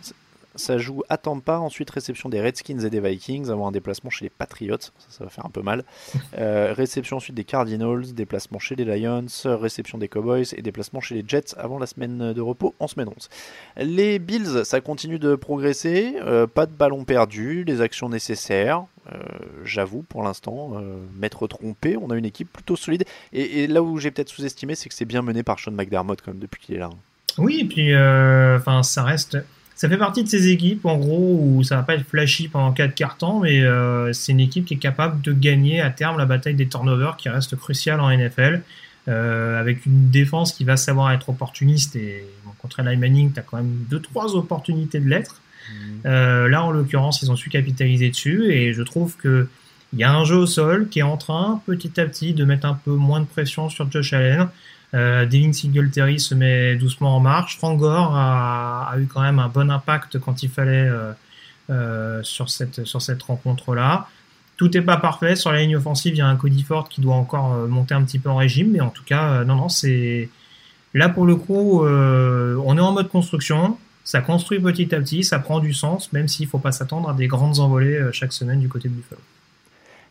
Ça 0.55 0.77
joue 0.77 1.03
à 1.07 1.17
Tampa, 1.17 1.57
ensuite 1.57 1.89
réception 1.89 2.29
des 2.29 2.41
Redskins 2.41 2.79
et 2.79 2.89
des 2.89 2.99
Vikings, 2.99 3.49
avant 3.49 3.67
un 3.67 3.71
déplacement 3.71 4.09
chez 4.09 4.25
les 4.25 4.29
Patriots, 4.29 4.77
ça, 4.79 4.91
ça 5.09 5.23
va 5.23 5.29
faire 5.29 5.45
un 5.45 5.49
peu 5.49 5.61
mal. 5.61 5.83
Euh, 6.37 6.73
réception 6.73 7.17
ensuite 7.17 7.35
des 7.35 7.43
Cardinals, 7.43 8.13
déplacement 8.13 8.57
chez 8.57 8.75
les 8.75 8.85
Lions, 8.85 9.25
réception 9.45 9.97
des 9.97 10.07
Cowboys 10.07 10.45
et 10.55 10.61
déplacement 10.61 11.01
chez 11.01 11.15
les 11.15 11.23
Jets 11.27 11.55
avant 11.57 11.77
la 11.77 11.85
semaine 11.85 12.31
de 12.33 12.41
repos 12.41 12.73
en 12.79 12.87
semaine 12.87 13.09
11. 13.09 13.29
Les 13.77 14.17
Bills, 14.17 14.63
ça 14.63 14.79
continue 14.81 15.19
de 15.19 15.35
progresser, 15.35 16.15
euh, 16.21 16.47
pas 16.47 16.65
de 16.67 16.71
ballon 16.71 17.03
perdu, 17.03 17.63
les 17.65 17.81
actions 17.81 18.07
nécessaires. 18.07 18.85
Euh, 19.11 19.17
J'avoue, 19.65 20.03
pour 20.03 20.23
l'instant, 20.23 20.81
m'être 21.17 21.47
trompé, 21.47 21.97
on 21.97 22.09
a 22.11 22.15
une 22.15 22.25
équipe 22.25 22.51
plutôt 22.51 22.75
solide. 22.75 23.03
Et, 23.33 23.63
et 23.63 23.67
là 23.67 23.83
où 23.83 23.97
j'ai 23.97 24.11
peut-être 24.11 24.29
sous-estimé, 24.29 24.75
c'est 24.75 24.87
que 24.89 24.95
c'est 24.95 25.05
bien 25.05 25.21
mené 25.21 25.43
par 25.43 25.59
Sean 25.59 25.71
McDermott 25.71 26.21
quand 26.21 26.31
même 26.31 26.41
depuis 26.41 26.61
qu'il 26.61 26.75
est 26.75 26.79
là. 26.79 26.89
Oui, 27.37 27.59
et 27.61 27.65
puis 27.65 27.95
enfin 27.95 28.83
ça 28.83 29.03
reste, 29.03 29.37
ça 29.81 29.89
fait 29.89 29.97
partie 29.97 30.23
de 30.23 30.29
ces 30.29 30.49
équipes 30.49 30.85
en 30.85 30.95
gros 30.95 31.39
où 31.41 31.63
ça 31.63 31.77
va 31.77 31.81
pas 31.81 31.95
être 31.95 32.05
flashy 32.05 32.49
pendant 32.49 32.71
quatre 32.71 32.93
quarts 32.93 33.17
temps, 33.17 33.39
mais 33.39 33.63
euh, 33.63 34.13
c'est 34.13 34.31
une 34.31 34.39
équipe 34.39 34.65
qui 34.65 34.75
est 34.75 34.77
capable 34.77 35.23
de 35.23 35.33
gagner 35.33 35.81
à 35.81 35.89
terme 35.89 36.19
la 36.19 36.27
bataille 36.27 36.53
des 36.53 36.67
turnovers 36.67 37.17
qui 37.17 37.29
reste 37.29 37.55
cruciale 37.55 37.99
en 37.99 38.15
NFL. 38.15 38.61
euh, 39.07 39.59
avec 39.59 39.87
une 39.87 40.11
défense 40.11 40.51
qui 40.51 40.65
va 40.65 40.77
savoir 40.77 41.11
être 41.13 41.29
opportuniste 41.29 41.95
et 41.95 42.23
bon, 42.45 42.51
contre 42.59 42.81
Eli 42.81 42.95
Manning, 42.95 43.33
tu 43.33 43.39
as 43.39 43.41
quand 43.41 43.57
même 43.57 43.73
deux 43.89 43.99
trois 43.99 44.35
opportunités 44.35 44.99
de 44.99 45.09
l'être. 45.09 45.41
Euh, 46.05 46.47
là, 46.47 46.63
en 46.63 46.69
l'occurrence, 46.69 47.23
ils 47.23 47.31
ont 47.31 47.35
su 47.35 47.49
capitaliser 47.49 48.11
dessus 48.11 48.53
et 48.53 48.73
je 48.73 48.83
trouve 48.83 49.17
que 49.17 49.47
il 49.93 49.99
y 49.99 50.03
a 50.03 50.13
un 50.13 50.25
jeu 50.25 50.35
au 50.35 50.45
sol 50.45 50.89
qui 50.89 50.99
est 50.99 51.01
en 51.01 51.17
train, 51.17 51.59
petit 51.65 51.99
à 51.99 52.05
petit, 52.05 52.35
de 52.35 52.45
mettre 52.45 52.67
un 52.67 52.75
peu 52.75 52.91
moins 52.91 53.19
de 53.19 53.25
pression 53.25 53.67
sur 53.67 53.91
Josh 53.91 54.13
Allen. 54.13 54.47
Euh, 54.93 55.25
Devin 55.25 55.53
Singletary 55.53 56.19
se 56.19 56.35
met 56.35 56.75
doucement 56.75 57.15
en 57.15 57.19
marche. 57.19 57.57
Frank 57.57 57.79
Gore 57.79 58.15
a, 58.15 58.89
a 58.91 58.99
eu 58.99 59.07
quand 59.07 59.21
même 59.21 59.39
un 59.39 59.47
bon 59.47 59.71
impact 59.71 60.19
quand 60.19 60.43
il 60.43 60.49
fallait 60.49 60.89
euh, 60.89 61.13
euh, 61.69 62.19
sur 62.23 62.49
cette, 62.49 62.85
sur 62.85 63.01
cette 63.01 63.23
rencontre-là. 63.23 64.07
Tout 64.57 64.69
n'est 64.73 64.81
pas 64.81 64.97
parfait. 64.97 65.35
Sur 65.35 65.51
la 65.51 65.59
ligne 65.59 65.75
offensive, 65.75 66.13
il 66.13 66.17
y 66.17 66.21
a 66.21 66.27
un 66.27 66.35
Cody 66.35 66.63
Ford 66.63 66.87
qui 66.87 67.01
doit 67.01 67.15
encore 67.15 67.53
euh, 67.53 67.67
monter 67.67 67.95
un 67.95 68.03
petit 68.03 68.19
peu 68.19 68.29
en 68.29 68.35
régime. 68.35 68.71
Mais 68.71 68.81
en 68.81 68.89
tout 68.89 69.03
cas, 69.03 69.31
euh, 69.31 69.43
non, 69.43 69.55
non, 69.55 69.69
c'est. 69.69 70.29
Là, 70.93 71.09
pour 71.09 71.25
le 71.25 71.35
coup, 71.35 71.83
euh, 71.83 72.61
on 72.65 72.77
est 72.77 72.81
en 72.81 72.91
mode 72.91 73.07
construction. 73.07 73.77
Ça 74.03 74.21
construit 74.21 74.59
petit 74.59 74.93
à 74.93 74.99
petit. 74.99 75.23
Ça 75.23 75.39
prend 75.39 75.59
du 75.59 75.73
sens, 75.73 76.11
même 76.11 76.27
s'il 76.27 76.45
ne 76.45 76.49
faut 76.51 76.59
pas 76.59 76.71
s'attendre 76.71 77.09
à 77.09 77.13
des 77.13 77.27
grandes 77.27 77.59
envolées 77.59 78.09
chaque 78.11 78.33
semaine 78.33 78.59
du 78.59 78.67
côté 78.67 78.89
de 78.89 78.93
Buffalo. 78.93 79.21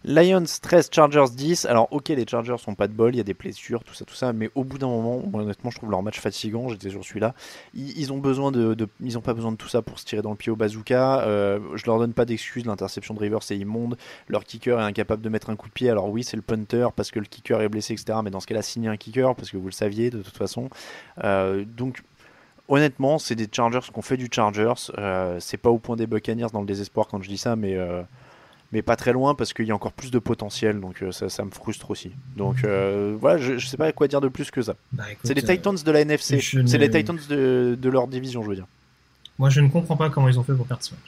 Lions 0.04 0.44
13, 0.62 0.88
Chargers 0.90 1.26
10. 1.34 1.66
Alors, 1.66 1.88
ok, 1.90 2.08
les 2.08 2.26
Chargers 2.26 2.56
sont 2.56 2.74
pas 2.74 2.88
de 2.88 2.94
bol, 2.94 3.14
il 3.14 3.18
y 3.18 3.20
a 3.20 3.24
des 3.24 3.34
blessures, 3.34 3.84
tout 3.84 3.92
ça, 3.92 4.06
tout 4.06 4.14
ça, 4.14 4.32
mais 4.32 4.50
au 4.54 4.64
bout 4.64 4.78
d'un 4.78 4.88
moment, 4.88 5.22
honnêtement, 5.34 5.70
je 5.70 5.76
trouve 5.76 5.90
leur 5.90 6.02
match 6.02 6.18
fatigant. 6.18 6.68
J'étais 6.70 6.88
sur 6.88 7.04
celui-là. 7.04 7.34
Ils, 7.74 7.98
ils 7.98 8.12
ont 8.12 8.16
besoin 8.18 8.50
de, 8.50 8.74
ils 9.00 9.18
ont 9.18 9.20
pas 9.20 9.34
besoin 9.34 9.52
de 9.52 9.56
tout 9.58 9.68
ça 9.68 9.82
pour 9.82 9.98
se 9.98 10.06
tirer 10.06 10.22
dans 10.22 10.30
le 10.30 10.36
pied 10.36 10.50
au 10.50 10.56
bazooka. 10.56 11.20
Euh, 11.20 11.58
je 11.74 11.84
leur 11.84 11.98
donne 11.98 12.14
pas 12.14 12.24
d'excuses. 12.24 12.64
L'interception 12.64 13.12
de 13.12 13.20
Rivers 13.20 13.42
c'est 13.42 13.58
immonde. 13.58 13.98
Leur 14.28 14.44
kicker 14.44 14.78
est 14.78 14.82
incapable 14.82 15.22
de 15.22 15.28
mettre 15.28 15.50
un 15.50 15.56
coup 15.56 15.68
de 15.68 15.72
pied. 15.74 15.90
Alors 15.90 16.08
oui, 16.08 16.24
c'est 16.24 16.36
le 16.36 16.42
punter 16.42 16.88
parce 16.96 17.10
que 17.10 17.18
le 17.18 17.26
kicker 17.26 17.60
est 17.60 17.68
blessé, 17.68 17.92
etc. 17.92 18.20
Mais 18.24 18.30
dans 18.30 18.40
ce 18.40 18.46
cas-là, 18.46 18.62
signez 18.62 18.88
un 18.88 18.96
kicker 18.96 19.34
parce 19.34 19.50
que 19.50 19.58
vous 19.58 19.66
le 19.66 19.72
saviez 19.72 20.08
de 20.10 20.22
toute 20.22 20.36
façon. 20.36 20.70
Euh, 21.24 21.64
donc. 21.66 22.02
Honnêtement, 22.72 23.18
c'est 23.18 23.34
des 23.34 23.48
Chargers 23.50 23.80
qu'on 23.92 24.00
fait 24.00 24.16
du 24.16 24.28
Chargers. 24.30 24.92
Euh, 24.96 25.38
c'est 25.40 25.56
pas 25.56 25.70
au 25.70 25.78
point 25.78 25.96
des 25.96 26.06
Buccaneers 26.06 26.46
dans 26.52 26.60
le 26.60 26.66
désespoir 26.66 27.08
quand 27.08 27.20
je 27.20 27.28
dis 27.28 27.36
ça, 27.36 27.56
mais 27.56 27.74
euh, 27.74 28.00
mais 28.72 28.82
pas 28.82 28.96
très 28.96 29.12
loin 29.12 29.34
parce 29.34 29.52
qu'il 29.52 29.66
y 29.66 29.70
a 29.70 29.74
encore 29.74 29.92
plus 29.92 30.10
de 30.10 30.18
potentiel, 30.18 30.80
donc 30.80 31.02
euh, 31.02 31.10
ça, 31.12 31.28
ça 31.28 31.44
me 31.44 31.50
frustre 31.50 31.90
aussi. 31.90 32.12
Donc 32.36 32.64
euh, 32.64 33.16
voilà, 33.20 33.38
je, 33.38 33.58
je 33.58 33.66
sais 33.66 33.76
pas 33.76 33.90
quoi 33.92 34.06
dire 34.08 34.20
de 34.20 34.28
plus 34.28 34.50
que 34.50 34.62
ça. 34.62 34.74
Bah, 34.92 35.04
écoute, 35.10 35.20
c'est 35.24 35.34
les 35.34 35.44
euh, 35.44 35.54
Titans 35.54 35.74
de 35.84 35.90
la 35.90 36.00
NFC, 36.00 36.40
c'est 36.40 36.56
ne- 36.58 36.76
les 36.78 36.90
Titans 36.90 37.18
de, 37.28 37.76
de 37.80 37.88
leur 37.88 38.06
division, 38.06 38.42
je 38.42 38.48
veux 38.48 38.54
dire. 38.56 38.66
Moi, 39.38 39.50
je 39.50 39.60
ne 39.60 39.68
comprends 39.68 39.96
pas 39.96 40.10
comment 40.10 40.28
ils 40.28 40.38
ont 40.38 40.42
fait 40.44 40.54
pour 40.54 40.66
perdre 40.66 40.82
ce 40.82 40.90
match. 40.92 41.00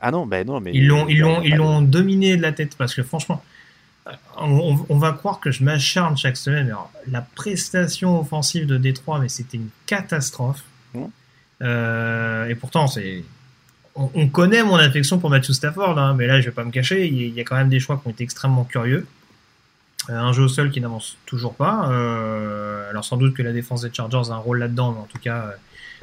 Ah 0.00 0.10
non, 0.10 0.26
ben 0.26 0.46
non, 0.46 0.58
mais 0.60 0.72
Ils 0.74 0.86
l'ont, 0.86 1.06
ils 1.06 1.18
l'ont, 1.20 1.42
ils 1.42 1.54
l'ont 1.54 1.80
dominé 1.82 2.36
de 2.36 2.42
la 2.42 2.50
tête 2.52 2.74
parce 2.76 2.94
que 2.94 3.02
franchement, 3.04 3.44
euh, 4.08 4.12
on, 4.38 4.84
on 4.88 4.98
va 4.98 5.12
croire 5.12 5.38
que 5.38 5.52
je 5.52 5.62
m'acharne 5.62 6.16
chaque 6.16 6.36
semaine. 6.36 6.66
alors, 6.66 6.90
la 7.08 7.20
prestation 7.20 8.18
offensive 8.18 8.66
de 8.66 8.76
Détroit, 8.78 9.20
mais 9.20 9.28
c'était 9.28 9.58
une 9.58 9.68
catastrophe. 9.86 10.64
Mmh. 10.94 11.04
Euh, 11.62 12.48
et 12.48 12.54
pourtant, 12.56 12.88
c'est, 12.88 13.22
on, 13.94 14.10
on 14.14 14.28
connaît 14.28 14.62
mon 14.62 14.76
affection 14.76 15.18
pour 15.18 15.30
Matthew 15.30 15.52
Stafford, 15.52 15.98
hein, 15.98 16.14
mais 16.14 16.26
là, 16.26 16.40
je 16.40 16.46
vais 16.46 16.52
pas 16.52 16.64
me 16.64 16.70
cacher. 16.70 17.06
Il 17.06 17.28
y, 17.34 17.40
a- 17.40 17.44
quand 17.44 17.56
même 17.56 17.68
des 17.68 17.80
choix 17.80 17.98
qui 18.00 18.08
ont 18.08 18.10
été 18.10 18.24
extrêmement 18.24 18.64
curieux. 18.64 19.06
Euh, 20.10 20.16
un 20.18 20.32
jeu 20.32 20.44
au 20.44 20.48
sol 20.48 20.70
qui 20.70 20.80
n'avance 20.80 21.16
toujours 21.26 21.54
pas. 21.54 21.88
Euh, 21.90 22.88
alors 22.90 23.04
sans 23.04 23.16
doute 23.16 23.34
que 23.34 23.42
la 23.42 23.52
défense 23.52 23.82
des 23.82 23.90
Chargers 23.92 24.30
a 24.30 24.34
un 24.34 24.38
rôle 24.38 24.58
là-dedans, 24.58 24.92
mais 24.92 25.00
en 25.00 25.06
tout 25.06 25.18
cas, 25.18 25.46
euh, 25.46 25.50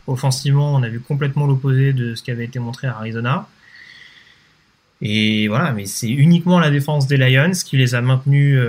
offensivement, 0.08 0.74
on 0.74 0.84
a 0.84 0.90
vu 0.90 1.00
complètement 1.00 1.46
l'opposé 1.48 1.92
de 1.94 2.16
ce 2.16 2.24
qui 2.24 2.32
avait 2.32 2.46
été 2.46 2.60
montré 2.60 2.88
à 2.88 2.96
Arizona. 2.96 3.48
Et 5.02 5.48
voilà, 5.48 5.72
mais 5.72 5.86
c'est 5.86 6.10
uniquement 6.10 6.60
la 6.60 6.70
défense 6.70 7.08
des 7.08 7.16
Lions 7.16 7.52
qui 7.66 7.78
les 7.78 7.96
a 7.96 8.02
maintenus 8.02 8.60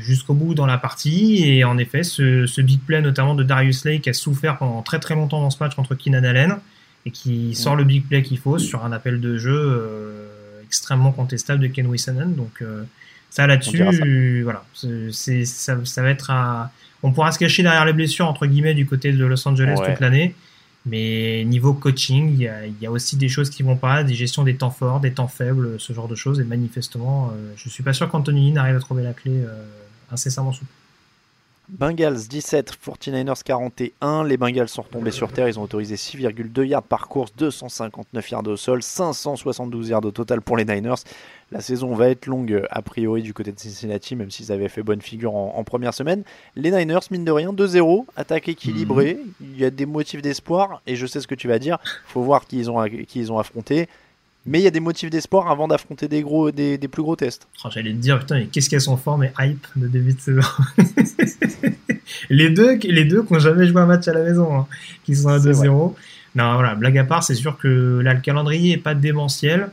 jusqu'au 0.00 0.34
bout 0.34 0.54
dans 0.54 0.66
la 0.66 0.76
partie. 0.76 1.44
Et 1.44 1.62
en 1.62 1.78
effet, 1.78 2.02
ce, 2.02 2.46
ce 2.46 2.60
big 2.60 2.80
play 2.80 3.00
notamment 3.00 3.36
de 3.36 3.44
Darius 3.44 3.84
Lake 3.84 4.08
a 4.08 4.12
souffert 4.12 4.58
pendant 4.58 4.82
très 4.82 4.98
très 4.98 5.14
longtemps 5.14 5.40
dans 5.40 5.50
ce 5.50 5.62
match 5.62 5.76
contre 5.76 5.94
Keenan 5.94 6.24
Allen 6.24 6.56
et 7.06 7.10
qui 7.10 7.54
sort 7.54 7.76
le 7.76 7.84
big 7.84 8.06
play 8.06 8.22
qu'il 8.22 8.38
faut 8.38 8.58
sur 8.58 8.84
un 8.84 8.92
appel 8.92 9.20
de 9.20 9.36
jeu 9.36 9.54
euh, 9.56 10.62
extrêmement 10.64 11.12
contestable 11.12 11.60
de 11.60 11.66
Ken 11.66 11.86
Wissanen. 11.86 12.34
Donc 12.34 12.62
euh, 12.62 12.84
ça 13.30 13.46
là-dessus, 13.46 14.42
voilà, 14.42 14.64
c'est 15.12 15.44
ça, 15.44 15.76
ça 15.84 16.02
va 16.02 16.10
être 16.10 16.30
à... 16.30 16.70
On 17.02 17.10
pourra 17.12 17.32
se 17.32 17.38
cacher 17.38 17.62
derrière 17.62 17.84
les 17.84 17.92
blessures 17.92 18.26
entre 18.28 18.46
guillemets 18.46 18.74
du 18.74 18.86
côté 18.86 19.12
de 19.12 19.24
Los 19.24 19.46
Angeles 19.48 19.76
Ouais. 19.78 19.90
toute 19.90 20.00
l'année. 20.00 20.34
Mais 20.84 21.44
niveau 21.46 21.74
coaching, 21.74 22.32
il 22.32 22.40
y, 22.40 22.82
y 22.82 22.86
a 22.86 22.90
aussi 22.90 23.16
des 23.16 23.28
choses 23.28 23.50
qui 23.50 23.62
vont 23.62 23.76
pas, 23.76 24.02
des 24.02 24.14
gestions 24.14 24.42
des 24.42 24.56
temps 24.56 24.70
forts, 24.70 24.98
des 24.98 25.12
temps 25.12 25.28
faibles, 25.28 25.78
ce 25.78 25.92
genre 25.92 26.08
de 26.08 26.16
choses. 26.16 26.40
Et 26.40 26.44
manifestement, 26.44 27.30
euh, 27.32 27.52
je 27.56 27.68
suis 27.68 27.84
pas 27.84 27.92
sûr 27.92 28.08
qu'Anthony 28.10 28.48
Lynn 28.48 28.58
arrive 28.58 28.76
à 28.76 28.80
trouver 28.80 29.04
la 29.04 29.12
clé 29.12 29.30
euh, 29.32 29.64
incessamment 30.10 30.52
sous. 30.52 30.64
Bengals 31.68 32.28
17, 32.28 32.72
49ers 32.84 33.42
41. 33.42 34.24
Les 34.24 34.36
Bengals 34.36 34.68
sont 34.68 34.82
retombés 34.82 35.10
sur 35.10 35.32
terre. 35.32 35.48
Ils 35.48 35.58
ont 35.58 35.62
autorisé 35.62 35.94
6,2 35.94 36.64
yards 36.64 36.82
par 36.82 37.08
course, 37.08 37.32
259 37.36 38.30
yards 38.30 38.46
au 38.46 38.56
sol, 38.56 38.82
572 38.82 39.88
yards 39.88 40.04
au 40.04 40.10
total 40.10 40.42
pour 40.42 40.56
les 40.56 40.64
Niners. 40.64 41.02
La 41.52 41.60
saison 41.60 41.94
va 41.94 42.08
être 42.08 42.26
longue 42.26 42.52
euh, 42.52 42.66
a 42.70 42.82
priori 42.82 43.22
du 43.22 43.32
côté 43.34 43.52
de 43.52 43.58
Cincinnati, 43.58 44.16
même 44.16 44.30
s'ils 44.30 44.50
avaient 44.52 44.68
fait 44.68 44.82
bonne 44.82 45.02
figure 45.02 45.34
en, 45.34 45.54
en 45.56 45.64
première 45.64 45.94
semaine. 45.94 46.24
Les 46.56 46.70
Niners, 46.70 47.00
mine 47.10 47.24
de 47.24 47.32
rien, 47.32 47.52
2-0, 47.52 48.06
attaque 48.16 48.48
équilibrée. 48.48 49.18
Il 49.40 49.58
y 49.58 49.64
a 49.64 49.70
des 49.70 49.86
motifs 49.86 50.22
d'espoir, 50.22 50.82
et 50.86 50.96
je 50.96 51.06
sais 51.06 51.20
ce 51.20 51.26
que 51.26 51.34
tu 51.34 51.48
vas 51.48 51.58
dire. 51.58 51.78
faut 52.06 52.22
voir 52.22 52.46
qui 52.46 52.58
ils 52.58 52.70
ont, 52.70 52.82
qui 52.84 53.20
ils 53.20 53.30
ont 53.30 53.38
affronté. 53.38 53.88
Mais 54.44 54.58
il 54.58 54.64
y 54.64 54.66
a 54.66 54.70
des 54.70 54.80
motifs 54.80 55.08
d'espoir 55.08 55.48
avant 55.48 55.68
d'affronter 55.68 56.08
des, 56.08 56.22
gros, 56.22 56.50
des, 56.50 56.76
des 56.76 56.88
plus 56.88 57.02
gros 57.02 57.14
tests. 57.14 57.46
Oh, 57.64 57.68
J'allais 57.70 57.92
te 57.92 57.96
dire, 57.96 58.18
putain, 58.18 58.38
mais 58.38 58.46
qu'est-ce 58.46 58.68
qu'elles 58.68 58.80
sont 58.80 58.96
fortes, 58.96 59.20
mais 59.20 59.32
hype 59.38 59.66
de 59.76 59.86
début 59.86 60.14
de 60.14 60.20
saison. 60.20 60.42
les 62.30 62.50
deux, 62.50 62.76
les 62.76 63.04
deux 63.04 63.22
qui 63.22 63.32
n'ont 63.32 63.38
jamais 63.38 63.66
joué 63.66 63.80
un 63.80 63.86
match 63.86 64.08
à 64.08 64.12
la 64.12 64.24
maison, 64.24 64.56
hein, 64.56 64.66
qui 65.04 65.14
sont 65.14 65.28
à 65.28 65.38
C'est 65.38 65.52
2-0. 65.52 65.94
Non, 66.34 66.54
voilà, 66.54 66.74
blague 66.74 66.98
à 66.98 67.04
part, 67.04 67.22
c'est 67.22 67.34
sûr 67.34 67.56
que 67.56 68.00
là, 68.02 68.14
le 68.14 68.20
calendrier 68.20 68.72
est 68.72 68.78
pas 68.78 68.94
démentiel. 68.94 69.70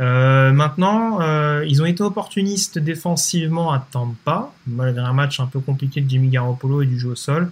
Euh, 0.00 0.52
maintenant, 0.52 1.20
euh, 1.20 1.64
ils 1.66 1.82
ont 1.82 1.86
été 1.86 2.02
opportunistes 2.02 2.78
défensivement 2.78 3.72
à 3.72 3.84
Tampa, 3.90 4.52
malgré 4.66 5.04
un 5.04 5.12
match 5.12 5.40
un 5.40 5.46
peu 5.46 5.58
compliqué 5.58 6.00
de 6.00 6.08
Jimmy 6.08 6.28
Garoppolo 6.28 6.82
et 6.82 6.86
du 6.86 6.98
jeu 6.98 7.10
au 7.10 7.16
sol. 7.16 7.50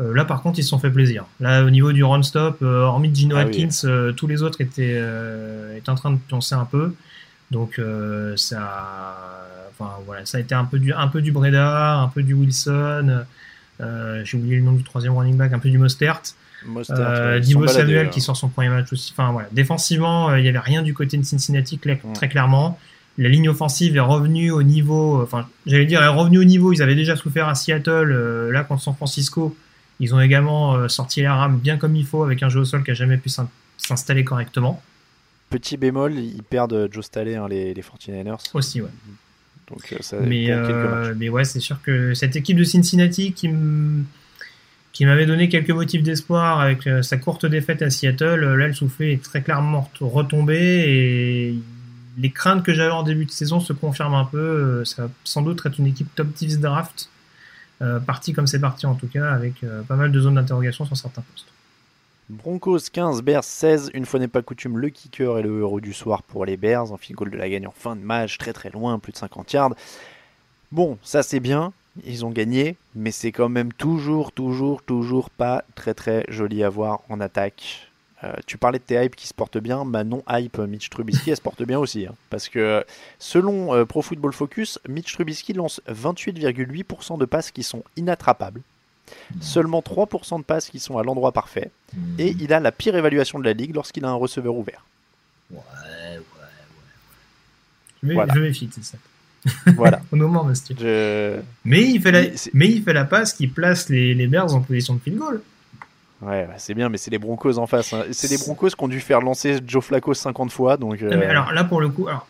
Euh, 0.00 0.14
là, 0.14 0.24
par 0.24 0.42
contre, 0.42 0.58
ils 0.58 0.62
se 0.62 0.68
sont 0.68 0.78
fait 0.78 0.90
plaisir. 0.90 1.24
Là, 1.40 1.64
au 1.64 1.70
niveau 1.70 1.92
du 1.92 2.04
run-stop, 2.04 2.58
euh, 2.62 2.82
hormis 2.82 3.12
Gino 3.14 3.36
Ah 3.36 3.44
oui. 3.44 3.64
Atkins, 3.64 3.84
euh, 3.88 4.12
tous 4.12 4.26
les 4.28 4.42
autres 4.42 4.60
étaient, 4.60 4.94
euh, 4.96 5.76
étaient 5.76 5.90
en 5.90 5.96
train 5.96 6.12
de 6.12 6.18
pioncer 6.18 6.54
un 6.54 6.64
peu. 6.64 6.94
Donc, 7.50 7.78
euh, 7.78 8.36
ça, 8.36 9.26
enfin, 9.70 9.92
voilà, 10.06 10.24
ça 10.26 10.38
a 10.38 10.40
été 10.40 10.54
un 10.54 10.64
peu 10.64 10.78
du, 10.78 10.92
un 10.92 11.08
peu 11.08 11.20
du 11.20 11.32
Breda, 11.32 11.96
un 11.96 12.08
peu 12.08 12.22
du 12.22 12.34
Wilson. 12.34 13.24
euh, 13.80 14.22
J'ai 14.24 14.36
oublié 14.38 14.56
le 14.56 14.62
nom 14.62 14.72
du 14.72 14.84
troisième 14.84 15.16
running 15.16 15.36
back, 15.36 15.52
un 15.52 15.58
peu 15.58 15.68
du 15.70 15.78
Mostert. 15.78 16.20
Mostert, 16.66 17.40
Divo 17.40 17.66
Samuel 17.68 18.04
là. 18.06 18.10
qui 18.10 18.20
sort 18.20 18.36
son 18.36 18.48
premier 18.48 18.68
match 18.68 18.92
aussi. 18.92 19.12
Enfin 19.16 19.30
voilà, 19.32 19.48
défensivement, 19.52 20.34
il 20.34 20.44
y 20.44 20.48
avait 20.48 20.58
rien 20.58 20.82
du 20.82 20.92
côté 20.94 21.16
de 21.16 21.22
Cincinnati 21.24 21.78
Mm. 21.84 22.12
très 22.14 22.28
clairement. 22.28 22.78
La 23.16 23.28
ligne 23.28 23.48
offensive 23.48 23.96
est 23.96 24.00
revenue 24.00 24.50
au 24.52 24.62
niveau, 24.62 25.20
enfin 25.22 25.46
j'allais 25.66 25.86
dire 25.86 26.02
est 26.02 26.08
revenue 26.08 26.38
au 26.38 26.44
niveau. 26.44 26.72
Ils 26.72 26.82
avaient 26.82 26.94
déjà 26.94 27.16
souffert 27.16 27.48
à 27.48 27.54
Seattle, 27.56 28.12
euh, 28.12 28.52
là 28.52 28.62
contre 28.64 28.82
San 28.82 28.94
Francisco. 28.94 29.56
Ils 30.00 30.14
ont 30.14 30.20
également 30.20 30.74
euh, 30.76 30.88
sorti 30.88 31.22
la 31.22 31.34
rame 31.34 31.58
bien 31.58 31.76
comme 31.76 31.96
il 31.96 32.06
faut 32.06 32.22
avec 32.22 32.42
un 32.42 32.48
jeu 32.48 32.60
au 32.60 32.64
sol 32.64 32.84
qui 32.84 32.90
a 32.92 32.94
jamais 32.94 33.16
pu 33.16 33.28
s'in- 33.28 33.48
s'installer 33.76 34.24
correctement. 34.24 34.82
Petit 35.50 35.76
bémol, 35.76 36.14
ils 36.14 36.42
perdent 36.42 36.88
Joe 36.92 37.04
Staley, 37.04 37.34
hein, 37.36 37.46
les, 37.48 37.72
les 37.74 37.82
49ers. 37.82 38.38
Aussi, 38.54 38.80
ouais. 38.82 38.88
Donc, 39.68 39.92
euh, 39.92 39.96
ça, 40.00 40.16
Mais, 40.20 40.50
euh, 40.50 41.14
ouais, 41.30 41.44
c'est 41.44 41.60
sûr 41.60 41.80
que 41.82 42.14
cette 42.14 42.36
équipe 42.36 42.56
de 42.56 42.64
Cincinnati 42.64 43.32
qui 43.32 45.04
m'avait 45.04 45.26
donné 45.26 45.48
quelques 45.48 45.70
motifs 45.70 46.02
d'espoir 46.02 46.60
avec 46.60 46.86
euh, 46.86 47.02
sa 47.02 47.16
courte 47.18 47.46
défaite 47.46 47.82
à 47.82 47.90
Seattle, 47.90 48.24
euh, 48.44 48.56
là 48.56 48.66
le 48.66 48.72
soufflet 48.74 49.12
est 49.14 49.22
très 49.22 49.42
clairement 49.42 49.82
ret- 50.00 50.06
retombé 50.10 50.56
et 50.86 51.54
les 52.18 52.30
craintes 52.30 52.64
que 52.64 52.72
j'avais 52.74 52.90
en 52.90 53.02
début 53.04 53.24
de 53.26 53.30
saison 53.30 53.60
se 53.60 53.72
confirment 53.72 54.14
un 54.16 54.24
peu. 54.24 54.38
Euh, 54.38 54.84
Ça 54.84 55.02
va 55.04 55.10
sans 55.24 55.42
doute 55.42 55.62
être 55.64 55.78
une 55.78 55.86
équipe 55.86 56.12
top 56.14 56.28
10 56.34 56.58
draft, 56.60 57.10
euh, 57.80 58.00
partie 58.00 58.32
comme 58.32 58.46
c'est 58.46 58.58
parti 58.58 58.86
en 58.86 58.94
tout 58.94 59.06
cas, 59.06 59.32
avec 59.32 59.62
euh, 59.62 59.82
pas 59.82 59.96
mal 59.96 60.10
de 60.10 60.20
zones 60.20 60.34
d'interrogation 60.34 60.84
sur 60.84 60.96
certains 60.96 61.22
postes. 61.22 61.46
Broncos 62.28 62.90
15, 62.92 63.22
Bears 63.22 63.44
16. 63.44 63.90
Une 63.94 64.04
fois 64.04 64.20
n'est 64.20 64.28
pas 64.28 64.42
coutume, 64.42 64.78
le 64.78 64.90
kicker 64.90 65.38
est 65.38 65.42
le 65.42 65.60
héros 65.60 65.80
du 65.80 65.94
soir 65.94 66.22
pour 66.22 66.44
les 66.44 66.56
Bears. 66.56 66.92
Un 66.92 66.98
field 66.98 67.16
goal 67.16 67.30
de 67.30 67.36
la 67.36 67.48
gagne 67.48 67.66
en 67.66 67.72
fin 67.72 67.96
de 67.96 68.02
match, 68.02 68.36
très 68.36 68.52
très 68.52 68.70
loin, 68.70 68.98
plus 68.98 69.12
de 69.12 69.16
50 69.16 69.52
yards. 69.52 69.74
Bon, 70.70 70.98
ça 71.02 71.22
c'est 71.22 71.40
bien, 71.40 71.72
ils 72.04 72.26
ont 72.26 72.30
gagné, 72.30 72.76
mais 72.94 73.10
c'est 73.10 73.32
quand 73.32 73.48
même 73.48 73.72
toujours, 73.72 74.32
toujours, 74.32 74.82
toujours 74.82 75.30
pas 75.30 75.64
très 75.74 75.94
très 75.94 76.24
joli 76.28 76.62
à 76.62 76.68
voir 76.68 77.00
en 77.08 77.20
attaque. 77.20 77.87
Euh, 78.24 78.32
tu 78.46 78.58
parlais 78.58 78.80
de 78.80 78.84
tes 78.84 79.02
hype 79.04 79.14
qui 79.14 79.28
se 79.28 79.34
portent 79.34 79.58
bien, 79.58 79.84
ma 79.84 80.02
non 80.02 80.24
hype 80.28 80.58
Mitch 80.58 80.90
Trubisky 80.90 81.30
elle 81.30 81.36
se 81.36 81.40
porte 81.42 81.62
bien 81.62 81.78
aussi. 81.78 82.04
hein. 82.06 82.14
parce 82.30 82.48
que 82.48 82.84
selon 83.20 83.72
euh, 83.74 83.84
Pro 83.84 84.02
Football 84.02 84.32
Focus, 84.32 84.80
Mitch 84.88 85.12
Trubisky 85.14 85.52
lance 85.52 85.80
28,8% 85.88 87.16
de 87.18 87.24
passes 87.26 87.50
qui 87.52 87.62
sont 87.62 87.84
inattrapables. 87.96 88.60
Seulement 89.40 89.80
3% 89.80 90.38
de 90.40 90.44
passes 90.44 90.68
qui 90.68 90.80
sont 90.80 90.98
à 90.98 91.02
l'endroit 91.02 91.32
parfait. 91.32 91.70
Et 92.18 92.34
il 92.40 92.52
a 92.52 92.60
la 92.60 92.72
pire 92.72 92.94
évaluation 92.96 93.38
de 93.38 93.44
la 93.44 93.52
ligue 93.54 93.74
lorsqu'il 93.74 94.04
a 94.04 94.08
un 94.08 94.14
receveur 94.14 94.54
ouvert. 94.54 94.84
Ouais, 95.50 95.58
ouais, 95.58 96.18
ouais. 96.18 96.18
Je, 98.02 98.12
Voilà. 98.12 98.34
je 98.34 98.40
méfie, 98.40 98.68
c'est 98.72 98.84
ça. 98.84 98.98
Voilà. 99.76 100.02
Au 100.12 100.16
moment, 100.16 100.52
style. 100.54 100.76
Je- 100.78 101.40
Mais 101.64 101.82
il 101.88 102.02
fait 102.02 102.10
la, 102.12 102.22
mais 102.52 102.68
il 102.68 102.82
fait 102.82 102.92
la 102.92 103.04
passe 103.04 103.32
qui 103.32 103.46
place 103.46 103.88
les, 103.88 104.12
les 104.14 104.26
Bears 104.26 104.54
en 104.54 104.60
position 104.60 104.94
de 104.94 105.00
field 105.00 105.18
goal. 105.18 105.40
Ouais, 106.20 106.46
bah, 106.46 106.54
c'est 106.58 106.74
bien, 106.74 106.88
mais 106.88 106.98
c'est 106.98 107.10
les 107.12 107.18
Broncos 107.18 107.58
en 107.58 107.66
face. 107.66 107.92
hein. 107.92 108.04
C'est 108.10 108.28
les 108.28 108.38
Broncos 108.38 108.70
qui 108.70 108.82
ont 108.82 108.88
dû 108.88 109.00
faire 109.00 109.20
lancer 109.20 109.58
Joe 109.66 109.84
Flacco 109.84 110.14
50 110.14 110.50
fois. 110.50 110.76
Donc, 110.76 111.00
mais 111.00 111.14
euh, 111.16 111.30
alors 111.30 111.52
là, 111.52 111.62
pour 111.64 111.80
le 111.80 111.88
coup, 111.90 112.08
alors, 112.08 112.26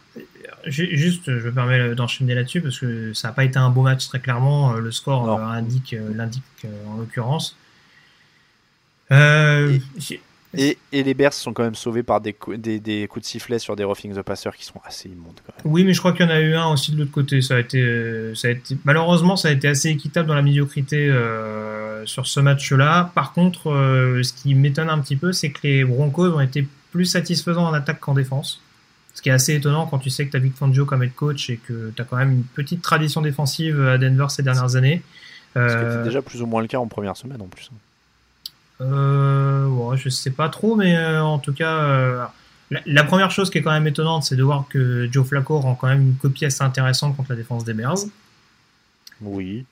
ju- 0.67 0.95
juste, 0.97 1.25
je 1.27 1.47
me 1.49 1.53
permets 1.53 1.95
d'enchaîner 1.95 2.35
là-dessus 2.35 2.61
parce 2.61 2.79
que 2.79 3.15
ça 3.15 3.29
n'a 3.29 3.35
pas 3.35 3.45
été 3.45 3.59
un 3.59 3.71
beau 3.71 3.83
match 3.83 4.07
très 4.09 4.21
clairement. 4.21 4.75
euh, 4.75 4.81
Le 4.81 4.91
score 4.93 5.31
euh, 5.39 5.43
indique 5.43 5.97
l'indique 6.15 6.43
euh, 6.67 6.69
en 6.89 6.99
l'occurrence. 6.99 7.57
Euh, 9.11 9.79
et, 10.59 10.79
et 10.93 11.03
les 11.03 11.15
Bears 11.15 11.33
sont 11.33 11.53
quand 11.53 11.63
même 11.63 11.75
sauvés 11.75 12.03
par 12.03 12.21
des, 12.21 12.33
cou- 12.33 12.57
des, 12.57 12.81
des 12.81 13.07
coups 13.09 13.25
de 13.25 13.29
sifflet 13.29 13.59
sur 13.59 13.77
des 13.77 13.85
roughing 13.85 14.15
the 14.15 14.23
passer 14.23 14.51
qui 14.57 14.65
sont 14.65 14.81
assez 14.85 15.09
immondes. 15.09 15.39
Quand 15.47 15.53
même. 15.65 15.73
Oui, 15.73 15.85
mais 15.85 15.93
je 15.95 16.01
crois 16.01 16.13
qu'il 16.13 16.27
y 16.27 16.29
en 16.29 16.33
a 16.33 16.41
eu 16.41 16.55
un 16.55 16.67
aussi 16.73 16.93
de 16.93 16.99
l'autre 16.99 17.13
côté. 17.13 17.41
Ça 17.43 17.57
a 17.57 17.59
été, 17.61 17.81
euh, 17.81 18.35
ça 18.35 18.49
a 18.49 18.51
été, 18.51 18.77
malheureusement, 18.85 19.37
ça 19.37 19.49
a 19.49 19.53
été 19.53 19.69
assez 19.69 19.89
équitable 19.89 20.29
dans 20.29 20.35
la 20.35 20.43
médiocrité 20.43 21.09
euh, 21.09 22.05
sur 22.07 22.27
ce 22.27 22.41
match-là. 22.41 23.11
Par 23.15 23.33
contre, 23.33 23.71
euh, 23.71 24.23
ce 24.23 24.33
qui 24.33 24.55
m'étonne 24.55 24.91
un 24.91 24.99
petit 24.99 25.17
peu, 25.17 25.33
c'est 25.33 25.51
que 25.51 25.61
les 25.63 25.85
Broncos 25.85 26.29
ont 26.35 26.41
été 26.41 26.67
plus 26.91 27.05
satisfaisants 27.07 27.67
en 27.67 27.73
attaque 27.75 28.01
qu'en 28.01 28.15
défense. 28.15 28.61
Ce 29.15 29.23
qui 29.23 29.31
est 29.31 29.33
assez 29.33 29.55
étonnant 29.55 29.87
quand 29.87 29.99
tu 29.99 30.11
sais 30.11 30.27
que 30.27 30.31
tu 30.31 30.37
as 30.37 30.41
Vic 30.41 30.55
Fangio 30.55 30.85
comme 30.85 31.03
head 31.03 31.13
coach 31.15 31.51
et 31.51 31.57
que 31.57 31.93
tu 31.95 32.01
as 32.03 32.05
quand 32.05 32.17
même 32.17 32.31
une 32.33 32.45
petite 32.45 32.83
tradition 32.83 33.21
défensive 33.21 33.81
à 33.83 33.99
Denver 33.99 34.27
ces 34.29 34.43
dernières 34.45 34.77
années. 34.77 35.03
Ce 35.55 35.61
qui 35.61 35.67
était 35.67 35.85
Euh, 35.85 36.05
déjà 36.05 36.23
plus 36.23 36.41
ou 36.41 36.47
moins 36.47 36.61
le 36.63 36.69
cas 36.69 36.79
en 36.79 36.87
première 36.87 37.17
semaine 37.17 37.43
en 37.43 37.47
plus. 37.49 37.71
Euh, 38.81 39.67
ouais, 39.67 39.97
je 39.97 40.09
sais 40.09 40.31
pas 40.31 40.49
trop, 40.49 40.77
mais 40.77 40.97
euh, 40.97 41.23
en 41.23 41.39
tout 41.39 41.53
cas, 41.53 41.79
euh, 41.79 42.25
la, 42.71 42.81
la 42.87 43.05
première 43.05 43.31
chose 43.31 43.51
qui 43.51 43.59
est 43.59 43.63
quand 43.63 43.73
même 43.73 43.87
étonnante, 43.87 44.25
c'est 44.25 44.37
de 44.37 44.43
voir 44.43 44.67
que 44.69 45.09
Joe 45.11 45.27
Flacco 45.27 45.59
rend 45.59 45.75
quand 45.75 45.89
même 45.89 46.03
une 46.03 46.15
copie 46.15 46.45
assez 46.45 46.63
intéressante 46.63 47.17
contre 47.17 47.31
la 47.31 47.37
défense 47.37 47.65
des 47.65 47.75
Bears. 47.75 47.99
Oui. 49.21 49.65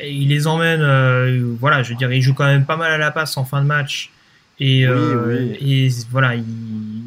Et 0.00 0.12
il 0.12 0.28
les 0.28 0.46
emmène, 0.46 0.80
euh, 0.80 1.54
voilà, 1.58 1.82
je 1.82 1.90
veux 1.90 1.96
dire, 1.96 2.12
il 2.12 2.22
joue 2.22 2.34
quand 2.34 2.46
même 2.46 2.64
pas 2.64 2.76
mal 2.76 2.92
à 2.92 2.98
la 2.98 3.10
passe 3.10 3.36
en 3.36 3.44
fin 3.44 3.62
de 3.62 3.66
match. 3.66 4.10
Et, 4.62 4.86
Oui, 4.86 5.56
et 5.60 5.88
voilà, 6.10 6.34
il 6.34 6.44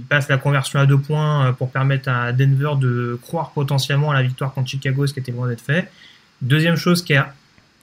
passe 0.09 0.27
la 0.27 0.37
conversion 0.37 0.79
à 0.79 0.87
deux 0.87 0.97
points 0.97 1.53
pour 1.53 1.69
permettre 1.69 2.09
à 2.09 2.31
Denver 2.31 2.71
de 2.79 3.19
croire 3.21 3.51
potentiellement 3.51 4.09
à 4.09 4.15
la 4.15 4.23
victoire 4.23 4.53
contre 4.53 4.69
Chicago, 4.69 5.05
ce 5.05 5.13
qui 5.13 5.19
était 5.19 5.31
loin 5.31 5.47
d'être 5.47 5.61
fait. 5.61 5.91
Deuxième 6.41 6.75
chose 6.75 7.03
qui 7.03 7.13
est 7.13 7.21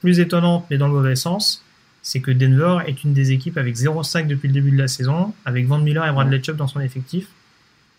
plus 0.00 0.18
étonnante, 0.18 0.66
mais 0.70 0.76
dans 0.76 0.88
le 0.88 0.94
mauvais 0.94 1.14
sens, 1.14 1.64
c'est 2.02 2.20
que 2.20 2.30
Denver 2.30 2.78
est 2.86 3.04
une 3.04 3.12
des 3.12 3.32
équipes 3.32 3.58
avec 3.58 3.74
0 3.74 4.02
sac 4.02 4.26
depuis 4.26 4.48
le 4.48 4.54
début 4.54 4.70
de 4.70 4.78
la 4.78 4.88
saison, 4.88 5.34
avec 5.44 5.66
Van 5.66 5.78
Miller 5.78 6.06
et 6.06 6.12
Bradley 6.12 6.42
Chubb 6.42 6.56
dans 6.56 6.66
son 6.66 6.80
effectif. 6.80 7.26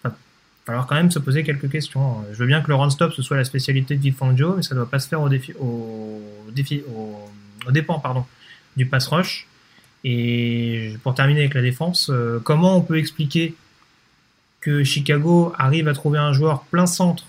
Enfin, 0.04 0.16
falloir 0.66 0.88
quand 0.88 0.96
même 0.96 1.12
se 1.12 1.20
poser 1.20 1.44
quelques 1.44 1.70
questions. 1.70 2.24
Je 2.32 2.38
veux 2.40 2.48
bien 2.48 2.62
que 2.62 2.68
le 2.68 2.76
run-stop 2.76 3.14
ce 3.14 3.22
soit 3.22 3.38
la 3.38 3.44
spécialité 3.44 3.96
de 3.96 4.02
Vic 4.02 4.16
Fangio, 4.16 4.56
mais 4.56 4.64
ça 4.64 4.76
ne 4.76 4.80
doit 4.80 4.90
pas 4.90 5.00
se 5.00 5.08
faire 5.08 5.22
au, 5.22 5.30
défi, 5.30 5.54
au, 5.60 6.22
défi, 6.52 6.82
au, 6.94 7.16
au 7.68 7.72
dépend 7.72 8.00
pardon, 8.00 8.26
du 8.76 8.86
pass 8.86 9.08
rush. 9.08 9.48
Et 10.04 10.96
pour 11.04 11.14
terminer 11.14 11.42
avec 11.42 11.54
la 11.54 11.62
défense, 11.62 12.10
euh, 12.10 12.40
comment 12.44 12.76
on 12.76 12.82
peut 12.82 12.98
expliquer 12.98 13.54
que 14.60 14.84
Chicago 14.84 15.54
arrive 15.58 15.88
à 15.88 15.94
trouver 15.94 16.20
un 16.20 16.34
joueur 16.34 16.64
plein 16.64 16.86
centre 16.86 17.26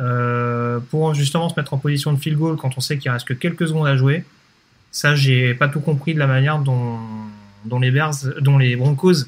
euh, 0.00 0.80
pour 0.90 1.14
justement 1.14 1.48
se 1.48 1.54
mettre 1.58 1.74
en 1.74 1.78
position 1.78 2.12
de 2.12 2.18
field 2.18 2.38
goal 2.38 2.56
quand 2.56 2.76
on 2.76 2.80
sait 2.80 2.98
qu'il 2.98 3.10
reste 3.10 3.26
que 3.26 3.34
quelques 3.34 3.68
secondes 3.68 3.86
à 3.86 3.96
jouer? 3.96 4.24
Ça, 4.94 5.16
j'ai 5.16 5.54
pas 5.54 5.66
tout 5.66 5.80
compris 5.80 6.14
de 6.14 6.20
la 6.20 6.28
manière 6.28 6.60
dont, 6.60 7.00
dont 7.64 7.80
les 7.80 7.90
Bears, 7.90 8.14
dont 8.40 8.58
les 8.58 8.76
Broncos 8.76 9.24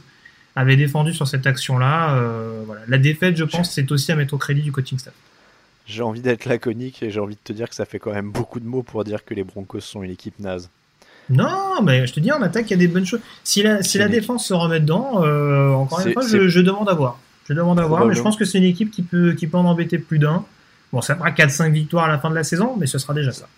avaient 0.55 0.77
défendu 0.77 1.12
sur 1.12 1.27
cette 1.27 1.45
action-là. 1.45 2.14
Euh, 2.14 2.62
voilà. 2.64 2.83
La 2.87 2.99
défaite, 2.99 3.37
je 3.37 3.43
pense, 3.43 3.73
c'est 3.73 3.91
aussi 3.91 4.12
à 4.12 4.14
mettre 4.14 4.33
au 4.35 4.39
crédit 4.39 4.62
du 4.62 4.71
coaching 4.71 4.97
staff. 4.97 5.12
J'ai 5.85 6.03
envie 6.03 6.21
d'être 6.21 6.45
laconique 6.45 7.03
et 7.03 7.11
j'ai 7.11 7.19
envie 7.19 7.35
de 7.35 7.41
te 7.43 7.53
dire 7.53 7.69
que 7.69 7.75
ça 7.75 7.85
fait 7.85 7.99
quand 7.99 8.12
même 8.12 8.31
beaucoup 8.31 8.61
de 8.61 8.64
mots 8.64 8.85
pour 8.85 9.03
dire 9.03 9.25
que 9.25 9.35
les 9.35 9.43
Broncos 9.43 9.81
sont 9.81 10.05
une 10.05 10.12
équipe 10.12 10.39
naze. 10.39 10.71
Non, 11.31 11.83
mais 11.83 12.07
je 12.07 12.12
te 12.12 12.21
dis, 12.21 12.31
en 12.31 12.43
attaque, 12.43 12.71
il 12.71 12.71
y 12.71 12.75
a 12.75 12.77
des 12.77 12.87
bonnes 12.87 13.05
choses. 13.05 13.21
Si 13.43 13.64
la, 13.64 13.83
si 13.83 13.99
la 13.99 14.09
défense 14.09 14.47
se 14.47 14.55
remet 14.55 14.79
dedans, 14.79 15.25
euh, 15.25 15.73
encore 15.73 15.99
une 16.07 16.12
fois, 16.12 16.23
je, 16.23 16.47
je 16.47 16.61
demande 16.61 16.89
à 16.89 16.95
voir. 16.95 17.19
Je 17.49 17.55
demande 17.55 17.81
à 17.81 17.87
voir, 17.87 18.07
mais 18.07 18.14
je 18.14 18.23
pense 18.23 18.37
que 18.37 18.45
c'est 18.45 18.59
une 18.59 18.64
équipe 18.64 18.93
qui 18.93 19.03
peut, 19.03 19.33
qui 19.33 19.49
peut 19.49 19.59
en 19.59 19.64
embêter 19.64 19.99
plus 19.99 20.21
d'un. 20.21 20.45
Bon, 20.93 21.01
ça 21.01 21.17
fera 21.17 21.33
4-5 21.33 21.73
victoires 21.73 22.05
à 22.05 22.09
la 22.09 22.19
fin 22.19 22.31
de 22.31 22.37
la 22.37 22.45
saison, 22.45 22.77
mais 22.79 22.87
ce 22.87 22.99
sera 22.99 23.12
déjà 23.12 23.33
ça. 23.33 23.49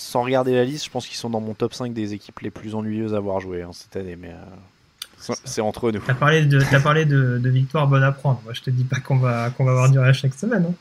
Sans 0.00 0.22
regarder 0.22 0.54
la 0.54 0.64
liste, 0.64 0.86
je 0.86 0.90
pense 0.90 1.06
qu'ils 1.06 1.16
sont 1.18 1.28
dans 1.30 1.40
mon 1.40 1.52
top 1.54 1.74
5 1.74 1.92
des 1.92 2.14
équipes 2.14 2.40
les 2.40 2.50
plus 2.50 2.74
ennuyeuses 2.74 3.12
à 3.14 3.18
avoir 3.18 3.38
joué 3.38 3.60
hein, 3.62 3.70
cette 3.72 3.94
année, 3.96 4.16
mais 4.16 4.30
euh, 4.30 5.34
c'est- 5.44 5.60
entre 5.60 5.90
nous. 5.90 6.00
T'as 6.06 6.14
parlé 6.14 6.46
de, 6.46 6.58
t'as 6.70 6.80
parlé 6.80 7.04
de, 7.04 7.38
de 7.38 7.50
victoires 7.50 7.86
bonnes 7.86 8.02
à 8.02 8.10
prendre. 8.12 8.40
Moi, 8.44 8.54
je 8.54 8.62
te 8.62 8.70
dis 8.70 8.84
pas 8.84 8.98
qu'on 9.00 9.18
va, 9.18 9.50
qu'on 9.50 9.64
va 9.64 9.72
avoir 9.72 9.90
du 9.90 9.98
rage 9.98 10.20
chaque 10.20 10.34
semaine. 10.34 10.66
hein. 10.70 10.74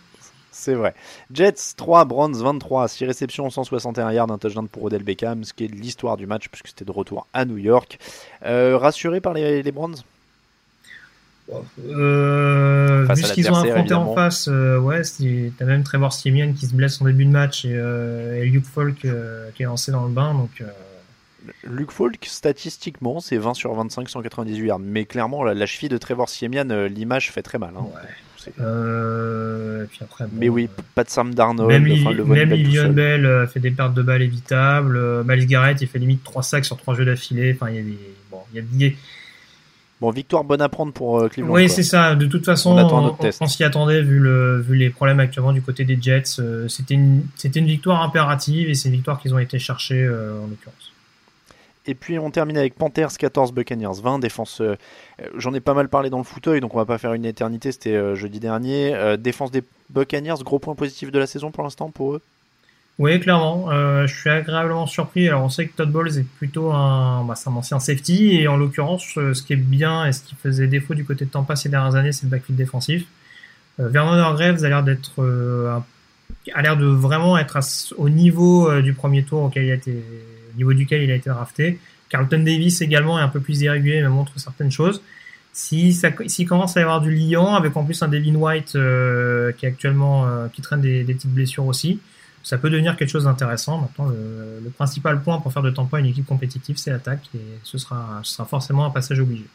C'est 0.51 0.73
vrai. 0.73 0.93
Jets 1.33 1.53
3, 1.77 2.05
Browns 2.05 2.33
23, 2.35 2.87
6 2.87 3.05
réceptions, 3.05 3.49
161 3.49 4.11
yards, 4.11 4.31
un 4.31 4.37
touchdown 4.37 4.67
pour 4.67 4.83
Odell 4.83 5.03
Beckham, 5.03 5.43
ce 5.43 5.53
qui 5.53 5.65
est 5.65 5.67
l'histoire 5.67 6.17
du 6.17 6.25
match 6.25 6.47
puisque 6.49 6.67
c'était 6.67 6.85
de 6.85 6.91
retour 6.91 7.27
à 7.33 7.45
New 7.45 7.57
York. 7.57 7.99
Euh, 8.45 8.77
rassuré 8.77 9.21
par 9.21 9.33
les, 9.33 9.61
les 9.63 9.71
Browns? 9.71 9.95
Euh, 11.89 13.05
Face 13.07 13.19
vu 13.19 13.25
ce 13.25 13.33
qu'ils 13.33 13.51
ont 13.51 13.55
affronté 13.71 13.93
en 13.93 14.13
face, 14.15 14.47
euh, 14.51 14.77
ouais, 14.79 15.01
t'as 15.57 15.65
même 15.65 15.83
Trevor 15.83 16.13
Siemian 16.13 16.53
qui 16.53 16.65
se 16.67 16.73
blesse 16.75 17.01
en 17.01 17.05
début 17.05 17.25
de 17.25 17.31
match 17.31 17.65
et, 17.65 17.71
euh, 17.73 18.41
et 18.41 18.45
Luke 18.45 18.65
Falk 18.65 19.03
euh, 19.05 19.49
qui 19.55 19.63
est 19.63 19.65
lancé 19.65 19.91
dans 19.91 20.05
le 20.05 20.11
bain. 20.11 20.33
Donc, 20.33 20.61
euh, 20.61 20.65
Luke 21.63 21.91
Falk, 21.91 22.17
statistiquement, 22.25 23.19
c'est 23.19 23.37
20 23.37 23.53
sur 23.55 23.73
25, 23.73 24.09
198 24.09 24.67
yards. 24.67 24.79
Mais 24.79 25.05
clairement, 25.05 25.43
la, 25.43 25.53
la 25.53 25.65
cheville 25.65 25.89
de 25.89 25.97
Trevor 25.97 26.29
Siemian, 26.29 26.65
l'image 26.87 27.31
fait 27.31 27.41
très 27.41 27.57
mal. 27.57 27.71
hein. 27.79 27.85
C'est- 28.37 28.53
euh, 28.61 29.83
et 29.83 29.87
puis 29.87 29.99
après, 30.01 30.23
bon, 30.25 30.31
Mais 30.39 30.47
oui, 30.47 30.69
pas 30.95 31.03
de 31.03 31.09
Sam 31.09 31.33
Darnold. 31.33 31.69
Même, 31.69 31.91
enfin, 31.91 32.11
il- 32.11 32.17
le 32.17 32.23
même. 32.25 32.93
Bell 32.93 33.47
fait 33.51 33.59
des 33.59 33.71
pertes 33.71 33.93
de 33.93 34.01
balles 34.01 34.21
évitables. 34.21 35.23
Miles 35.25 35.45
Garrett, 35.45 35.81
il 35.81 35.87
fait 35.87 35.99
limite 35.99 36.23
3 36.23 36.41
sacs 36.43 36.63
sur 36.65 36.77
3 36.77 36.93
jeux 36.95 37.03
d'affilée. 37.05 37.53
Enfin, 37.59 37.69
il 37.71 37.75
y 37.75 37.79
a 37.79 37.83
des. 37.83 37.97
Bon, 38.31 38.37
il 38.53 38.57
y 38.57 38.59
a 38.59 38.63
des- 38.63 38.95
Bon, 40.01 40.11
victoire 40.11 40.43
bonne 40.43 40.61
à 40.61 40.69
prendre 40.69 40.93
pour 40.93 41.19
euh, 41.19 41.27
Cleveland. 41.27 41.53
Oui, 41.53 41.69
c'est 41.69 41.83
ça. 41.83 42.15
De 42.15 42.25
toute 42.25 42.45
façon, 42.45 42.77
On 42.77 43.15
on, 43.41 43.47
s'y 43.47 43.63
attendait 43.63 44.01
vu, 44.01 44.19
le, 44.19 44.61
vu 44.61 44.75
les 44.75 44.89
problèmes 44.89 45.19
actuellement 45.19 45.51
du 45.51 45.61
côté 45.61 45.83
des 45.83 46.01
Jets. 46.01 46.39
Euh, 46.39 46.67
C'était 46.69 46.93
une, 46.93 47.25
victoire 47.43 48.01
impérative 48.01 48.69
et 48.69 48.75
c'est 48.75 48.87
une 48.87 48.95
victoire 48.95 49.19
qu'ils 49.19 49.33
ont 49.33 49.39
été 49.39 49.59
chercher 49.59 50.01
euh, 50.01 50.41
en 50.41 50.47
l'occurrence. 50.47 50.93
Et 51.89 51.95
puis 51.95 52.19
on 52.19 52.29
termine 52.29 52.55
avec 52.55 52.75
Panthers 52.75 53.17
14, 53.17 53.51
Buccaneers 53.51 53.99
20. 54.01 54.19
Défense, 54.19 54.61
euh, 54.61 54.75
j'en 55.35 55.55
ai 55.55 55.59
pas 55.59 55.73
mal 55.73 55.89
parlé 55.89 56.11
dans 56.11 56.19
le 56.19 56.23
fauteuil, 56.23 56.61
donc 56.61 56.75
on 56.75 56.77
va 56.77 56.85
pas 56.85 56.99
faire 56.99 57.13
une 57.13 57.25
éternité. 57.25 57.71
C'était 57.71 57.95
euh, 57.95 58.13
jeudi 58.13 58.39
dernier. 58.39 58.93
Euh, 58.93 59.17
défense 59.17 59.49
des 59.49 59.63
Buccaneers, 59.89 60.35
gros 60.43 60.59
point 60.59 60.75
positif 60.75 61.11
de 61.11 61.17
la 61.17 61.25
saison 61.25 61.49
pour 61.49 61.63
l'instant 61.63 61.89
pour 61.89 62.13
eux? 62.13 62.21
Oui, 62.99 63.17
clairement. 63.19 63.71
Euh, 63.71 64.05
je 64.05 64.13
suis 64.13 64.29
agréablement 64.29 64.85
surpris. 64.85 65.27
Alors, 65.27 65.43
on 65.43 65.49
sait 65.49 65.67
que 65.67 65.75
Todd 65.75 65.89
Bowles 65.91 66.17
est 66.19 66.27
plutôt 66.37 66.71
un, 66.71 67.23
bah, 67.23 67.35
c'est 67.35 67.49
un 67.49 67.53
ancien 67.53 67.79
safety. 67.79 68.35
Et 68.35 68.47
en 68.47 68.57
l'occurrence, 68.57 69.17
euh, 69.17 69.33
ce 69.33 69.41
qui 69.41 69.53
est 69.53 69.55
bien 69.55 70.05
et 70.05 70.11
ce 70.11 70.21
qui 70.21 70.35
faisait 70.35 70.67
défaut 70.67 70.93
du 70.93 71.05
côté 71.05 71.25
de 71.25 71.29
Tampa 71.29 71.55
ces 71.55 71.69
dernières 71.69 71.95
années, 71.95 72.11
c'est 72.11 72.25
le 72.25 72.29
backfield 72.29 72.57
défensif. 72.57 73.05
Euh, 73.79 73.87
Vernon 73.89 74.13
Hargreaves 74.13 74.63
a 74.63 74.69
l'air 74.69 74.83
d'être, 74.83 75.21
euh, 75.21 75.77
a 76.53 76.61
l'air 76.61 76.77
de 76.77 76.85
vraiment 76.85 77.37
être 77.37 77.59
au 77.97 78.09
niveau 78.09 78.69
euh, 78.69 78.81
du 78.81 78.93
premier 78.93 79.23
tour 79.23 79.43
auquel 79.43 79.65
il 79.65 79.71
a 79.71 79.75
été, 79.75 79.91
au 80.53 80.57
niveau 80.57 80.73
duquel 80.73 81.03
il 81.03 81.11
a 81.11 81.15
été 81.15 81.29
drafté. 81.29 81.79
Carlton 82.09 82.39
Davis 82.39 82.81
également 82.81 83.19
est 83.19 83.21
un 83.21 83.29
peu 83.29 83.39
plus 83.39 83.61
irrégulier, 83.61 84.01
mais 84.01 84.09
montre 84.09 84.33
certaines 84.37 84.71
choses. 84.71 85.01
Si 85.53 85.93
ça, 85.93 86.09
s'il 86.27 86.47
commence 86.47 86.75
à 86.77 86.79
y 86.79 86.83
avoir 86.83 87.01
du 87.01 87.13
liant, 87.13 87.55
avec 87.55 87.75
en 87.75 87.83
plus 87.83 88.01
un 88.01 88.07
Devin 88.07 88.35
White 88.35 88.71
qui 88.71 89.65
est 89.65 89.69
actuellement, 89.69 90.27
qui 90.53 90.61
traîne 90.61 90.81
des, 90.81 91.03
des 91.03 91.13
petites 91.13 91.33
blessures 91.33 91.65
aussi, 91.65 91.99
ça 92.49 92.57
peut 92.57 92.71
devenir 92.71 92.97
quelque 92.97 93.09
chose 93.09 93.25
d'intéressant. 93.25 93.77
Maintenant, 93.77 94.07
le, 94.07 94.71
principal 94.71 95.21
point 95.21 95.39
pour 95.39 95.53
faire 95.53 95.61
de 95.61 95.69
Tampa 95.69 95.99
une 95.99 96.07
équipe 96.07 96.25
compétitive, 96.25 96.77
c'est 96.77 96.89
l'attaque, 96.89 97.29
et 97.35 97.59
ce 97.63 97.77
sera 97.77 98.23
forcément 98.49 98.85
un 98.85 98.89
passage 98.89 99.19
obligé. 99.19 99.45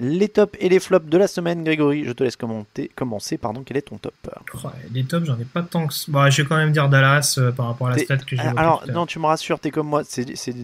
Les 0.00 0.28
tops 0.28 0.56
et 0.60 0.68
les 0.68 0.80
flops 0.80 1.08
de 1.08 1.18
la 1.18 1.26
semaine, 1.28 1.62
Grégory, 1.62 2.04
je 2.04 2.12
te 2.12 2.24
laisse 2.24 2.36
commenter, 2.36 2.90
commencer. 2.96 3.38
Pardon, 3.38 3.62
quel 3.64 3.76
est 3.76 3.82
ton 3.82 3.96
top 3.98 4.14
les 4.92 5.04
tops, 5.04 5.26
j'en 5.26 5.38
ai 5.38 5.44
pas 5.44 5.62
tant 5.62 5.86
que. 5.86 5.94
Bah, 6.08 6.30
je 6.30 6.42
vais 6.42 6.48
quand 6.48 6.56
même 6.56 6.72
dire 6.72 6.88
Dallas 6.88 7.36
euh, 7.38 7.52
par 7.52 7.66
rapport 7.66 7.88
à 7.88 7.90
la 7.90 7.98
stat 7.98 8.16
que 8.18 8.34
j'ai. 8.36 8.42
Alors, 8.42 8.84
non, 8.92 9.06
tu 9.06 9.18
me 9.18 9.26
rassures, 9.26 9.58
t'es 9.60 9.70
comme 9.70 9.88
moi. 9.88 10.02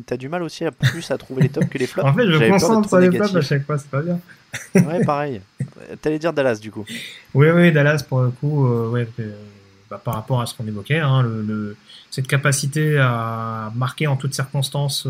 T'as 0.07 0.17
du 0.17 0.29
mal 0.29 0.43
aussi 0.43 0.65
à 0.65 0.71
plus 0.73 1.11
à 1.11 1.19
trouver 1.19 1.43
les 1.43 1.49
tops 1.49 1.69
que 1.69 1.79
les 1.79 1.87
flops. 1.89 2.09
En 2.09 2.15
fait, 2.15 2.27
je 2.31 2.51
concentre 2.51 2.89
sur 2.89 2.99
les 2.99 3.11
flops 3.11 3.35
à 3.37 3.41
chaque 3.41 3.65
fois, 3.67 3.79
c'est 3.79 3.91
pas 3.91 4.03
bien. 4.03 4.19
Ouais, 4.75 5.05
pareil. 5.05 5.41
T'allais 6.03 6.19
dire 6.19 6.33
Dallas 6.33 6.57
du 6.61 6.71
coup. 6.73 6.85
Oui, 7.35 7.49
oui, 7.51 7.71
Dallas, 7.73 8.03
pour 8.09 8.23
le 8.23 8.31
coup, 8.31 8.67
euh, 8.67 8.89
ouais, 8.89 9.07
euh, 9.21 9.33
bah, 9.89 10.01
par 10.03 10.15
rapport 10.15 10.41
à 10.41 10.47
ce 10.47 10.55
qu'on 10.55 10.67
évoquait, 10.67 10.99
hein, 10.99 11.23
le, 11.23 11.43
le- 11.43 11.77
cette 12.11 12.27
capacité 12.27 12.99
à 12.99 13.71
marquer 13.77 14.07
en 14.09 14.17
toutes 14.17 14.35
circonstances, 14.35 15.07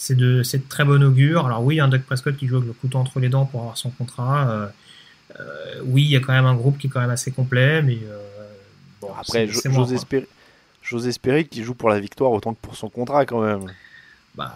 c'est 0.00 0.14
de, 0.16 0.40
de 0.42 0.62
très 0.66 0.84
bon 0.86 1.02
augure. 1.02 1.44
Alors 1.44 1.62
oui, 1.62 1.78
un 1.78 1.86
Doug 1.88 2.00
Prescott 2.00 2.34
qui 2.34 2.46
joue 2.46 2.56
avec 2.56 2.68
le 2.68 2.72
couteau 2.72 2.96
entre 2.96 3.20
les 3.20 3.28
dents 3.28 3.44
pour 3.44 3.60
avoir 3.60 3.76
son 3.76 3.90
contrat. 3.90 4.50
euh, 4.50 4.66
euh, 5.38 5.44
oui, 5.84 6.04
il 6.04 6.10
y 6.10 6.16
a 6.16 6.20
quand 6.20 6.32
même 6.32 6.46
un 6.46 6.54
groupe 6.54 6.78
qui 6.78 6.86
est 6.86 6.90
quand 6.90 7.02
même 7.02 7.10
assez 7.10 7.30
complet, 7.30 7.82
mais 7.82 7.98
euh, 8.02 8.18
bon, 9.02 9.10
Après, 9.20 9.46
j'ose 9.46 9.92
espérer, 9.92 10.26
espérer 11.06 11.44
qu'il 11.44 11.64
joue 11.64 11.74
pour 11.74 11.90
la 11.90 12.00
victoire 12.00 12.30
autant 12.32 12.54
que 12.54 12.60
pour 12.62 12.76
son 12.76 12.88
contrat 12.88 13.26
quand 13.26 13.42
même. 13.42 13.66
Bah, 14.34 14.54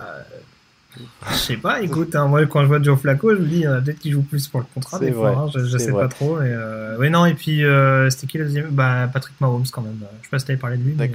Je 1.30 1.34
sais 1.34 1.56
pas, 1.58 1.82
écoute, 1.82 2.16
hein, 2.16 2.26
moi 2.26 2.46
quand 2.46 2.62
je 2.62 2.66
vois 2.66 2.82
Joe 2.82 2.98
Flacco, 2.98 3.34
je 3.34 3.40
me 3.40 3.46
dis, 3.46 3.56
il 3.56 3.60
y 3.62 3.66
a 3.66 3.82
peut-être 3.82 3.98
qui 3.98 4.12
joue 4.12 4.22
plus 4.22 4.48
pour 4.48 4.60
le 4.60 4.66
contrat 4.72 4.98
des 4.98 5.12
fois, 5.12 5.36
hein, 5.36 5.50
je, 5.54 5.62
je 5.62 5.76
sais 5.76 5.90
vrai. 5.90 6.04
pas 6.04 6.08
trop. 6.08 6.40
Et, 6.40 6.46
euh, 6.48 6.96
ouais, 6.96 7.10
non, 7.10 7.26
et 7.26 7.34
puis 7.34 7.64
euh, 7.64 8.08
c'était 8.08 8.28
qui 8.28 8.38
le 8.38 8.44
deuxième? 8.46 8.70
Bah, 8.70 9.10
Patrick 9.12 9.38
Mahomes 9.42 9.66
quand 9.70 9.82
même. 9.82 10.00
Je 10.22 10.26
sais 10.26 10.30
pas 10.30 10.38
si 10.38 10.46
t'avais 10.46 10.58
parlé 10.58 10.78
de 10.78 10.84
lui. 10.84 10.94
Mais. 10.96 11.10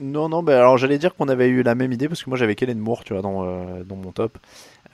Non, 0.00 0.28
non, 0.28 0.42
bah 0.42 0.56
alors 0.58 0.78
j'allais 0.78 0.98
dire 0.98 1.14
qu'on 1.14 1.28
avait 1.28 1.48
eu 1.48 1.62
la 1.62 1.74
même 1.74 1.92
idée 1.92 2.08
parce 2.08 2.22
que 2.22 2.30
moi 2.30 2.38
j'avais 2.38 2.54
Kellen 2.54 2.78
Moore, 2.78 3.04
tu 3.04 3.12
vois, 3.12 3.22
dans, 3.22 3.44
euh, 3.44 3.82
dans 3.84 3.96
mon 3.96 4.12
top 4.12 4.38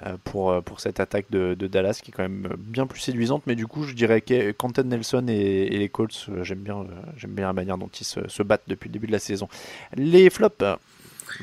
euh, 0.05 0.17
pour, 0.25 0.51
euh, 0.51 0.61
pour 0.61 0.81
cette 0.81 0.99
attaque 0.99 1.27
de, 1.31 1.55
Dallas 1.55 2.01
qui 2.03 2.11
est 2.11 2.15
quand 2.15 2.23
même 2.23 2.49
bien 2.59 2.87
plus 2.87 3.01
séduisante. 3.01 3.43
Mais 3.47 3.55
du 3.55 3.67
coup, 3.67 3.85
je 3.85 3.95
dirais 3.95 4.21
que 4.21 4.53
Quentin 4.53 4.85
Nelson 4.85 5.27
et, 5.29 5.69
les 5.69 5.89
Colts, 5.89 6.31
j'aime 6.43 6.61
bien, 6.61 6.85
j'aime 7.17 7.33
bien 7.33 7.47
la 7.47 7.53
manière 7.53 7.77
dont 7.77 7.89
ils 7.89 8.05
se, 8.05 8.43
battent 8.43 8.65
depuis 8.67 8.89
le 8.89 8.95
début 8.95 9.07
de 9.07 9.13
la 9.13 9.19
saison. 9.19 9.49
Les 9.97 10.31
flops, 10.31 10.65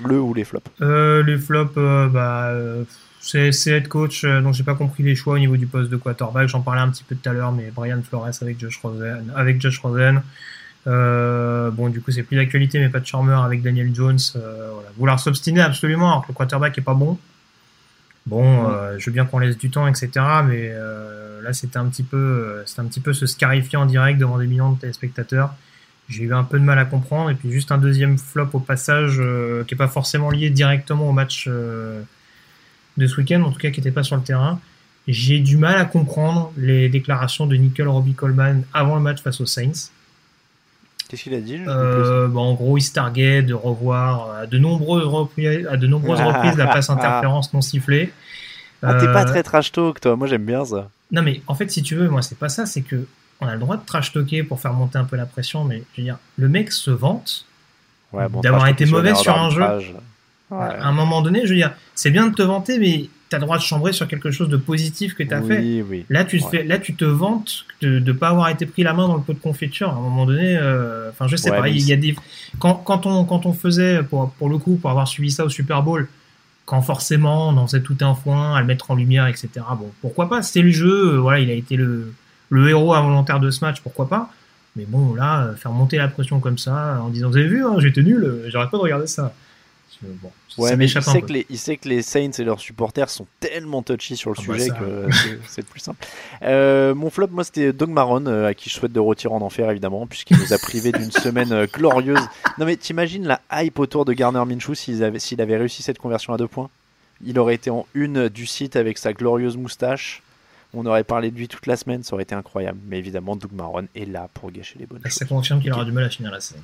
le 0.03 0.19
ou 0.19 0.33
les 0.33 0.43
flops? 0.43 0.69
Les 0.79 1.37
flops, 1.37 1.75
bah, 2.11 2.53
c'est 3.19 3.51
head 3.67 3.87
coach, 3.87 4.25
donc 4.25 4.55
j'ai 4.55 4.63
pas 4.63 4.75
compris 4.75 5.03
les 5.03 5.15
choix 5.15 5.35
au 5.35 5.39
niveau 5.39 5.57
du 5.57 5.67
poste 5.67 5.91
de 5.91 5.97
quarterback. 5.97 6.47
J'en 6.47 6.61
parlais 6.61 6.81
un 6.81 6.89
petit 6.89 7.03
peu 7.03 7.15
tout 7.15 7.29
à 7.29 7.33
l'heure, 7.33 7.51
mais 7.51 7.69
Brian 7.69 8.01
Flores 8.01 8.29
avec 8.41 8.59
Josh 8.59 8.79
Rosen, 8.81 9.31
avec 9.35 9.61
Josh 9.61 9.79
Rosen. 9.79 10.23
Euh, 10.87 11.69
bon, 11.71 11.89
du 11.89 12.01
coup, 12.01 12.11
c'est 12.11 12.23
plus 12.23 12.37
d'actualité, 12.37 12.79
mais 12.79 12.89
pas 12.89 12.99
de 12.99 13.05
charmeur 13.05 13.43
avec 13.43 13.61
Daniel 13.61 13.93
Jones. 13.93 14.17
Euh, 14.35 14.69
voilà. 14.73 14.89
Vouloir 14.97 15.19
s'obstiner 15.19 15.61
absolument 15.61 16.09
alors 16.09 16.23
que 16.23 16.29
le 16.29 16.33
quarterback 16.33 16.77
est 16.77 16.81
pas 16.81 16.93
bon. 16.93 17.17
Bon, 18.27 18.69
euh, 18.69 18.97
je 18.99 19.05
veux 19.07 19.11
bien 19.11 19.25
qu'on 19.25 19.39
laisse 19.39 19.57
du 19.57 19.69
temps, 19.69 19.87
etc. 19.87 20.09
Mais 20.45 20.69
euh, 20.71 21.41
là, 21.41 21.53
c'était 21.53 21.77
un 21.77 21.85
petit 21.87 22.03
peu, 22.03 22.17
euh, 22.17 22.65
c'était 22.65 22.81
un 22.81 22.85
petit 22.85 22.99
peu 22.99 23.13
se 23.13 23.25
scarifier 23.25 23.77
en 23.77 23.85
direct 23.85 24.19
devant 24.19 24.37
des 24.37 24.47
millions 24.47 24.71
de 24.71 24.79
téléspectateurs. 24.79 25.55
J'ai 26.07 26.23
eu 26.23 26.33
un 26.33 26.43
peu 26.43 26.59
de 26.59 26.63
mal 26.63 26.77
à 26.77 26.85
comprendre. 26.85 27.29
Et 27.29 27.35
puis 27.35 27.51
juste 27.51 27.71
un 27.71 27.77
deuxième 27.77 28.17
flop 28.17 28.49
au 28.53 28.59
passage, 28.59 29.17
euh, 29.19 29.63
qui 29.63 29.73
est 29.73 29.77
pas 29.77 29.87
forcément 29.87 30.29
lié 30.29 30.49
directement 30.49 31.09
au 31.09 31.13
match 31.13 31.45
euh, 31.47 32.01
de 32.97 33.07
ce 33.07 33.17
week-end, 33.17 33.41
en 33.43 33.51
tout 33.51 33.59
cas 33.59 33.71
qui 33.71 33.79
n'était 33.79 33.91
pas 33.91 34.03
sur 34.03 34.17
le 34.17 34.23
terrain. 34.23 34.59
J'ai 35.07 35.39
du 35.39 35.57
mal 35.57 35.77
à 35.77 35.85
comprendre 35.85 36.51
les 36.57 36.89
déclarations 36.89 37.47
de 37.47 37.55
Nickel 37.55 37.87
Robbie 37.87 38.13
Coleman 38.13 38.63
avant 38.73 38.95
le 38.95 39.01
match 39.01 39.21
face 39.21 39.41
aux 39.41 39.47
Saints. 39.47 39.89
Qu'est-ce 41.11 41.23
qu'il 41.23 41.33
a 41.33 41.41
dit. 41.41 41.59
Euh, 41.67 42.29
bah, 42.29 42.39
en 42.39 42.53
gros, 42.53 42.77
il 42.77 42.81
se 42.81 42.93
targuait 42.93 43.41
de 43.41 43.53
revoir 43.53 44.31
à 44.31 44.45
de 44.47 44.57
nombreuses 44.57 45.03
reprises, 45.05 45.67
à 45.69 45.75
de 45.75 45.85
nombreuses 45.85 46.21
reprises 46.21 46.55
la 46.55 46.67
passe 46.67 46.89
interférence 46.89 47.53
non 47.53 47.59
sifflée. 47.59 48.13
Ah, 48.81 48.93
t'es 48.93 49.07
pas 49.07 49.23
Euh, 49.23 49.25
très 49.25 49.43
trash 49.43 49.73
talk, 49.73 49.99
toi. 49.99 50.15
Moi, 50.15 50.27
j'aime 50.27 50.45
bien 50.45 50.63
ça. 50.63 50.87
non, 51.11 51.21
mais 51.21 51.41
en 51.47 51.53
fait, 51.55 51.69
si 51.69 51.83
tu 51.83 51.95
veux, 51.95 52.07
moi, 52.07 52.21
c'est 52.21 52.37
pas 52.39 52.47
ça, 52.47 52.65
c'est 52.65 52.81
que 52.81 53.05
on 53.41 53.47
a 53.47 53.53
le 53.53 53.59
droit 53.59 53.75
de 53.75 53.85
trash 53.85 54.13
talker 54.13 54.43
pour 54.43 54.61
faire 54.61 54.71
monter 54.73 54.97
un 54.99 55.03
peu 55.03 55.17
la 55.17 55.25
pression, 55.25 55.65
mais 55.65 55.83
je 55.93 56.01
veux 56.01 56.05
dire, 56.05 56.17
le 56.37 56.47
mec 56.47 56.71
se 56.71 56.91
vante 56.91 57.45
Ouais, 58.13 58.29
bon, 58.29 58.39
d'avoir 58.39 58.67
été 58.67 58.85
mauvais 58.85 59.13
sur 59.15 59.37
un 59.37 59.49
jeu. 59.49 59.61
Ouais. 59.61 60.57
À 60.59 60.87
un 60.87 60.91
moment 60.93 61.21
donné, 61.21 61.41
je 61.43 61.49
veux 61.49 61.55
dire, 61.55 61.73
c'est 61.95 62.09
bien 62.11 62.27
de 62.27 62.33
te 62.35 62.41
vanter, 62.41 62.79
mais 62.79 63.09
t'as 63.31 63.37
le 63.37 63.45
droit 63.45 63.57
de 63.57 63.63
chambrer 63.63 63.93
sur 63.93 64.07
quelque 64.07 64.29
chose 64.29 64.49
de 64.49 64.57
positif 64.57 65.15
que 65.15 65.23
t'as 65.23 65.39
Oui, 65.39 65.47
fait. 65.47 65.81
oui. 65.89 66.05
Là, 66.09 66.25
tu 66.25 66.39
te 66.39 66.43
Ouais. 66.45 66.49
fais, 66.51 66.63
là, 66.63 66.77
tu 66.77 66.93
te 66.95 67.05
vantes 67.05 67.65
de 67.81 67.97
ne 67.99 68.11
pas 68.11 68.27
avoir 68.29 68.49
été 68.49 68.65
pris 68.67 68.83
la 68.83 68.93
main 68.93 69.07
dans 69.07 69.15
le 69.15 69.21
pot 69.21 69.33
de 69.33 69.39
confiture. 69.39 69.89
À 69.89 69.93
un 69.93 70.01
moment 70.01 70.25
donné, 70.25 70.57
euh, 70.57 71.09
enfin, 71.09 71.27
je 71.27 71.35
sais 71.37 71.49
Ouais, 71.49 71.57
pas, 71.57 71.69
il 71.69 71.81
y 71.81 71.93
a 71.93 71.95
des, 71.95 72.13
quand, 72.59 72.75
quand 72.75 73.05
on, 73.07 73.25
quand 73.25 73.45
on 73.45 73.53
faisait, 73.53 74.03
pour, 74.03 74.29
pour 74.33 74.49
le 74.49 74.57
coup, 74.59 74.75
pour 74.75 74.89
avoir 74.91 75.07
suivi 75.07 75.31
ça 75.31 75.45
au 75.45 75.49
Super 75.49 75.81
Bowl, 75.81 76.07
quand 76.65 76.81
forcément 76.81 77.49
on 77.49 77.57
en 77.57 77.65
faisait 77.67 77.81
tout 77.81 77.97
un 78.01 78.13
foin 78.13 78.53
à 78.55 78.61
le 78.61 78.67
mettre 78.67 78.91
en 78.91 78.95
lumière, 78.95 79.25
etc. 79.27 79.49
Bon, 79.79 79.89
pourquoi 80.01 80.29
pas, 80.29 80.41
c'était 80.43 80.61
le 80.61 80.71
jeu, 80.71 81.15
euh, 81.15 81.17
voilà, 81.19 81.39
il 81.39 81.49
a 81.49 81.53
été 81.53 81.75
le, 81.77 82.13
le 82.49 82.69
héros 82.69 82.93
involontaire 82.93 83.39
de 83.39 83.49
ce 83.49 83.63
match, 83.65 83.79
pourquoi 83.81 84.07
pas? 84.09 84.29
Mais 84.75 84.85
bon, 84.87 85.15
là, 85.15 85.43
euh, 85.45 85.55
faire 85.55 85.71
monter 85.71 85.97
la 85.97 86.07
pression 86.09 86.39
comme 86.41 86.57
ça, 86.57 86.99
en 87.01 87.07
disant, 87.09 87.29
vous 87.29 87.37
avez 87.37 87.47
vu, 87.47 87.65
hein, 87.65 87.75
j'étais 87.79 88.03
nul, 88.03 88.43
j'arrête 88.49 88.69
pas 88.69 88.77
de 88.77 88.83
regarder 88.83 89.07
ça. 89.07 89.33
Euh, 90.03 90.07
Bon, 90.21 90.31
Ouais, 90.57 90.69
ça 90.71 90.75
m'échappe 90.75 91.07
un 91.07 91.13
peu. 91.13 91.21
que 91.27 91.31
les, 91.33 91.45
il 91.49 91.57
sait 91.57 91.77
que 91.77 91.87
les 91.87 92.01
Saints 92.01 92.31
et 92.37 92.43
leurs 92.43 92.59
supporters 92.59 93.09
sont 93.09 93.25
tellement 93.39 93.81
touchy 93.83 94.17
sur 94.17 94.31
le 94.31 94.35
Ah 94.39 94.43
bah 94.47 94.53
sujet 94.53 94.67
ça. 94.67 94.73
que 94.75 95.07
c'est- 95.11 95.39
c'est 95.47 95.61
le 95.61 95.67
plus 95.67 95.79
simple. 95.79 96.05
Euh, 96.41 96.93
mon 96.93 97.09
flop, 97.09 97.27
moi, 97.31 97.43
c'était 97.43 97.71
Doug 97.71 97.89
Marron, 97.89 98.25
euh, 98.25 98.47
à 98.47 98.53
qui 98.53 98.69
je 98.69 98.75
souhaite 98.75 98.91
de 98.91 98.99
retirer 98.99 99.33
en 99.33 99.41
enfer, 99.41 99.69
évidemment, 99.69 100.07
puisqu'il 100.07 100.37
nous 100.37 100.51
a 100.53 100.57
privé 100.57 100.91
d'une 100.91 101.11
semaine 101.11 101.51
euh, 101.53 101.67
glorieuse. 101.71 102.19
Non, 102.57 102.65
mais 102.65 102.75
t'imagines 102.75 103.25
la 103.27 103.39
hype 103.53 103.79
autour 103.79 104.03
de 104.05 104.13
Garner 104.13 104.43
Minshew 104.45 104.73
s'il 104.75 105.03
avait, 105.03 105.57
réussi 105.57 105.83
cette 105.83 105.99
conversion 105.99 106.33
à 106.33 106.37
deux 106.37 106.47
points? 106.47 106.69
Il 107.23 107.37
aurait 107.39 107.55
été 107.55 107.69
en 107.69 107.85
une 107.93 108.27
du 108.29 108.45
site 108.47 108.75
avec 108.75 108.97
sa 108.97 109.13
glorieuse 109.13 109.55
moustache. 109.55 110.21
On 110.73 110.85
aurait 110.85 111.03
parlé 111.03 111.31
de 111.31 111.37
lui 111.37 111.47
toute 111.47 111.67
la 111.67 111.75
semaine, 111.77 112.01
ça 112.03 112.13
aurait 112.13 112.23
été 112.23 112.33
incroyable. 112.35 112.79
Mais 112.87 112.97
évidemment, 112.97 113.35
Doug 113.35 113.51
Marron 113.53 113.87
est 113.95 114.05
là 114.05 114.27
pour 114.33 114.51
gâcher 114.51 114.79
les 114.79 114.85
bonnes 114.85 115.01
Là, 115.03 115.09
choses. 115.09 115.19
ça 115.19 115.25
confirme 115.25 115.61
qu'il 115.61 115.71
aura 115.71 115.85
du 115.85 115.91
mal 115.91 116.03
à 116.05 116.09
finir 116.09 116.31
la 116.31 116.39
saison. 116.41 116.59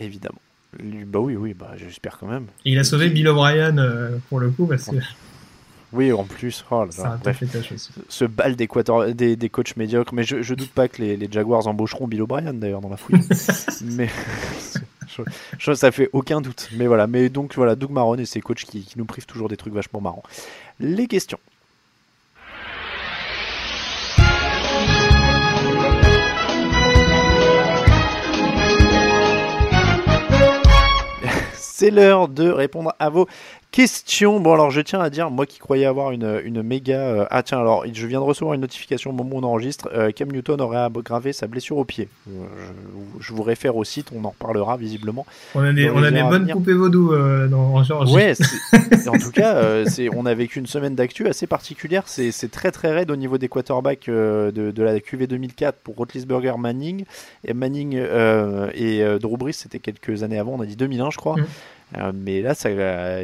Évidemment. 0.00 0.40
Bah 1.06 1.18
oui, 1.18 1.36
oui, 1.36 1.54
bah 1.54 1.72
j'espère 1.76 2.18
quand 2.18 2.26
même. 2.26 2.46
Et 2.64 2.72
il 2.72 2.78
a 2.78 2.84
sauvé 2.84 3.10
Bill 3.10 3.28
O'Brien 3.28 3.76
euh, 3.78 4.16
pour 4.28 4.40
le 4.40 4.50
coup 4.50 4.66
parce 4.66 4.86
que 4.86 4.96
Oui, 5.92 6.10
en 6.12 6.24
plus. 6.24 6.64
Oh 6.70 6.84
là 6.86 6.90
ça 6.90 7.02
là, 7.04 7.18
bref. 7.22 7.42
ce 8.08 8.24
bal 8.24 8.56
des, 8.56 8.68
des, 9.14 9.36
des 9.36 9.48
coachs 9.50 9.76
médiocres. 9.76 10.14
Mais 10.14 10.24
je, 10.24 10.40
je 10.42 10.54
doute 10.54 10.70
pas 10.70 10.88
que 10.88 11.02
les, 11.02 11.16
les 11.18 11.28
Jaguars 11.30 11.66
embaucheront 11.66 12.08
Bill 12.08 12.22
O'Brien 12.22 12.54
d'ailleurs 12.54 12.80
dans 12.80 12.88
la 12.88 12.96
fouille. 12.96 13.20
mais 13.84 14.08
je, 15.08 15.22
je- 15.58 15.74
ça 15.74 15.92
fait 15.92 16.08
aucun 16.14 16.40
doute. 16.40 16.70
Mais 16.76 16.86
voilà. 16.86 17.06
Mais 17.06 17.28
donc 17.28 17.54
voilà, 17.54 17.74
Doug 17.76 17.90
Marron 17.90 18.16
et 18.16 18.24
ses 18.24 18.40
coachs 18.40 18.64
qui, 18.64 18.80
qui 18.82 18.98
nous 18.98 19.04
privent 19.04 19.26
toujours 19.26 19.50
des 19.50 19.58
trucs 19.58 19.74
vachement 19.74 20.00
marrants. 20.00 20.22
Les 20.80 21.06
questions. 21.06 21.38
C'est 31.74 31.90
l'heure 31.90 32.28
de 32.28 32.50
répondre 32.50 32.94
à 32.98 33.08
vos 33.08 33.26
questions. 33.72 34.38
Bon, 34.38 34.52
alors 34.52 34.70
je 34.70 34.80
tiens 34.80 35.00
à 35.00 35.10
dire, 35.10 35.30
moi 35.30 35.46
qui 35.46 35.58
croyais 35.58 35.86
avoir 35.86 36.12
une, 36.12 36.40
une 36.44 36.62
méga. 36.62 36.98
euh, 37.00 37.24
Ah, 37.30 37.42
tiens, 37.42 37.58
alors 37.58 37.84
je 37.92 38.06
viens 38.06 38.20
de 38.20 38.24
recevoir 38.24 38.54
une 38.54 38.60
notification 38.60 39.10
au 39.10 39.12
moment 39.14 39.36
où 39.36 39.38
on 39.40 39.42
enregistre. 39.42 39.88
euh, 39.94 40.10
Cam 40.12 40.30
Newton 40.30 40.60
aurait 40.60 40.78
aggravé 40.78 41.32
sa 41.32 41.46
blessure 41.48 41.78
au 41.78 41.84
pied. 41.84 42.08
Euh, 42.28 42.32
je, 43.18 43.24
je 43.26 43.32
vous 43.32 43.42
réfère 43.42 43.74
au 43.76 43.82
site, 43.82 44.08
on 44.14 44.24
en 44.24 44.30
reparlera 44.30 44.76
visiblement. 44.76 45.26
On 45.54 45.62
a 45.64 45.72
des, 45.72 45.90
on 45.90 46.02
a 46.02 46.10
des 46.10 46.22
bonnes 46.22 46.46
poupées 46.48 46.74
vaudou 46.74 47.12
dans 47.48 47.74
en 47.74 47.82
Géorgie. 47.82 48.14
Ouais, 48.14 48.34
en 49.08 49.18
tout 49.18 49.30
cas, 49.32 49.84
c'est, 49.86 50.08
on 50.14 50.26
a 50.26 50.34
vécu 50.34 50.58
une 50.58 50.66
semaine 50.66 50.94
d'actu 50.94 51.26
assez 51.26 51.46
particulière. 51.46 52.04
C'est, 52.06 52.30
c'est 52.30 52.50
très 52.50 52.70
très 52.70 52.92
raide 52.92 53.10
au 53.10 53.16
niveau 53.16 53.38
des 53.38 53.48
quarterbacks 53.48 54.06
de, 54.08 54.52
de 54.52 54.82
la 54.82 55.00
QV 55.00 55.26
2004 55.26 55.78
pour 55.82 55.96
Roethlisberger, 55.96 56.54
Manning. 56.58 57.04
Et 57.44 57.54
Manning 57.54 57.94
et 58.74 59.18
Drew 59.18 59.36
Brees, 59.38 59.54
c'était 59.54 59.78
quelques 59.78 60.22
années 60.22 60.38
avant, 60.38 60.52
on 60.52 60.60
a 60.60 60.66
dit 60.66 60.76
2001, 60.76 61.10
je 61.10 61.16
crois. 61.16 61.36
Mhm. 61.36 61.46
Euh, 61.96 62.12
mais 62.14 62.40
là, 62.42 62.54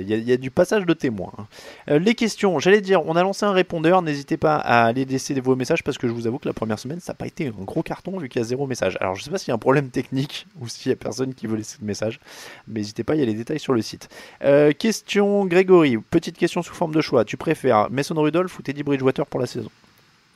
il 0.01 0.09
y, 0.09 0.13
a- 0.15 0.17
y 0.19 0.33
a 0.33 0.37
du 0.37 0.51
passage 0.51 0.85
de 0.85 0.93
témoins. 0.93 1.33
hein. 1.39 1.47
Euh, 1.91 1.99
les 1.99 2.15
questions, 2.15 2.59
j'allais 2.59 2.81
dire, 2.81 3.05
on 3.07 3.17
a 3.17 3.23
lancé 3.23 3.47
un 3.47 3.53
répondeur. 3.53 4.03
N'hésitez 4.03 4.37
pas 4.37 4.57
à 4.57 4.85
aller 4.85 5.05
laisser 5.05 5.39
vos 5.41 5.57
messages 5.57 5.83
parce 5.83 5.97
que 5.99 6.07
je 6.09 6.13
vous 6.13 6.27
avoue 6.27 6.39
que 6.39 6.49
la 6.49 6.53
première 6.55 6.79
semaine, 6.79 7.01
ça 7.01 7.13
n'a 7.13 7.17
pas 7.17 7.27
été 7.27 7.47
un 7.47 7.51
gros 7.65 7.83
carton 7.83 8.19
vu 8.19 8.29
qu'il 8.29 8.41
y 8.41 8.45
a 8.45 8.47
zéro 8.47 8.67
message. 8.67 8.97
Alors, 9.01 9.15
je 9.15 9.23
sais 9.23 9.31
pas 9.31 9.39
s'il 9.39 9.49
y 9.49 9.53
a 9.53 9.55
un 9.55 9.59
problème 9.59 9.89
technique 9.91 10.47
ou 10.61 10.69
s'il 10.69 10.91
y 10.91 10.93
a 10.93 10.97
personne 10.97 11.35
qui 11.35 11.47
veut 11.47 11.57
laisser 11.57 11.79
de 11.81 11.85
message. 11.85 12.21
Mais 12.67 12.81
n'hésitez 12.81 13.05
pas, 13.05 13.15
il 13.15 13.21
y 13.21 13.23
a 13.23 13.27
les 13.27 13.35
détails 13.35 13.61
sur 13.61 13.73
le 13.73 13.83
site. 13.83 14.09
Euh, 14.45 14.73
question 14.73 15.47
Grégory, 15.47 15.97
petite 15.99 16.37
question 16.37 16.63
sous 16.63 16.75
forme 16.75 16.95
de 16.95 17.01
choix. 17.01 17.25
Tu 17.25 17.37
préfères 17.37 17.91
Mason 17.91 18.15
Rudolph 18.21 18.59
ou 18.59 18.63
Teddy 18.63 18.83
Bridgewater 18.83 19.27
pour 19.27 19.41
la 19.41 19.47
saison? 19.47 19.71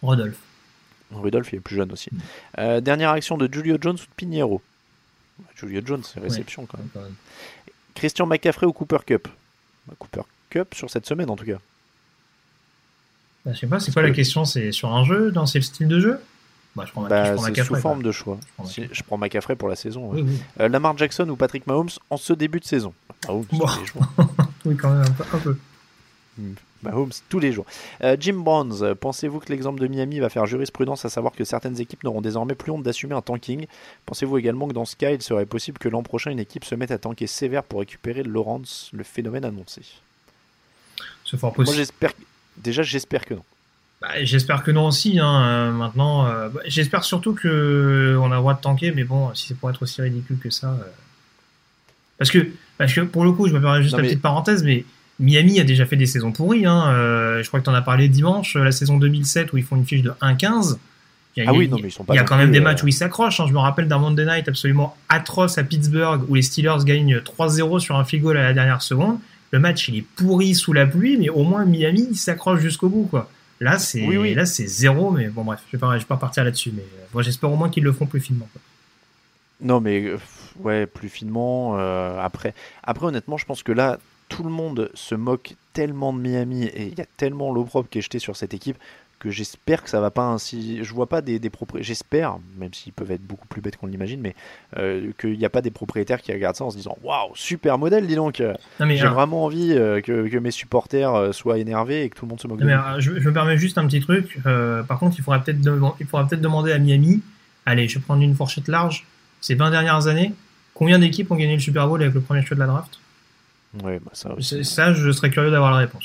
Rodolphe. 0.03 0.39
Rudolph 1.13 1.53
il 1.53 1.57
est 1.57 1.61
plus 1.61 1.77
jeune 1.77 1.93
aussi. 1.93 2.09
Euh, 2.59 2.81
dernière 2.81 3.11
action 3.11 3.37
de 3.37 3.47
Julio 3.53 3.77
Jones 3.81 3.97
ou 3.97 3.99
de 3.99 4.15
Pinheiro? 4.17 4.63
Julio 5.57 5.81
Jones, 5.85 6.03
c'est 6.05 6.21
réception 6.21 6.67
quand 6.67 6.79
même. 6.79 6.89
quand 6.95 7.01
même. 7.03 7.15
Christian 7.95 8.27
McCaffrey 8.27 8.67
ou 8.67 8.73
Cooper 8.73 8.99
Cup 9.07 9.29
Bah, 9.87 9.95
Cooper 9.99 10.23
Cup 10.51 10.75
sur 10.75 10.91
cette 10.91 11.07
semaine 11.07 11.31
en 11.31 11.37
tout 11.37 11.45
cas. 11.47 11.59
Bah, 13.45 13.53
je 13.55 13.59
sais 13.59 13.67
pas, 13.67 13.81
c'est 13.81 13.93
quoi 13.93 14.03
la 14.03 14.11
question 14.13 14.45
C'est 14.45 14.71
sur 14.73 14.93
un 14.95 15.05
jeu 15.05 15.31
Dans 15.33 15.45
quel 15.47 15.63
style 15.63 15.89
de 15.89 16.01
jeu? 16.01 16.21
Bah, 16.77 16.85
je 16.87 16.93
prends, 16.93 17.03
ma- 17.03 17.09
je 17.09 17.11
Bah, 17.11 17.33
prends 17.35 17.43
c'est 17.45 17.51
McCaffrey, 17.51 17.75
sous 17.77 17.83
forme 17.83 18.03
de 18.03 18.13
choix. 18.13 18.39
prends 18.57 18.65
Si- 18.67 18.89
je 18.91 19.03
prends 19.03 19.19
McCaffrey 19.19 19.57
pour 19.57 19.69
la 19.69 19.77
saison. 19.77 20.11
ouais. 20.11 20.23
Oui, 20.23 20.29
oui. 20.31 20.39
Euh, 20.61 20.69
Lamar 20.69 20.97
Jackson 20.97 21.29
ou 21.29 21.37
Patrick 21.37 21.67
Mahomes 21.67 21.91
en 22.09 22.17
ce 22.17 22.33
début 22.33 22.61
de 22.61 22.65
saison? 22.65 22.95
Bon. 23.27 23.45
jours. 23.53 23.79
Oui, 24.65 24.77
quand 24.77 24.91
même, 24.91 25.03
un 25.03 25.11
peu. 25.11 25.25
Un 25.35 25.39
peu. 25.39 25.57
Mahomes 26.83 27.11
tous 27.29 27.39
les 27.39 27.53
jours. 27.53 27.67
Euh, 28.03 28.17
Jim 28.19 28.35
Browns, 28.39 28.83
euh, 28.83 28.95
pensez-vous 28.95 29.39
que 29.41 29.51
l'exemple 29.51 29.81
de 29.81 29.87
Miami 29.87 30.21
va 30.21 30.29
faire 30.29 30.47
jurisprudence 30.47 31.05
à 31.05 31.09
savoir 31.09 31.33
que 31.33 31.45
certaines 31.45 31.81
équipes 31.81 32.05
n'auront 32.05 32.21
désormais 32.21 32.55
plus 32.55 32.71
honte 32.73 32.83
d'assumer 32.83 33.15
un 33.15 33.23
tanking? 33.23 33.67
Pensez-vous 34.07 34.39
également 34.39 34.69
que 34.69 34.73
dans 34.73 34.85
ce 34.85 34.97
cas, 34.97 35.11
il 35.11 35.23
serait 35.23 35.47
possible 35.47 35.79
que 35.79 35.89
l'an 35.89 36.03
prochain 36.03 36.31
une 36.31 36.41
équipe 36.41 36.65
se 36.65 36.75
mette 36.75 36.91
à 36.91 36.99
tanker 36.99 37.27
sévère 37.27 37.63
pour 37.65 37.81
récupérer 37.81 38.23
Lawrence, 38.23 38.91
le 38.93 39.05
phénomène 39.05 39.45
annoncé? 39.45 39.83
C'est 41.25 41.37
fort 41.39 41.51
Moi 41.51 41.65
possible. 41.65 41.77
j'espère 41.79 42.13
déjà 42.57 42.83
j'espère 42.83 43.25
que 43.25 43.35
non. 43.35 43.45
Bah, 44.01 44.25
j'espère 44.25 44.65
que 44.65 44.71
non 44.73 44.87
aussi. 44.89 45.19
Hein. 45.21 45.45
euh, 45.45 45.71
maintenant, 45.73 46.27
euh, 46.27 46.49
bah, 46.49 46.61
j'espère 46.67 47.05
surtout 47.05 47.35
que 47.35 47.47
euh, 47.49 48.19
on 48.21 48.27
a 48.33 48.35
le 48.35 48.41
droit 48.41 48.55
de 48.55 48.61
tanker, 48.61 48.91
mais 48.93 49.05
bon, 49.05 49.33
si 49.35 49.47
c'est 49.47 49.55
pour 49.55 49.71
être 49.71 49.83
aussi 49.83 50.03
ridicule 50.03 50.39
que 50.41 50.51
ça. 50.51 50.77
Parce 52.19 52.31
que, 52.31 52.49
parce 52.79 52.93
que 52.93 53.01
pour 53.03 53.25
le 53.25 53.33
coup, 53.33 53.47
je 53.49 53.55
me 53.55 53.61
permets 53.61 53.81
juste 53.83 53.93
Non, 53.93 53.99
la 53.99 54.03
mais- 54.03 54.09
petite 54.11 54.23
parenthèse, 54.23 54.63
mais 54.65 54.85
Miami 55.23 55.59
a 55.61 55.65
déjà 55.65 55.87
fait 55.87 55.97
des 55.97 56.07
saisons 56.07 56.33
pourries. 56.33 56.67
Hein. 56.67 56.89
euh, 56.91 57.43
je 57.43 57.49
crois 57.49 57.61
que 57.61 57.65
tu 57.65 57.71
en 57.71 57.75
as 57.75 57.81
parlé 57.83 58.09
dimanche, 58.09 58.57
euh, 58.57 58.65
la 58.65 58.73
saison 58.73 58.99
2007 58.99 59.53
où 59.53 59.57
ils 59.57 59.65
font 59.65 59.77
une 59.77 59.87
fiche 59.87 60.03
de 60.03 60.13
1-15. 60.21 60.79
Il 61.37 61.43
y 61.43 61.47
a- 61.47 61.51
Ah 61.51 61.55
oui, 61.55 61.67
non, 61.69 61.79
mais 61.81 61.89
ils 61.89 61.91
sont 61.93 62.05
pas 62.05 62.13
Il 62.13 62.17
y 62.17 62.21
a 62.21 62.25
quand 62.25 62.37
même 62.37 62.51
des 62.53 62.59
euh, 62.59 62.63
matchs 62.63 62.83
où 62.83 62.89
ils 62.89 62.93
s'accrochent. 62.93 63.41
hein. 63.41 63.47
Je 63.49 63.55
me 63.55 63.59
rappelle 63.59 63.89
d'un 63.89 63.97
Monday 63.99 64.27
Night 64.27 64.49
absolument 64.49 64.97
atroce 65.09 65.57
à 65.57 65.65
Pittsburgh 65.65 66.23
où 66.29 66.35
les 66.35 66.43
Steelers 66.43 66.85
gagnent 66.85 67.21
3-0 67.21 67.79
sur 67.79 67.97
un 67.97 68.05
field 68.05 68.23
goal 68.25 68.37
à 68.37 68.43
la 68.43 68.53
dernière 68.53 68.83
seconde. 68.83 69.19
le 69.53 69.59
match 69.59 69.89
il 69.89 69.97
est 69.97 70.05
pourri 70.17 70.55
sous 70.55 70.73
la 70.73 70.87
pluie, 70.87 71.17
mais 71.19 71.29
au 71.29 71.43
moins 71.45 71.65
Miami 71.65 72.09
il 72.11 72.17
s'accroche 72.17 72.61
jusqu'au 72.61 72.89
bout 72.89 73.05
quoi. 73.11 73.31
Là 73.61 73.79
c'est 73.79 74.05
Oui, 74.07 74.17
oui. 74.17 74.35
là 74.35 74.45
c'est 74.47 74.67
zéro, 74.67 75.11
mais 75.11 75.29
bon 75.29 75.45
bref, 75.45 75.61
je 75.73 75.77
vais 75.77 75.87
je 75.95 75.99
vais 75.99 76.05
pas 76.07 76.17
partir 76.17 76.43
là-dessus, 76.45 76.73
mais 76.75 76.83
euh, 76.83 77.05
moi 77.15 77.23
j'espère 77.23 77.51
au 77.53 77.57
moins 77.57 77.69
qu'ils 77.69 77.85
le 77.85 77.93
font 77.93 78.07
plus 78.07 78.21
finement. 78.21 78.49
quoi. 78.53 78.61
Non, 79.61 79.81
mais 79.81 80.13
ouais, 80.61 80.87
plus 80.87 81.09
finement. 81.09 81.77
euh, 81.79 82.19
après, 82.21 82.53
après, 82.83 83.07
honnêtement, 83.07 83.37
je 83.37 83.45
pense 83.47 83.63
que 83.63 83.71
là, 83.73 83.99
tout 84.37 84.43
le 84.43 84.51
monde 84.51 84.91
se 84.95 85.15
moque 85.15 85.55
tellement 85.73 86.13
de 86.13 86.19
Miami 86.19 86.65
et 86.65 86.87
il 86.89 86.99
y 86.99 87.01
a 87.01 87.07
tellement 87.17 87.53
l'opprobre 87.53 87.89
qui 87.89 87.99
est 87.99 88.03
jeté 88.03 88.19
sur 88.19 88.37
cette 88.37 88.55
équipe 88.55 88.77
que 89.19 89.31
j'espère 89.31 89.85
que 89.85 89.89
ça 89.89 90.01
va 90.01 90.11
pas 90.11 90.25
ainsi. 90.27 90.83
Je 90.83 90.93
vois 90.93 91.07
pas 91.09 91.21
des, 91.23 91.39
des 91.39 91.49
propriétaires. 91.49 91.87
J'espère, 91.87 92.37
même 92.59 92.75
s'ils 92.75 92.93
peuvent 92.93 93.11
être 93.13 93.23
beaucoup 93.23 93.47
plus 93.47 93.61
bêtes 93.61 93.77
qu'on 93.77 93.87
l'imagine, 93.87 94.21
mais 94.21 94.35
euh, 94.79 95.13
qu'il 95.21 95.39
n'y 95.39 95.45
a 95.45 95.49
pas 95.51 95.63
des 95.63 95.71
propriétaires 95.71 96.21
qui 96.21 96.33
regardent 96.33 96.57
ça 96.57 96.65
en 96.65 96.71
se 96.71 96.77
disant 96.77 96.97
Waouh, 97.05 97.31
super 97.35 97.79
modèle, 97.79 98.07
dis 98.09 98.17
donc. 98.17 98.43
J'ai 98.81 99.01
alors- 99.01 99.15
vraiment 99.15 99.45
envie 99.45 99.75
euh, 99.75 100.01
que, 100.01 100.27
que 100.29 100.37
mes 100.39 100.51
supporters 100.51 101.15
euh, 101.15 101.31
soient 101.33 101.59
énervés 101.59 102.03
et 102.03 102.11
que 102.11 102.17
tout 102.17 102.25
le 102.25 102.31
monde 102.31 102.41
se 102.41 102.49
moque 102.49 102.59
Non, 102.59 102.67
de 102.67 102.71
mais, 102.73 102.77
euh, 102.77 102.99
je, 102.99 103.21
je 103.21 103.29
me 103.29 103.33
permets 103.33 103.57
juste 103.57 103.79
un 103.79 103.87
petit 103.87 104.01
truc. 104.01 104.41
euh, 104.47 104.83
par 104.83 104.99
contre, 104.99 105.15
il 105.19 105.23
faudra 105.23 105.39
peut-être 105.39 105.61
dem- 105.61 105.93
il 106.01 106.07
faudra 106.07 106.27
peut-être 106.27 106.41
demander 106.43 106.73
à 106.73 106.79
Miami. 106.79 107.23
Allez, 107.65 107.87
je 107.87 108.01
vais 108.01 108.05
prendre 108.05 108.23
une 108.23 108.35
fourchette 108.35 108.67
large. 108.67 109.07
Ces 109.41 109.55
20 109.55 109.71
dernières 109.71 110.09
années, 110.09 110.33
combien 110.75 110.99
d'équipes 110.99 111.31
ont 111.31 111.37
gagné 111.37 111.55
le 111.55 111.61
Super 111.61 111.87
Bowl 111.87 112.03
avec 112.03 112.15
le 112.15 112.21
premier 112.23 112.43
choix 112.45 112.57
de 112.57 112.61
la 112.61 112.67
draft? 112.67 112.99
Ouais, 113.83 113.99
bah 114.01 114.11
ça 114.13 114.33
aussi. 114.35 114.49
C'est- 114.49 114.65
Ça, 114.65 114.93
je 114.93 115.11
serais 115.13 115.31
curieux 115.31 115.51
d'avoir 115.51 115.71
la 115.73 115.79
réponse. 115.79 116.05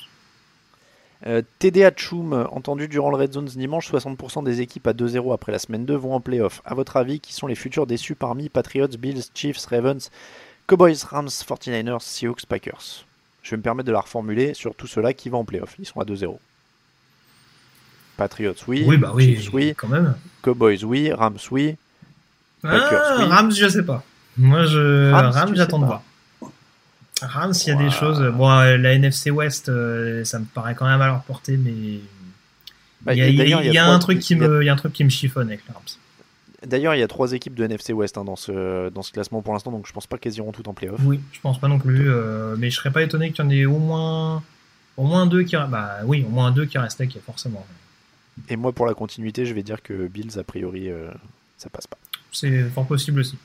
Euh, 1.25 1.41
TD 1.59 1.83
entendu 2.51 2.87
durant 2.87 3.09
le 3.09 3.17
Red 3.17 3.33
Zones 3.33 3.45
dimanche, 3.45 3.87
60% 3.87 4.43
des 4.43 4.61
équipes 4.61 4.85
à 4.87 4.93
2-0 4.93 5.33
après 5.33 5.51
la 5.51 5.57
semaine 5.59 5.83
2 5.85 5.95
vont 5.95 6.13
en 6.13 6.19
playoff. 6.21 6.61
À 6.63 6.75
votre 6.75 6.95
avis, 6.95 7.19
qui 7.19 7.33
sont 7.33 7.47
les 7.47 7.55
futurs 7.55 7.87
déçus 7.87 8.13
parmi 8.15 8.49
Patriots, 8.49 8.87
Bills, 8.99 9.23
Chiefs, 9.33 9.65
Ravens, 9.65 10.11
Cowboys, 10.67 10.97
Rams, 11.09 11.27
49ers, 11.29 12.01
Seahawks, 12.01 12.45
Packers? 12.45 13.03
Je 13.41 13.51
vais 13.51 13.57
me 13.57 13.63
permettre 13.63 13.87
de 13.87 13.91
la 13.93 14.01
reformuler 14.01 14.53
sur 14.53 14.75
tout 14.75 14.85
cela 14.87 15.13
qui 15.13 15.29
va 15.29 15.37
en 15.39 15.45
playoff. 15.45 15.75
Ils 15.79 15.85
sont 15.87 15.99
à 15.99 16.05
2-0. 16.05 16.39
Patriots, 18.17 18.53
oui. 18.67 18.83
Oui, 18.87 18.97
bah 18.97 19.11
oui, 19.15 19.35
Chiefs, 19.37 19.53
oui. 19.53 19.73
quand 19.75 19.87
même. 19.87 20.15
Cowboys, 20.41 20.83
oui. 20.83 21.11
Rams, 21.11 21.37
oui. 21.51 21.75
Packers, 22.61 23.01
Ah, 23.05 23.15
oui. 23.19 23.25
Rams, 23.25 23.51
je 23.51 23.67
sais 23.67 23.83
pas. 23.83 24.03
Moi, 24.37 24.65
je 24.65 25.11
Rams, 25.11 25.31
Rams, 25.31 25.55
j'attends 25.55 25.77
de 25.79 25.83
pas. 25.83 25.87
voir. 25.87 26.03
Rams, 27.21 27.53
il 27.65 27.67
y 27.67 27.71
a 27.71 27.75
des 27.75 27.89
choses. 27.89 28.21
Bon, 28.35 28.49
euh, 28.49 28.77
la 28.77 28.93
NFC 28.93 29.31
West, 29.31 29.69
euh, 29.69 30.23
ça 30.23 30.39
me 30.39 30.45
paraît 30.45 30.75
quand 30.75 30.85
même 30.87 31.01
à 31.01 31.07
leur 31.07 31.21
portée, 31.23 31.57
mais 31.57 31.99
Bah, 33.01 33.13
il 33.13 33.19
y 33.19 33.21
a, 33.21 33.27
y 33.29 33.33
a- 33.35 33.37
d'ailleurs, 33.37 33.61
il 33.63 33.73
y 33.73 33.77
a 33.77 33.83
trois- 33.83 33.93
un 33.95 33.99
truc 33.99 34.19
qui 34.19 34.35
me, 34.35 34.61
il 34.61 34.65
y 34.65 34.69
a 34.69 34.73
un 34.73 34.77
truc 34.77 34.93
qui 34.93 35.03
me 35.03 35.09
chiffonne 35.09 35.47
avec 35.47 35.61
les 35.67 35.73
Rams. 35.73 35.83
D'ailleurs, 36.65 36.95
il 36.95 36.99
y 36.99 37.03
a 37.03 37.07
trois 37.07 37.31
équipes 37.33 37.55
de 37.55 37.63
NFC 37.65 37.93
West 37.93 38.17
hein, 38.17 38.23
dans, 38.23 38.35
ce, 38.35 38.89
dans 38.89 39.03
ce 39.03 39.11
classement 39.11 39.41
pour 39.41 39.53
l'instant, 39.53 39.71
donc 39.71 39.87
je 39.87 39.93
pense 39.93 40.07
pas 40.07 40.17
qu'elles 40.17 40.35
iront 40.37 40.51
toutes 40.51 40.67
en 40.67 40.73
playoff. 40.73 40.99
Oui, 41.03 41.19
je 41.31 41.39
pense 41.39 41.59
pas 41.59 41.67
non 41.67 41.77
plus, 41.79 42.09
euh, 42.11 42.55
mais 42.57 42.69
je 42.71 42.75
serais 42.75 42.91
pas 42.91 43.03
étonné 43.03 43.31
qu'il 43.31 43.43
y 43.45 43.47
en 43.47 43.51
ait 43.51 43.65
au 43.65 43.77
moins, 43.77 44.43
au 44.97 45.03
moins 45.03 45.27
deux 45.27 45.43
qui, 45.43 45.55
bah 45.55 45.97
oui, 46.03 46.25
au 46.27 46.31
moins 46.31 46.51
deux 46.51 46.65
qui 46.65 46.77
restent 46.79 46.99
avec, 46.99 47.15
forcément. 47.25 47.65
Et 48.49 48.55
moi, 48.55 48.71
pour 48.73 48.85
la 48.87 48.93
continuité, 48.95 49.45
je 49.45 49.53
vais 49.53 49.63
dire 49.63 49.81
que 49.83 50.07
Bills, 50.07 50.37
a 50.39 50.43
priori, 50.43 50.89
euh, 50.89 51.09
ça 51.57 51.69
passe 51.69 51.87
pas. 51.87 51.97
C'est 52.31 52.63
fort 52.69 52.85
possible 52.87 53.19
aussi. 53.21 53.37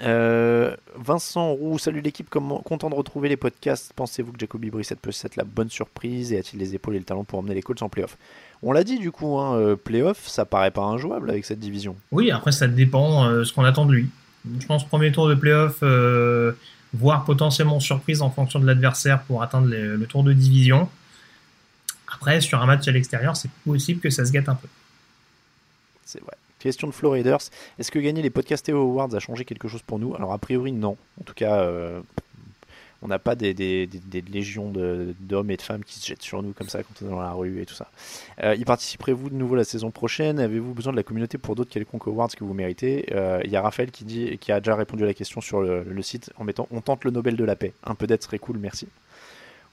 Euh, 0.00 0.76
Vincent 0.96 1.50
Roux, 1.52 1.78
salut 1.78 2.00
l'équipe, 2.00 2.28
comment- 2.30 2.60
content 2.60 2.88
de 2.88 2.94
retrouver 2.94 3.28
les 3.28 3.36
podcasts. 3.36 3.92
Pensez-vous 3.94 4.32
que 4.32 4.38
Jacoby 4.38 4.70
Brissett 4.70 4.98
peut 5.00 5.10
être 5.10 5.36
la 5.36 5.44
bonne 5.44 5.70
surprise 5.70 6.32
et 6.32 6.38
a-t-il 6.38 6.60
les 6.60 6.74
épaules 6.74 6.94
et 6.94 6.98
le 6.98 7.04
talent 7.04 7.24
pour 7.24 7.40
emmener 7.40 7.54
les 7.54 7.62
Colts 7.62 7.82
en 7.82 7.88
playoff? 7.88 8.16
On 8.62 8.72
l'a 8.72 8.84
dit 8.84 8.98
du 8.98 9.10
coup, 9.10 9.38
hein, 9.38 9.56
euh, 9.56 9.76
playoff, 9.76 10.28
ça 10.28 10.44
paraît 10.44 10.70
pas 10.70 10.82
injouable 10.82 11.30
avec 11.30 11.44
cette 11.44 11.58
division. 11.58 11.96
Oui, 12.12 12.30
après 12.30 12.52
ça 12.52 12.68
dépend 12.68 13.24
euh, 13.26 13.44
ce 13.44 13.52
qu'on 13.52 13.64
attend 13.64 13.86
de 13.86 13.92
lui. 13.92 14.10
Je 14.60 14.66
pense 14.66 14.86
premier 14.86 15.10
tour 15.10 15.28
de 15.28 15.34
playoff, 15.34 15.78
euh, 15.82 16.52
voire 16.92 17.24
potentiellement 17.24 17.80
surprise 17.80 18.22
en 18.22 18.30
fonction 18.30 18.60
de 18.60 18.66
l'adversaire 18.66 19.22
pour 19.22 19.42
atteindre 19.42 19.68
le 19.68 20.06
tour 20.06 20.22
de 20.22 20.32
division. 20.32 20.88
Après, 22.14 22.40
sur 22.40 22.62
un 22.62 22.66
match 22.66 22.86
à 22.88 22.92
l'extérieur, 22.92 23.36
c'est 23.36 23.50
possible 23.66 24.00
que 24.00 24.10
ça 24.10 24.24
se 24.24 24.32
gâte 24.32 24.48
un 24.48 24.54
peu. 24.54 24.68
C'est 26.04 26.20
vrai. 26.22 26.32
Question 26.58 26.88
de 26.88 26.92
Flo 26.92 27.10
Raiders. 27.10 27.40
Est-ce 27.78 27.90
que 27.90 27.98
gagner 27.98 28.22
les 28.22 28.30
podcasts 28.30 28.66
Théo 28.66 28.78
Awards 28.78 29.14
a 29.14 29.20
changé 29.20 29.44
quelque 29.44 29.68
chose 29.68 29.82
pour 29.82 29.98
nous? 29.98 30.14
Alors, 30.14 30.32
a 30.32 30.38
priori, 30.38 30.72
non. 30.72 30.96
En 31.20 31.24
tout 31.24 31.34
cas, 31.34 31.60
euh, 31.60 32.00
on 33.02 33.08
n'a 33.08 33.18
pas 33.18 33.34
des, 33.36 33.54
légions 34.32 34.72
d'hommes 35.20 35.50
et 35.50 35.56
de 35.56 35.62
femmes 35.62 35.84
qui 35.84 35.98
se 35.98 36.06
jettent 36.06 36.22
sur 36.22 36.42
nous 36.42 36.52
comme 36.52 36.68
ça 36.68 36.82
quand 36.82 36.94
on 37.02 37.06
est 37.06 37.10
dans 37.10 37.20
la 37.20 37.32
rue 37.32 37.60
et 37.60 37.66
tout 37.66 37.74
ça. 37.74 37.88
Euh, 38.42 38.56
y 38.56 38.64
participerez-vous 38.64 39.30
de 39.30 39.34
nouveau 39.34 39.54
la 39.54 39.64
saison 39.64 39.90
prochaine? 39.90 40.40
Avez-vous 40.40 40.74
besoin 40.74 40.92
de 40.92 40.96
la 40.96 41.04
communauté 41.04 41.38
pour 41.38 41.54
d'autres 41.54 41.70
quelconques 41.70 42.08
awards 42.08 42.30
que 42.30 42.42
vous 42.42 42.54
méritez? 42.54 43.06
Euh, 43.12 43.40
Il 43.44 43.50
y 43.50 43.56
a 43.56 43.62
Raphaël 43.62 43.90
qui, 43.90 44.04
dit, 44.04 44.36
qui 44.38 44.50
a 44.50 44.60
déjà 44.60 44.74
répondu 44.74 45.04
à 45.04 45.06
la 45.06 45.14
question 45.14 45.40
sur 45.40 45.60
le, 45.60 46.02
site 46.02 46.32
en 46.36 46.44
mettant 46.44 46.66
On 46.70 46.80
tente 46.80 47.04
le 47.04 47.10
Nobel 47.10 47.36
de 47.36 47.44
la 47.44 47.54
paix. 47.54 47.72
Un 47.84 47.94
peu 47.94 48.06
d'aide 48.06 48.22
serait 48.22 48.38
cool, 48.38 48.58
merci. 48.58 48.88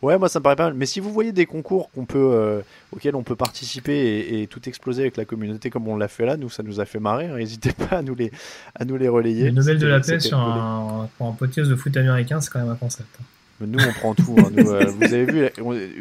Ouais, 0.02 0.18
moi 0.20 0.30
ça 0.30 0.40
me 0.40 0.44
paraît 0.44 0.56
pas 0.56 0.66
mal. 0.66 0.74
Mais 0.76 0.86
si 0.86 1.00
vous 1.00 1.12
voyez 1.12 1.32
des 1.32 1.46
concours 1.46 1.90
qu'on 1.92 2.06
peut, 2.06 2.18
euh, 2.34 2.62
auxquels 2.92 3.16
on 3.16 3.24
peut 3.24 3.36
participer 3.36 3.94
et, 3.96 4.42
et 4.44 4.48
tout 4.48 4.68
exploser 4.70 5.02
avec 5.04 5.18
la 5.18 5.26
communauté 5.26 5.70
comme 5.70 5.88
on 5.88 5.98
l'a 5.98 6.08
fait 6.08 6.26
là, 6.26 6.38
nous 6.38 6.50
ça 6.50 6.62
nous 6.64 6.80
a 6.80 6.86
fait 6.86 7.00
marrer. 7.00 7.26
hein. 7.28 7.38
N'hésitez 7.38 7.72
pas 7.90 7.98
à 7.98 8.02
nous 8.02 8.14
les, 8.16 8.32
à 8.76 8.86
nous 8.86 8.98
les 8.98 9.08
relayer. 9.08 9.46
Le 9.46 9.52
Nobel 9.52 9.80
de 9.80 9.88
la 9.88 10.00
paix 10.00 10.20
sur 10.20 10.38
un, 10.38 11.10
pour 11.18 11.28
un 11.28 11.32
podcast 11.32 11.70
de 11.70 11.76
foot 11.76 11.96
américain, 11.98 12.40
c'est 12.42 12.52
quand 12.52 12.60
même 12.60 12.70
un 12.70 12.76
concept. 12.76 13.08
hein. 13.20 13.24
Mais 13.62 13.68
Nous 13.68 13.80
on 13.80 13.94
prend 13.94 14.14
tout. 14.14 14.36
hein. 14.44 14.50
Nous, 14.52 14.70
euh, 14.70 14.92
vous, 14.92 15.14
avez 15.14 15.24
vu, 15.24 15.50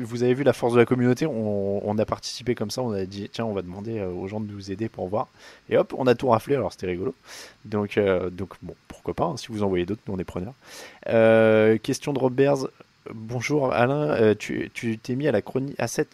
vous 0.03 0.23
avez 0.25 0.35
vu 0.35 0.43
la 0.43 0.53
force 0.53 0.73
de 0.75 0.79
la 0.81 0.85
communauté. 0.85 1.25
On, 1.27 1.89
on 1.89 1.97
a 1.99 2.05
participé 2.05 2.57
comme 2.57 2.71
ça. 2.71 2.83
On 2.83 2.91
a 2.93 3.05
dit 3.05 3.29
tiens, 3.33 3.45
on 3.45 3.53
va 3.53 3.63
demander 3.63 4.01
euh, 4.01 4.09
aux 4.11 4.27
gens 4.27 4.41
de 4.41 4.51
nous 4.53 4.73
aider 4.73 4.89
pour 4.89 5.07
voir. 5.09 5.29
Et 5.71 5.77
hop, 5.79 5.95
on 5.97 6.09
a 6.09 6.17
tout 6.17 6.27
raflé. 6.29 6.57
Alors 6.57 6.73
c'était 6.73 6.89
rigolo. 6.89 7.15
Donc, 7.65 7.97
euh, 7.97 8.29
donc 8.29 8.55
bon, 8.61 8.75
pourquoi 8.89 9.15
pas. 9.15 9.25
hein, 9.27 9.37
si 9.37 9.47
vous 9.51 9.63
envoyez 9.63 9.87
d'autres, 9.87 10.03
nous 10.09 10.15
on 10.15 10.19
est 10.19 10.25
preneurs. 10.25 10.55
Euh, 11.09 11.79
question 11.79 12.13
de 12.13 12.19
Roberts. 12.19 12.67
Bonjour 13.13 13.73
Alain, 13.73 14.11
Euh, 14.13 14.35
tu 14.35 14.71
t'es 14.99 15.15
mis 15.15 15.29
à 15.29 15.33
la 15.33 15.43
chronique 15.43 15.75
à 15.79 15.89
cette 15.89 16.09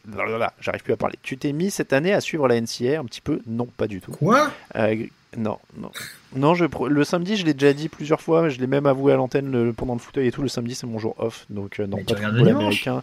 j'arrive 0.61 0.83
plus 0.83 0.93
à 0.93 0.97
parler. 0.97 1.17
Tu 1.23 1.37
t'es 1.37 1.53
mis 1.53 1.71
cette 1.71 1.93
année 1.93 2.13
à 2.13 2.21
suivre 2.21 2.49
la 2.49 2.61
NCA 2.61 2.99
un 2.99 3.05
petit 3.05 3.21
peu? 3.21 3.41
Non, 3.47 3.67
pas 3.67 3.87
du 3.87 4.01
tout. 4.01 4.11
Quoi? 4.13 4.51
Euh, 4.77 4.97
non, 5.37 5.59
non. 5.77 5.91
Non, 6.35 6.55
je, 6.55 6.65
le 6.89 7.05
samedi, 7.05 7.37
je 7.37 7.45
l'ai 7.47 7.55
déjà 7.55 7.73
dit 7.73 7.89
plusieurs 7.89 8.21
fois, 8.21 8.49
je 8.49 8.59
l'ai 8.59 8.67
même 8.67 8.87
avoué 8.87 9.13
à 9.13 9.17
l'antenne 9.17 9.73
pendant 9.73 9.93
le 9.93 10.01
fauteuil 10.01 10.27
et 10.27 10.33
tout. 10.33 10.43
Le 10.43 10.49
samedi, 10.49 10.75
c'est 10.75 10.87
mon 10.89 10.99
jour 10.99 11.15
off, 11.19 11.47
donc 11.51 11.79
euh, 11.79 11.87
non, 11.87 11.99
Mais 11.99 12.05
pas 12.05 12.15
de 12.15 12.21
football 12.21 12.49
américain, 12.49 13.03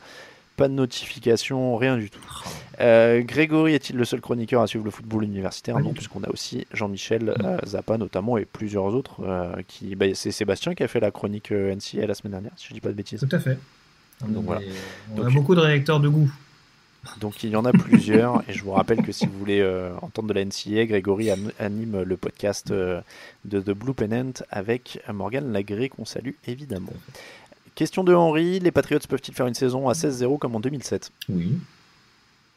pas 0.58 0.68
de 0.68 0.74
notification, 0.74 1.78
rien 1.78 1.96
du 1.96 2.10
tout. 2.10 2.20
Euh, 2.82 3.22
Grégory 3.22 3.74
est-il 3.76 3.96
le 3.96 4.04
seul 4.06 4.20
chroniqueur 4.20 4.62
à 4.62 4.68
suivre 4.68 4.84
le 4.84 4.92
football 4.92 5.24
universitaire? 5.24 5.80
Non, 5.80 5.94
puisqu'on 5.94 6.24
a 6.24 6.30
aussi 6.30 6.68
Jean-Michel 6.74 7.34
euh, 7.44 7.58
Zappa 7.66 7.98
notamment 7.98 8.38
et 8.38 8.44
plusieurs 8.46 8.86
autres. 8.94 9.22
euh, 9.24 9.62
qui, 9.68 9.96
bah, 9.96 10.08
c'est 10.14 10.32
Sébastien 10.32 10.76
qui 10.76 10.84
a 10.84 10.88
fait 10.90 11.00
la 11.00 11.12
chronique 11.12 11.52
NCA 11.52 12.06
la 12.06 12.14
semaine 12.14 12.32
dernière, 12.34 12.52
si 12.58 12.68
je 12.68 12.74
dis 12.74 12.82
pas 12.82 12.90
de 12.90 12.94
bêtises. 12.94 13.26
Tout 13.28 13.36
à 13.36 13.40
fait. 13.40 13.58
Donc 14.26 14.46
voilà. 14.46 14.62
On 15.12 15.16
Donc- 15.18 15.28
a 15.28 15.30
beaucoup 15.30 15.56
de 15.56 15.60
réacteurs 15.62 16.00
de 16.00 16.10
goût. 16.10 16.32
Donc 17.22 17.42
il 17.44 17.52
y 17.52 17.56
en 17.56 17.64
a 17.64 17.72
plusieurs 17.72 18.42
et 18.50 18.54
je 18.54 18.64
vous 18.64 18.72
rappelle 18.72 19.02
que 19.02 19.14
si 19.14 19.26
vous 19.28 19.38
voulez 19.40 19.62
euh, 19.62 19.92
entendre 20.02 20.28
de 20.28 20.34
la 20.34 20.44
NCA, 20.44 20.86
Grégory 20.88 21.30
anime 21.58 22.02
le 22.04 22.18
podcast 22.18 22.72
euh, 22.72 23.00
de 23.46 23.62
The 23.62 23.70
Blue 23.72 23.94
Pennant 23.94 24.34
avec 24.50 25.00
Morgan 25.14 25.54
Lagré 25.54 25.88
qu'on 25.88 26.04
salue 26.04 26.32
évidemment. 26.48 26.92
Question 27.76 28.04
de 28.04 28.14
Henri, 28.14 28.60
les 28.60 28.72
Patriots 28.72 29.00
peuvent-ils 29.08 29.34
faire 29.34 29.48
une 29.48 29.54
saison 29.54 29.88
à 29.88 29.94
16-0 29.94 30.38
comme 30.38 30.56
en 30.56 30.60
2007 30.60 31.12
Oui. 31.30 31.54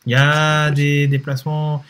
Il 0.07 0.13
y 0.13 0.17
a 0.17 0.71
des 0.73 1.07
déplacements. 1.07 1.85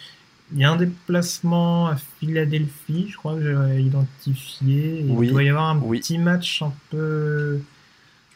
Il 0.53 0.59
y 0.59 0.65
a 0.65 0.73
un 0.73 0.77
déplacement 0.77 1.87
à 1.87 1.97
Philadelphie, 2.19 3.07
je 3.09 3.17
crois 3.17 3.37
que 3.37 3.43
j'ai 3.75 3.81
identifié. 3.83 5.01
Et 5.01 5.05
Oui, 5.09 5.29
Il 5.29 5.33
doit 5.33 5.45
y 5.45 5.49
avoir 5.49 5.71
un 5.71 5.79
oui. 5.79 6.01
petit 6.01 6.19
match 6.19 6.61
un 6.63 6.73
peu, 6.91 7.61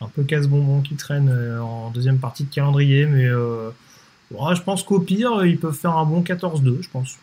un 0.04 0.08
peu 0.14 0.22
casse-bonbon 0.24 0.80
qui 0.82 0.94
traîne 0.94 1.28
euh, 1.28 1.60
en 1.60 1.90
deuxième 1.90 2.18
partie 2.18 2.44
de 2.44 2.52
calendrier, 2.54 3.06
mais 3.06 3.24
euh, 3.26 3.70
ouais, 4.30 4.54
je 4.54 4.62
pense 4.62 4.82
qu'au 4.82 5.00
pire, 5.00 5.44
ils 5.44 5.58
peuvent 5.58 5.74
faire 5.76 5.96
un 5.96 6.04
bon 6.04 6.22
14-2, 6.22 6.82
je 6.82 6.88
pense. 6.90 7.16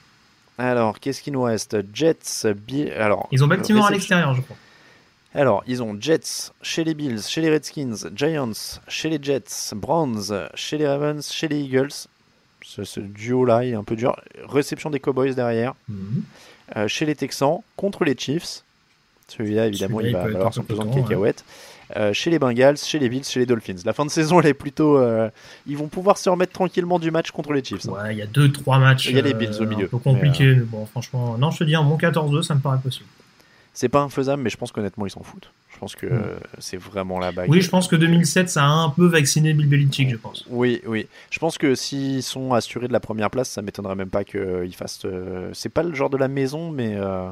Alors, 0.57 0.99
qu'est-ce 0.99 1.21
qu'il 1.21 1.33
nous 1.33 1.41
reste? 1.43 1.77
Jets, 1.93 2.53
Bill... 2.55 2.91
Alors, 2.93 3.27
Ils 3.31 3.43
ont 3.43 3.47
Baltimore 3.47 3.85
à 3.85 3.87
réception- 3.89 3.93
l'extérieur, 4.17 4.33
je 4.35 4.41
crois. 4.41 4.57
Alors, 5.33 5.63
ils 5.65 5.81
ont 5.81 5.95
Jets 5.99 6.51
chez 6.61 6.83
les 6.83 6.93
Bills, 6.93 7.21
chez 7.21 7.39
les 7.41 7.49
Redskins, 7.49 7.95
Giants, 8.15 8.51
chez 8.89 9.09
les 9.09 9.17
Jets, 9.21 9.73
Browns, 9.75 10.49
chez 10.55 10.77
les 10.77 10.87
Ravens, 10.87 11.25
chez 11.31 11.47
les 11.47 11.59
Eagles. 11.61 11.93
Ce, 12.63 12.83
ce 12.83 12.99
duo-là 12.99 13.65
est 13.65 13.73
un 13.73 13.83
peu 13.83 13.95
dur. 13.95 14.15
Réception 14.47 14.89
des 14.89 14.99
Cowboys 14.99 15.33
derrière. 15.33 15.73
Mhm. 15.87 16.23
Euh, 16.75 16.87
chez 16.87 17.05
les 17.05 17.15
Texans, 17.15 17.59
contre 17.77 18.03
les 18.03 18.15
Chiefs. 18.17 18.63
Celui-là, 19.29 19.67
évidemment, 19.67 19.99
Celui-là, 19.99 20.23
il 20.27 20.31
il 20.33 20.37
va 20.37 20.47
un 20.47 20.51
son 20.51 20.63
pesant 20.63 20.83
de 20.85 20.93
cacahuètes. 20.93 21.45
Euh, 21.97 22.13
chez 22.13 22.29
les 22.29 22.39
Bengals, 22.39 22.77
chez 22.77 22.99
les 22.99 23.09
Bills, 23.09 23.23
chez 23.23 23.39
les 23.39 23.45
Dolphins. 23.45 23.75
La 23.85 23.93
fin 23.93 24.05
de 24.05 24.11
saison, 24.11 24.39
elle 24.39 24.47
est 24.47 24.53
plutôt. 24.53 24.97
euh, 24.97 25.29
ils 25.67 25.77
vont 25.77 25.87
pouvoir 25.87 26.17
se 26.17 26.29
remettre 26.29 26.53
tranquillement 26.53 26.99
du 26.99 27.11
match 27.11 27.31
contre 27.31 27.53
les 27.53 27.63
Chiefs. 27.63 27.87
hein. 27.87 27.91
Ouais, 28.03 28.13
il 28.15 28.17
y 28.17 28.21
a 28.21 28.27
deux, 28.27 28.51
trois 28.51 28.79
matchs. 28.79 29.07
Il 29.09 29.15
y 29.15 29.19
a 29.19 29.21
les 29.21 29.31
euh, 29.33 29.37
Bills 29.37 29.55
au 29.59 29.65
milieu, 29.65 29.85
Un 29.85 29.97
peu 29.97 29.97
mais, 30.13 30.31
mais 30.39 30.53
bon, 30.55 30.85
franchement, 30.85 31.37
non, 31.37 31.51
je 31.51 31.59
te 31.59 31.63
dis, 31.63 31.75
un 31.75 31.83
bon 31.83 31.97
14-2, 31.97 32.41
ça 32.43 32.55
me 32.55 32.59
paraît 32.59 32.79
possible. 32.81 33.05
C'est 33.73 33.87
pas 33.89 34.01
infaisable, 34.01 34.41
mais 34.43 34.49
je 34.49 34.57
pense 34.57 34.71
qu'honnêtement, 34.73 35.05
ils 35.05 35.11
s'en 35.11 35.23
foutent. 35.23 35.49
Je 35.73 35.79
pense 35.79 35.95
que 35.95 36.05
Mm. 36.05 36.09
euh, 36.11 36.35
c'est 36.59 36.75
vraiment 36.77 37.19
la 37.19 37.31
bague. 37.31 37.49
Oui, 37.49 37.61
je 37.61 37.69
pense 37.69 37.87
que 37.87 37.95
2007, 37.95 38.49
ça 38.49 38.63
a 38.65 38.67
un 38.67 38.89
peu 38.89 39.05
vacciné 39.07 39.53
Bill 39.53 39.67
Belichick, 39.67 40.09
je 40.11 40.17
pense. 40.17 40.45
Oui, 40.49 40.81
oui. 40.85 41.07
Je 41.29 41.39
pense 41.39 41.57
que 41.57 41.73
s'ils 41.73 42.21
sont 42.21 42.53
assurés 42.53 42.87
de 42.89 42.93
la 42.93 42.99
première 42.99 43.29
place, 43.31 43.49
ça 43.49 43.61
m'étonnerait 43.61 43.95
même 43.95 44.09
pas 44.09 44.23
qu'ils 44.25 44.75
fassent. 44.75 44.99
euh, 45.05 45.49
C'est 45.53 45.69
pas 45.69 45.83
le 45.83 45.95
genre 45.95 46.09
de 46.09 46.17
la 46.17 46.27
maison, 46.27 46.69
mais. 46.69 46.95
euh, 46.97 47.29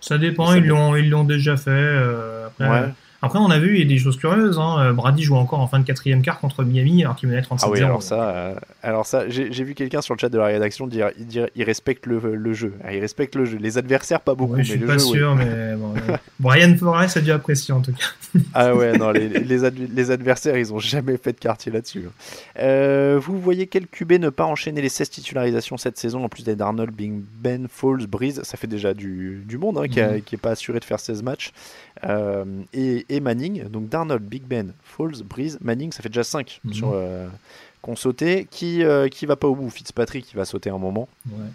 Ça 0.00 0.18
dépend, 0.18 0.48
Ça 0.48 0.58
ils 0.58 0.66
l'ont, 0.66 0.96
ils 0.96 1.08
l'ont 1.08 1.24
déjà 1.24 1.56
fait. 1.56 1.70
euh, 1.70 2.48
après, 2.48 2.68
Ouais. 2.68 2.88
Après, 3.20 3.38
on 3.40 3.50
a 3.50 3.58
vu, 3.58 3.74
il 3.74 3.80
y 3.80 3.82
a 3.82 3.88
des 3.88 3.98
choses 3.98 4.16
curieuses. 4.16 4.58
Hein. 4.58 4.76
Euh, 4.78 4.92
Brady 4.92 5.22
joue 5.24 5.34
encore 5.34 5.58
en 5.60 5.66
fin 5.66 5.80
de 5.80 5.84
quatrième 5.84 6.22
quart 6.22 6.38
contre 6.38 6.62
Miami 6.62 7.02
alors 7.02 7.16
qu'il 7.16 7.28
menait 7.28 7.40
37-0. 7.40 7.58
Ah 7.62 7.70
oui, 7.70 7.82
alors 7.82 8.02
ça, 8.02 8.30
euh, 8.30 8.54
alors 8.82 9.06
ça 9.06 9.28
j'ai 9.28 9.64
vu 9.64 9.74
quelqu'un 9.74 10.00
sur 10.02 10.14
le 10.14 10.20
chat 10.20 10.28
de 10.28 10.38
la 10.38 10.46
rédaction 10.46 10.86
dire 10.86 11.10
dire, 11.18 11.48
il 11.56 11.64
respecte 11.64 12.06
le, 12.06 12.20
le 12.36 12.52
jeu. 12.52 12.74
Ah, 12.84 12.94
il 12.94 13.00
respecte 13.00 13.34
le 13.34 13.44
jeu. 13.44 13.58
Les 13.60 13.76
adversaires, 13.76 14.20
pas 14.20 14.34
beaucoup, 14.36 14.54
Ouais, 14.54 14.62
je 14.62 14.72
mais 14.74 14.78
suis 14.78 14.80
le 14.80 14.86
pas 14.86 14.92
jeu, 14.94 14.98
sûr, 15.00 15.34
mais 15.34 15.74
bon, 15.76 15.94
euh, 16.08 16.16
Brian 16.38 16.76
Flores 16.76 16.96
a 17.16 17.20
dû 17.20 17.32
apprécier 17.32 17.74
en 17.74 17.80
tout 17.80 17.92
cas. 17.92 18.06
Ah 18.54 18.74
ouais, 18.74 18.96
non, 18.98 19.10
les, 19.10 19.26
les, 19.28 19.64
ad- 19.64 19.74
les 19.94 20.10
adversaires, 20.10 20.56
ils 20.58 20.72
ont 20.74 20.78
jamais 20.78 21.16
fait 21.16 21.32
de 21.32 21.38
quartier 21.38 21.72
là-dessus. 21.72 22.04
Euh, 22.58 23.18
vous 23.20 23.40
voyez 23.40 23.66
quel 23.66 23.86
QB 23.86 24.12
ne 24.20 24.28
pas 24.28 24.44
enchaîner 24.44 24.82
les 24.82 24.90
16 24.90 25.08
titularisations 25.10 25.78
cette 25.78 25.96
saison, 25.96 26.22
en 26.24 26.28
plus 26.28 26.44
d'être 26.44 26.60
Arnold, 26.60 26.90
Bing 26.94 27.22
Ben, 27.40 27.66
Falls, 27.70 28.06
Breeze, 28.06 28.42
ça 28.42 28.58
fait 28.58 28.66
déjà 28.66 28.92
du, 28.92 29.42
du 29.46 29.56
monde 29.56 29.78
hein, 29.78 29.88
qui, 29.88 30.00
a- 30.00 30.12
Mhm. 30.12 30.22
qui 30.22 30.34
est 30.34 30.38
pas 30.38 30.50
assuré 30.50 30.78
de 30.78 30.84
faire 30.84 31.00
16 31.00 31.22
matchs. 31.22 31.52
Et, 32.74 33.06
et 33.08 33.20
Manning, 33.20 33.68
donc 33.68 33.88
Darnold, 33.88 34.22
Big 34.22 34.42
Ben, 34.44 34.72
Falls, 34.84 35.22
Breeze, 35.24 35.58
Manning, 35.60 35.92
ça 35.92 36.02
fait 36.02 36.08
déjà 36.08 36.24
5 36.24 36.60
Mhm. 36.64 36.72
sur 36.74 36.90
euh, 36.94 37.26
qu'on 37.82 37.96
sautait. 37.96 38.46
Qui, 38.50 38.82
euh, 38.84 39.08
qui 39.08 39.26
va 39.26 39.36
pas 39.36 39.48
au 39.48 39.54
bout? 39.54 39.70
Fitzpatrick 39.70 40.26
qui 40.26 40.36
va 40.36 40.44
sauter 40.44 40.70
un 40.70 40.78
moment. 40.78 41.08
Ouais. 41.30 41.46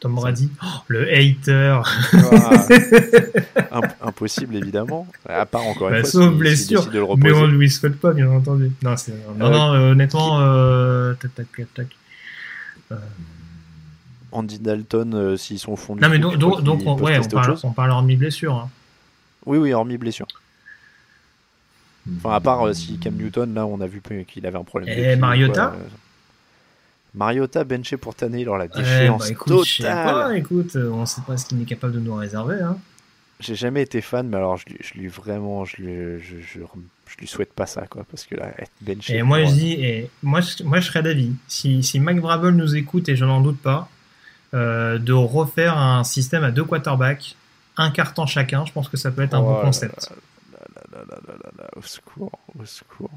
Tom 0.00 0.14
Brady, 0.16 0.50
Oh, 0.62 0.66
le 0.88 1.08
hater. 1.12 1.80
Ah, 1.84 2.66
imp- 3.70 3.94
impossible 4.02 4.56
évidemment. 4.56 5.06
À 5.28 5.46
part 5.46 5.64
encore 5.66 5.88
une 5.90 5.94
Bah, 5.94 6.00
fois. 6.00 6.10
sauf 6.10 6.34
blessure. 6.34 6.80
décide 6.80 6.92
de 6.92 6.98
le 6.98 7.06
mais 7.18 7.32
on 7.32 7.46
lui 7.46 7.70
souhaite 7.70 8.00
pas, 8.00 8.12
bien 8.12 8.28
entendu. 8.30 8.72
Non, 8.82 8.94
non, 9.38 9.50
non, 9.50 9.72
euh, 9.74 9.92
honnêtement, 9.92 10.40
euh, 10.40 11.14
tac, 11.14 11.34
tac, 11.36 11.46
tac, 11.56 11.74
tac. 11.74 11.86
Euh, 12.90 12.96
Andy 14.32 14.58
Dalton, 14.58 15.12
euh, 15.14 15.36
s'ils 15.36 15.58
sont 15.58 15.72
au 15.72 15.76
fond 15.76 15.94
du 15.94 16.02
Non, 16.02 16.08
mais 16.08 16.18
donc, 16.18 16.36
donc, 16.36 16.80
on, 16.86 16.98
ouais, 17.00 17.18
on 17.18 17.28
parle, 17.28 17.56
on 17.62 17.70
parle 17.72 17.90
hormis 17.90 18.16
blessure. 18.16 18.54
hein. 18.56 18.70
Oui, 19.46 19.58
oui, 19.58 19.72
hormis 19.72 19.98
blessure. 19.98 20.26
Enfin, 22.16 22.34
à 22.34 22.40
part 22.40 22.66
euh, 22.66 22.72
si 22.72 22.98
Cam 22.98 23.14
Newton, 23.14 23.54
là, 23.54 23.66
on 23.66 23.80
a 23.80 23.86
vu 23.86 24.02
qu'il 24.26 24.46
avait 24.46 24.58
un 24.58 24.64
problème. 24.64 24.88
Et 24.96 25.14
Mariota 25.16 25.74
euh. 25.76 25.88
Mariota 27.14 27.64
benché 27.64 27.96
pour 27.96 28.14
Tannehill, 28.14 28.42
alors 28.44 28.56
la 28.58 28.64
Ouais, 28.64 28.70
déchéance 28.74 29.22
bah, 29.26 29.30
écoute, 29.30 29.64
je 29.66 29.70
sais 29.74 29.82
totale. 29.82 30.04
pas, 30.14 30.36
écoute, 30.36 30.76
euh, 30.76 30.90
on 30.90 31.04
sait 31.06 31.20
pas 31.26 31.36
ce 31.36 31.46
qu'il 31.46 31.60
est 31.60 31.66
capable 31.66 31.92
de 31.92 32.00
nous 32.00 32.14
réserver. 32.14 32.60
Hein. 32.60 32.78
J'ai 33.38 33.54
jamais 33.54 33.82
été 33.82 34.00
fan, 34.00 34.28
mais 34.28 34.36
alors 34.36 34.56
je 34.56 34.66
lui, 34.66 34.78
je 34.80 34.94
lui 34.98 35.08
vraiment, 35.08 35.64
je 35.64 35.76
lui, 35.76 36.20
je, 36.22 36.36
je, 36.40 36.60
je 37.06 37.16
lui 37.18 37.26
souhaite 37.26 37.52
pas 37.52 37.66
ça, 37.66 37.86
quoi, 37.86 38.04
parce 38.10 38.24
que 38.24 38.34
là, 38.36 38.52
être 38.58 38.70
benché. 38.80 39.16
Et 39.16 39.22
moi, 39.22 39.38
euh, 39.38 39.44
dis, 39.46 39.72
et 39.72 40.10
moi, 40.22 40.40
je, 40.40 40.62
moi, 40.64 40.80
je 40.80 40.86
serais 40.86 41.02
d'avis, 41.02 41.32
si, 41.48 41.82
si 41.82 42.00
Mike 42.00 42.20
Vrabel 42.20 42.54
nous 42.54 42.74
écoute, 42.76 43.08
et 43.10 43.16
je 43.16 43.24
n'en 43.24 43.40
doute 43.42 43.58
pas, 43.60 43.88
euh, 44.54 44.98
de 44.98 45.12
refaire 45.12 45.76
un 45.76 46.04
système 46.04 46.44
à 46.44 46.50
deux 46.50 46.64
quarterbacks, 46.64 47.36
un 47.76 47.90
carton 47.90 48.26
chacun, 48.26 48.64
je 48.64 48.72
pense 48.72 48.88
que 48.88 48.96
ça 48.96 49.10
peut 49.10 49.22
être 49.22 49.34
un 49.34 49.40
Oh 49.40 49.44
bon 49.44 49.54
là 49.58 49.60
concept. 49.64 50.08
là 50.10 50.16
là 50.92 51.68
au 51.76 51.82
secours, 51.82 52.32
au 52.58 52.64
secours. 52.64 53.10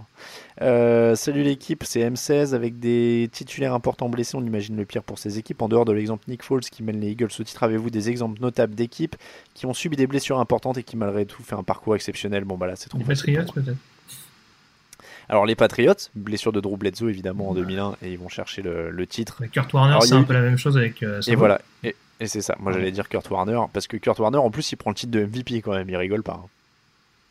Euh, 0.61 1.15
salut 1.15 1.43
l'équipe, 1.43 1.83
c'est 1.83 2.01
M16 2.01 2.53
avec 2.53 2.79
des 2.79 3.29
titulaires 3.31 3.73
importants 3.73 4.09
blessés. 4.09 4.35
On 4.37 4.43
imagine 4.43 4.75
le 4.77 4.85
pire 4.85 5.03
pour 5.03 5.17
ces 5.19 5.37
équipes. 5.39 5.61
En 5.61 5.67
dehors 5.69 5.85
de 5.85 5.91
l'exemple 5.91 6.23
Nick 6.27 6.43
Foles 6.43 6.61
qui 6.61 6.83
mène 6.83 6.99
les 6.99 7.11
Eagles 7.11 7.29
au 7.39 7.43
titre, 7.43 7.63
avez-vous 7.63 7.89
des 7.89 8.09
exemples 8.09 8.41
notables 8.41 8.75
d'équipes 8.75 9.15
qui 9.53 9.65
ont 9.65 9.73
subi 9.73 9.95
des 9.97 10.07
blessures 10.07 10.39
importantes 10.39 10.77
et 10.77 10.83
qui 10.83 10.97
malgré 10.97 11.25
tout 11.25 11.43
fait 11.43 11.55
un 11.55 11.63
parcours 11.63 11.95
exceptionnel 11.95 12.43
Bon 12.45 12.57
bah 12.57 12.67
là 12.67 12.75
c'est 12.75 12.89
trop 12.89 12.99
Les 12.99 13.05
Patriots, 13.05 13.43
peut-être. 13.53 13.77
Alors 15.27 15.45
les 15.45 15.55
Patriots, 15.55 15.93
blessure 16.13 16.51
de 16.51 16.59
Drew 16.59 16.77
Bledsoe 16.77 17.09
évidemment 17.09 17.49
en 17.49 17.53
2001 17.55 17.95
et 18.03 18.11
ils 18.11 18.19
vont 18.19 18.29
chercher 18.29 18.61
le, 18.61 19.07
titre. 19.07 19.37
Mais 19.39 19.47
Kurt 19.47 19.73
Warner, 19.73 19.97
c'est 20.01 20.13
un 20.13 20.21
eu- 20.21 20.25
peu 20.25 20.33
la 20.33 20.41
même 20.41 20.57
chose 20.57 20.77
avec. 20.77 21.01
euh, 21.01 21.19
Et 21.27 21.35
voilà. 21.35 21.61
Et, 21.83 21.95
c'est 22.27 22.41
ça. 22.41 22.55
Moi 22.59 22.71
j'allais 22.71 22.91
dire 22.91 23.09
Kurt 23.09 23.29
Warner 23.29 23.59
parce 23.73 23.87
que 23.87 23.97
Kurt 23.97 24.19
Warner 24.19 24.37
en 24.37 24.49
plus 24.51 24.71
il 24.71 24.75
prend 24.77 24.91
le 24.91 24.95
titre 24.95 25.11
de 25.11 25.25
MVP 25.25 25.61
quand 25.61 25.73
même. 25.73 25.89
Il 25.89 25.97
rigole 25.97 26.23
pas. 26.23 26.41
hein. 26.43 26.47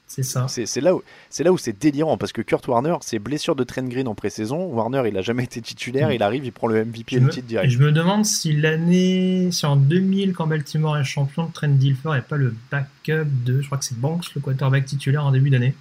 C'est 0.06 0.22
ça. 0.22 0.47
C'est 0.48 0.81
là 0.81 0.94
où 0.94 1.02
c'est 1.31 1.43
là 1.44 1.51
où 1.52 1.59
c'est 1.59 1.76
délirant 1.76 2.16
parce 2.16 2.32
que 2.32 2.43
Kurt 2.43 2.68
Warner, 2.68 2.97
c'est 3.01 3.18
blessure 3.18 3.56
de 3.56 3.64
Trent 3.64 3.82
Green 3.85 4.06
en 4.06 4.14
pré-saison. 4.14 4.66
Warner, 4.66 5.02
il 5.09 5.16
a 5.16 5.22
jamais 5.22 5.44
été 5.44 5.60
titulaire, 5.60 6.09
Mm. 6.10 6.12
il 6.12 6.22
arrive, 6.22 6.44
il 6.44 6.52
prend 6.52 6.66
le 6.68 6.85
MVP 6.85 7.16
et 7.16 7.20
le 7.20 7.28
titre 7.31 7.44
et 7.44 7.48
direct. 7.48 7.70
je 7.72 7.78
me 7.78 7.90
demande 7.90 8.24
si 8.24 8.52
l'année, 8.52 9.51
si 9.51 9.66
en 9.66 9.76
2000, 9.76 10.35
quand 10.35 10.47
Baltimore 10.47 10.98
est 10.98 11.05
champion, 11.05 11.47
Trent 11.48 11.68
Dilfer 11.68 12.10
n'est 12.10 12.20
pas 12.20 12.36
le 12.36 12.55
backup 12.70 13.26
de, 13.44 13.60
je 13.60 13.66
crois 13.66 13.78
que 13.78 13.85
c'est 13.85 13.98
Banks, 13.98 14.26
le 14.35 14.40
quarterback 14.40 14.85
titulaire 14.85 15.24
en 15.24 15.32
début 15.32 15.51
d'année. 15.51 15.74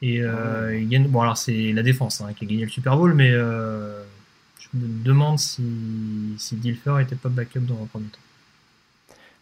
Et 0.00 0.20
euh, 0.22 0.78
il 0.80 0.88
gagne, 0.88 1.06
bon 1.08 1.20
alors 1.20 1.36
c'est 1.36 1.72
la 1.72 1.82
défense 1.82 2.20
hein, 2.20 2.32
qui 2.36 2.44
a 2.44 2.48
gagné 2.48 2.64
le 2.64 2.70
Super 2.70 2.96
Bowl, 2.96 3.14
mais 3.14 3.30
euh, 3.32 4.00
je 4.60 4.68
me 4.78 5.04
demande 5.04 5.38
si, 5.38 5.62
si 6.38 6.56
Dilfer 6.56 7.00
était 7.00 7.16
pas 7.16 7.28
backup 7.28 7.60
dans 7.60 7.74
un 7.82 7.86
premier 7.86 8.06
temps. 8.06 8.18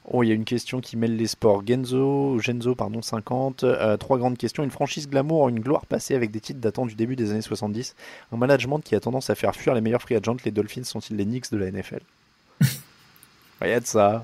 Oh, 0.09 0.23
il 0.23 0.29
y 0.29 0.31
a 0.31 0.35
une 0.35 0.45
question 0.45 0.81
qui 0.81 0.97
mêle 0.97 1.17
les 1.17 1.27
sports. 1.27 1.67
Genzo, 1.67 2.39
Genzo, 2.39 2.77
pardon, 2.77 3.03
50. 3.03 3.65
Euh, 3.65 3.97
trois 3.97 4.19
grandes 4.19 4.39
questions. 4.39 4.63
Une 4.63 4.71
franchise 4.71 5.09
glamour, 5.09 5.49
une 5.49 5.59
gloire 5.59 5.85
passée 5.85 6.15
avec 6.15 6.31
des 6.31 6.41
titres 6.41 6.61
datant 6.61 6.87
du 6.87 6.95
début 6.95 7.17
des 7.17 7.33
années 7.33 7.43
70. 7.43 7.97
Un 8.33 8.37
management 8.37 8.79
qui 8.79 8.95
a 8.95 9.01
tendance 9.01 9.31
à 9.31 9.35
faire 9.35 9.55
fuir 9.57 9.75
les 9.75 9.81
meilleurs 9.81 10.03
free 10.03 10.15
agents. 10.15 10.37
Les 10.45 10.53
Dolphins 10.53 10.85
sont-ils 10.85 11.17
les 11.17 11.25
Knicks 11.25 11.51
de 11.51 11.57
la 11.57 11.73
NFL 11.73 12.01
Il 13.63 13.67
y 13.69 13.73
a 13.73 13.81
de 13.81 13.87
ça. 13.87 14.23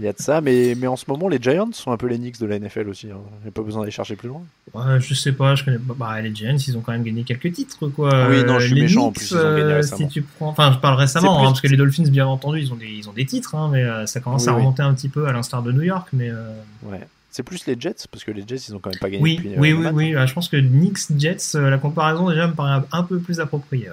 Il 0.00 0.04
y 0.04 0.08
a 0.08 0.12
de 0.14 0.18
ça, 0.18 0.40
mais, 0.40 0.74
mais 0.78 0.86
en 0.86 0.96
ce 0.96 1.04
moment, 1.08 1.28
les 1.28 1.38
Giants 1.40 1.68
sont 1.72 1.92
un 1.92 1.96
peu 1.98 2.06
les 2.06 2.16
Knicks 2.16 2.40
de 2.40 2.46
la 2.46 2.58
NFL 2.58 2.88
aussi. 2.88 3.08
hein. 3.10 3.18
Il 3.40 3.44
n'y 3.44 3.48
a 3.48 3.52
pas 3.52 3.60
besoin 3.62 3.82
d'aller 3.82 3.92
chercher 3.92 4.16
plus 4.16 4.28
loin. 4.28 4.40
Ouais, 4.72 4.98
je 4.98 5.12
sais 5.14 5.32
pas, 5.32 5.54
je 5.54 5.64
connais 5.64 5.76
pas. 5.78 5.92
Bah, 5.94 6.20
les 6.22 6.34
Giants, 6.34 6.56
ils 6.56 6.76
ont 6.78 6.80
quand 6.80 6.92
même 6.92 7.02
gagné 7.02 7.22
quelques 7.22 7.52
titres, 7.52 7.86
quoi. 7.88 8.28
Oui, 8.30 8.42
non, 8.44 8.58
je 8.58 8.66
suis 8.68 8.74
les 8.76 8.80
méchant, 8.82 9.02
en 9.02 9.10
Knicks, 9.10 9.16
plus, 9.18 9.30
ils 9.32 9.36
ont 9.36 9.42
gagné 9.56 9.62
euh, 9.72 9.76
récemment. 9.76 9.98
Si 9.98 10.08
tu 10.08 10.22
prends... 10.22 10.48
Enfin, 10.48 10.72
je 10.72 10.78
parle 10.78 10.96
récemment, 10.98 11.36
plus- 11.36 11.44
hein, 11.46 11.50
parce 11.50 11.60
que 11.60 11.68
les 11.68 11.76
Dolphins, 11.76 12.04
bien 12.08 12.26
entendu, 12.26 12.60
ils 12.60 12.72
ont 12.72 12.76
des, 12.76 12.86
ils 12.88 13.08
ont 13.08 13.12
des 13.12 13.26
titres, 13.26 13.54
hein, 13.54 13.68
mais 13.70 13.84
euh, 13.84 14.06
ça 14.06 14.20
commence 14.20 14.44
Oui, 14.44 14.48
à 14.48 14.52
oui. 14.54 14.58
remonter 14.60 14.82
un 14.82 14.94
petit 14.94 15.10
peu 15.10 15.26
à 15.26 15.32
l'instar 15.32 15.62
de 15.62 15.70
New 15.70 15.82
York, 15.82 16.08
mais. 16.14 16.30
euh, 16.30 16.50
Ouais. 16.82 17.06
C'est 17.30 17.42
plus 17.44 17.64
les 17.66 17.76
Jets, 17.78 18.06
parce 18.10 18.24
que 18.24 18.32
les 18.32 18.42
Jets, 18.44 18.56
ils 18.70 18.74
ont 18.74 18.80
quand 18.80 18.90
même 18.90 18.98
pas 18.98 19.08
gagné 19.10 19.22
Oui, 19.22 19.36
depuis. 19.36 19.54
oui, 19.58 19.72
oui, 19.72 19.86
oui. 19.92 20.14
Ah, 20.16 20.26
Je 20.26 20.32
pense 20.34 20.48
que 20.48 20.56
Knicks 20.56 21.16
Jets, 21.16 21.36
la 21.54 21.78
comparaison 21.78 22.28
déjà 22.28 22.48
me 22.48 22.54
paraît 22.54 22.82
un 22.90 23.02
peu 23.04 23.18
plus 23.20 23.38
appropriée. 23.38 23.90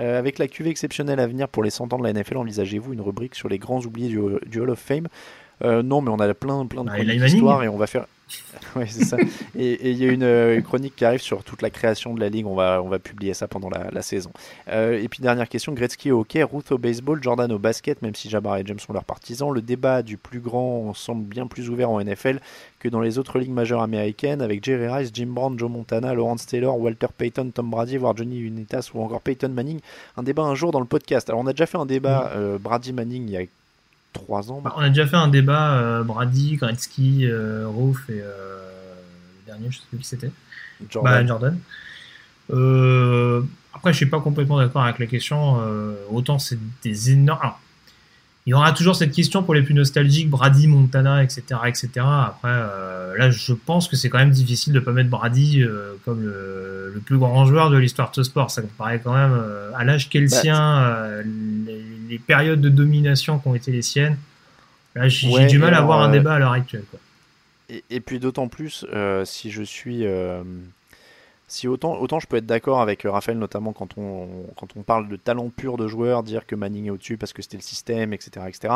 Euh, 0.00 0.18
avec 0.18 0.38
la 0.38 0.48
QV 0.48 0.70
exceptionnelle 0.70 1.20
à 1.20 1.26
venir 1.26 1.48
pour 1.48 1.62
les 1.62 1.70
100 1.70 1.92
ans 1.92 1.98
de 1.98 2.04
la 2.04 2.12
NFL, 2.12 2.38
envisagez-vous 2.38 2.92
une 2.94 3.00
rubrique 3.00 3.34
sur 3.34 3.48
les 3.48 3.58
grands 3.58 3.80
oubliés 3.80 4.08
du, 4.08 4.18
du 4.46 4.60
Hall 4.60 4.70
of 4.70 4.78
Fame? 4.78 5.08
Euh, 5.62 5.82
Non, 5.82 6.00
mais 6.00 6.10
on 6.10 6.18
a 6.18 6.32
plein, 6.34 6.64
plein 6.66 6.84
de 6.84 6.88
Bah, 6.88 6.94
d'histoire 7.26 7.62
et 7.62 7.68
on 7.68 7.76
va 7.76 7.86
faire. 7.86 8.06
ouais, 8.76 8.86
c'est 8.88 9.04
ça. 9.04 9.16
Et 9.56 9.90
il 9.90 9.96
y 9.96 10.08
a 10.08 10.12
une, 10.12 10.22
euh, 10.22 10.56
une 10.56 10.62
chronique 10.62 10.96
qui 10.96 11.04
arrive 11.04 11.20
sur 11.20 11.42
toute 11.44 11.62
la 11.62 11.70
création 11.70 12.14
de 12.14 12.20
la 12.20 12.28
ligue. 12.28 12.46
On 12.46 12.54
va, 12.54 12.82
on 12.82 12.88
va 12.88 12.98
publier 12.98 13.34
ça 13.34 13.48
pendant 13.48 13.68
la, 13.68 13.90
la 13.90 14.02
saison. 14.02 14.30
Euh, 14.68 15.00
et 15.00 15.08
puis 15.08 15.22
dernière 15.22 15.48
question 15.48 15.72
Gretzky 15.72 16.10
au 16.10 16.20
hockey, 16.20 16.42
Ruth 16.42 16.72
au 16.72 16.78
baseball, 16.78 17.22
Jordan 17.22 17.50
au 17.52 17.58
basket. 17.58 18.02
Même 18.02 18.14
si 18.14 18.28
Jabbar 18.28 18.58
et 18.58 18.62
James 18.66 18.78
sont 18.78 18.92
leurs 18.92 19.04
partisans, 19.04 19.52
le 19.52 19.62
débat 19.62 20.02
du 20.02 20.16
plus 20.16 20.40
grand 20.40 20.94
semble 20.94 21.24
bien 21.24 21.46
plus 21.46 21.70
ouvert 21.70 21.90
en 21.90 22.02
NFL 22.02 22.40
que 22.78 22.88
dans 22.88 23.00
les 23.00 23.18
autres 23.18 23.38
ligues 23.38 23.50
majeures 23.50 23.82
américaines, 23.82 24.40
avec 24.40 24.64
Jerry 24.64 24.88
Rice, 24.88 25.10
Jim 25.12 25.28
Brown, 25.28 25.58
Joe 25.58 25.70
Montana, 25.70 26.14
Lawrence 26.14 26.46
Taylor, 26.46 26.78
Walter 26.78 27.08
Payton, 27.16 27.50
Tom 27.54 27.70
Brady, 27.70 27.98
voire 27.98 28.16
Johnny 28.16 28.38
Unitas 28.38 28.90
ou 28.94 29.02
encore 29.02 29.20
Peyton 29.20 29.50
Manning. 29.50 29.80
Un 30.16 30.22
débat 30.22 30.42
un 30.42 30.54
jour 30.54 30.72
dans 30.72 30.80
le 30.80 30.86
podcast. 30.86 31.28
Alors 31.28 31.42
on 31.42 31.46
a 31.46 31.52
déjà 31.52 31.66
fait 31.66 31.78
un 31.78 31.86
débat 31.86 32.32
euh, 32.34 32.58
Brady 32.58 32.92
Manning 32.92 33.28
il 33.28 33.30
y 33.30 33.36
a 33.36 33.42
trois 34.12 34.50
ans. 34.50 34.60
Bah, 34.60 34.74
on 34.76 34.80
a 34.80 34.88
déjà 34.88 35.06
fait 35.06 35.16
un 35.16 35.28
débat 35.28 35.78
euh, 35.78 36.02
Brady, 36.02 36.56
Gretzky, 36.56 37.26
euh, 37.26 37.66
Roof 37.66 38.08
et 38.08 38.20
euh, 38.20 38.58
le 39.40 39.46
dernier, 39.46 39.70
je 39.70 39.78
sais 39.78 39.84
plus 39.88 39.98
qui 39.98 40.04
c'était. 40.04 40.30
Jordan. 40.88 41.12
Bah, 41.12 41.26
Jordan. 41.26 41.58
Euh, 42.50 43.42
après, 43.74 43.92
je 43.92 43.96
suis 43.96 44.06
pas 44.06 44.20
complètement 44.20 44.58
d'accord 44.58 44.82
avec 44.82 44.98
la 44.98 45.06
question. 45.06 45.58
autant 46.10 46.38
c'est 46.38 46.58
des 46.82 47.12
énormes. 47.12 47.40
Alors, 47.40 47.60
il 48.46 48.50
y 48.50 48.54
aura 48.54 48.72
toujours 48.72 48.96
cette 48.96 49.12
question 49.12 49.42
pour 49.42 49.54
les 49.54 49.62
plus 49.62 49.74
nostalgiques, 49.74 50.30
Brady, 50.30 50.66
Montana, 50.66 51.22
etc., 51.22 51.42
etc. 51.66 51.90
Après, 51.98 52.48
euh, 52.48 53.16
là, 53.16 53.30
je 53.30 53.52
pense 53.52 53.86
que 53.86 53.96
c'est 53.96 54.08
quand 54.08 54.18
même 54.18 54.30
difficile 54.30 54.72
de 54.72 54.80
pas 54.80 54.92
mettre 54.92 55.10
Brady 55.10 55.62
euh, 55.62 55.92
comme 56.04 56.22
le, 56.22 56.90
le 56.94 57.00
plus 57.00 57.18
grand 57.18 57.44
joueur 57.44 57.68
de 57.70 57.76
l'histoire 57.76 58.10
de 58.10 58.16
ce 58.16 58.22
sport. 58.22 58.50
Ça 58.50 58.62
me 58.62 58.66
paraît 58.66 59.00
quand 59.04 59.12
même, 59.14 59.32
euh, 59.32 59.70
à 59.76 59.84
l'âge 59.84 60.08
qu'est 60.08 60.20
le 60.20 60.28
Bah, 60.28 60.40
sien, 60.40 60.78
euh, 60.82 61.22
les, 61.66 61.84
les 62.08 62.18
périodes 62.18 62.60
de 62.62 62.70
domination 62.70 63.38
qui 63.38 63.46
ont 63.48 63.54
été 63.54 63.72
les 63.72 63.82
siennes. 63.82 64.16
Là, 64.94 65.06
j'ai 65.08 65.28
Ouais, 65.28 65.46
du 65.46 65.58
mal 65.58 65.74
à 65.74 65.78
avoir 65.78 66.00
un 66.00 66.08
euh, 66.08 66.12
débat 66.12 66.34
à 66.34 66.38
l'heure 66.38 66.52
actuelle. 66.52 66.84
Quoi. 66.90 66.98
Et, 67.68 67.84
et 67.90 68.00
puis 68.00 68.18
d'autant 68.18 68.48
plus, 68.48 68.86
euh, 68.92 69.24
si 69.24 69.50
je 69.50 69.62
suis... 69.62 70.04
si 71.50 71.66
autant, 71.68 71.98
autant 72.00 72.20
je 72.20 72.26
peux 72.26 72.36
être 72.36 72.46
d'accord 72.46 72.80
avec 72.80 73.04
euh, 73.04 73.10
Raphaël, 73.10 73.38
notamment 73.38 73.72
quand 73.72 73.98
on, 73.98 74.28
quand 74.56 74.68
on 74.76 74.82
parle 74.82 75.08
de 75.08 75.16
talent 75.16 75.50
pur 75.50 75.76
de 75.76 75.88
joueur, 75.88 76.22
dire 76.22 76.46
que 76.46 76.54
Manning 76.54 76.86
est 76.86 76.90
au-dessus 76.90 77.16
parce 77.16 77.32
que 77.32 77.42
c'était 77.42 77.56
le 77.56 77.62
système, 77.62 78.12
etc., 78.12 78.46
etc. 78.48 78.74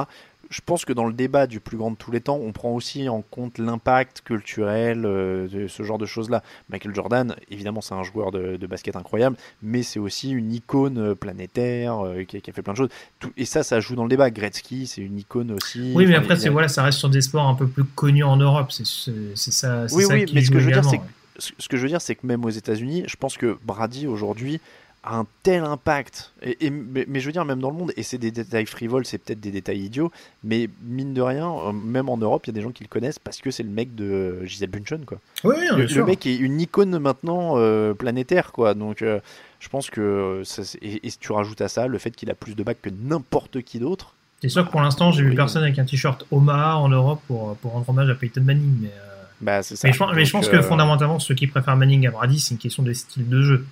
Je 0.51 0.60
pense 0.64 0.84
que 0.84 0.92
dans 0.92 1.06
le 1.06 1.14
débat 1.14 1.46
du 1.46 1.59
plus 1.60 1.78
grand 1.78 1.90
de 1.92 1.96
tous 1.96 2.10
les 2.10 2.20
temps, 2.20 2.38
on 2.42 2.52
prend 2.52 2.70
aussi 2.72 3.09
en 3.09 3.22
compte 3.22 3.56
l'impact 3.59 4.20
culturel, 4.22 5.05
euh, 5.06 5.48
de 5.48 5.68
ce 5.68 5.82
genre 5.84 5.96
de 5.98 6.05
choses-là. 6.05 6.42
Michael 6.68 6.94
Jordan, 6.94 7.34
évidemment, 7.51 7.80
c'est 7.80 7.94
un 7.94 8.02
joueur 8.02 8.30
de, 8.30 8.56
de 8.56 8.66
basket 8.66 8.94
incroyable, 8.96 9.36
mais 9.62 9.82
c'est 9.82 9.98
aussi 9.98 10.30
une 10.32 10.52
icône 10.52 10.98
euh, 10.98 11.14
planétaire 11.14 12.05
euh, 12.05 12.24
qui, 12.24 12.36
a, 12.36 12.40
qui 12.40 12.51
a 12.51 12.52
fait 12.52 12.60
plein 12.62 12.74
de 12.74 12.78
choses. 12.78 12.90
Tout- 13.20 13.32
et 13.38 13.46
ça, 13.46 13.62
ça 13.62 13.80
joue 13.80 13.94
dans 13.94 14.02
le 14.05 14.10
débat. 14.10 14.30
Gretzky, 14.30 14.86
c'est 14.86 15.01
une 15.01 15.18
icône 15.18 15.52
aussi. 15.52 15.92
Oui, 15.94 16.06
mais 16.06 16.14
après, 16.14 16.46
a- 16.46 16.51
voilà, 16.51 16.68
ça 16.68 16.82
reste 16.82 16.98
sur 16.98 17.09
des 17.09 17.22
sports 17.22 17.46
un 17.48 17.55
peu 17.55 17.66
plus 17.66 17.84
connus 17.84 18.24
en 18.24 18.36
Europe. 18.36 18.70
C'est 18.70 18.84
ça. 18.84 19.86
Oui, 19.92 20.05
ça 20.05 20.14
oui, 20.14 20.24
qui 20.26 20.34
mais 20.34 20.42
ce 20.42 20.51
que 20.51 20.59
je 20.59 20.66
veux 20.66 20.72
dire, 20.72 20.84
c'est 20.84 20.98
que, 20.98 21.02
ce 21.39 21.69
que 21.69 21.77
je 21.77 21.82
veux 21.82 21.89
dire, 21.89 22.01
c'est 22.01 22.15
que 22.15 22.27
même 22.27 22.44
aux 22.44 22.51
États-Unis, 22.51 23.05
je 23.06 23.16
pense 23.16 23.36
que 23.36 23.59
Brady 23.65 24.06
aujourd'hui 24.06 24.61
a 25.02 25.19
un 25.19 25.27
tel 25.43 25.65
impact. 25.65 26.32
Et, 26.43 26.66
et- 26.66 26.70
mais, 26.70 27.05
mais 27.09 27.20
je 27.20 27.27
veux 27.27 27.32
dire, 27.32 27.44
même 27.44 27.61
dans 27.61 27.70
le 27.70 27.77
monde, 27.77 27.93
et 27.97 28.02
c'est 28.02 28.16
des 28.19 28.31
détails 28.31 28.65
frivoles, 28.66 29.05
c'est 29.05 29.19
peut-être 29.19 29.40
des 29.40 29.51
détails 29.51 29.81
idiots, 29.81 30.11
mais 30.43 30.69
mine 30.82 31.12
de 31.12 31.20
rien, 31.20 31.51
euh, 31.51 31.73
même 31.73 32.09
en 32.09 32.16
Europe, 32.16 32.47
il 32.47 32.51
y 32.51 32.52
a 32.52 32.55
des 32.55 32.62
gens 32.62 32.70
qui 32.70 32.85
le 32.85 32.89
connaissent 32.89 33.19
parce 33.19 33.39
que 33.39 33.51
c'est 33.51 33.62
le 33.65 33.69
mec 33.69 33.94
de 33.94 34.44
Gisèle 34.44 34.70
Bunchen, 34.70 35.05
quoi. 35.05 35.19
Oui, 35.44 35.56
le, 35.77 36.05
mec 36.05 36.24
est 36.27 36.36
une 36.36 36.61
icône 36.61 36.98
maintenant 36.98 37.55
euh, 37.59 37.93
planétaire, 37.93 38.51
quoi. 38.52 38.73
Donc, 38.74 39.02
euh, 39.02 39.20
je 39.61 39.69
pense 39.69 39.90
que. 39.90 40.40
ça, 40.44 40.62
et, 40.81 41.06
et 41.06 41.11
si 41.11 41.19
tu 41.19 41.32
rajoutes 41.32 41.61
à 41.61 41.69
ça 41.69 41.86
le 41.86 41.98
fait 41.98 42.11
qu'il 42.12 42.31
a 42.31 42.35
plus 42.35 42.55
de 42.55 42.62
bacs 42.62 42.81
que 42.81 42.90
n'importe 42.90 43.61
qui 43.62 43.78
d'autre. 43.78 44.15
C'est 44.40 44.48
sûr 44.48 44.66
que 44.66 44.70
pour 44.70 44.81
l'instant, 44.82 45.11
j'ai 45.11 45.23
vu 45.23 45.35
personne 45.35 45.62
avec 45.62 45.78
un 45.78 45.85
t-shirt 45.85 46.27
Omaha 46.31 46.77
en 46.78 46.89
Europe 46.89 47.20
pour, 47.27 47.56
pour 47.56 47.73
rendre 47.73 47.89
hommage 47.89 48.11
à 48.11 48.15
Peyton 48.15 48.43
Manning. 48.43 48.74
Mais, 48.81 48.89
euh, 48.89 49.14
Bah, 49.40 49.62
ça. 49.62 49.74
mais 49.85 49.93
je, 49.93 49.98
pense- 49.98 50.15
mais 50.15 50.24
je 50.24 50.32
que 50.51 50.56
euh, 50.56 50.62
fondamentalement, 50.62 51.19
ceux 51.19 51.35
qui 51.35 51.47
préfèrent 51.47 51.77
Manning 51.77 52.06
à 52.06 52.11
Brady, 52.11 52.39
c'est 52.40 52.52
une 52.55 52.59
question 52.59 52.82
de 52.82 52.93
style 52.93 53.28
de 53.28 53.43
jeu. 53.43 53.66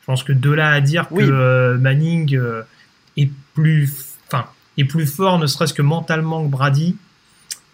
Je 0.00 0.06
pense 0.06 0.22
que 0.24 0.32
de 0.32 0.50
là 0.50 0.70
à 0.70 0.80
dire 0.80 1.06
Oui. 1.10 1.24
que 1.24 1.30
euh, 1.30 1.76
Manning 1.78 2.34
euh, 2.36 2.62
est 3.16 3.30
plus, 3.54 3.92
enfin, 4.28 4.46
est 4.78 4.84
plus 4.84 5.06
fort, 5.06 5.38
ne 5.38 5.46
serait-ce 5.46 5.74
que 5.74 5.82
mentalement 5.82 6.44
que 6.44 6.50
Brady. 6.50 6.96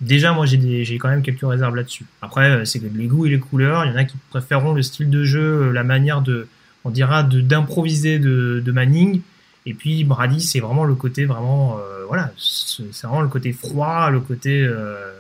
Déjà, 0.01 0.33
moi, 0.33 0.45
j'ai 0.45 0.99
quand 0.99 1.09
même 1.09 1.23
quelques 1.23 1.41
réserves 1.49 1.75
là-dessus. 1.75 2.05
Après, 2.21 2.67
c'est 2.67 2.81
que 2.81 2.87
les 2.95 3.07
goûts 3.07 3.25
et 3.27 3.31
les 3.31 3.39
couleurs. 3.39 3.85
Il 3.87 3.93
y 3.93 3.95
en 3.95 3.97
a 3.97 4.05
qui 4.05 4.17
préféreront 4.29 4.75
le 4.75 4.83
style 4.83 5.09
de 5.09 5.25
jeu, 5.25 5.71
la 5.73 5.85
manière 5.85 6.21
de, 6.21 6.49
on 6.85 6.91
dira, 6.91 7.23
d'improviser 7.23 8.19
de, 8.19 8.61
de 8.65 8.73
Manning. 8.73 9.23
Et 9.65 9.73
puis 9.73 10.05
Brady, 10.05 10.41
c'est 10.43 10.61
vraiment 10.61 10.85
le 10.85 10.95
côté 10.95 11.25
vraiment, 11.25 11.79
euh, 11.79 12.05
voilà, 12.07 12.31
c'est 12.37 12.85
c'est 12.93 13.07
vraiment 13.07 13.23
le 13.23 13.29
côté 13.29 13.53
froid, 13.53 14.11
le 14.11 14.21
côté, 14.21 14.63
euh, 14.63 15.13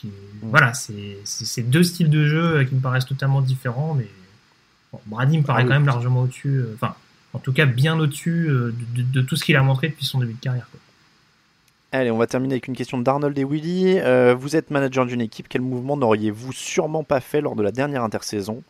qui, 0.00 0.10
voilà, 0.42 0.72
c'est 0.74 1.62
deux 1.62 1.82
styles 1.82 2.10
de 2.10 2.26
jeu 2.26 2.58
euh, 2.58 2.64
qui 2.64 2.74
me 2.74 2.80
paraissent 2.80 3.06
totalement 3.06 3.40
différents, 3.42 3.94
mais 3.94 4.06
bon, 4.92 5.00
Brady 5.06 5.38
me 5.38 5.42
paraît 5.44 5.62
Ah 5.62 5.64
oui. 5.64 5.68
quand 5.68 5.74
même 5.74 5.86
largement 5.86 6.22
au-dessus, 6.22 6.56
euh, 6.58 6.72
enfin, 6.74 6.94
en 7.32 7.38
tout 7.38 7.52
cas 7.52 7.66
bien 7.66 7.98
au-dessus 7.98 8.48
euh, 8.48 8.72
de, 8.94 9.02
de- 9.02 9.12
de 9.12 9.22
tout 9.22 9.36
ce 9.36 9.44
qu'il 9.44 9.56
a 9.56 9.62
montré 9.62 9.88
depuis 9.88 10.06
son 10.06 10.18
début 10.20 10.34
de 10.34 10.40
carrière. 10.40 10.66
quoi. 10.70 10.80
Allez, 11.92 12.10
on 12.10 12.18
va 12.18 12.26
terminer 12.28 12.54
avec 12.54 12.68
une 12.68 12.76
question 12.76 12.98
d'Arnold 12.98 13.36
et 13.36 13.44
Willy. 13.44 13.98
Euh, 13.98 14.34
vous 14.38 14.54
êtes 14.54 14.70
manager 14.70 15.06
d'une 15.06 15.20
équipe, 15.20 15.48
quel 15.48 15.60
mouvement 15.60 15.96
n'auriez-vous 15.96 16.52
sûrement 16.52 17.02
pas 17.02 17.20
fait 17.20 17.40
lors 17.40 17.56
de 17.56 17.62
la 17.64 17.72
dernière 17.72 18.04
intersaison? 18.04 18.62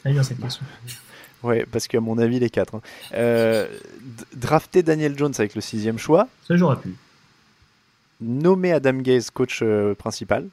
Très 0.00 0.12
bien 0.12 0.22
cette 0.22 0.40
question. 0.40 0.64
Ouais, 1.42 1.66
parce 1.70 1.86
qu'à 1.86 2.00
mon 2.00 2.16
avis, 2.16 2.40
les 2.40 2.48
quatre. 2.48 2.76
hein. 2.76 2.80
Euh, 3.12 3.68
drafter 4.34 4.82
Daniel 4.82 5.16
Jones 5.18 5.34
avec 5.38 5.54
le 5.54 5.60
sixième 5.60 5.98
choix? 5.98 6.28
Ça 6.48 6.56
j'aurais 6.56 6.76
pu. 6.76 6.94
Nommer 8.20 8.72
Adam 8.72 8.94
Gaze 8.98 9.30
coach 9.30 9.60
euh, 9.62 9.94
principal. 9.94 10.48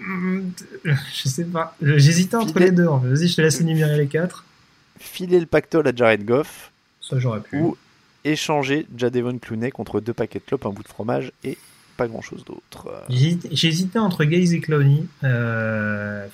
Hum, 0.00 0.52
Je 0.84 1.28
sais 1.28 1.44
pas, 1.44 1.76
j'hésitais 1.82 2.36
entre 2.36 2.58
les 2.60 2.70
deux. 2.70 2.86
Vas-y, 2.86 3.28
je 3.28 3.36
te 3.36 3.40
laisse 3.42 3.60
énumérer 3.60 3.96
les 3.98 4.06
quatre. 4.06 4.44
Filer 5.00 5.40
le 5.40 5.46
pactole 5.46 5.86
à 5.88 5.92
Jared 5.94 6.24
Goff. 6.24 6.70
Ça 7.00 7.18
j'aurais 7.18 7.40
pu. 7.40 7.56
Ou 7.58 7.76
échanger 8.24 8.86
Jadevon 8.96 9.38
Clooney 9.38 9.70
contre 9.70 10.00
deux 10.00 10.12
paquets 10.12 10.38
de 10.40 10.44
clopes, 10.44 10.66
un 10.66 10.70
bout 10.70 10.82
de 10.82 10.88
fromage 10.88 11.32
et 11.44 11.56
pas 11.96 12.06
grand-chose 12.06 12.44
d'autre. 12.44 13.04
J'hésitais 13.08 13.98
entre 13.98 14.24
Gaze 14.24 14.52
et 14.54 14.60
Clowney. 14.60 15.04
Euh, 15.24 16.26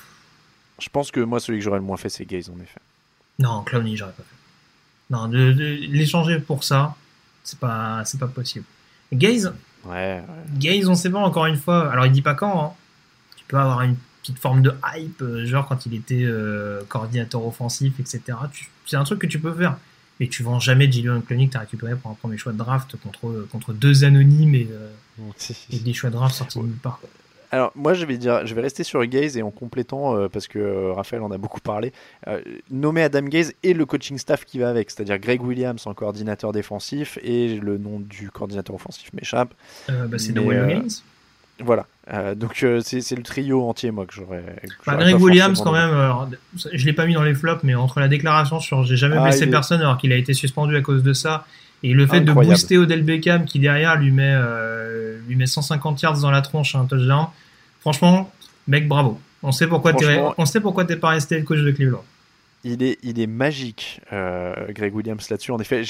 Je 0.79 0.89
pense 0.91 1.11
que 1.11 1.21
moi, 1.21 1.41
celui 1.41 1.59
que 1.61 1.65
j'aurais 1.65 1.79
le 1.79 1.85
moins 1.85 1.97
fait, 1.97 2.09
c'est 2.11 2.25
Gaze, 2.27 2.51
en 2.51 2.61
effet. 2.62 2.81
Non, 3.39 3.62
Clowney, 3.62 3.97
j'aurais 3.97 4.12
pas 4.12 4.23
fait. 4.25 4.37
Non, 5.11 5.29
de, 5.29 5.53
de- 5.53 5.79
l'échanger 5.91 6.39
pour 6.41 6.65
ça, 6.65 6.97
c'est 7.45 7.59
pas, 7.59 8.03
c'est 8.05 8.19
pas 8.21 8.27
possible. 8.27 8.65
Gaze, 9.12 9.55
Ouais, 9.86 10.23
ouais. 10.27 10.59
Gaze, 10.59 10.89
on 10.89 10.94
sait 10.94 11.11
pas 11.11 11.19
encore 11.19 11.47
une 11.47 11.56
fois. 11.56 11.90
Alors, 11.90 12.06
il 12.06 12.12
dit 12.12 12.23
pas 12.23 12.35
quand. 12.35 12.65
Hein. 12.65 12.73
Tu 13.36 13.44
peux 13.48 13.59
avoir 13.59 13.82
une 13.82 13.97
petite 14.23 14.39
forme 14.39 14.62
de 14.62 14.73
hype, 14.94 15.20
euh, 15.23 15.44
genre 15.47 15.66
quand 15.66 15.85
il 15.86 15.94
était 15.94 16.23
euh, 16.24 16.82
coordinateur 16.89 17.44
offensif, 17.47 18.01
etc. 18.01 18.23
Tu- 18.52 18.69
C'est 18.86 18.97
un 18.97 19.05
truc 19.05 19.19
que 19.20 19.27
tu 19.27 19.39
peux 19.39 19.52
faire. 19.52 19.77
Mais 20.20 20.28
tu 20.28 20.43
vends 20.44 20.61
jamais 20.61 20.90
Jillian 20.90 21.20
Clowney 21.20 21.47
que 21.48 21.52
tu 21.52 21.56
as 21.56 21.61
récupéré 21.61 21.97
pour 21.97 22.11
un 22.11 22.15
premier 22.15 22.39
choix 22.39 22.52
de 22.52 22.59
draft 22.59 22.97
contre, 23.02 23.47
contre 23.51 23.73
deux 23.73 24.05
anonymes 24.05 24.55
et, 24.55 24.69
euh, 24.70 24.89
et 25.70 25.78
des 25.81 25.93
choix 25.93 26.09
de 26.09 26.15
draft 26.15 26.35
sortis 26.36 26.59
de 26.59 26.65
nulle 26.65 26.77
part. 26.77 27.01
quoi. 27.01 27.11
Alors 27.55 27.70
moi 27.76 27.94
je 27.94 28.05
vais 28.05 28.16
dire, 28.18 28.44
je 28.44 28.52
vais 28.52 28.62
rester 28.62 28.82
sur 28.82 29.05
Gaze 29.06 29.36
et 29.36 29.43
en 29.43 29.52
complétant 29.52 30.16
euh, 30.16 30.28
parce 30.28 30.48
que 30.48 30.59
euh, 30.59 30.93
Raphaël 30.93 31.22
en 31.22 31.31
a 31.31 31.39
beaucoup 31.39 31.60
parlé, 31.60 31.93
euh, 32.26 32.40
nommer 32.68 33.01
Adam 33.05 33.22
Gaze 33.22 33.52
et 33.62 33.74
le 33.74 33.86
coaching 33.86 34.18
staff 34.18 34.44
qui 34.44 34.59
va 34.59 34.68
avec, 34.70 34.90
c'est-à-dire 34.90 35.20
Greg 35.20 35.40
Williams 35.40 35.86
en 35.86 35.94
coordinateur 35.94 36.51
défensif 36.51 37.16
et 37.22 37.56
le 37.56 37.78
nom 37.78 38.01
du 38.01 38.32
coordinateur 38.32 38.74
offensif 38.74 39.12
m'échappe. 39.12 39.55
Bah, 39.86 40.18
c'est 40.18 40.36
euh, 40.36 40.66
Gaines. 40.66 40.89
Voilà, 41.60 41.86
donc 42.35 42.66
c'est 42.82 43.01
c'est 43.01 43.14
le 43.14 43.22
trio 43.22 43.62
entier 43.68 43.93
moi 43.93 44.05
que 44.06 44.12
j'aurais. 44.14 44.43
Bah, 44.85 44.97
Greg 44.97 45.20
Williams, 45.20 45.60
quand 45.62 45.70
même, 45.70 45.90
alors, 45.90 46.28
je 46.72 46.85
l'ai 46.85 46.93
pas 46.93 47.06
mis 47.06 47.14
dans 47.14 47.22
les 47.22 47.35
flops, 47.36 47.62
mais 47.62 47.76
entre 47.76 48.01
la 48.01 48.09
déclaration 48.09 48.59
sur 48.59 48.82
j'ai 48.82 48.97
jamais 48.97 49.14
Ah, 49.16 49.22
blessé 49.22 49.44
est- 49.44 49.47
personne 49.47 49.81
alors 49.81 49.97
qu'il 49.97 50.12
a 50.12 50.16
été 50.16 50.35
suspendu 50.35 50.74
à 50.76 50.81
cause 50.81 51.05
de 51.05 51.12
ça, 51.12 51.47
et 51.85 51.93
le 51.93 52.09
fait 52.09 52.16
Incroyable. 52.16 52.44
de 52.47 52.51
booster 52.51 52.78
Odell 52.78 53.05
Beckham 53.05 53.44
qui 53.44 53.60
derrière 53.60 53.94
lui 53.94 54.10
met, 54.10 54.35
euh, 54.35 55.16
lui 55.28 55.36
met 55.36 55.47
150 55.47 56.02
yards 56.02 56.18
dans 56.18 56.32
la 56.32 56.43
tronche 56.43 56.74
à 56.74 56.81
un 56.81 56.86
touchdown, 56.86 57.26
franchement, 57.85 58.31
mec, 58.66 58.89
bravo. 58.89 59.20
On 59.43 59.52
sait 59.52 59.66
pourquoi 59.66 59.93
t'es, 59.93 60.19
on 60.39 60.47
sait 60.47 60.61
pourquoi 60.61 60.86
t'es 60.86 60.97
pas 60.97 61.11
resté 61.11 61.36
le 61.36 61.44
coach 61.44 61.61
de 61.61 61.70
Cleveland. 61.70 62.02
Il 62.66 62.82
est, 62.82 62.98
il 63.02 63.20
est 63.20 63.27
magique, 63.27 64.01
euh, 64.11 64.55
Greg 64.70 64.94
Williams 64.94 65.28
là-dessus. 65.28 65.52
En 65.52 65.59
effet, 65.59 65.82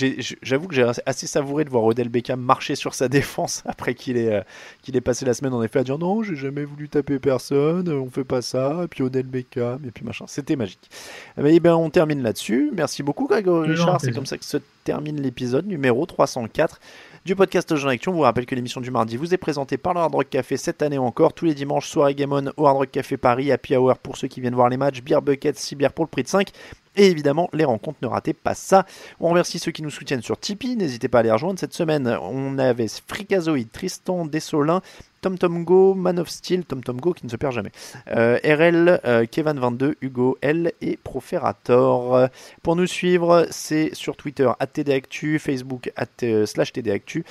j'avoue 0.43 0.67
que 0.67 0.75
j'ai 0.75 0.85
assez 1.07 1.29
savouré 1.29 1.65
de 1.65 1.71
voir 1.71 1.85
Odell 1.85 2.09
Beckham 2.09 2.41
marcher 2.41 2.75
sur 2.75 2.95
sa 2.95 3.07
défense 3.21 3.63
après 3.65 3.95
qu'il 3.95 4.17
ait, 4.17 4.35
euh, 4.35 4.41
qu'il 4.83 4.97
ait 4.97 5.01
passé 5.01 5.25
la 5.25 5.35
semaine 5.35 5.53
en 5.53 5.63
effet 5.63 5.79
à 5.79 5.85
dire 5.85 5.99
non, 5.99 6.25
j'ai 6.25 6.35
jamais 6.35 6.65
voulu 6.65 6.89
taper 6.89 7.21
personne, 7.21 7.89
on 7.89 8.11
fait 8.11 8.25
pas 8.25 8.43
ça, 8.43 8.81
et 8.83 8.89
puis 8.89 9.05
Odell 9.05 9.27
Beckham, 9.27 9.83
et 9.87 9.93
puis 9.93 10.05
machin. 10.05 10.25
C'était 10.27 10.57
magique. 10.57 10.91
Eh 11.39 11.61
ben, 11.61 11.75
on 11.75 11.91
termine 11.91 12.25
là-dessus. 12.25 12.73
Merci 12.75 13.05
beaucoup, 13.05 13.29
un 13.31 13.63
Richard. 13.63 14.01
C'est 14.01 14.11
comme 14.11 14.27
ça 14.27 14.37
que 14.37 14.45
se 14.45 14.57
termine 14.83 15.23
l'épisode 15.23 15.69
numéro 15.69 16.07
304 16.07 16.81
du 17.25 17.35
podcast 17.35 17.75
Jean 17.75 17.89
Action. 17.89 18.13
On 18.13 18.17
vous 18.17 18.21
rappelle 18.21 18.45
que 18.45 18.55
l'émission 18.55 18.83
du 18.83 18.91
mardi 18.91 19.17
vous 19.17 19.33
est 19.33 19.39
présentée 19.39 19.79
par 19.79 19.95
le 19.95 20.01
Hard 20.01 20.15
Rock 20.15 20.29
Café 20.29 20.59
cette 20.59 20.83
année 20.83 20.99
encore, 20.99 21.33
tous 21.33 21.47
les 21.47 21.55
dimanches, 21.55 21.89
soirée 21.89 22.15
Game 22.15 22.33
On 22.33 22.53
au 22.59 22.67
Hard 22.67 22.77
Rock 22.77 22.91
Café 22.91 23.17
Paris, 23.17 23.51
Happy 23.51 23.75
Hour 23.77 23.97
pour 23.99 24.19
ceux 24.19 24.29
qui 24.29 24.43
viennent 24.43 24.55
voir 24.55 24.69
les 24.69 24.77
matchs, 24.77 25.01
Beer 25.01 25.23
Bucket, 25.23 25.59
6 25.59 25.75
bières 25.75 25.93
pour 25.95 26.05
le 26.05 26.11
prix 26.11 26.23
de 26.23 26.29
5. 26.29 26.51
Et 26.97 27.07
évidemment, 27.07 27.49
les 27.53 27.65
rencontres, 27.65 27.99
ne 28.03 28.07
ratez 28.07 28.33
pas 28.33 28.55
ça. 28.55 28.87
On 29.21 29.29
remercie 29.29 29.59
ceux 29.59 29.73
qui 29.73 29.83
nous 29.83 29.91
soutiennent 29.91 30.23
sur 30.23 30.39
Tipeee. 30.39 30.77
N'hésitez 30.77 31.09
pas 31.09 31.21
à 31.21 31.23
les 31.23 31.31
rejoindre. 31.31 31.59
Cette 31.59 31.75
semaine, 31.75 32.07
on 32.23 32.59
avait 32.59 32.87
Fricazoïd, 32.89 33.71
Tristan 33.73 34.27
Dessolin, 34.27 34.81
Tom 35.25 35.39
Tom 35.39 35.65
Go, 35.65 35.95
Man 35.95 36.19
of 36.19 36.29
Steel, 36.29 36.67
Tom 36.67 36.83
qui 36.83 37.25
ne 37.25 37.31
se 37.31 37.37
perd 37.37 37.55
jamais, 37.55 37.73
euh, 38.09 38.39
RL, 38.45 39.01
euh, 39.07 39.25
Kevin22, 39.25 39.95
Hugo 40.03 40.37
L 40.43 40.73
et 40.83 40.99
Proferator. 41.03 42.29
Pour 42.63 42.77
nous 42.77 42.87
suivre, 42.87 43.47
c'est 43.51 43.95
sur 43.95 44.17
Twitter, 44.17 44.51
TDActu, 44.75 45.39
Facebook, 45.39 45.91
at, 45.97 46.09
euh, 46.25 46.45
slash 46.45 46.75
TDActu, 46.75 47.25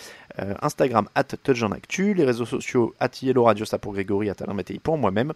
Instagram, 0.63 1.07
at 1.13 1.27
les 1.97 2.25
réseaux 2.25 2.45
sociaux, 2.45 2.95
at 2.99 3.11
Yellow 3.21 3.43
Radio, 3.43 3.63
ça 3.63 3.77
pour 3.77 3.93
Grégory, 3.93 4.31
at 4.31 4.37
Alain 4.41 4.57
pour 4.81 4.97
moi-même. 4.97 5.33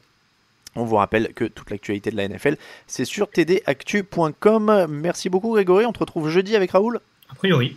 On 0.77 0.83
vous 0.83 0.95
rappelle 0.97 1.33
que 1.33 1.45
toute 1.45 1.71
l'actualité 1.71 2.11
de 2.11 2.15
la 2.15 2.27
NFL, 2.27 2.55
c'est 2.85 3.03
sur 3.03 3.29
tdactu.com. 3.31 4.85
Merci 4.87 5.27
beaucoup 5.27 5.51
Grégory, 5.51 5.87
on 5.87 5.91
te 5.91 5.99
retrouve 5.99 6.29
jeudi 6.29 6.55
avec 6.55 6.71
Raoul 6.71 6.99
A 7.31 7.35
priori. 7.35 7.75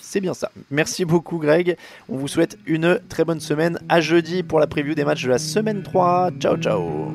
C'est 0.00 0.20
bien 0.20 0.32
ça. 0.32 0.52
Merci 0.70 1.04
beaucoup 1.04 1.38
Greg. 1.38 1.76
On 2.08 2.16
vous 2.16 2.28
souhaite 2.28 2.58
une 2.66 3.00
très 3.08 3.24
bonne 3.24 3.40
semaine. 3.40 3.80
À 3.88 4.00
jeudi 4.00 4.44
pour 4.44 4.60
la 4.60 4.68
preview 4.68 4.94
des 4.94 5.04
matchs 5.04 5.24
de 5.24 5.30
la 5.30 5.38
semaine 5.38 5.82
3. 5.82 6.30
Ciao 6.38 6.56
ciao. 6.56 7.10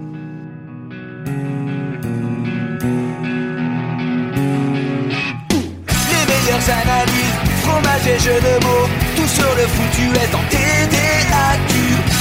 Les 6.09 6.25
meilleures 6.27 6.69
analyses, 6.69 7.35
fromage 7.61 8.07
et 8.07 8.19
jeux 8.19 8.41
de 8.41 8.65
mots, 8.65 8.89
tout 9.15 9.27
sur 9.27 9.55
le 9.55 9.63
foutu 9.67 10.09
est 10.19 10.35
en 10.35 10.43
TDAQ. 10.49 10.70